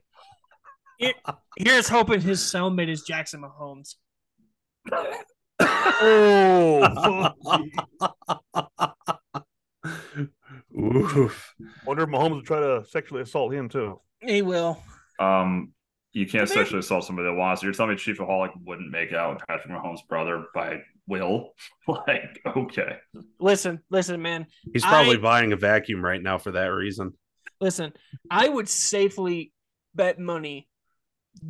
Here's 1.56 1.88
hoping 1.88 2.20
his 2.20 2.40
cellmate 2.40 2.88
is 2.88 3.02
Jackson 3.02 3.42
Mahomes. 3.42 3.94
Oh, 5.60 7.32
Oof. 10.78 11.54
wonder 11.86 12.02
if 12.04 12.08
Mahomes 12.08 12.36
would 12.36 12.44
try 12.44 12.60
to 12.60 12.84
sexually 12.88 13.22
assault 13.22 13.52
him 13.52 13.68
too. 13.68 14.00
He 14.20 14.42
will. 14.42 14.82
Um, 15.18 15.72
you 16.12 16.26
can't 16.26 16.48
Maybe- 16.48 16.60
sexually 16.60 16.80
assault 16.80 17.04
somebody 17.04 17.28
that 17.28 17.34
wants. 17.34 17.60
to. 17.60 17.66
You're 17.66 17.74
telling 17.74 17.92
me 17.92 17.96
Chiefaholic 17.96 18.50
wouldn't 18.64 18.90
make 18.90 19.12
out 19.12 19.34
with 19.34 19.46
Patrick 19.46 19.72
Mahomes' 19.72 20.06
brother 20.08 20.44
by 20.54 20.78
will? 21.06 21.54
like, 21.88 22.40
okay. 22.46 22.96
Listen, 23.40 23.80
listen, 23.90 24.20
man. 24.22 24.46
He's 24.72 24.84
probably 24.84 25.16
I- 25.16 25.20
buying 25.20 25.52
a 25.52 25.56
vacuum 25.56 26.04
right 26.04 26.22
now 26.22 26.38
for 26.38 26.52
that 26.52 26.66
reason. 26.66 27.12
Listen, 27.60 27.92
I 28.30 28.48
would 28.48 28.68
safely 28.68 29.52
bet 29.94 30.18
money 30.20 30.68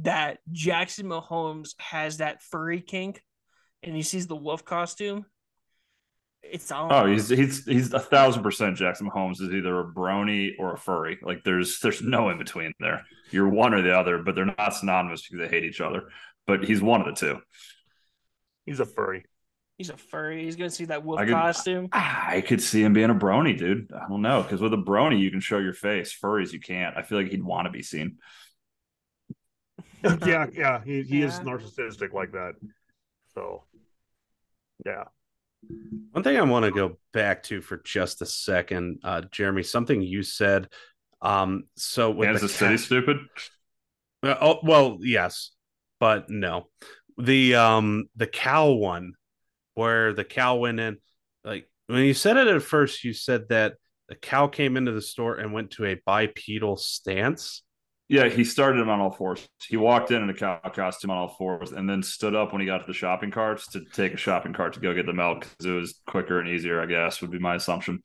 that 0.03 0.39
Jackson 0.53 1.07
Mahomes 1.07 1.71
has 1.79 2.19
that 2.19 2.43
furry 2.43 2.81
kink 2.81 3.23
and 3.83 3.95
he 3.95 4.03
sees 4.03 4.27
the 4.27 4.37
wolf 4.37 4.65
costume. 4.65 5.25
It's 6.43 6.71
on. 6.71 6.93
Oh, 6.93 7.07
he's 7.07 7.29
he's 7.29 7.65
he's 7.65 7.93
a 7.93 7.99
thousand 7.99 8.43
percent 8.45 8.77
Jackson 8.77 9.11
Mahomes 9.11 9.41
is 9.41 9.53
either 9.53 9.81
a 9.81 9.85
brony 9.85 10.53
or 10.59 10.73
a 10.75 10.79
furry. 10.79 11.19
Like 11.21 11.43
there's 11.45 11.81
there's 11.81 12.01
no 12.01 12.31
in 12.31 12.39
between 12.39 12.73
there. 12.79 13.05
You're 13.31 13.49
one 13.49 13.75
or 13.75 13.83
the 13.83 13.97
other, 13.99 14.19
but 14.19 14.35
they're 14.35 14.45
not 14.47 14.75
synonymous 14.75 15.27
because 15.29 15.41
they 15.49 15.55
hate 15.55 15.65
each 15.65 15.81
other. 15.81 16.05
But 16.47 16.65
he's 16.65 16.81
one 16.81 17.01
of 17.01 17.07
the 17.07 17.13
two. 17.21 17.41
He's 18.67 18.81
a 18.81 18.87
furry. 18.87 19.25
He's 19.79 19.91
a 19.91 19.97
furry. 19.97 20.45
He's 20.45 20.57
gonna 20.57 20.71
see 20.71 20.87
that 20.87 21.05
wolf 21.05 21.21
I 21.21 21.25
could- 21.25 21.35
costume. 21.35 21.89
Ah, 21.93 22.29
I 22.29 22.41
could 22.41 22.63
see 22.63 22.83
him 22.83 22.93
being 22.93 23.11
a 23.11 23.15
brony, 23.15 23.59
dude. 23.59 23.91
I 23.93 24.09
don't 24.09 24.23
know 24.23 24.43
because 24.43 24.61
with 24.61 24.73
a 24.75 24.79
brony 24.79 25.19
you 25.21 25.31
can 25.31 25.41
show 25.41 25.59
your 25.59 25.75
face. 25.75 26.17
Furries 26.17 26.53
you 26.53 26.61
can't. 26.61 26.97
I 26.97 27.03
feel 27.03 27.19
like 27.19 27.31
he'd 27.31 27.43
want 27.43 27.67
to 27.67 27.71
be 27.73 27.83
seen. 27.83 28.19
yeah, 30.27 30.47
yeah. 30.53 30.81
He, 30.85 31.03
he 31.03 31.23
is 31.23 31.39
narcissistic 31.41 32.13
like 32.13 32.33
that. 32.33 32.55
So, 33.35 33.65
yeah. 34.85 35.05
One 36.13 36.23
thing 36.23 36.37
I 36.37 36.43
want 36.43 36.65
to 36.65 36.71
go 36.71 36.99
back 37.13 37.43
to 37.45 37.61
for 37.61 37.79
just 37.79 38.23
a 38.23 38.27
second, 38.27 39.01
uh, 39.03 39.23
Jeremy, 39.31 39.63
something 39.63 40.01
you 40.01 40.23
said. 40.23 40.69
Um, 41.21 41.65
so 41.77 42.11
with 42.11 42.29
Kansas 42.29 42.53
the 42.53 42.59
City, 42.59 42.75
cat- 42.75 42.81
stupid. 42.81 43.17
Uh, 44.23 44.37
oh 44.41 44.61
well, 44.63 44.99
yes, 45.01 45.51
but 45.99 46.31
no. 46.31 46.69
The 47.19 47.57
um 47.57 48.09
the 48.15 48.29
cow 48.29 48.71
one, 48.71 49.15
where 49.75 50.13
the 50.13 50.25
cow 50.25 50.57
went 50.57 50.79
in, 50.79 50.99
like 51.45 51.69
when 51.89 52.05
you 52.05 52.15
said 52.15 52.37
it 52.37 52.47
at 52.47 52.63
first, 52.63 53.03
you 53.03 53.13
said 53.13 53.49
that 53.49 53.75
the 54.09 54.15
cow 54.15 54.47
came 54.47 54.77
into 54.77 54.93
the 54.93 55.03
store 55.03 55.35
and 55.37 55.53
went 55.53 55.73
to 55.73 55.87
a 55.87 56.01
bipedal 56.07 56.77
stance. 56.77 57.63
Yeah, 58.09 58.29
he 58.29 58.43
started 58.43 58.81
him 58.81 58.89
on 58.89 59.01
all 59.01 59.11
fours. 59.11 59.47
He 59.69 59.77
walked 59.77 60.11
in 60.11 60.23
in 60.23 60.31
a 60.31 60.35
cow 60.35 60.59
costume 60.75 61.11
on 61.11 61.19
all 61.19 61.29
fours, 61.29 61.73
and 61.73 61.89
then 61.89 62.03
stood 62.03 62.35
up 62.35 62.53
when 62.53 62.61
he 62.61 62.67
got 62.67 62.79
to 62.79 62.87
the 62.87 62.95
shopping 62.95 63.31
carts 63.31 63.69
to 63.69 63.85
take 63.93 64.15
a 64.15 64.17
shopping 64.17 64.55
cart 64.55 64.73
to 64.75 64.81
go 64.81 64.95
get 64.95 65.05
the 65.05 65.13
milk 65.13 65.41
because 65.41 65.67
it 65.67 65.73
was 65.73 66.01
quicker 66.07 66.41
and 66.41 66.49
easier. 66.49 66.81
I 66.81 66.87
guess 66.87 67.21
would 67.21 67.31
be 67.31 67.39
my 67.39 67.57
assumption. 67.57 68.03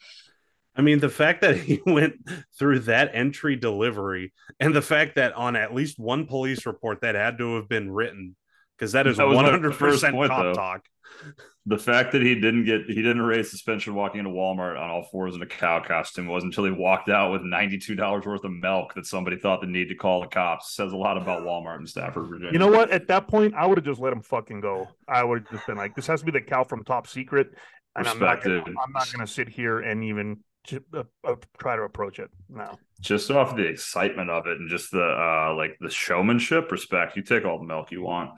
I 0.76 0.82
mean, 0.82 0.99
the 0.99 1.10
fact 1.10 1.41
that 1.41 1.56
he 1.56 1.82
went 1.86 2.16
through 2.60 2.80
that 2.80 3.12
entry 3.14 3.56
delivery, 3.56 4.34
and 4.60 4.76
the 4.76 4.82
fact 4.82 5.16
that 5.16 5.34
on 5.34 5.56
at 5.56 5.74
least 5.74 5.97
one 5.97 6.26
police 6.26 6.66
report 6.66 7.01
that 7.01 7.16
had 7.16 7.38
to 7.38 7.56
have 7.56 7.70
been 7.70 7.89
written, 7.89 8.36
because 8.84 8.91
that 8.93 9.07
is 9.07 9.17
That 9.17 9.27
was 9.27 9.36
my 9.38 9.43
one 9.43 9.51
hundred 9.51 9.75
first 9.75 9.95
percent 9.95 10.15
point, 10.15 10.29
cop 10.29 10.43
though. 10.43 10.53
talk. 10.53 10.86
The 11.65 11.77
fact 11.77 12.11
that 12.11 12.21
he 12.21 12.36
didn't 12.36 12.65
get 12.65 12.81
he 12.88 12.95
didn't 12.95 13.21
raise 13.21 13.49
suspension 13.49 13.95
walking 13.95 14.19
into 14.19 14.31
Walmart 14.31 14.77
on 14.77 14.89
all 14.89 15.07
fours 15.09 15.36
in 15.36 15.41
a 15.41 15.45
cow 15.45 15.81
costume 15.81 16.27
was 16.27 16.43
until 16.43 16.65
he 16.65 16.71
walked 16.71 17.07
out 17.07 17.31
with 17.31 17.41
ninety 17.43 17.77
two 17.77 17.95
dollars 17.95 18.25
worth 18.25 18.43
of 18.43 18.51
milk 18.51 18.93
that 18.95 19.05
somebody 19.05 19.38
thought 19.38 19.61
the 19.61 19.67
need 19.67 19.88
to 19.88 19.95
call 19.95 20.19
the 20.19 20.27
cops 20.27 20.75
says 20.75 20.91
a 20.91 20.97
lot 20.97 21.15
about 21.15 21.43
Walmart 21.43 21.79
in 21.79 21.88
Stafford, 21.88 22.27
Virginia. 22.27 22.51
You 22.51 22.59
know 22.59 22.67
what? 22.67 22.91
At 22.91 23.07
that 23.07 23.27
point, 23.29 23.53
I 23.55 23.65
would 23.65 23.77
have 23.77 23.86
just 23.86 24.01
let 24.01 24.11
him 24.11 24.21
fucking 24.21 24.59
go. 24.59 24.89
I 25.07 25.23
would 25.23 25.43
have 25.43 25.51
just 25.51 25.67
been 25.67 25.77
like, 25.77 25.95
"This 25.95 26.07
has 26.07 26.19
to 26.19 26.25
be 26.25 26.31
the 26.34 26.41
cow 26.41 26.65
from 26.65 26.84
Top 26.84 27.07
Secret," 27.07 27.51
and 27.95 28.05
I'm 28.05 28.19
not. 28.19 28.43
Gonna, 28.43 28.57
I'm 28.65 28.91
not 28.91 29.09
going 29.13 29.25
to 29.25 29.31
sit 29.31 29.47
here 29.47 29.79
and 29.79 30.03
even 30.03 30.39
j- 30.65 30.79
uh, 30.93 31.03
uh, 31.23 31.36
try 31.59 31.77
to 31.77 31.84
approach 31.84 32.19
it. 32.19 32.29
No. 32.49 32.77
Just 32.99 33.31
off 33.31 33.55
the 33.55 33.65
excitement 33.65 34.29
of 34.29 34.47
it 34.47 34.59
and 34.59 34.69
just 34.69 34.91
the 34.91 35.01
uh 35.01 35.53
like 35.55 35.77
the 35.79 35.89
showmanship, 35.89 36.71
respect. 36.71 37.15
You 37.15 37.21
take 37.21 37.45
all 37.45 37.57
the 37.59 37.65
milk 37.65 37.91
you 37.91 38.01
want. 38.01 38.31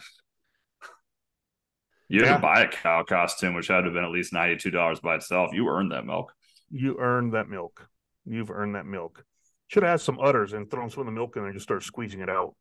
You 2.08 2.22
had 2.22 2.28
Yeah. 2.30 2.36
to 2.36 2.42
buy 2.42 2.62
a 2.62 2.68
cow 2.70 3.04
costume, 3.04 3.56
which 3.56 3.68
had 3.68 3.78
to 3.82 3.84
have 3.86 3.94
been 3.94 4.04
at 4.04 4.12
least 4.12 4.32
ninety 4.34 4.58
two 4.58 4.72
dollars 4.72 5.00
by 5.00 5.16
itself. 5.16 5.54
You 5.54 5.68
earned 5.70 5.92
that 5.92 6.06
milk. 6.06 6.34
You 6.70 6.98
earned 7.00 7.34
that 7.34 7.48
milk. 7.50 7.88
You've 8.26 8.52
earned 8.52 8.76
that 8.76 8.86
milk. 8.86 9.24
Should 9.68 9.84
have 9.84 9.92
had 9.92 10.02
some 10.02 10.20
udders 10.20 10.54
and 10.54 10.70
thrown 10.70 10.90
some 10.90 11.02
of 11.02 11.06
the 11.08 11.12
milk 11.12 11.36
in 11.36 11.42
there 11.42 11.50
and 11.50 11.56
just 11.56 11.64
start 11.66 11.84
squeezing 11.84 12.22
it 12.22 12.30
out. 12.30 12.56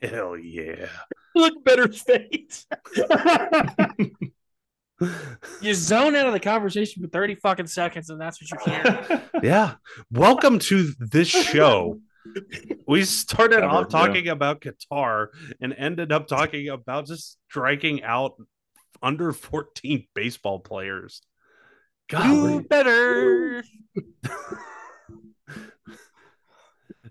Hell 0.00 0.36
yeah! 0.36 0.86
Look 1.34 1.64
better's 1.64 2.00
face. 2.02 2.66
You 5.60 5.74
zone 5.74 6.14
out 6.14 6.28
of 6.28 6.32
the 6.32 6.38
conversation 6.38 7.02
for 7.02 7.08
30 7.08 7.34
fucking 7.36 7.66
seconds, 7.66 8.08
and 8.08 8.20
that's 8.20 8.40
what 8.40 8.66
you 8.66 8.72
hear. 8.72 9.22
yeah. 9.42 9.74
Welcome 10.12 10.60
to 10.60 10.92
this 11.00 11.26
show. 11.26 11.98
We 12.86 13.04
started 13.04 13.58
Ever, 13.58 13.66
off 13.66 13.86
yeah. 13.90 13.98
talking 13.98 14.28
about 14.28 14.60
Qatar 14.60 15.28
and 15.60 15.74
ended 15.76 16.12
up 16.12 16.26
talking 16.28 16.68
about 16.68 17.06
just 17.06 17.38
striking 17.48 18.02
out 18.02 18.34
under 19.02 19.32
14 19.32 20.06
baseball 20.14 20.60
players. 20.60 21.22
Do 22.08 22.16
God. 22.18 22.68
better. 22.68 23.64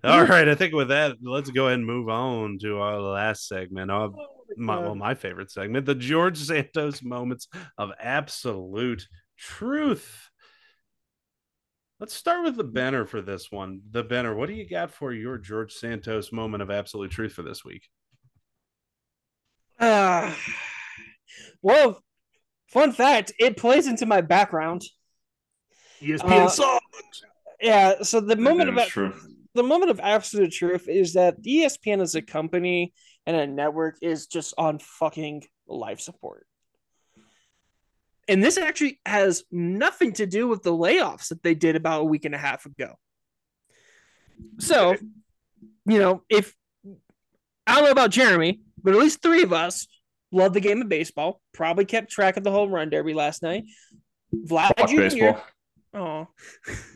All 0.04 0.24
right. 0.24 0.48
I 0.48 0.54
think 0.54 0.74
with 0.74 0.88
that, 0.88 1.16
let's 1.22 1.50
go 1.50 1.66
ahead 1.66 1.78
and 1.78 1.86
move 1.86 2.08
on 2.08 2.58
to 2.62 2.78
our 2.78 3.00
last 3.00 3.46
segment 3.46 3.90
of 3.90 4.14
my, 4.56 4.78
well, 4.78 4.94
my 4.94 5.14
favorite 5.14 5.50
segment, 5.50 5.86
the 5.86 5.94
George 5.94 6.38
Santos 6.38 7.02
moments 7.02 7.48
of 7.78 7.90
absolute 8.00 9.06
truth. 9.38 10.30
Let's 12.02 12.14
start 12.14 12.42
with 12.42 12.56
the 12.56 12.64
banner 12.64 13.06
for 13.06 13.22
this 13.22 13.52
one. 13.52 13.80
The 13.92 14.02
banner, 14.02 14.34
what 14.34 14.48
do 14.48 14.54
you 14.56 14.68
got 14.68 14.90
for 14.90 15.12
your 15.12 15.38
George 15.38 15.72
Santos 15.72 16.32
moment 16.32 16.60
of 16.60 16.68
absolute 16.68 17.12
truth 17.12 17.32
for 17.32 17.44
this 17.44 17.64
week? 17.64 17.88
Uh, 19.78 20.34
well, 21.62 22.02
fun 22.66 22.90
fact, 22.90 23.32
it 23.38 23.56
plays 23.56 23.86
into 23.86 24.04
my 24.04 24.20
background. 24.20 24.82
ESPN 26.00 26.46
Uh, 26.46 26.48
song. 26.48 26.80
Yeah, 27.60 28.02
so 28.02 28.18
the 28.18 28.34
moment 28.34 28.76
of 28.76 28.84
true. 28.88 29.14
the 29.54 29.62
moment 29.62 29.92
of 29.92 30.00
absolute 30.00 30.50
truth 30.50 30.88
is 30.88 31.12
that 31.12 31.40
ESPN 31.44 32.00
as 32.00 32.16
a 32.16 32.22
company 32.22 32.94
and 33.26 33.36
a 33.36 33.46
network 33.46 33.98
is 34.02 34.26
just 34.26 34.54
on 34.58 34.80
fucking 34.80 35.44
life 35.68 36.00
support. 36.00 36.48
And 38.28 38.42
this 38.42 38.56
actually 38.56 39.00
has 39.04 39.44
nothing 39.50 40.12
to 40.14 40.26
do 40.26 40.46
with 40.46 40.62
the 40.62 40.72
layoffs 40.72 41.28
that 41.28 41.42
they 41.42 41.54
did 41.54 41.76
about 41.76 42.02
a 42.02 42.04
week 42.04 42.24
and 42.24 42.34
a 42.34 42.38
half 42.38 42.66
ago. 42.66 42.94
So, 44.58 44.96
you 45.86 45.98
know, 45.98 46.22
if 46.28 46.54
I 47.66 47.74
don't 47.74 47.84
know 47.84 47.90
about 47.90 48.10
Jeremy, 48.10 48.60
but 48.82 48.94
at 48.94 49.00
least 49.00 49.22
three 49.22 49.42
of 49.42 49.52
us 49.52 49.86
love 50.30 50.52
the 50.52 50.60
game 50.60 50.82
of 50.82 50.88
baseball, 50.88 51.40
probably 51.52 51.84
kept 51.84 52.10
track 52.10 52.36
of 52.36 52.44
the 52.44 52.50
home 52.50 52.70
run 52.70 52.90
derby 52.90 53.14
last 53.14 53.42
night. 53.42 53.64
Vlad 54.34 54.72
Fuck 54.78 54.88
Jr. 54.88 54.96
baseball. 54.96 55.42
Oh, 55.94 56.28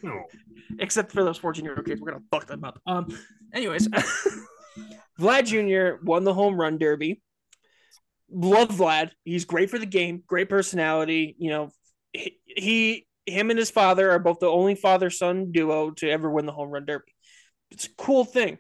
except 0.79 1.13
for 1.13 1.23
those 1.23 1.39
14 1.39 1.65
year 1.65 1.75
old 1.77 1.87
kids. 1.87 2.01
We're 2.01 2.13
gonna 2.13 2.25
fuck 2.31 2.47
them 2.47 2.65
up. 2.65 2.81
Um, 2.87 3.09
anyways, 3.53 3.89
Vlad 5.21 5.47
Jr. 5.47 6.03
won 6.05 6.25
the 6.25 6.35
home 6.35 6.59
run 6.59 6.79
derby. 6.79 7.21
Love 8.31 8.69
Vlad. 8.69 9.11
He's 9.25 9.45
great 9.45 9.71
for 9.71 9.79
the 9.79 9.87
game. 9.87 10.23
Great 10.27 10.49
personality. 10.49 11.37
You 11.39 11.51
know, 11.51 11.71
he, 12.13 13.07
him 13.27 13.51
and 13.51 13.59
his 13.59 13.71
father 13.71 14.11
are 14.11 14.19
both 14.19 14.39
the 14.41 14.47
only 14.47 14.75
father 14.75 15.11
son 15.11 15.53
duo 15.53 15.91
to 15.93 16.11
ever 16.11 16.31
win 16.31 16.47
the 16.47 16.53
home 16.53 16.71
run 16.71 16.87
derby. 16.87 17.13
It's 17.71 17.87
a 17.87 17.95
cool 17.97 18.25
thing. 18.25 18.59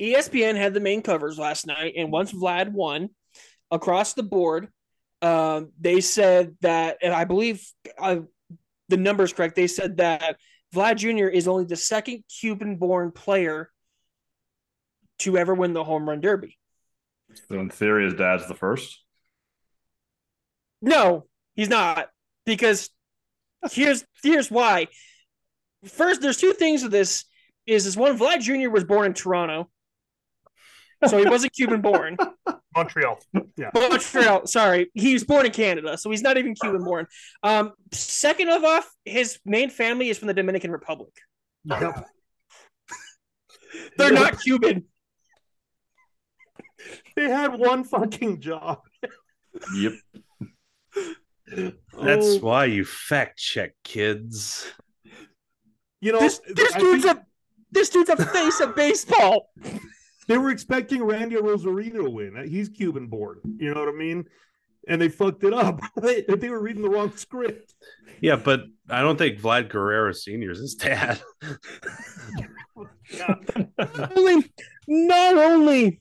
ESPN 0.00 0.56
had 0.56 0.72
the 0.72 0.80
main 0.80 1.02
covers 1.02 1.38
last 1.38 1.66
night, 1.66 1.92
and 1.96 2.10
once 2.10 2.32
Vlad 2.32 2.72
won 2.72 3.10
across 3.70 4.14
the 4.14 4.22
board, 4.22 4.68
um, 5.20 5.72
they 5.78 6.00
said 6.00 6.56
that, 6.62 6.98
and 7.02 7.12
I 7.12 7.24
believe 7.24 7.62
uh, 7.98 8.20
the 8.88 8.96
numbers 8.96 9.34
correct. 9.34 9.56
They 9.56 9.66
said 9.66 9.98
that 9.98 10.36
Vlad 10.74 10.96
Jr. 10.96 11.26
is 11.26 11.46
only 11.46 11.64
the 11.64 11.76
second 11.76 12.24
Cuban 12.40 12.76
born 12.76 13.12
player 13.12 13.70
to 15.20 15.36
ever 15.36 15.54
win 15.54 15.74
the 15.74 15.84
home 15.84 16.08
run 16.08 16.22
derby. 16.22 16.58
So 17.34 17.58
in 17.58 17.70
theory, 17.70 18.04
his 18.04 18.14
dad's 18.14 18.46
the 18.48 18.54
first. 18.54 19.02
No, 20.82 21.26
he's 21.54 21.68
not. 21.68 22.08
Because 22.46 22.90
here's 23.70 24.04
here's 24.22 24.50
why. 24.50 24.88
First, 25.86 26.20
there's 26.20 26.38
two 26.38 26.52
things 26.52 26.82
with 26.82 26.92
this. 26.92 27.24
Is 27.66 27.84
this 27.84 27.96
one 27.96 28.18
Vlad 28.18 28.40
Jr. 28.40 28.70
was 28.70 28.84
born 28.84 29.06
in 29.06 29.14
Toronto. 29.14 29.70
So 31.06 31.18
he 31.18 31.28
wasn't 31.28 31.54
Cuban 31.54 31.80
born. 31.80 32.16
Montreal. 32.76 33.18
Yeah. 33.56 33.70
Montreal, 33.74 34.46
sorry. 34.46 34.90
He 34.94 35.14
was 35.14 35.24
born 35.24 35.46
in 35.46 35.52
Canada, 35.52 35.96
so 35.96 36.10
he's 36.10 36.22
not 36.22 36.36
even 36.36 36.54
Cuban 36.54 36.84
born. 36.84 37.06
Um, 37.42 37.72
second 37.92 38.50
of 38.50 38.64
off, 38.64 38.88
his 39.04 39.38
main 39.44 39.70
family 39.70 40.10
is 40.10 40.18
from 40.18 40.28
the 40.28 40.34
Dominican 40.34 40.70
Republic. 40.70 41.12
Yep. 41.64 42.06
They're 43.96 44.12
not 44.12 44.40
Cuban. 44.42 44.84
They 47.20 47.28
had 47.28 47.58
one 47.58 47.84
fucking 47.84 48.40
job. 48.40 48.78
Yep. 49.76 49.92
That's 52.00 52.26
Oh, 52.26 52.38
why 52.38 52.64
you 52.64 52.86
fact 52.86 53.38
check 53.38 53.72
kids. 53.84 54.66
you 56.00 56.12
know 56.12 56.18
This 56.20 56.40
this 56.48 56.72
dude's 56.76 57.04
think 57.04 57.18
a 57.18 57.26
this 57.70 57.90
dude's 57.90 58.08
a 58.08 58.16
face 58.16 58.60
of 58.60 58.74
baseball. 58.74 59.50
they 60.28 60.38
were 60.38 60.48
expecting 60.48 61.04
Randy 61.04 61.36
Arozarena 61.36 62.04
to 62.04 62.08
win. 62.08 62.48
He's 62.48 62.70
Cuban 62.70 63.08
born. 63.08 63.40
You 63.58 63.74
know 63.74 63.80
what 63.80 63.90
I 63.94 63.98
mean? 63.98 64.24
And 64.88 64.98
they 64.98 65.10
fucked 65.10 65.44
it 65.44 65.52
up. 65.52 65.78
they, 66.00 66.22
they 66.22 66.48
were 66.48 66.62
reading 66.62 66.80
the 66.80 66.88
wrong 66.88 67.14
script. 67.16 67.74
Yeah, 68.22 68.36
but 68.36 68.62
I 68.88 69.02
don't 69.02 69.18
think 69.18 69.40
Vlad 69.40 69.68
Guerrero 69.68 70.12
Sr. 70.12 70.52
is 70.52 70.58
his 70.60 70.74
dad. 70.74 71.20
Not 73.12 74.16
only, 74.16 74.52
not 74.88 75.36
only 75.36 76.00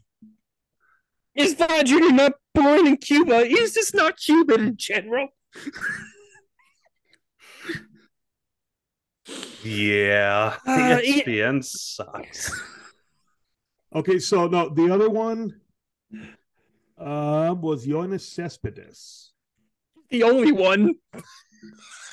is 1.35 1.55
Vlad 1.55 1.85
Jr. 1.85 2.13
not 2.13 2.33
born 2.53 2.87
in 2.87 2.97
Cuba, 2.97 3.45
he's 3.45 3.73
just 3.73 3.93
not 3.95 4.17
Cuban 4.17 4.67
in 4.67 4.77
general. 4.77 5.27
yeah. 9.63 10.55
Uh, 10.65 10.97
he- 10.97 11.21
ESPN 11.23 11.63
sucks. 11.63 12.59
Okay, 13.95 14.19
so 14.19 14.47
no, 14.47 14.69
the 14.69 14.91
other 14.93 15.09
one 15.09 15.59
uh, 16.97 17.55
was 17.59 17.85
Yoenis 17.87 18.21
Cespedes. 18.21 19.31
The 20.09 20.23
only 20.23 20.51
one. 20.51 20.95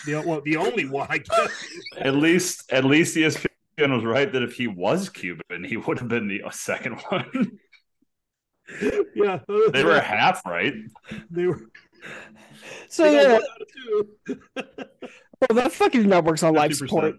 The 0.07 0.23
well, 0.27 0.41
the 0.45 0.57
only 0.57 0.87
one, 0.87 1.07
I 1.11 1.19
guess. 1.19 1.67
At 1.99 2.14
least, 2.14 2.71
at 2.73 2.85
least 2.85 3.17
ESPN 3.17 3.95
was 3.95 4.05
right 4.05 4.31
that 4.33 4.43
if 4.43 4.55
he 4.55 4.67
was 4.69 5.09
Cuban, 5.09 5.64
he 5.64 5.77
would 5.77 5.99
have 5.99 6.09
been 6.09 6.29
the 6.29 6.43
second 6.51 7.01
one. 7.09 7.59
Yeah, 9.14 9.41
they 9.73 9.85
were 9.85 10.01
half 10.01 10.45
right. 10.45 10.75
They 11.31 11.47
were. 11.47 11.62
So 12.89 13.05
they 13.05 13.23
yeah, 13.23 13.33
one 13.35 13.43
out 13.43 13.62
of 13.62 13.69
two. 13.73 14.09
well, 15.41 15.62
that 15.62 15.73
fucking 15.73 16.09
network's 16.09 16.43
on 16.43 16.55
life 16.55 16.73
50%. 16.73 16.77
support. 16.77 17.14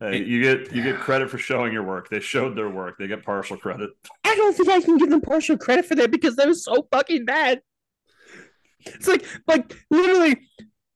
Hey, 0.00 0.24
you 0.24 0.42
get 0.42 0.74
you 0.74 0.82
get 0.82 0.98
credit 0.98 1.30
for 1.30 1.38
showing 1.38 1.72
your 1.72 1.84
work. 1.84 2.08
They 2.08 2.18
showed 2.18 2.56
their 2.56 2.68
work. 2.68 2.98
They 2.98 3.06
get 3.06 3.24
partial 3.24 3.56
credit. 3.56 3.90
I 4.24 4.34
don't 4.34 4.56
think 4.56 4.68
I 4.68 4.80
can 4.80 4.98
give 4.98 5.10
them 5.10 5.20
partial 5.20 5.56
credit 5.56 5.86
for 5.86 5.94
that 5.94 6.10
because 6.10 6.34
that 6.36 6.48
was 6.48 6.64
so 6.64 6.88
fucking 6.90 7.24
bad. 7.24 7.62
It's 8.84 9.06
like, 9.06 9.24
like 9.46 9.76
literally, 9.90 10.40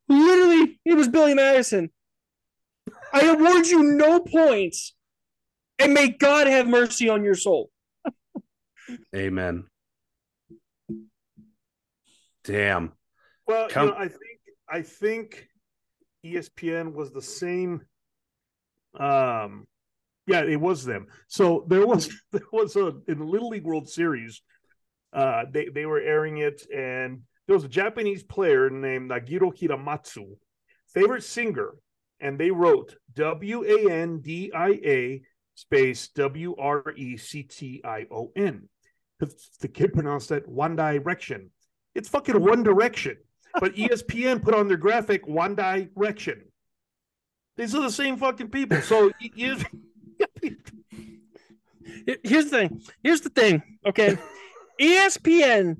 literally, 0.09 0.81
it 0.85 0.95
was 0.95 1.07
Billy 1.07 1.35
Madison. 1.35 1.91
I 3.12 3.27
award 3.27 3.66
you 3.66 3.83
no 3.83 4.20
points, 4.20 4.95
and 5.79 5.95
may 5.95 6.09
God 6.09 6.49
have 6.49 6.66
mercy 6.66 7.09
on 7.09 7.22
your 7.22 7.37
soul. 7.37 7.70
Amen. 9.14 9.64
Damn. 12.45 12.93
Well, 13.47 13.68
Come- 13.68 13.89
you 13.89 13.93
know, 13.93 13.99
I 13.99 14.09
think 14.09 14.41
I 14.68 14.82
think 14.82 15.49
ESPN 16.24 16.93
was 16.93 17.12
the 17.12 17.22
same. 17.22 17.82
Um, 18.99 19.66
yeah, 20.26 20.43
it 20.43 20.61
was 20.61 20.84
them. 20.84 21.07
So 21.28 21.64
there 21.68 21.87
was 21.87 22.09
there 22.32 22.43
was 22.53 22.76
a 22.76 22.95
in 23.09 23.18
the 23.18 23.24
Little 23.24 23.49
League 23.49 23.64
World 23.64 23.89
Series. 23.89 24.43
Uh, 25.12 25.45
they 25.51 25.68
they 25.68 25.87
were 25.87 26.01
airing 26.01 26.39
it, 26.39 26.66
and 26.74 27.22
there 27.47 27.55
was 27.55 27.64
a 27.64 27.68
Japanese 27.68 28.22
player 28.22 28.70
named 28.70 29.11
Nagiro 29.11 29.57
Hiramatsu, 29.57 30.37
favorite 30.93 31.22
singer, 31.22 31.74
and 32.20 32.39
they 32.39 32.51
wrote 32.51 32.97
W 33.14 33.64
A 33.64 33.93
N 33.93 34.20
D 34.20 34.53
I 34.53 34.70
A 34.84 35.22
space 35.55 36.09
W 36.09 36.55
R 36.59 36.93
E 36.97 37.16
C 37.16 37.45
T 37.45 37.80
I 37.84 38.07
O 38.11 38.32
N. 38.37 38.68
The 39.19 39.69
kid 39.69 39.93
pronounced 39.93 40.29
that 40.29 40.49
One 40.49 40.77
Direction. 40.77 41.51
It's 41.95 42.09
fucking 42.09 42.41
One 42.41 42.62
Direction. 42.62 43.17
But 43.59 43.75
ESPN 43.75 44.43
put 44.43 44.55
on 44.55 44.69
their 44.69 44.77
graphic 44.77 45.27
One 45.27 45.55
Direction. 45.55 46.43
These 47.57 47.75
are 47.75 47.81
the 47.81 47.91
same 47.91 48.19
fucking 48.19 48.49
people. 48.49 48.83
So 48.83 49.11
Here's 52.23 52.45
the 52.45 52.51
thing. 52.51 52.83
Here's 53.03 53.23
the 53.23 53.31
thing. 53.31 53.62
Okay. 53.87 54.19
ESPN 54.81 55.79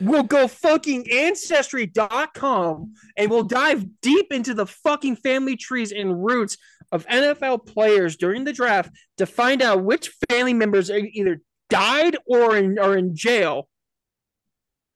will 0.00 0.22
go 0.22 0.46
fucking 0.46 1.10
ancestry.com 1.10 2.94
and 3.16 3.30
will 3.30 3.42
dive 3.42 3.86
deep 4.02 4.32
into 4.32 4.54
the 4.54 4.66
fucking 4.66 5.16
family 5.16 5.56
trees 5.56 5.92
and 5.92 6.24
roots 6.24 6.56
of 6.92 7.06
NFL 7.06 7.66
players 7.66 8.16
during 8.16 8.44
the 8.44 8.52
draft 8.52 8.90
to 9.16 9.26
find 9.26 9.62
out 9.62 9.82
which 9.82 10.12
family 10.28 10.54
members 10.54 10.90
are 10.90 10.98
either 10.98 11.40
died 11.74 12.16
or 12.26 12.56
in, 12.56 12.78
are 12.78 12.96
in 12.96 13.14
jail. 13.14 13.68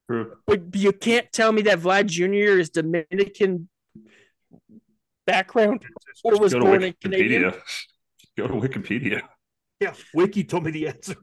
True. 0.09 0.37
But 0.47 0.75
you 0.75 0.91
can't 0.91 1.31
tell 1.31 1.51
me 1.51 1.61
that 1.63 1.79
Vlad 1.79 2.07
Jr. 2.07 2.59
is 2.59 2.69
Dominican 2.69 3.69
background 5.27 5.83
or 6.23 6.39
was 6.39 6.53
born 6.53 6.83
in 6.83 6.93
Canada. 6.93 7.55
Go 8.37 8.47
to 8.47 8.53
Wikipedia. 8.53 9.21
yeah, 9.79 9.93
Wiki 10.13 10.43
told 10.43 10.63
me 10.63 10.71
the 10.71 10.87
answer. 10.87 11.15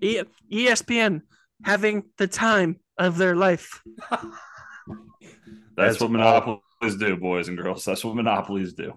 E- 0.00 0.22
ESPN 0.52 1.22
having 1.64 2.04
the 2.18 2.26
time 2.26 2.76
of 2.98 3.16
their 3.16 3.34
life. 3.34 3.82
That's, 4.10 4.24
That's 5.76 6.00
what 6.00 6.10
monopolies 6.10 6.96
do, 6.98 7.16
boys 7.16 7.48
and 7.48 7.56
girls. 7.56 7.84
That's 7.84 8.04
what 8.04 8.16
monopolies 8.16 8.74
do. 8.74 8.94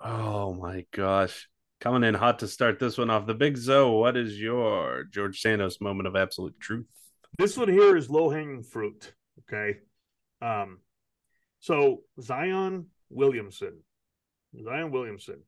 Oh 0.00 0.54
my 0.54 0.84
gosh. 0.92 1.48
Coming 1.80 2.04
in 2.04 2.14
hot 2.14 2.38
to 2.38 2.48
start 2.48 2.78
this 2.78 2.96
one 2.96 3.10
off. 3.10 3.26
The 3.26 3.34
Big 3.34 3.56
Zo, 3.56 3.90
what 3.90 4.16
is 4.16 4.40
your 4.40 5.04
George 5.04 5.40
Santos 5.40 5.80
moment 5.80 6.06
of 6.06 6.16
absolute 6.16 6.58
truth? 6.58 6.86
This 7.38 7.56
one 7.56 7.68
here 7.68 7.96
is 7.96 8.08
low 8.08 8.30
hanging 8.30 8.62
fruit. 8.62 9.12
Okay. 9.40 9.78
Um, 10.40 10.78
so 11.60 12.02
Zion 12.20 12.86
Williamson. 13.10 13.80
Zion 14.62 14.90
Williamson. 14.92 15.42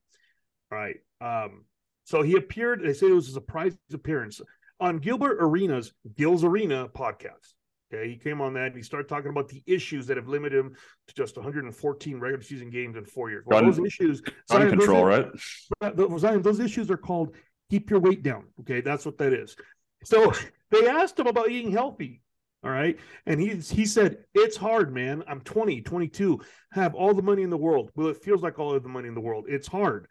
All 0.73 0.79
right. 0.79 0.97
Um, 1.21 1.65
so 2.05 2.23
he 2.23 2.37
appeared, 2.37 2.83
they 2.83 2.93
say 2.93 3.07
it 3.07 3.13
was 3.13 3.29
a 3.29 3.33
surprise 3.33 3.77
appearance 3.93 4.41
on 4.79 4.99
Gilbert 4.99 5.39
Arenas, 5.41 5.93
Gil's 6.17 6.45
Arena 6.45 6.89
podcast. 6.89 7.55
Okay, 7.93 8.09
he 8.09 8.17
came 8.17 8.41
on 8.41 8.55
that 8.55 8.67
and 8.67 8.77
he 8.77 8.83
started 8.83 9.09
talking 9.09 9.31
about 9.31 9.49
the 9.49 9.63
issues 9.67 10.07
that 10.09 10.17
have 10.17 10.27
limited 10.27 10.59
him 10.59 10.75
to 11.07 11.15
just 11.15 11.37
114 11.37 12.19
regular 12.19 12.43
season 12.43 12.69
games 12.69 12.97
in 12.97 13.05
four 13.05 13.31
years. 13.31 13.45
Well, 13.47 13.61
Gun- 13.61 13.71
those 13.71 13.79
issues, 13.79 14.23
Zion, 14.51 14.71
control, 14.71 15.05
those, 15.07 15.71
right? 15.81 15.97
those, 15.97 16.21
Zion, 16.21 16.43
those 16.43 16.59
issues 16.59 16.91
are 16.91 16.97
called 16.97 17.37
keep 17.71 17.91
your 17.91 18.01
weight 18.01 18.23
down. 18.23 18.45
Okay, 18.61 18.81
that's 18.81 19.07
what 19.07 19.19
that 19.19 19.33
is. 19.33 19.57
So 20.05 20.33
they 20.71 20.89
asked 20.89 21.19
him 21.19 21.27
about 21.27 21.51
eating 21.51 21.71
healthy. 21.71 22.23
All 22.65 22.73
right. 22.73 22.99
And 23.27 23.41
he 23.41 23.55
he 23.57 23.87
said, 23.87 24.19
It's 24.35 24.57
hard, 24.57 24.93
man. 24.93 25.23
I'm 25.29 25.41
20, 25.41 25.83
22, 25.83 26.41
have 26.73 26.95
all 26.95 27.15
the 27.15 27.23
money 27.23 27.43
in 27.43 27.51
the 27.51 27.57
world. 27.57 27.91
Well, 27.95 28.09
it 28.09 28.23
feels 28.23 28.43
like 28.43 28.59
all 28.59 28.75
of 28.75 28.83
the 28.83 28.89
money 28.89 29.07
in 29.07 29.15
the 29.15 29.21
world. 29.21 29.45
It's 29.49 29.69
hard. 29.69 30.09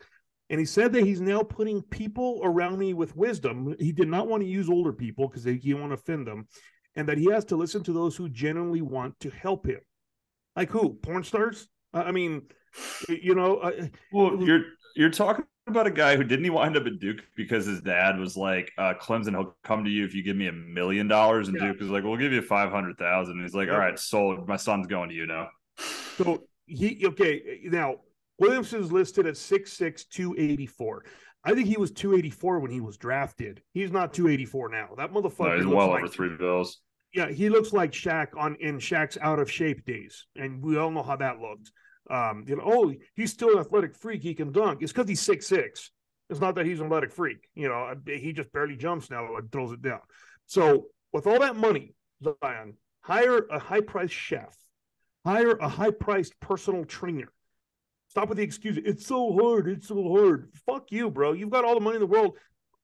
And 0.49 0.59
he 0.59 0.65
said 0.65 0.93
that 0.93 1.03
he's 1.03 1.21
now 1.21 1.41
putting 1.41 1.82
people 1.82 2.39
around 2.43 2.78
me 2.78 2.93
with 2.93 3.15
wisdom. 3.15 3.76
He 3.80 3.91
did 3.91 4.07
not 4.07 4.28
want 4.28 4.43
to 4.43 4.47
use 4.47 4.69
older 4.69 4.93
people 4.93 5.28
because 5.28 5.43
he 5.43 5.57
didn't 5.57 5.82
want 5.82 5.89
to 5.89 5.95
offend 5.95 6.28
them. 6.28 6.47
And 6.95 7.07
that 7.09 7.17
he 7.17 7.29
has 7.31 7.45
to 7.45 7.55
listen 7.55 7.83
to 7.83 7.93
those 7.93 8.15
who 8.15 8.29
genuinely 8.29 8.81
want 8.81 9.19
to 9.19 9.29
help 9.29 9.65
him. 9.65 9.79
Like 10.55 10.69
who? 10.69 10.93
Porn 10.93 11.23
stars? 11.23 11.67
I 11.93 12.11
mean, 12.11 12.43
you 13.09 13.35
know, 13.35 13.57
uh, 13.57 13.87
Well, 14.11 14.41
you're 14.41 14.63
you're 14.95 15.09
talking 15.09 15.45
about 15.67 15.87
a 15.87 15.91
guy 15.91 16.15
who 16.15 16.23
didn't 16.23 16.43
he 16.43 16.49
wind 16.49 16.77
up 16.77 16.85
at 16.85 16.99
Duke 16.99 17.23
because 17.35 17.65
his 17.65 17.81
dad 17.81 18.17
was 18.17 18.37
like, 18.37 18.71
uh, 18.77 18.93
Clemson, 18.93 19.31
he'll 19.31 19.57
come 19.63 19.83
to 19.83 19.89
you 19.89 20.05
if 20.05 20.13
you 20.13 20.23
give 20.23 20.37
me 20.37 20.47
a 20.47 20.51
million 20.53 21.07
dollars, 21.07 21.47
and 21.47 21.57
Yeah. 21.57 21.67
Duke 21.67 21.79
was 21.81 21.89
like, 21.89 22.03
we'll 22.03 22.17
give 22.17 22.31
you 22.31 22.41
five 22.41 22.69
hundred 22.71 22.97
thousand. 22.97 23.41
He's 23.41 23.55
like, 23.55 23.69
all 23.69 23.77
right, 23.77 23.97
sold. 23.99 24.47
My 24.47 24.57
son's 24.57 24.87
going 24.87 25.09
to 25.09 25.15
you 25.15 25.25
now. 25.25 25.49
So 26.17 26.43
he 26.65 27.05
okay 27.07 27.61
now 27.65 27.97
Williamson's 28.39 28.91
listed 28.91 29.25
at 29.27 29.35
6'6, 29.35 30.09
284. 30.09 31.05
I 31.45 31.53
think 31.53 31.67
he 31.67 31.77
was 31.77 31.91
284 31.91 32.59
when 32.59 32.71
he 32.71 32.81
was 32.81 32.97
drafted. 32.97 33.61
He's 33.71 33.91
not 33.91 34.13
284 34.13 34.69
now. 34.69 34.89
That 34.97 35.11
motherfucker 35.11 35.49
No, 35.49 35.55
he's 35.55 35.65
looks 35.65 35.75
well 35.75 35.89
like, 35.89 36.03
over 36.03 36.11
three 36.11 36.35
bills. 36.35 36.81
Yeah, 37.13 37.29
he 37.29 37.49
looks 37.49 37.71
like 37.71 37.91
Shaq 37.91 38.29
on 38.35 38.55
in 38.59 38.77
Shaq's 38.77 39.17
out 39.21 39.39
of 39.39 39.49
shape 39.49 39.85
days, 39.85 40.25
and 40.35 40.61
we 40.61 40.77
all 40.77 40.91
know 40.91 41.03
how 41.03 41.15
that 41.17 41.39
looked. 41.39 41.71
Um, 42.09 42.43
you 42.47 42.55
know, 42.55 42.63
oh, 42.65 42.93
he's 43.15 43.31
still 43.31 43.53
an 43.53 43.59
athletic 43.59 43.95
freak. 43.95 44.21
He 44.21 44.33
can 44.33 44.51
dunk. 44.51 44.81
It's 44.81 44.91
because 44.91 45.07
he's 45.07 45.21
six 45.21 45.47
six. 45.47 45.91
It's 46.29 46.41
not 46.41 46.55
that 46.55 46.65
he's 46.65 46.79
an 46.79 46.87
athletic 46.87 47.11
freak. 47.11 47.47
You 47.53 47.69
know, 47.69 47.93
he 48.05 48.33
just 48.33 48.51
barely 48.51 48.75
jumps 48.75 49.09
now 49.09 49.35
and 49.35 49.51
throws 49.51 49.71
it 49.71 49.81
down. 49.81 50.01
So 50.47 50.87
with 51.13 51.27
all 51.27 51.39
that 51.39 51.55
money, 51.55 51.95
Zion, 52.23 52.75
hire 53.01 53.45
a 53.49 53.59
high 53.59 53.81
priced 53.81 54.13
chef, 54.13 54.57
hire 55.23 55.51
a 55.51 55.69
high 55.69 55.91
priced 55.91 56.39
personal 56.39 56.85
trainer. 56.85 57.31
Stop 58.16 58.30
with 58.30 58.38
the 58.38 58.45
excuse. 58.45 58.78
It's 58.78 59.05
so 59.05 59.38
hard. 59.38 59.68
It's 59.68 59.89
so 59.89 60.01
hard. 60.07 60.47
Fuck 60.66 60.89
you, 60.89 61.11
bro. 61.11 61.34
You've 61.34 61.49
got 61.49 61.66
all 61.66 61.74
the 61.74 61.82
money 61.82 61.97
in 61.97 61.99
the 61.99 62.07
world. 62.07 62.38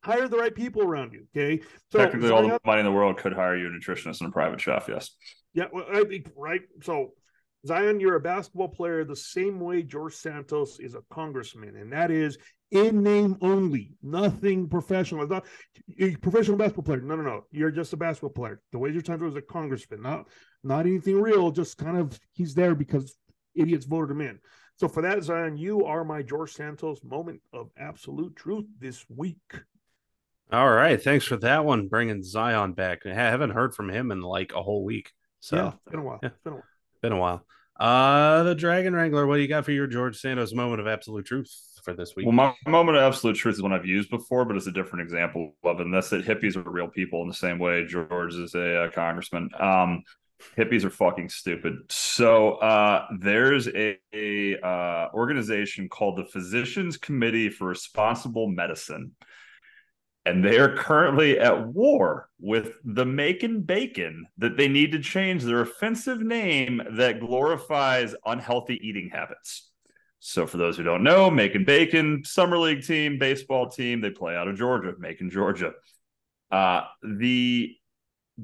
Hire 0.03 0.27
the 0.27 0.35
right 0.35 0.53
people 0.53 0.83
around 0.83 1.13
you. 1.13 1.25
Okay. 1.33 1.63
So 1.89 1.99
Technically, 1.99 2.31
all 2.31 2.41
the 2.45 2.59
money 2.65 2.81
in 2.81 2.85
the 2.85 2.91
world 2.91 3.15
could 3.15 3.31
hire 3.31 3.55
you 3.55 3.67
a 3.67 3.69
nutritionist 3.69 4.19
and 4.19 4.27
a 4.27 4.31
private 4.33 4.59
chef. 4.59 4.89
Yes. 4.89 5.11
yeah, 5.53 5.67
well, 5.71 5.85
I 5.89 6.03
think 6.03 6.29
right. 6.35 6.59
So, 6.83 7.13
Zion, 7.65 8.01
you're 8.01 8.17
a 8.17 8.19
basketball 8.19 8.67
player 8.67 9.05
the 9.05 9.15
same 9.15 9.61
way 9.61 9.83
George 9.83 10.15
Santos 10.15 10.81
is 10.81 10.95
a 10.95 11.01
congressman, 11.09 11.77
and 11.77 11.93
that 11.93 12.11
is 12.11 12.37
in 12.71 13.01
name 13.01 13.37
only, 13.39 13.93
nothing 14.03 14.67
professional. 14.67 15.25
Not 15.25 15.45
a 15.97 16.13
professional 16.17 16.57
basketball 16.57 16.83
player. 16.83 16.99
No, 16.99 17.15
no, 17.15 17.23
no. 17.23 17.45
You're 17.51 17.71
just 17.71 17.93
a 17.93 17.97
basketball 17.97 18.31
player. 18.31 18.61
The 18.73 18.79
way 18.79 18.91
George 18.91 19.05
Santos 19.05 19.31
is 19.31 19.37
a 19.37 19.41
congressman, 19.41 20.01
not 20.01 20.27
not 20.61 20.85
anything 20.85 21.21
real. 21.21 21.51
Just 21.51 21.77
kind 21.77 21.97
of 21.97 22.19
he's 22.33 22.53
there 22.53 22.75
because 22.75 23.15
idiots 23.55 23.85
voted 23.85 24.11
him 24.11 24.19
in. 24.19 24.39
So 24.81 24.87
for 24.87 25.03
that, 25.03 25.21
Zion, 25.21 25.57
you 25.57 25.85
are 25.85 26.03
my 26.03 26.23
George 26.23 26.53
Santos 26.53 27.03
moment 27.03 27.39
of 27.53 27.69
absolute 27.77 28.35
truth 28.35 28.65
this 28.79 29.05
week. 29.15 29.37
All 30.51 30.71
right. 30.71 30.99
Thanks 30.99 31.23
for 31.23 31.37
that 31.37 31.63
one, 31.63 31.87
bringing 31.87 32.23
Zion 32.23 32.73
back. 32.73 33.05
I 33.05 33.13
haven't 33.13 33.51
heard 33.51 33.75
from 33.75 33.91
him 33.91 34.09
in 34.09 34.21
like 34.21 34.53
a 34.53 34.63
whole 34.63 34.83
week. 34.83 35.11
So, 35.39 35.55
yeah, 35.55 35.67
it's 35.67 35.91
been 35.91 35.99
a 35.99 36.03
while. 36.03 36.19
yeah. 36.23 36.29
It's 36.29 36.39
been 36.43 36.53
a 36.53 36.55
while. 36.55 36.65
been 37.03 37.11
a 37.11 37.17
while. 37.19 37.45
Uh, 37.79 38.41
the 38.41 38.55
Dragon 38.55 38.95
Wrangler, 38.95 39.27
what 39.27 39.35
do 39.35 39.43
you 39.43 39.47
got 39.47 39.65
for 39.65 39.71
your 39.71 39.85
George 39.85 40.17
Santos 40.17 40.51
moment 40.51 40.81
of 40.81 40.87
absolute 40.87 41.27
truth 41.27 41.55
for 41.83 41.93
this 41.93 42.15
week? 42.15 42.25
Well, 42.25 42.33
my 42.33 42.55
moment 42.65 42.97
of 42.97 43.03
absolute 43.03 43.35
truth 43.35 43.57
is 43.57 43.61
one 43.61 43.73
I've 43.73 43.85
used 43.85 44.09
before, 44.09 44.45
but 44.45 44.57
it's 44.57 44.65
a 44.65 44.71
different 44.71 45.03
example 45.03 45.53
of 45.63 45.79
it. 45.79 45.85
And 45.85 45.93
that's 45.93 46.09
that 46.09 46.25
hippies 46.25 46.55
are 46.55 46.67
real 46.67 46.87
people 46.87 47.21
in 47.21 47.27
the 47.27 47.35
same 47.35 47.59
way 47.59 47.85
George 47.85 48.33
is 48.33 48.55
a, 48.55 48.85
uh 48.85 48.89
congressman. 48.89 49.47
Um, 49.59 50.01
hippies 50.57 50.83
are 50.83 50.89
fucking 50.89 51.29
stupid. 51.29 51.73
So 51.89 52.53
uh, 52.55 53.07
there's 53.19 53.67
a, 53.67 53.97
a 54.13 54.59
uh, 54.59 55.09
organization 55.13 55.89
called 55.89 56.17
the 56.17 56.25
Physicians 56.25 56.97
Committee 56.97 57.49
for 57.49 57.67
Responsible 57.67 58.47
Medicine. 58.47 59.15
And 60.25 60.45
they 60.45 60.59
are 60.59 60.75
currently 60.75 61.39
at 61.39 61.67
war 61.67 62.29
with 62.39 62.73
the 62.83 63.05
Macon 63.05 63.61
Bacon 63.61 64.27
that 64.37 64.55
they 64.55 64.67
need 64.67 64.91
to 64.91 64.99
change 64.99 65.43
their 65.43 65.61
offensive 65.61 66.21
name 66.21 66.81
that 66.91 67.19
glorifies 67.19 68.13
unhealthy 68.25 68.79
eating 68.87 69.09
habits. 69.11 69.71
So, 70.19 70.45
for 70.45 70.57
those 70.57 70.77
who 70.77 70.83
don't 70.83 71.01
know, 71.01 71.31
Macon 71.31 71.65
Bacon, 71.65 72.21
summer 72.23 72.59
league 72.59 72.85
team, 72.85 73.17
baseball 73.17 73.69
team, 73.69 74.01
they 74.01 74.11
play 74.11 74.35
out 74.35 74.47
of 74.47 74.55
Georgia, 74.55 74.93
Macon, 74.99 75.31
Georgia. 75.31 75.71
Uh, 76.51 76.81
the 77.01 77.75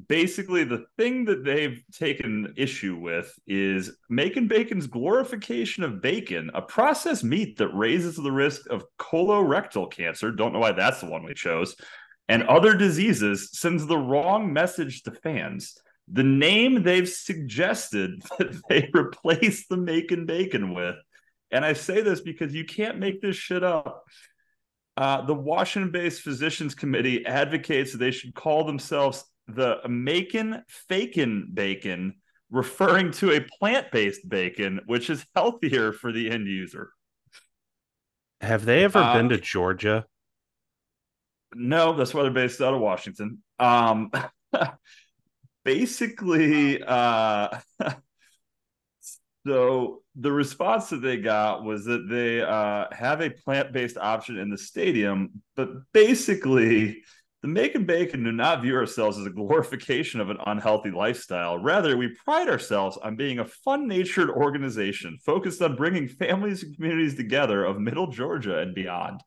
basically 0.08 0.64
the 0.64 0.86
thing 0.98 1.26
that 1.26 1.44
they've 1.44 1.82
taken 1.92 2.54
issue 2.58 2.98
with 2.98 3.34
is 3.48 3.98
Macon 4.10 4.48
Bacon's 4.48 4.88
glorification 4.88 5.84
of 5.84 6.02
bacon, 6.02 6.52
a 6.54 6.62
processed 6.62 7.24
meat 7.24 7.58
that 7.58 7.70
raises 7.70 8.16
the 8.16 8.32
risk 8.32 8.70
of 8.70 8.86
colorectal 9.00 9.92
cancer. 9.92 10.32
Don't 10.32 10.54
know 10.54 10.60
why 10.60 10.72
that's 10.72 11.02
the 11.02 11.10
one 11.10 11.24
we 11.24 11.34
chose, 11.34 11.76
and 12.28 12.44
other 12.44 12.76
diseases 12.76 13.50
sends 13.54 13.86
the 13.86 13.98
wrong 13.98 14.52
message 14.52 15.04
to 15.04 15.12
fans. 15.12 15.76
The 16.10 16.24
name 16.24 16.84
they've 16.84 17.10
suggested 17.10 18.22
that 18.38 18.62
they 18.70 18.90
replace 18.94 19.68
the 19.68 19.78
Macon 19.78 20.26
Bacon 20.26 20.74
with 20.74 20.96
and 21.52 21.64
I 21.64 21.74
say 21.74 22.02
this 22.02 22.22
because 22.22 22.54
you 22.54 22.66
can't 22.66 23.00
make 23.00 23.22
this 23.22 23.36
shit 23.36 23.64
up. 23.64 24.06
Uh, 24.96 25.22
the 25.26 25.34
Washington 25.34 25.92
based 25.92 26.22
Physicians 26.22 26.74
Committee 26.74 27.26
advocates 27.26 27.92
that 27.92 28.00
they 28.00 28.12
should 28.12 28.34
call 28.34 28.66
themselves 28.66 29.24
the 29.48 29.80
Macon 29.88 30.64
Fakin 30.68 31.50
Bacon, 31.54 32.16
referring 32.50 33.12
to 33.14 33.32
a 33.32 33.42
plant 33.42 33.92
based 33.92 34.28
bacon, 34.28 34.82
which 34.86 35.10
is 35.10 35.26
healthier 35.36 35.92
for 35.94 36.12
the 36.12 36.30
end 36.30 36.48
user. 36.48 36.92
Have 38.42 38.66
they 38.66 38.84
ever 38.84 39.00
Uh, 39.00 39.14
been 39.14 39.30
to 39.30 39.38
Georgia? 39.40 40.08
No, 41.56 41.94
that's 41.94 42.14
why 42.14 42.24
they're 42.24 42.32
based 42.32 42.62
out 42.62 42.74
of 42.74 42.82
Washington. 42.82 43.42
Um, 43.60 44.12
basically, 45.64 46.84
uh, 46.84 47.50
so 49.46 50.02
the 50.16 50.32
response 50.32 50.90
that 50.90 51.02
they 51.02 51.18
got 51.18 51.64
was 51.64 51.86
that 51.86 52.08
they 52.10 52.42
uh, 52.42 52.86
have 52.92 53.22
a 53.22 53.30
plant 53.30 53.72
based 53.72 53.98
option 53.98 54.38
in 54.38 54.50
the 54.50 54.58
stadium, 54.58 55.42
but 55.56 55.70
basically, 55.94 57.04
the 57.42 57.48
Macon 57.48 57.86
Bacon 57.86 58.24
do 58.24 58.32
not 58.32 58.64
view 58.64 58.76
ourselves 58.76 59.18
as 59.18 59.28
a 59.28 59.32
glorification 59.32 60.20
of 60.20 60.32
an 60.32 60.38
unhealthy 60.48 60.90
lifestyle. 60.90 61.60
Rather, 61.60 61.96
we 61.96 62.16
pride 62.26 62.50
ourselves 62.50 62.98
on 62.98 63.16
being 63.16 63.40
a 63.40 63.46
fun 63.46 63.88
natured 63.88 64.32
organization 64.32 65.18
focused 65.24 65.62
on 65.62 65.76
bringing 65.76 66.08
families 66.08 66.64
and 66.64 66.76
communities 66.76 67.16
together 67.16 67.64
of 67.64 67.80
middle 67.80 68.08
Georgia 68.08 68.60
and 68.60 68.74
beyond. 68.74 69.22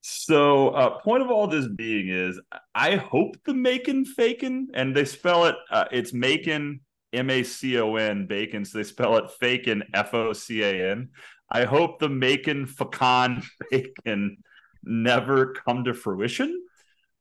So, 0.00 0.68
uh, 0.70 1.00
point 1.00 1.22
of 1.22 1.30
all 1.30 1.46
this 1.48 1.68
being 1.68 2.08
is, 2.08 2.40
I 2.74 2.96
hope 2.96 3.36
the 3.44 3.52
Macon 3.52 4.06
Fakin, 4.06 4.68
and 4.72 4.96
they 4.96 5.04
spell 5.04 5.44
it, 5.44 5.56
uh, 5.70 5.84
it's 5.92 6.14
Macon, 6.14 6.80
M 7.12 7.28
A 7.28 7.42
C 7.42 7.78
O 7.78 7.96
N, 7.96 8.26
Bacon, 8.26 8.64
so 8.64 8.78
they 8.78 8.84
spell 8.84 9.16
it 9.18 9.30
Fakin, 9.38 9.82
F 9.92 10.14
O 10.14 10.32
C 10.32 10.62
A 10.62 10.92
N. 10.92 11.10
I 11.50 11.64
hope 11.64 11.98
the 11.98 12.08
Macon 12.08 12.64
Fakin 12.64 13.42
Bacon 13.70 14.38
never 14.82 15.52
come 15.52 15.84
to 15.84 15.92
fruition. 15.92 16.64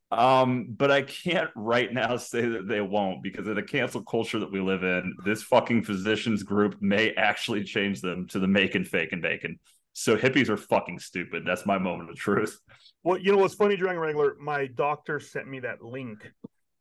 Um, 0.09 0.67
but 0.69 0.89
I 0.89 1.01
can't 1.01 1.49
right 1.55 1.91
now 1.91 2.17
say 2.17 2.47
that 2.47 2.67
they 2.67 2.81
won't 2.81 3.23
because 3.23 3.47
of 3.47 3.55
the 3.55 3.63
cancel 3.63 4.03
culture 4.03 4.39
that 4.39 4.51
we 4.51 4.61
live 4.61 4.83
in. 4.83 5.15
This 5.25 5.43
fucking 5.43 5.83
physicians 5.83 6.43
group 6.43 6.81
may 6.81 7.13
actually 7.13 7.63
change 7.63 8.01
them 8.01 8.27
to 8.27 8.39
the 8.39 8.47
make 8.47 8.75
and 8.75 8.87
fake 8.87 9.11
and 9.11 9.21
Bacon. 9.21 9.59
So 9.93 10.15
hippies 10.15 10.49
are 10.49 10.57
fucking 10.57 10.99
stupid. 10.99 11.43
That's 11.45 11.65
my 11.65 11.77
moment 11.77 12.11
of 12.11 12.17
truth. 12.17 12.59
Well, 13.03 13.17
you 13.17 13.31
know 13.31 13.39
what's 13.39 13.55
funny, 13.55 13.75
Dragon 13.75 13.99
Wrangler? 13.99 14.35
My 14.39 14.67
doctor 14.67 15.19
sent 15.19 15.47
me 15.47 15.59
that 15.61 15.81
link 15.81 16.31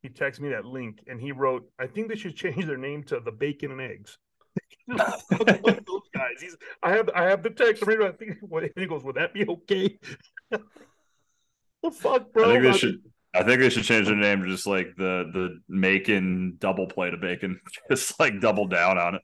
he 0.06 0.12
texted 0.12 0.40
me 0.40 0.50
that 0.50 0.64
link 0.64 1.02
and 1.08 1.20
he 1.20 1.32
wrote, 1.32 1.68
I 1.78 1.86
think 1.86 2.08
they 2.08 2.16
should 2.16 2.36
change 2.36 2.64
their 2.64 2.76
name 2.76 3.02
to 3.04 3.18
the 3.20 3.32
bacon 3.32 3.72
and 3.72 3.80
eggs. 3.80 4.18
those 4.88 6.08
guys. 6.14 6.40
He's 6.40 6.56
I 6.82 6.90
have 6.92 7.10
I 7.14 7.24
have 7.24 7.42
the 7.42 7.50
text. 7.50 7.82
I'm 7.82 7.88
ready 7.88 8.04
I 8.04 8.12
think 8.12 8.38
and 8.40 8.70
he 8.76 8.86
goes, 8.86 9.02
Would 9.02 9.16
that 9.16 9.34
be 9.34 9.46
okay? 9.46 9.98
the 10.50 11.90
fuck, 11.90 12.32
bro? 12.32 12.44
I 12.44 12.52
think 12.52 12.62
they 12.62 12.78
should. 12.78 13.02
I 13.38 13.42
think 13.44 13.60
they 13.60 13.70
should 13.70 13.84
change 13.84 14.06
their 14.06 14.16
name 14.16 14.42
to 14.42 14.48
just 14.48 14.66
like 14.66 14.88
the 14.96 15.30
the 15.32 15.60
Macon 15.68 16.56
double 16.58 16.86
plate 16.86 17.14
of 17.14 17.20
bacon, 17.20 17.60
just 17.90 18.18
like 18.20 18.40
double 18.40 18.66
down 18.66 18.98
on 18.98 19.14
it. 19.16 19.22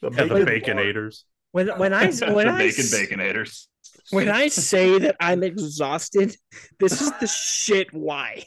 the 0.00 0.10
Yeah, 0.10 0.24
the 0.24 0.44
bacon 0.44 0.76
bar. 0.76 0.84
baconators. 0.84 1.22
When 1.52 1.68
when 1.78 1.92
I 1.94 2.06
when 2.12 2.46
the 2.46 2.52
I 2.52 2.58
bacon 2.58 2.84
s- 2.84 2.94
baconators. 2.94 3.66
when 4.10 4.28
I 4.28 4.48
say 4.48 4.98
that 4.98 5.16
I'm 5.20 5.42
exhausted, 5.42 6.36
this 6.80 7.00
is 7.00 7.10
the 7.20 7.26
shit 7.26 7.92
why. 7.92 8.44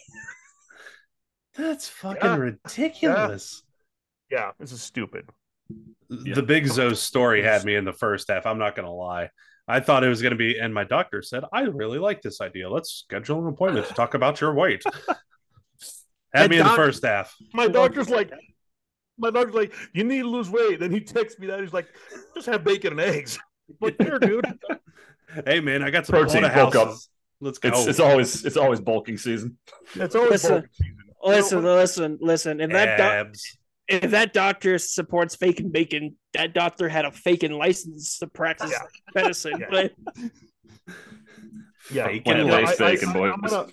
That's 1.56 1.88
fucking 2.02 2.20
Yeah. 2.24 2.36
ridiculous. 2.38 3.64
Yeah, 4.30 4.52
this 4.60 4.72
is 4.72 4.82
stupid. 4.82 5.30
Yeah. 6.10 6.36
The 6.36 6.44
Big 6.44 6.68
Zo 6.68 6.94
story 6.94 7.42
had 7.42 7.64
me 7.66 7.76
in 7.76 7.86
the 7.86 7.94
first 7.94 8.30
half. 8.30 8.46
I'm 8.46 8.58
not 8.60 8.76
going 8.76 8.86
to 8.86 8.92
lie. 8.92 9.30
I 9.68 9.80
thought 9.82 10.04
it 10.04 10.08
was 10.10 10.22
going 10.22 10.32
to 10.32 10.38
be, 10.38 10.60
and 10.60 10.74
my 10.74 10.86
doctor 10.86 11.22
said, 11.22 11.44
I 11.52 11.62
really 11.62 12.00
like 12.00 12.22
this 12.22 12.40
idea. 12.40 12.70
Let's 12.70 12.92
schedule 12.92 13.42
an 13.42 13.48
appointment 13.54 13.88
to 13.88 13.94
talk 13.94 14.14
about 14.14 14.40
your 14.40 14.54
weight. 14.54 14.84
Had 16.34 16.44
And 16.44 16.50
me 16.52 16.60
in 16.60 16.66
the 16.66 16.74
first 16.74 17.04
half. 17.06 17.36
My 17.54 17.68
doctor's 17.68 18.10
like, 18.10 18.32
my 19.18 19.32
doctor's 19.32 19.56
like, 19.56 19.74
you 19.94 20.04
need 20.04 20.22
to 20.22 20.30
lose 20.30 20.50
weight. 20.50 20.80
Then 20.80 20.92
he 20.92 21.02
texts 21.02 21.40
me 21.40 21.48
that 21.48 21.60
he's 21.60 21.74
like, 21.74 21.88
just 22.36 22.48
have 22.48 22.64
bacon 22.64 22.94
and 22.94 23.02
eggs. 23.02 23.40
I'm 23.70 23.76
like, 23.82 24.02
here, 24.02 24.20
dude. 24.20 24.46
Hey, 25.46 25.60
man, 25.60 25.84
I 25.84 25.90
got 25.90 26.06
some 26.06 26.14
Protein, 26.14 26.44
Protein 26.44 26.72
bulk 26.72 26.76
up. 26.76 26.96
Let's 27.42 27.60
go. 27.60 27.68
It's 27.68 27.86
it's 27.86 28.00
always 28.00 28.46
it's 28.46 28.56
always 28.56 28.80
bulking 28.80 29.18
season. 29.18 29.58
It's 29.96 30.16
always 30.16 30.32
Listen. 30.32 30.52
bulking 30.52 30.70
season. 30.72 31.04
Listen, 31.22 31.64
listen, 31.64 32.18
listen. 32.22 32.62
And 32.62 32.72
that 32.74 32.98
doc- 32.98 33.28
Abs. 33.28 33.58
If 33.88 34.12
that 34.12 34.34
doctor 34.34 34.78
supports 34.78 35.36
faking 35.36 35.70
bacon, 35.72 36.16
that 36.34 36.54
doctor 36.54 36.90
had 36.90 37.06
a 37.06 37.12
faking 37.12 37.52
license 37.54 38.20
to 38.20 38.28
practice 38.28 38.72
Yeah. 38.72 39.22
medicine. 39.22 39.54
Yeah. 39.60 39.68
But 39.70 39.94
Yeah, 41.90 42.08
Fake 42.08 42.24
but, 42.26 42.36
and 42.36 42.46
you 42.46 42.52
know, 42.52 42.62
lace 42.62 42.78
bacon, 42.78 43.10
I'm 43.16 43.40
gonna, 43.42 43.68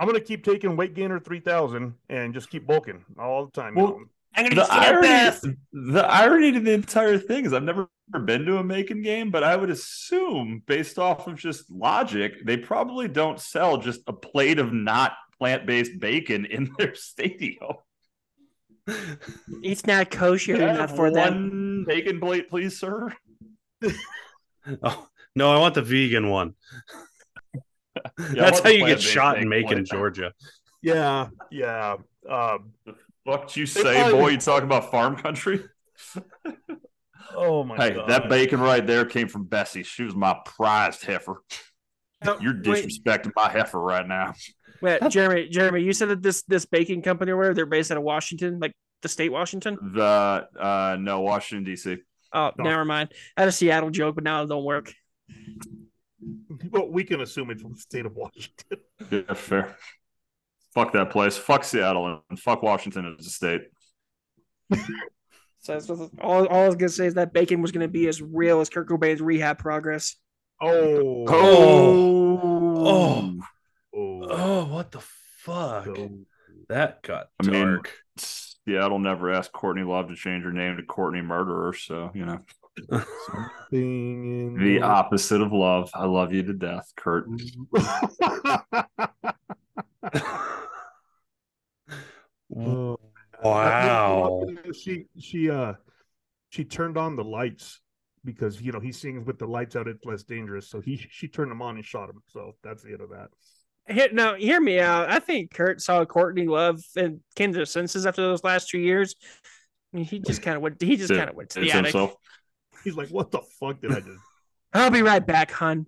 I'm 0.00 0.06
gonna 0.08 0.20
keep 0.20 0.44
taking 0.44 0.76
weight 0.76 0.94
gainer 0.94 1.20
three 1.20 1.38
thousand 1.40 1.94
and 2.08 2.34
just 2.34 2.50
keep 2.50 2.66
bulking 2.66 3.04
all 3.18 3.46
the 3.46 3.52
time. 3.52 3.76
you 3.76 3.82
Well, 3.84 3.92
know? 3.92 4.04
I'm 4.36 4.44
gonna 4.48 4.56
The 4.56 4.62
get 4.62 4.72
irony, 4.72 5.56
the 5.72 6.04
irony 6.04 6.52
to 6.52 6.58
the 6.60 6.72
entire 6.72 7.18
thing 7.18 7.44
is 7.46 7.52
I've 7.52 7.62
never 7.62 7.86
been 8.24 8.44
to 8.46 8.58
a 8.58 8.64
Macon 8.64 9.02
game, 9.02 9.30
but 9.30 9.44
I 9.44 9.54
would 9.54 9.70
assume, 9.70 10.64
based 10.66 10.98
off 10.98 11.28
of 11.28 11.36
just 11.38 11.70
logic, 11.70 12.44
they 12.44 12.56
probably 12.56 13.06
don't 13.06 13.38
sell 13.38 13.76
just 13.78 14.00
a 14.08 14.12
plate 14.12 14.58
of 14.58 14.72
not 14.72 15.12
plant 15.38 15.66
based 15.66 16.00
bacon 16.00 16.46
in 16.46 16.74
their 16.76 16.94
stadium. 16.96 17.74
It's 19.62 19.86
not 19.86 20.10
kosher 20.10 20.54
Can 20.54 20.62
I 20.68 20.74
enough 20.74 20.90
have 20.90 20.96
for 20.96 21.10
them. 21.10 21.34
one 21.34 21.84
bacon 21.86 22.20
plate, 22.20 22.50
please, 22.50 22.78
sir. 22.78 23.12
Oh, 24.82 25.06
no, 25.36 25.52
I 25.52 25.58
want 25.58 25.74
the 25.74 25.82
vegan 25.82 26.30
one. 26.30 26.54
I 27.54 27.60
That's 28.16 28.60
how 28.60 28.70
you 28.70 28.86
get 28.86 28.98
shot 29.02 29.36
in 29.38 29.46
Macon. 29.46 29.84
Georgia. 29.84 30.32
yeah, 30.82 31.28
yeah. 31.50 31.96
Um, 32.26 32.72
Fuck 33.26 33.54
you 33.56 33.66
say, 33.66 33.82
probably- 34.00 34.12
boy. 34.18 34.28
You 34.30 34.38
talking 34.38 34.64
about 34.64 34.90
farm 34.90 35.16
country. 35.16 35.64
oh 37.36 37.64
my 37.64 37.76
Hey, 37.76 37.90
god, 37.94 38.08
that 38.08 38.28
bacon 38.30 38.58
right 38.60 38.86
there 38.86 39.04
came 39.04 39.28
from 39.28 39.44
Bessie. 39.44 39.82
She 39.82 40.02
was 40.04 40.14
my 40.14 40.34
prized 40.46 41.04
heifer. 41.04 41.42
No, 42.24 42.38
You're 42.40 42.54
wait. 42.64 42.86
disrespecting 42.86 43.32
my 43.36 43.50
heifer 43.50 43.78
right 43.80 44.08
now. 44.08 44.32
Wait, 44.84 45.00
Jeremy, 45.10 45.48
Jeremy, 45.48 45.82
you 45.82 45.92
said 45.94 46.10
that 46.10 46.22
this 46.22 46.42
this 46.42 46.66
baking 46.66 47.00
company 47.02 47.32
or 47.32 47.36
whatever, 47.38 47.54
they're 47.54 47.66
based 47.66 47.90
out 47.90 47.96
of 47.96 48.04
Washington, 48.04 48.58
like 48.60 48.72
the 49.02 49.08
state 49.08 49.30
Washington. 49.32 49.78
The 49.94 50.46
uh 50.60 50.96
no 51.00 51.20
Washington 51.22 51.64
D.C. 51.64 51.96
Oh, 52.32 52.52
No. 52.58 52.64
never 52.64 52.84
mind. 52.84 53.12
I 53.36 53.40
had 53.42 53.48
a 53.48 53.52
Seattle 53.52 53.90
joke, 53.90 54.14
but 54.16 54.24
now 54.24 54.42
it 54.42 54.48
don't 54.48 54.64
work. 54.64 54.92
well, 56.70 56.88
we 56.90 57.04
can 57.04 57.20
assume 57.20 57.50
it's 57.50 57.62
from 57.62 57.72
the 57.72 57.78
state 57.78 58.04
of 58.06 58.14
Washington. 58.14 58.78
Yeah, 59.10 59.34
fair. 59.34 59.76
Fuck 60.74 60.92
that 60.92 61.10
place. 61.10 61.36
Fuck 61.36 61.64
Seattle 61.64 62.20
and 62.28 62.38
fuck 62.38 62.62
Washington 62.62 63.16
as 63.18 63.26
a 63.26 63.30
state. 63.30 63.62
So 65.60 65.72
that's 65.72 65.88
what, 65.88 66.10
all, 66.20 66.46
all 66.46 66.64
I 66.64 66.66
was 66.66 66.76
gonna 66.76 66.88
say 66.90 67.06
is 67.06 67.14
that 67.14 67.32
bacon 67.32 67.62
was 67.62 67.72
gonna 67.72 67.88
be 67.88 68.06
as 68.08 68.20
real 68.20 68.60
as 68.60 68.68
Kurt 68.68 68.88
Cobain's 68.88 69.22
rehab 69.22 69.58
progress. 69.58 70.16
Oh, 70.60 71.24
Oh. 71.28 72.86
oh, 72.86 73.34
Oh, 73.94 74.66
what 74.66 74.90
the 74.92 75.00
fuck? 75.00 75.84
So- 75.86 76.10
That 76.68 77.02
got 77.02 77.28
I 77.40 77.46
mean, 77.46 77.66
dark. 77.66 77.92
Seattle 78.16 78.98
never 78.98 79.30
asked 79.30 79.52
Courtney 79.52 79.82
Love 79.82 80.08
to 80.08 80.14
change 80.16 80.44
her 80.44 80.52
name 80.52 80.76
to 80.76 80.82
Courtney 80.82 81.20
Murderer, 81.22 81.72
so 81.74 82.10
you 82.14 82.24
know 82.24 82.38
Thing 83.70 84.56
in 84.56 84.58
the 84.58 84.82
opposite 84.82 85.40
of 85.40 85.52
love. 85.52 85.90
I 85.94 86.06
love 86.06 86.32
you 86.32 86.42
to 86.44 86.52
death, 86.52 86.92
Kurt. 86.96 87.26
Oh, 92.56 92.98
wow. 93.42 94.46
She 94.72 95.06
she 95.18 95.50
uh 95.50 95.74
she 96.50 96.64
turned 96.64 96.96
on 96.96 97.16
the 97.16 97.24
lights 97.24 97.80
because 98.24 98.60
you 98.60 98.70
know 98.72 98.80
he 98.80 98.92
sings 98.92 99.26
with 99.26 99.38
the 99.38 99.46
lights 99.46 99.76
out. 99.76 99.88
It's 99.88 100.04
less 100.04 100.22
dangerous. 100.22 100.68
So 100.68 100.80
he 100.80 100.96
she 101.10 101.26
turned 101.28 101.50
them 101.50 101.62
on 101.62 101.76
and 101.76 101.84
shot 101.84 102.10
him. 102.10 102.22
So 102.28 102.54
that's 102.62 102.82
the 102.82 102.92
end 102.92 103.00
of 103.00 103.10
that. 103.10 103.30
Here, 103.88 104.08
now, 104.12 104.34
hear 104.34 104.60
me 104.60 104.80
out. 104.80 105.10
I 105.10 105.18
think 105.18 105.52
Kurt 105.52 105.80
saw 105.80 106.04
Courtney 106.04 106.46
Love 106.46 106.80
and 106.96 107.20
came 107.36 107.52
to 107.52 107.60
his 107.60 107.70
senses 107.70 108.06
after 108.06 108.22
those 108.22 108.42
last 108.42 108.70
two 108.70 108.78
years. 108.78 109.14
I 109.92 109.98
mean, 109.98 110.06
he 110.06 110.20
just 110.20 110.42
kind 110.42 110.56
of 110.56 110.62
went. 110.62 110.82
He 110.82 110.96
just 110.96 111.12
kind 111.12 111.28
of 111.28 111.36
went 111.36 111.50
to 111.50 111.60
the 111.60 111.70
attic. 111.70 111.86
himself. 111.86 112.16
He's 112.82 112.96
like, 112.96 113.08
"What 113.10 113.30
the 113.30 113.40
fuck 113.60 113.80
did 113.80 113.92
I 113.92 114.00
do, 114.00 114.18
I'll 114.72 114.90
be 114.90 115.02
right 115.02 115.24
back, 115.24 115.50
hun. 115.50 115.86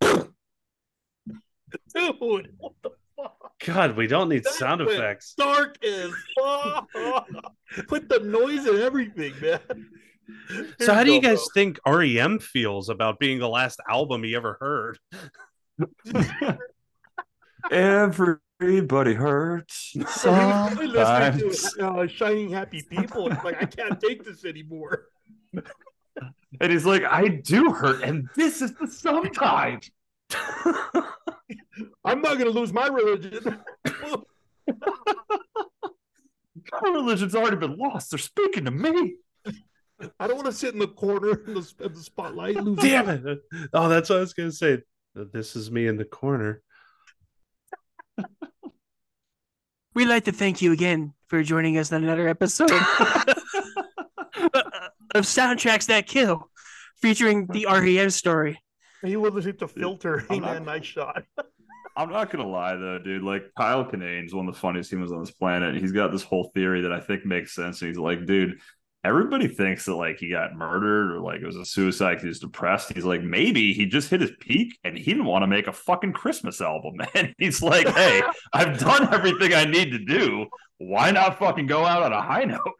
dude? 0.00 0.28
What 1.92 2.72
the 2.82 2.90
fuck? 3.16 3.52
God, 3.64 3.96
we 3.96 4.06
don't 4.06 4.28
need 4.28 4.44
That 4.44 4.54
sound 4.54 4.80
effects. 4.80 5.34
Dark 5.36 5.76
as 5.84 6.12
fuck 6.38 6.88
with 7.90 8.08
the 8.08 8.20
noise 8.20 8.64
and 8.66 8.78
everything, 8.78 9.34
man." 9.40 9.60
So, 10.80 10.92
how 10.92 10.98
Here 10.98 11.04
do 11.04 11.12
you 11.12 11.20
go, 11.20 11.30
guys 11.30 11.46
think 11.54 11.78
REM 11.86 12.38
feels 12.38 12.88
about 12.88 13.18
being 13.18 13.38
the 13.38 13.48
last 13.48 13.80
album 13.88 14.22
he 14.22 14.34
ever 14.34 14.56
heard? 14.60 14.98
Everybody 17.70 19.14
hurts 19.14 19.92
bro? 19.94 20.68
He 20.70 20.86
was 20.86 20.90
listening 20.90 21.50
sometimes. 21.50 21.74
to 21.74 21.86
uh, 21.86 22.06
"Shining 22.06 22.50
Happy 22.50 22.82
People." 22.82 23.30
It's 23.30 23.44
like 23.44 23.62
I 23.62 23.66
can't 23.66 24.00
take 24.00 24.24
this 24.24 24.44
anymore. 24.44 25.06
And 26.60 26.72
he's 26.72 26.86
like, 26.86 27.04
I 27.04 27.28
do 27.28 27.70
hurt, 27.70 28.02
and 28.02 28.28
this 28.34 28.62
is 28.62 28.72
the 28.74 28.86
sometimes. 28.86 29.90
I'm 32.04 32.22
not 32.22 32.38
gonna 32.38 32.48
lose 32.48 32.72
my 32.72 32.86
religion. 32.86 33.60
My 36.72 36.88
religion's 36.88 37.34
already 37.34 37.56
been 37.56 37.76
lost. 37.76 38.10
They're 38.10 38.18
speaking 38.18 38.64
to 38.64 38.70
me. 38.70 39.16
I 40.18 40.26
don't 40.26 40.36
want 40.36 40.46
to 40.46 40.52
sit 40.52 40.74
in 40.74 40.80
the 40.80 40.88
corner 40.88 41.42
in 41.46 41.54
the, 41.54 41.72
in 41.80 41.92
the 41.92 42.00
spotlight. 42.00 42.56
Damn 42.76 43.08
it. 43.08 43.38
Oh, 43.72 43.88
that's 43.88 44.10
what 44.10 44.16
I 44.16 44.20
was 44.20 44.34
going 44.34 44.50
to 44.50 44.56
say. 44.56 44.78
This 45.14 45.54
is 45.56 45.70
me 45.70 45.86
in 45.86 45.96
the 45.96 46.04
corner. 46.04 46.62
We'd 49.96 50.08
like 50.08 50.24
to 50.24 50.32
thank 50.32 50.60
you 50.60 50.72
again 50.72 51.14
for 51.26 51.42
joining 51.42 51.78
us 51.78 51.90
on 51.90 52.04
another 52.04 52.28
episode 52.28 52.70
of 52.70 52.80
Soundtracks 55.24 55.86
That 55.86 56.06
Kill, 56.06 56.50
featuring 57.00 57.46
the 57.46 57.64
REM 57.64 58.10
story. 58.10 58.60
He 59.02 59.16
will 59.16 59.30
listen 59.30 59.56
to 59.56 59.66
filter. 59.66 60.18
Hey 60.28 60.36
I'm 60.36 60.42
man, 60.42 60.64
nice 60.66 60.84
shot. 60.84 61.22
I'm 61.96 62.10
not 62.10 62.28
gonna 62.30 62.46
lie 62.46 62.76
though, 62.76 62.98
dude. 62.98 63.22
Like 63.22 63.44
Kyle 63.56 63.86
Kinane's 63.86 64.34
one 64.34 64.46
of 64.46 64.52
the 64.52 64.60
funniest 64.60 64.92
humans 64.92 65.12
on 65.12 65.20
this 65.20 65.30
planet. 65.30 65.80
He's 65.80 65.92
got 65.92 66.12
this 66.12 66.22
whole 66.22 66.50
theory 66.54 66.82
that 66.82 66.92
I 66.92 67.00
think 67.00 67.24
makes 67.24 67.54
sense. 67.54 67.80
And 67.80 67.88
he's 67.88 67.96
like, 67.96 68.26
dude, 68.26 68.58
everybody 69.06 69.48
thinks 69.48 69.84
that 69.86 69.94
like 69.94 70.18
he 70.18 70.28
got 70.28 70.54
murdered 70.54 71.12
or 71.12 71.20
like 71.20 71.40
it 71.40 71.46
was 71.46 71.56
a 71.56 71.64
suicide 71.64 72.14
'cause 72.14 72.22
he 72.22 72.28
was 72.28 72.40
depressed. 72.40 72.92
He's 72.92 73.04
like, 73.04 73.22
maybe 73.22 73.72
he 73.72 73.86
just 73.86 74.10
hit 74.10 74.20
his 74.20 74.32
peak 74.40 74.78
and 74.84 74.96
he 74.96 75.04
didn't 75.04 75.24
want 75.26 75.42
to 75.42 75.46
make 75.46 75.68
a 75.68 75.72
fucking 75.72 76.12
Christmas 76.12 76.60
album. 76.60 76.94
And 77.14 77.34
he's 77.38 77.62
like, 77.62 77.88
hey, 77.88 78.22
I've 78.52 78.78
done 78.78 79.12
everything 79.14 79.54
I 79.54 79.64
need 79.64 79.92
to 79.92 79.98
do. 79.98 80.46
Why 80.78 81.10
not 81.10 81.38
fucking 81.38 81.66
go 81.66 81.84
out 81.86 82.02
on 82.02 82.12
a 82.12 82.20
high 82.22 82.44
note? 82.44 82.60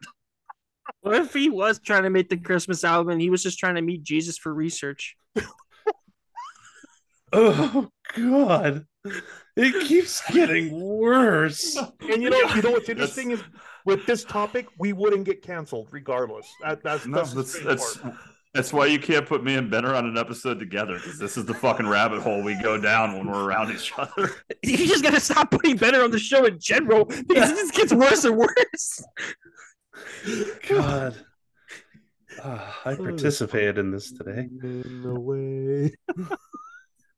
What 1.01 1.15
if 1.15 1.33
he 1.33 1.49
was 1.49 1.79
trying 1.79 2.03
to 2.03 2.09
make 2.09 2.29
the 2.29 2.37
Christmas 2.37 2.83
album 2.83 3.11
and 3.11 3.21
he 3.21 3.29
was 3.29 3.43
just 3.43 3.59
trying 3.59 3.75
to 3.75 3.81
meet 3.81 4.03
Jesus 4.03 4.37
for 4.37 4.53
research? 4.53 5.15
Oh, 7.33 7.89
God. 8.15 8.85
It 9.55 9.87
keeps 9.87 10.21
getting 10.31 10.79
worse. 10.79 11.75
And 11.75 12.21
you 12.21 12.29
know, 12.29 12.39
you 12.55 12.61
know 12.61 12.71
what's 12.71 12.89
interesting 12.89 13.31
is 13.31 13.43
with 13.87 14.05
this 14.05 14.23
topic, 14.23 14.67
we 14.77 14.93
wouldn't 14.93 15.23
get 15.23 15.41
canceled 15.41 15.87
regardless. 15.91 16.45
That, 16.61 16.83
that's 16.83 17.07
No, 17.07 17.23
that's, 17.23 17.33
that's 17.33 17.59
that's. 17.63 17.99
That's 18.53 18.73
why 18.73 18.87
you 18.87 18.97
can't 18.97 19.25
put 19.27 19.43
me 19.43 19.53
and 19.53 19.69
Benner 19.69 19.93
on 19.93 20.07
an 20.07 20.17
episode 20.17 20.57
together 20.57 20.95
because 20.95 21.19
this 21.19 21.37
is 21.37 21.45
the 21.45 21.53
fucking 21.53 21.87
rabbit 21.87 22.21
hole 22.21 22.41
we 22.43 22.59
go 22.59 22.79
down 22.79 23.15
when 23.15 23.27
we're 23.27 23.43
around 23.43 23.71
each 23.71 23.93
other. 23.97 24.31
You 24.63 24.87
just 24.87 25.03
gotta 25.03 25.19
stop 25.19 25.51
putting 25.51 25.77
Benner 25.77 26.01
on 26.01 26.09
the 26.09 26.17
show 26.17 26.45
in 26.45 26.57
general 26.59 27.05
because 27.05 27.51
this 27.51 27.69
gets 27.71 27.93
worse 27.93 28.23
and 28.23 28.35
worse. 28.35 29.03
God. 30.67 31.15
Ah, 32.43 32.81
I 32.85 32.95
participated 32.95 33.77
in 33.77 33.91
this 33.91 34.11
today. 34.11 34.49
In 34.63 35.03
the 35.03 35.19
way. 35.19 35.93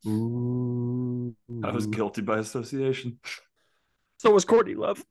I 1.66 1.72
was 1.72 1.88
guilty 1.88 2.22
by 2.22 2.40
association. 2.40 3.20
So 4.18 4.32
was 4.32 4.44
Courtney 4.44 4.76
Love. 4.76 5.06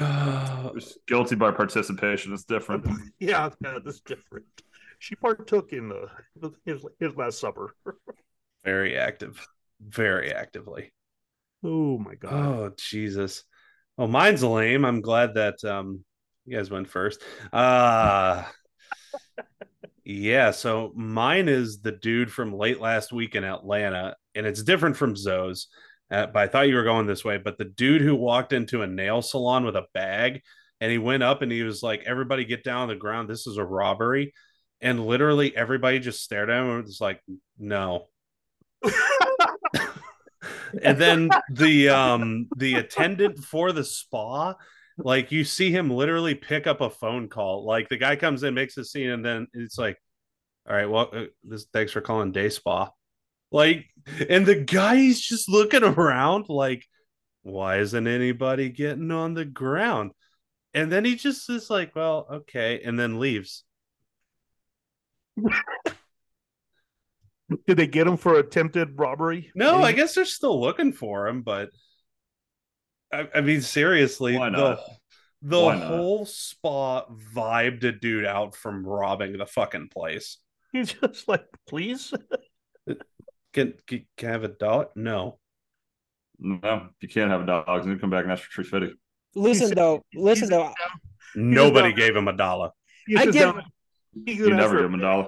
Ah, 0.00 0.70
guilty 1.06 1.36
by 1.36 1.50
participation. 1.50 2.32
It's 2.32 2.44
different. 2.44 2.86
Yeah, 3.18 3.50
yeah, 3.62 3.78
that's 3.84 4.00
different. 4.00 4.46
She 4.98 5.14
partook 5.14 5.72
in 5.72 5.88
the 5.88 6.08
his, 6.64 6.84
his 6.98 7.16
last 7.16 7.40
supper. 7.40 7.74
very 8.64 8.96
active. 8.96 9.46
Very 9.80 10.32
actively. 10.32 10.92
Oh 11.62 11.98
my 11.98 12.14
god. 12.14 12.32
Oh 12.32 12.72
Jesus. 12.76 13.44
Oh, 13.96 14.06
mine's 14.06 14.42
lame. 14.42 14.84
I'm 14.84 15.00
glad 15.00 15.34
that 15.34 15.62
um 15.64 16.04
you 16.44 16.56
guys 16.56 16.70
went 16.70 16.88
first. 16.88 17.22
Uh 17.52 18.44
yeah, 20.04 20.50
so 20.50 20.92
mine 20.94 21.48
is 21.48 21.80
the 21.80 21.92
dude 21.92 22.30
from 22.30 22.52
late 22.52 22.80
last 22.80 23.10
week 23.12 23.34
in 23.34 23.44
Atlanta, 23.44 24.16
and 24.34 24.46
it's 24.46 24.62
different 24.62 24.96
from 24.96 25.16
Zo's. 25.16 25.68
Uh, 26.14 26.26
but 26.26 26.42
I 26.42 26.46
thought 26.46 26.68
you 26.68 26.76
were 26.76 26.84
going 26.84 27.06
this 27.06 27.24
way. 27.24 27.38
But 27.38 27.58
the 27.58 27.64
dude 27.64 28.00
who 28.00 28.14
walked 28.14 28.52
into 28.52 28.82
a 28.82 28.86
nail 28.86 29.20
salon 29.20 29.64
with 29.64 29.74
a 29.74 29.86
bag 29.94 30.42
and 30.80 30.92
he 30.92 30.98
went 30.98 31.24
up 31.24 31.42
and 31.42 31.50
he 31.50 31.62
was 31.62 31.82
like, 31.82 32.04
Everybody 32.06 32.44
get 32.44 32.62
down 32.62 32.82
on 32.82 32.88
the 32.88 32.94
ground. 32.94 33.28
This 33.28 33.48
is 33.48 33.56
a 33.56 33.64
robbery. 33.64 34.32
And 34.80 35.04
literally 35.06 35.56
everybody 35.56 35.98
just 35.98 36.22
stared 36.22 36.50
at 36.50 36.60
him 36.60 36.70
and 36.70 36.84
was 36.84 37.00
like, 37.00 37.20
No. 37.58 38.06
and 40.82 40.98
then 40.98 41.30
the 41.50 41.88
um 41.88 42.48
the 42.56 42.74
attendant 42.74 43.38
for 43.38 43.72
the 43.72 43.84
spa 43.84 44.54
like 44.98 45.32
you 45.32 45.42
see 45.42 45.70
him 45.70 45.88
literally 45.90 46.34
pick 46.34 46.66
up 46.66 46.80
a 46.82 46.90
phone 46.90 47.28
call 47.28 47.64
like 47.64 47.88
the 47.88 47.96
guy 47.96 48.14
comes 48.14 48.42
in 48.42 48.52
makes 48.52 48.76
a 48.76 48.84
scene 48.84 49.10
and 49.10 49.24
then 49.24 49.46
it's 49.54 49.78
like 49.78 49.96
all 50.68 50.76
right 50.76 50.90
well 50.90 51.08
uh, 51.12 51.24
this 51.44 51.66
thanks 51.72 51.92
for 51.92 52.02
calling 52.02 52.30
day 52.32 52.50
spa 52.50 52.90
like 53.50 53.86
and 54.28 54.46
the 54.46 54.54
guy's 54.56 55.20
just 55.20 55.48
looking 55.48 55.82
around 55.84 56.48
like 56.48 56.84
why 57.42 57.78
isn't 57.78 58.06
anybody 58.06 58.68
getting 58.68 59.10
on 59.10 59.34
the 59.34 59.44
ground 59.44 60.12
and 60.72 60.90
then 60.90 61.04
he 61.04 61.14
just 61.14 61.48
is 61.50 61.70
like 61.70 61.94
well 61.94 62.26
okay 62.30 62.80
and 62.84 62.98
then 62.98 63.20
leaves 63.20 63.64
Did 67.66 67.76
they 67.76 67.86
get 67.86 68.06
him 68.06 68.16
for 68.16 68.38
attempted 68.38 68.98
robbery? 68.98 69.50
no 69.54 69.82
i 69.82 69.92
guess 69.92 70.14
they're 70.14 70.24
still 70.24 70.60
looking 70.60 70.92
for 70.92 71.28
him 71.28 71.42
but 71.42 71.70
i, 73.12 73.28
I 73.34 73.40
mean 73.42 73.60
seriously 73.62 74.36
Why 74.36 74.50
the? 74.50 74.80
The 75.46 75.60
Why 75.60 75.74
not? 75.78 75.88
whole 75.88 76.24
spa 76.24 77.04
vibed 77.34 77.84
a 77.84 77.92
dude 77.92 78.24
out 78.24 78.56
from 78.56 78.82
robbing 78.86 79.36
the 79.36 79.44
fucking 79.44 79.88
place. 79.90 80.38
He's 80.72 80.94
just 80.94 81.28
like, 81.28 81.44
please. 81.68 82.14
Can, 83.54 83.74
can, 83.86 84.04
can 84.16 84.28
have 84.28 84.44
a 84.44 84.48
dollar? 84.48 84.88
No. 84.96 85.38
No, 86.38 86.88
you 87.00 87.08
can't 87.08 87.30
have 87.30 87.42
a 87.42 87.46
dog. 87.46 87.64
He's 87.68 87.86
gonna 87.86 87.98
come 87.98 88.10
back 88.10 88.24
and 88.24 88.32
ask 88.32 88.42
for 88.42 88.50
tree 88.50 88.64
fitty. 88.64 88.94
Listen 89.36 89.68
said- 89.68 89.76
though, 89.78 90.04
listen 90.14 90.48
though. 90.50 90.74
Nobody 91.36 91.92
gave 91.92 92.14
him 92.16 92.26
a 92.28 92.32
dollar. 92.36 92.70
I 93.16 93.26
just 93.26 93.38
give- 93.38 93.54
You 94.38 94.50
never 94.54 94.76
give 94.76 94.86
him 94.86 94.94
a 94.96 95.00
dollar. 95.00 95.26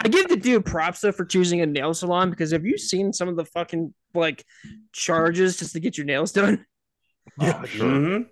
I 0.00 0.08
give 0.08 0.28
the 0.28 0.36
dude 0.36 0.64
props 0.64 1.00
though 1.00 1.12
for 1.12 1.24
choosing 1.26 1.60
a 1.60 1.66
nail 1.66 1.92
salon 1.92 2.30
because 2.30 2.52
have 2.52 2.64
you 2.64 2.78
seen 2.78 3.12
some 3.12 3.28
of 3.28 3.36
the 3.36 3.44
fucking 3.44 3.92
like 4.14 4.44
charges 4.92 5.58
just 5.58 5.72
to 5.74 5.80
get 5.80 5.96
your 5.98 6.06
nails 6.06 6.32
done? 6.32 6.64
Yeah, 7.40 7.60
Oh, 7.62 7.66
sure. 7.66 7.86
Mhm. 7.90 8.26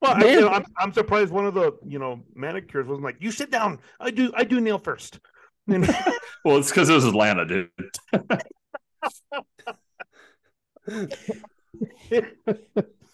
Well, 0.00 0.12
I, 0.14 0.18
Man. 0.20 0.34
you 0.34 0.40
know, 0.42 0.48
I'm, 0.48 0.64
I'm 0.78 0.92
surprised 0.92 1.32
one 1.32 1.44
of 1.44 1.54
the 1.54 1.72
you 1.86 1.98
know 1.98 2.22
manicures 2.34 2.86
wasn't 2.86 3.04
like, 3.04 3.16
you 3.20 3.30
sit 3.32 3.50
down. 3.50 3.80
I 4.00 4.10
do 4.10 4.32
I 4.34 4.44
do 4.44 4.60
nail 4.60 4.78
first. 4.78 5.18
And- 5.68 5.86
Well, 6.44 6.56
it's 6.58 6.70
because 6.70 6.88
it 6.88 6.94
was 6.94 7.04
Atlanta, 7.04 7.44
dude. 7.44 7.68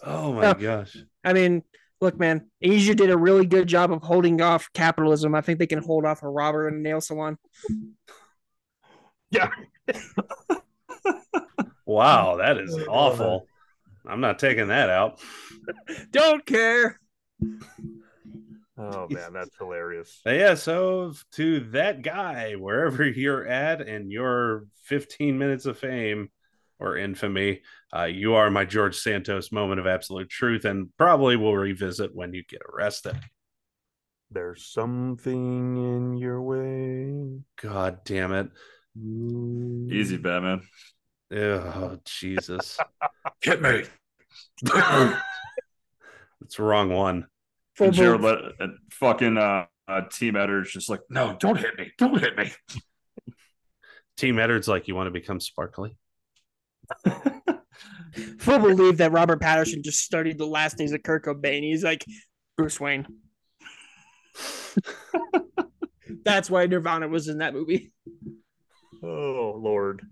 Oh 0.02 0.32
my 0.32 0.42
Yeah. 0.42 0.54
gosh. 0.54 0.96
I 1.24 1.32
mean, 1.32 1.62
look, 2.00 2.18
man, 2.18 2.50
Asia 2.60 2.94
did 2.94 3.10
a 3.10 3.16
really 3.16 3.46
good 3.46 3.66
job 3.66 3.90
of 3.92 4.02
holding 4.02 4.40
off 4.40 4.68
capitalism. 4.74 5.34
I 5.34 5.40
think 5.40 5.58
they 5.58 5.66
can 5.66 5.82
hold 5.82 6.04
off 6.04 6.22
a 6.22 6.28
robber 6.28 6.68
in 6.68 6.74
a 6.74 6.78
nail 6.78 7.00
salon. 7.00 7.38
yeah. 9.30 9.50
Wow, 11.86 12.36
that 12.36 12.58
is 12.58 12.74
oh, 12.74 12.84
awful. 12.88 13.46
I'm 14.06 14.20
not 14.20 14.38
taking 14.38 14.68
that 14.68 14.90
out. 14.90 15.20
Don't 16.10 16.44
care. 16.44 16.98
Oh 18.76 19.06
man, 19.08 19.32
that's 19.32 19.56
hilarious. 19.56 20.20
But 20.24 20.36
yeah, 20.36 20.54
so 20.54 21.12
to 21.32 21.60
that 21.70 22.02
guy, 22.02 22.54
wherever 22.54 23.04
you're 23.08 23.46
at 23.46 23.80
and 23.80 24.10
your 24.10 24.66
15 24.86 25.38
minutes 25.38 25.66
of 25.66 25.78
fame 25.78 26.30
or 26.80 26.96
infamy, 26.96 27.62
uh, 27.96 28.04
you 28.04 28.34
are 28.34 28.50
my 28.50 28.64
George 28.64 28.96
Santos 28.96 29.52
moment 29.52 29.78
of 29.78 29.86
absolute 29.86 30.28
truth 30.28 30.64
and 30.64 30.88
probably 30.98 31.36
will 31.36 31.56
revisit 31.56 32.14
when 32.14 32.34
you 32.34 32.42
get 32.48 32.62
arrested. 32.72 33.16
There's 34.30 34.66
something 34.66 35.76
in 35.76 36.16
your 36.16 36.42
way. 36.42 37.38
God 37.62 38.00
damn 38.04 38.32
it. 38.32 38.48
Easy, 38.96 40.16
Batman. 40.16 40.62
Oh, 41.32 41.98
Jesus. 42.04 42.78
Hit 43.40 43.62
me. 43.62 43.84
It's 46.40 46.56
the 46.56 46.62
wrong 46.62 46.90
one. 46.90 47.28
Full 47.76 47.88
And 47.88 47.94
Jared 47.94 48.20
boot. 48.20 48.22
let 48.22 48.38
and 48.60 48.78
fucking 48.92 49.36
uh, 49.36 49.66
uh, 49.88 50.02
team 50.10 50.36
editor's 50.36 50.72
just 50.72 50.88
like, 50.88 51.00
no, 51.10 51.36
don't 51.38 51.58
hit 51.58 51.78
me, 51.78 51.92
don't 51.98 52.18
hit 52.18 52.36
me. 52.36 52.52
Team 54.16 54.38
Edward's 54.38 54.68
like, 54.68 54.86
you 54.86 54.94
want 54.94 55.08
to 55.08 55.10
become 55.10 55.40
sparkly? 55.40 55.98
Full 58.38 58.58
believe 58.60 58.98
that 58.98 59.10
Robert 59.10 59.40
Pattinson 59.40 59.82
just 59.82 60.00
studied 60.00 60.38
the 60.38 60.46
last 60.46 60.78
days 60.78 60.92
of 60.92 61.02
Kurt 61.02 61.24
Cobain. 61.24 61.62
He's 61.62 61.82
like 61.82 62.04
Bruce 62.56 62.78
Wayne. 62.78 63.06
That's 66.24 66.48
why 66.48 66.66
Nirvana 66.66 67.08
was 67.08 67.26
in 67.28 67.38
that 67.38 67.54
movie. 67.54 67.92
Oh 69.02 69.54
Lord. 69.58 70.02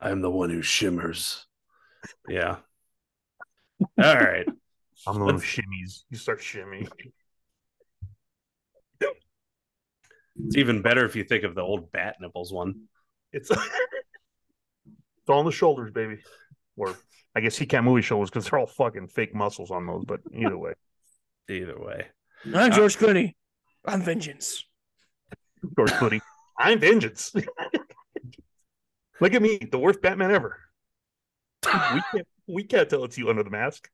I'm 0.00 0.20
the 0.20 0.30
one 0.30 0.50
who 0.50 0.62
shimmers. 0.62 1.46
Yeah. 2.28 2.56
All 3.80 4.14
right. 4.16 4.46
I'm 5.08 5.18
the 5.18 5.24
one 5.24 5.34
who 5.34 5.40
shimmies. 5.40 6.02
You 6.10 6.18
start 6.18 6.40
shimmying. 6.40 6.88
It's 9.00 10.56
even 10.56 10.82
better 10.82 11.04
if 11.04 11.16
you 11.16 11.24
think 11.24 11.44
of 11.44 11.54
the 11.54 11.62
old 11.62 11.90
bat 11.90 12.16
nipples 12.20 12.52
one. 12.52 12.82
It's 13.32 13.50
it's 13.50 13.60
all 15.28 15.40
on 15.40 15.44
the 15.44 15.50
shoulders, 15.50 15.90
baby. 15.90 16.18
Or 16.76 16.94
I 17.34 17.40
guess 17.40 17.56
he 17.56 17.66
can't 17.66 17.84
move 17.84 17.96
his 17.96 18.04
shoulders 18.04 18.30
because 18.30 18.48
they're 18.48 18.58
all 18.58 18.66
fucking 18.66 19.08
fake 19.08 19.34
muscles 19.34 19.70
on 19.70 19.86
those. 19.86 20.04
But 20.04 20.20
either 20.32 20.56
way, 20.56 20.74
Either 21.48 21.78
way. 21.78 22.06
I'm 22.46 22.54
uh, 22.54 22.68
George 22.68 22.98
Clooney. 22.98 23.34
I'm 23.84 24.02
vengeance. 24.02 24.64
George 25.76 25.90
Clooney, 25.92 26.20
I'm 26.58 26.78
vengeance. 26.78 27.32
Look 29.20 29.34
at 29.34 29.42
me, 29.42 29.58
the 29.58 29.78
worst 29.78 30.02
Batman 30.02 30.30
ever. 30.30 30.58
We 31.64 32.02
can't 32.12 32.28
we 32.46 32.62
can't 32.64 32.88
tell 32.88 33.04
it's 33.04 33.18
you 33.18 33.30
under 33.30 33.42
the 33.42 33.50
mask. 33.50 33.88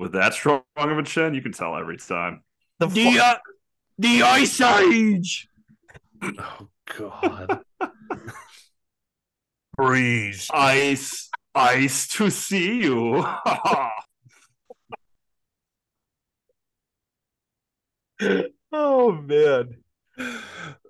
With 0.00 0.12
that 0.12 0.32
strong 0.32 0.62
of 0.78 0.96
a 0.98 1.02
chin, 1.02 1.34
you 1.34 1.42
can 1.42 1.52
tell 1.52 1.76
every 1.76 1.98
time. 1.98 2.42
The 2.78 2.86
The 2.86 3.04
fuck- 3.12 3.20
uh, 3.22 3.38
the 3.98 4.22
Ice 4.22 4.60
Age. 4.62 5.46
Oh 6.22 6.68
God. 6.98 7.60
breeze. 9.76 10.48
Ice, 10.54 11.28
ice 11.54 12.08
to 12.16 12.30
see 12.30 12.80
you. 12.82 13.22
Oh 18.72 19.12
man. 19.12 19.76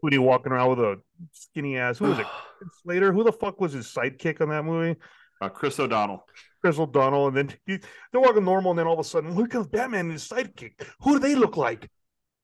When 0.01 0.13
he 0.13 0.19
walking 0.19 0.53
around 0.53 0.71
with 0.71 0.79
a 0.81 0.97
skinny 1.33 1.77
ass, 1.79 1.99
who 1.99 2.07
was 2.07 2.19
it? 2.19 2.27
Slater? 2.83 3.13
Who 3.13 3.25
the 3.25 3.33
fuck 3.33 3.61
was 3.61 3.73
his 3.73 3.87
sidekick 3.87 4.41
on 4.41 4.49
that 4.51 4.65
movie? 4.65 4.99
uh, 5.41 5.49
Chris 5.49 5.79
O'Donnell. 5.81 6.27
Chris 6.61 6.79
O'Donnell, 6.79 7.29
and 7.29 7.37
then 7.37 7.55
he, 7.67 7.79
they're 8.13 8.21
walking 8.21 8.45
normal, 8.45 8.71
and 8.71 8.79
then 8.79 8.87
all 8.87 8.95
of 8.95 9.01
a 9.01 9.05
sudden, 9.05 9.35
look 9.35 9.55
at 9.55 9.71
Batman 9.71 10.07
and 10.07 10.13
his 10.13 10.29
sidekick. 10.29 10.83
Who 11.01 11.15
do 11.15 11.19
they 11.19 11.35
look 11.35 11.57
like? 11.57 11.89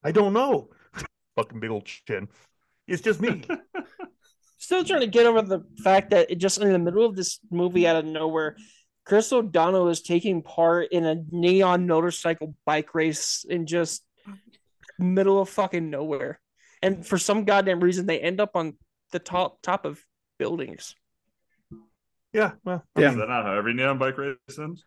I 0.04 0.12
don't 0.12 0.32
know. 0.32 0.70
Fucking 1.36 1.60
big 1.60 1.70
old 1.70 1.84
chin. 1.84 2.28
It's 2.86 3.02
just 3.02 3.20
me. 3.20 3.42
Still 4.58 4.84
trying 4.84 5.00
to 5.00 5.06
get 5.06 5.26
over 5.26 5.42
the 5.42 5.64
fact 5.82 6.10
that 6.10 6.30
it 6.30 6.36
just 6.36 6.60
in 6.60 6.72
the 6.72 6.78
middle 6.78 7.04
of 7.04 7.14
this 7.14 7.38
movie 7.50 7.86
out 7.86 7.96
of 7.96 8.04
nowhere, 8.04 8.56
Chris 9.04 9.32
O'Donnell 9.32 9.88
is 9.88 10.02
taking 10.02 10.42
part 10.42 10.88
in 10.90 11.04
a 11.04 11.22
neon 11.30 11.86
motorcycle 11.86 12.54
bike 12.64 12.94
race 12.94 13.44
in 13.48 13.66
just 13.66 14.02
middle 14.98 15.40
of 15.40 15.48
fucking 15.48 15.90
nowhere, 15.90 16.40
and 16.82 17.06
for 17.06 17.18
some 17.18 17.44
goddamn 17.44 17.80
reason 17.80 18.06
they 18.06 18.18
end 18.18 18.40
up 18.40 18.56
on 18.56 18.74
the 19.12 19.18
top 19.18 19.60
top 19.62 19.84
of 19.84 20.02
buildings. 20.38 20.94
Yeah, 22.36 22.52
well, 22.64 22.84
Yeah. 22.98 23.12
Is 23.12 23.16
that 23.16 23.30
not 23.30 23.46
how 23.46 23.54
every 23.54 23.72
neon 23.72 23.96
bike 23.96 24.18
race 24.18 24.36
ends? 24.58 24.84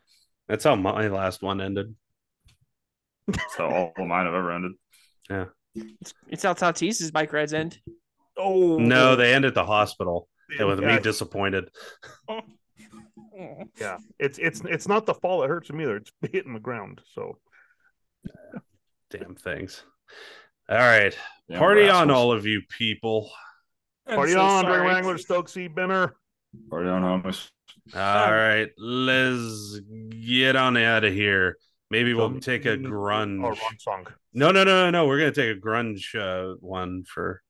That's 0.48 0.64
how 0.64 0.76
my 0.76 1.08
last 1.08 1.42
one 1.42 1.60
ended. 1.60 1.96
That's 3.26 3.56
how 3.56 3.70
all 3.70 3.94
of 3.98 4.08
mine 4.08 4.28
have 4.28 4.36
ever 4.36 4.52
ended. 4.52 4.74
Yeah. 5.32 5.46
It's, 5.74 6.14
it's 6.28 6.44
how 6.44 6.54
Tatis's 6.54 7.10
bike 7.10 7.34
rides 7.34 7.56
end. 7.56 7.80
oh 8.38 8.78
No, 8.78 9.16
they 9.16 9.34
end 9.34 9.46
at 9.46 9.56
the 9.56 9.66
hospital. 9.66 10.28
And 10.60 10.68
with 10.68 10.80
yeah, 10.80 10.98
me 10.98 11.02
disappointed. 11.02 11.72
yeah, 13.80 13.98
it's 14.20 14.38
it's 14.38 14.62
it's 14.66 14.88
not 14.88 15.08
the 15.08 15.16
fall 15.16 15.42
that 15.42 15.48
hurts 15.48 15.72
him 15.72 15.82
either. 15.82 15.98
It's 15.98 16.12
hitting 16.32 16.54
the 16.54 16.60
ground. 16.60 17.02
So 17.14 17.40
Damn 19.10 19.34
things. 19.34 19.84
All 20.70 20.78
right. 20.78 21.18
Damn 21.50 21.58
Party 21.58 21.90
on 21.90 22.12
all 22.12 22.32
of 22.32 22.46
you 22.46 22.62
people. 22.70 23.32
I'm 24.08 24.18
party 24.18 24.34
so 24.34 24.42
on, 24.42 24.66
Dre 24.66 24.76
sorry. 24.76 24.88
Wrangler, 24.88 25.18
Stokesy, 25.18 25.74
Benner. 25.74 26.16
Party 26.70 26.90
on, 26.90 27.02
homies. 27.04 27.50
All 27.96 28.32
right. 28.32 28.70
Let's 28.78 29.80
get 30.10 30.56
on 30.56 30.78
out 30.78 31.04
of 31.04 31.14
here. 31.14 31.58
Maybe 31.92 32.14
we'll 32.14 32.30
Some- 32.30 32.40
take 32.40 32.66
a 32.66 32.74
Oh, 32.74 32.78
grunge. 32.78 33.42
wrong 33.44 33.56
song. 33.80 34.08
No, 34.34 34.52
no, 34.52 34.64
no, 34.64 34.86
no, 34.86 34.90
no. 34.92 35.08
We're 35.08 35.18
gonna 35.20 35.32
take 35.32 35.58
a 35.58 35.60
grunge 35.60 36.14
uh, 36.16 36.56
one 36.60 37.04
for 37.06 37.42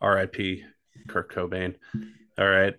R.I.P. 0.00 0.64
Kurt 1.08 1.30
Cobain. 1.32 1.76
All 2.38 2.48
right, 2.48 2.74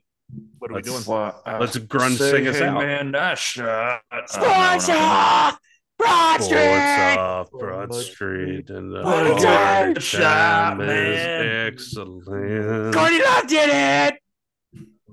What 0.59 0.71
are 0.71 0.73
we 0.75 0.81
Let's- 0.81 1.05
doing? 1.05 1.31
let's 1.59 1.77
grunge 1.77 2.17
sing 2.17 2.47
us 2.47 2.59
out. 2.61 2.79
Man, 2.81 3.11
that 3.13 3.37
shot. 3.37 4.01
Sports 4.25 4.89
off! 4.89 5.57
Broad 5.97 6.43
Sports 6.43 6.45
Street! 6.45 7.17
off 7.17 7.51
Broad 7.51 7.93
Street 7.95 8.69
and 8.69 8.93
the 8.93 9.01
What 9.03 9.25
a 9.27 9.31
hard 9.31 9.41
time 9.41 9.99
shot, 9.99 10.81
is 10.81 10.87
man. 10.87 11.67
excellent. 11.73 12.93
Courtney 12.93 13.21
Love 13.23 13.47
did 13.47 13.69
it! 13.71 14.19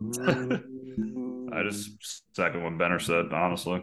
Mm. 0.03 1.51
I 1.53 1.63
just 1.63 2.25
second 2.35 2.65
what 2.65 2.79
Benner 2.79 2.99
said, 2.99 3.27
honestly. 3.33 3.83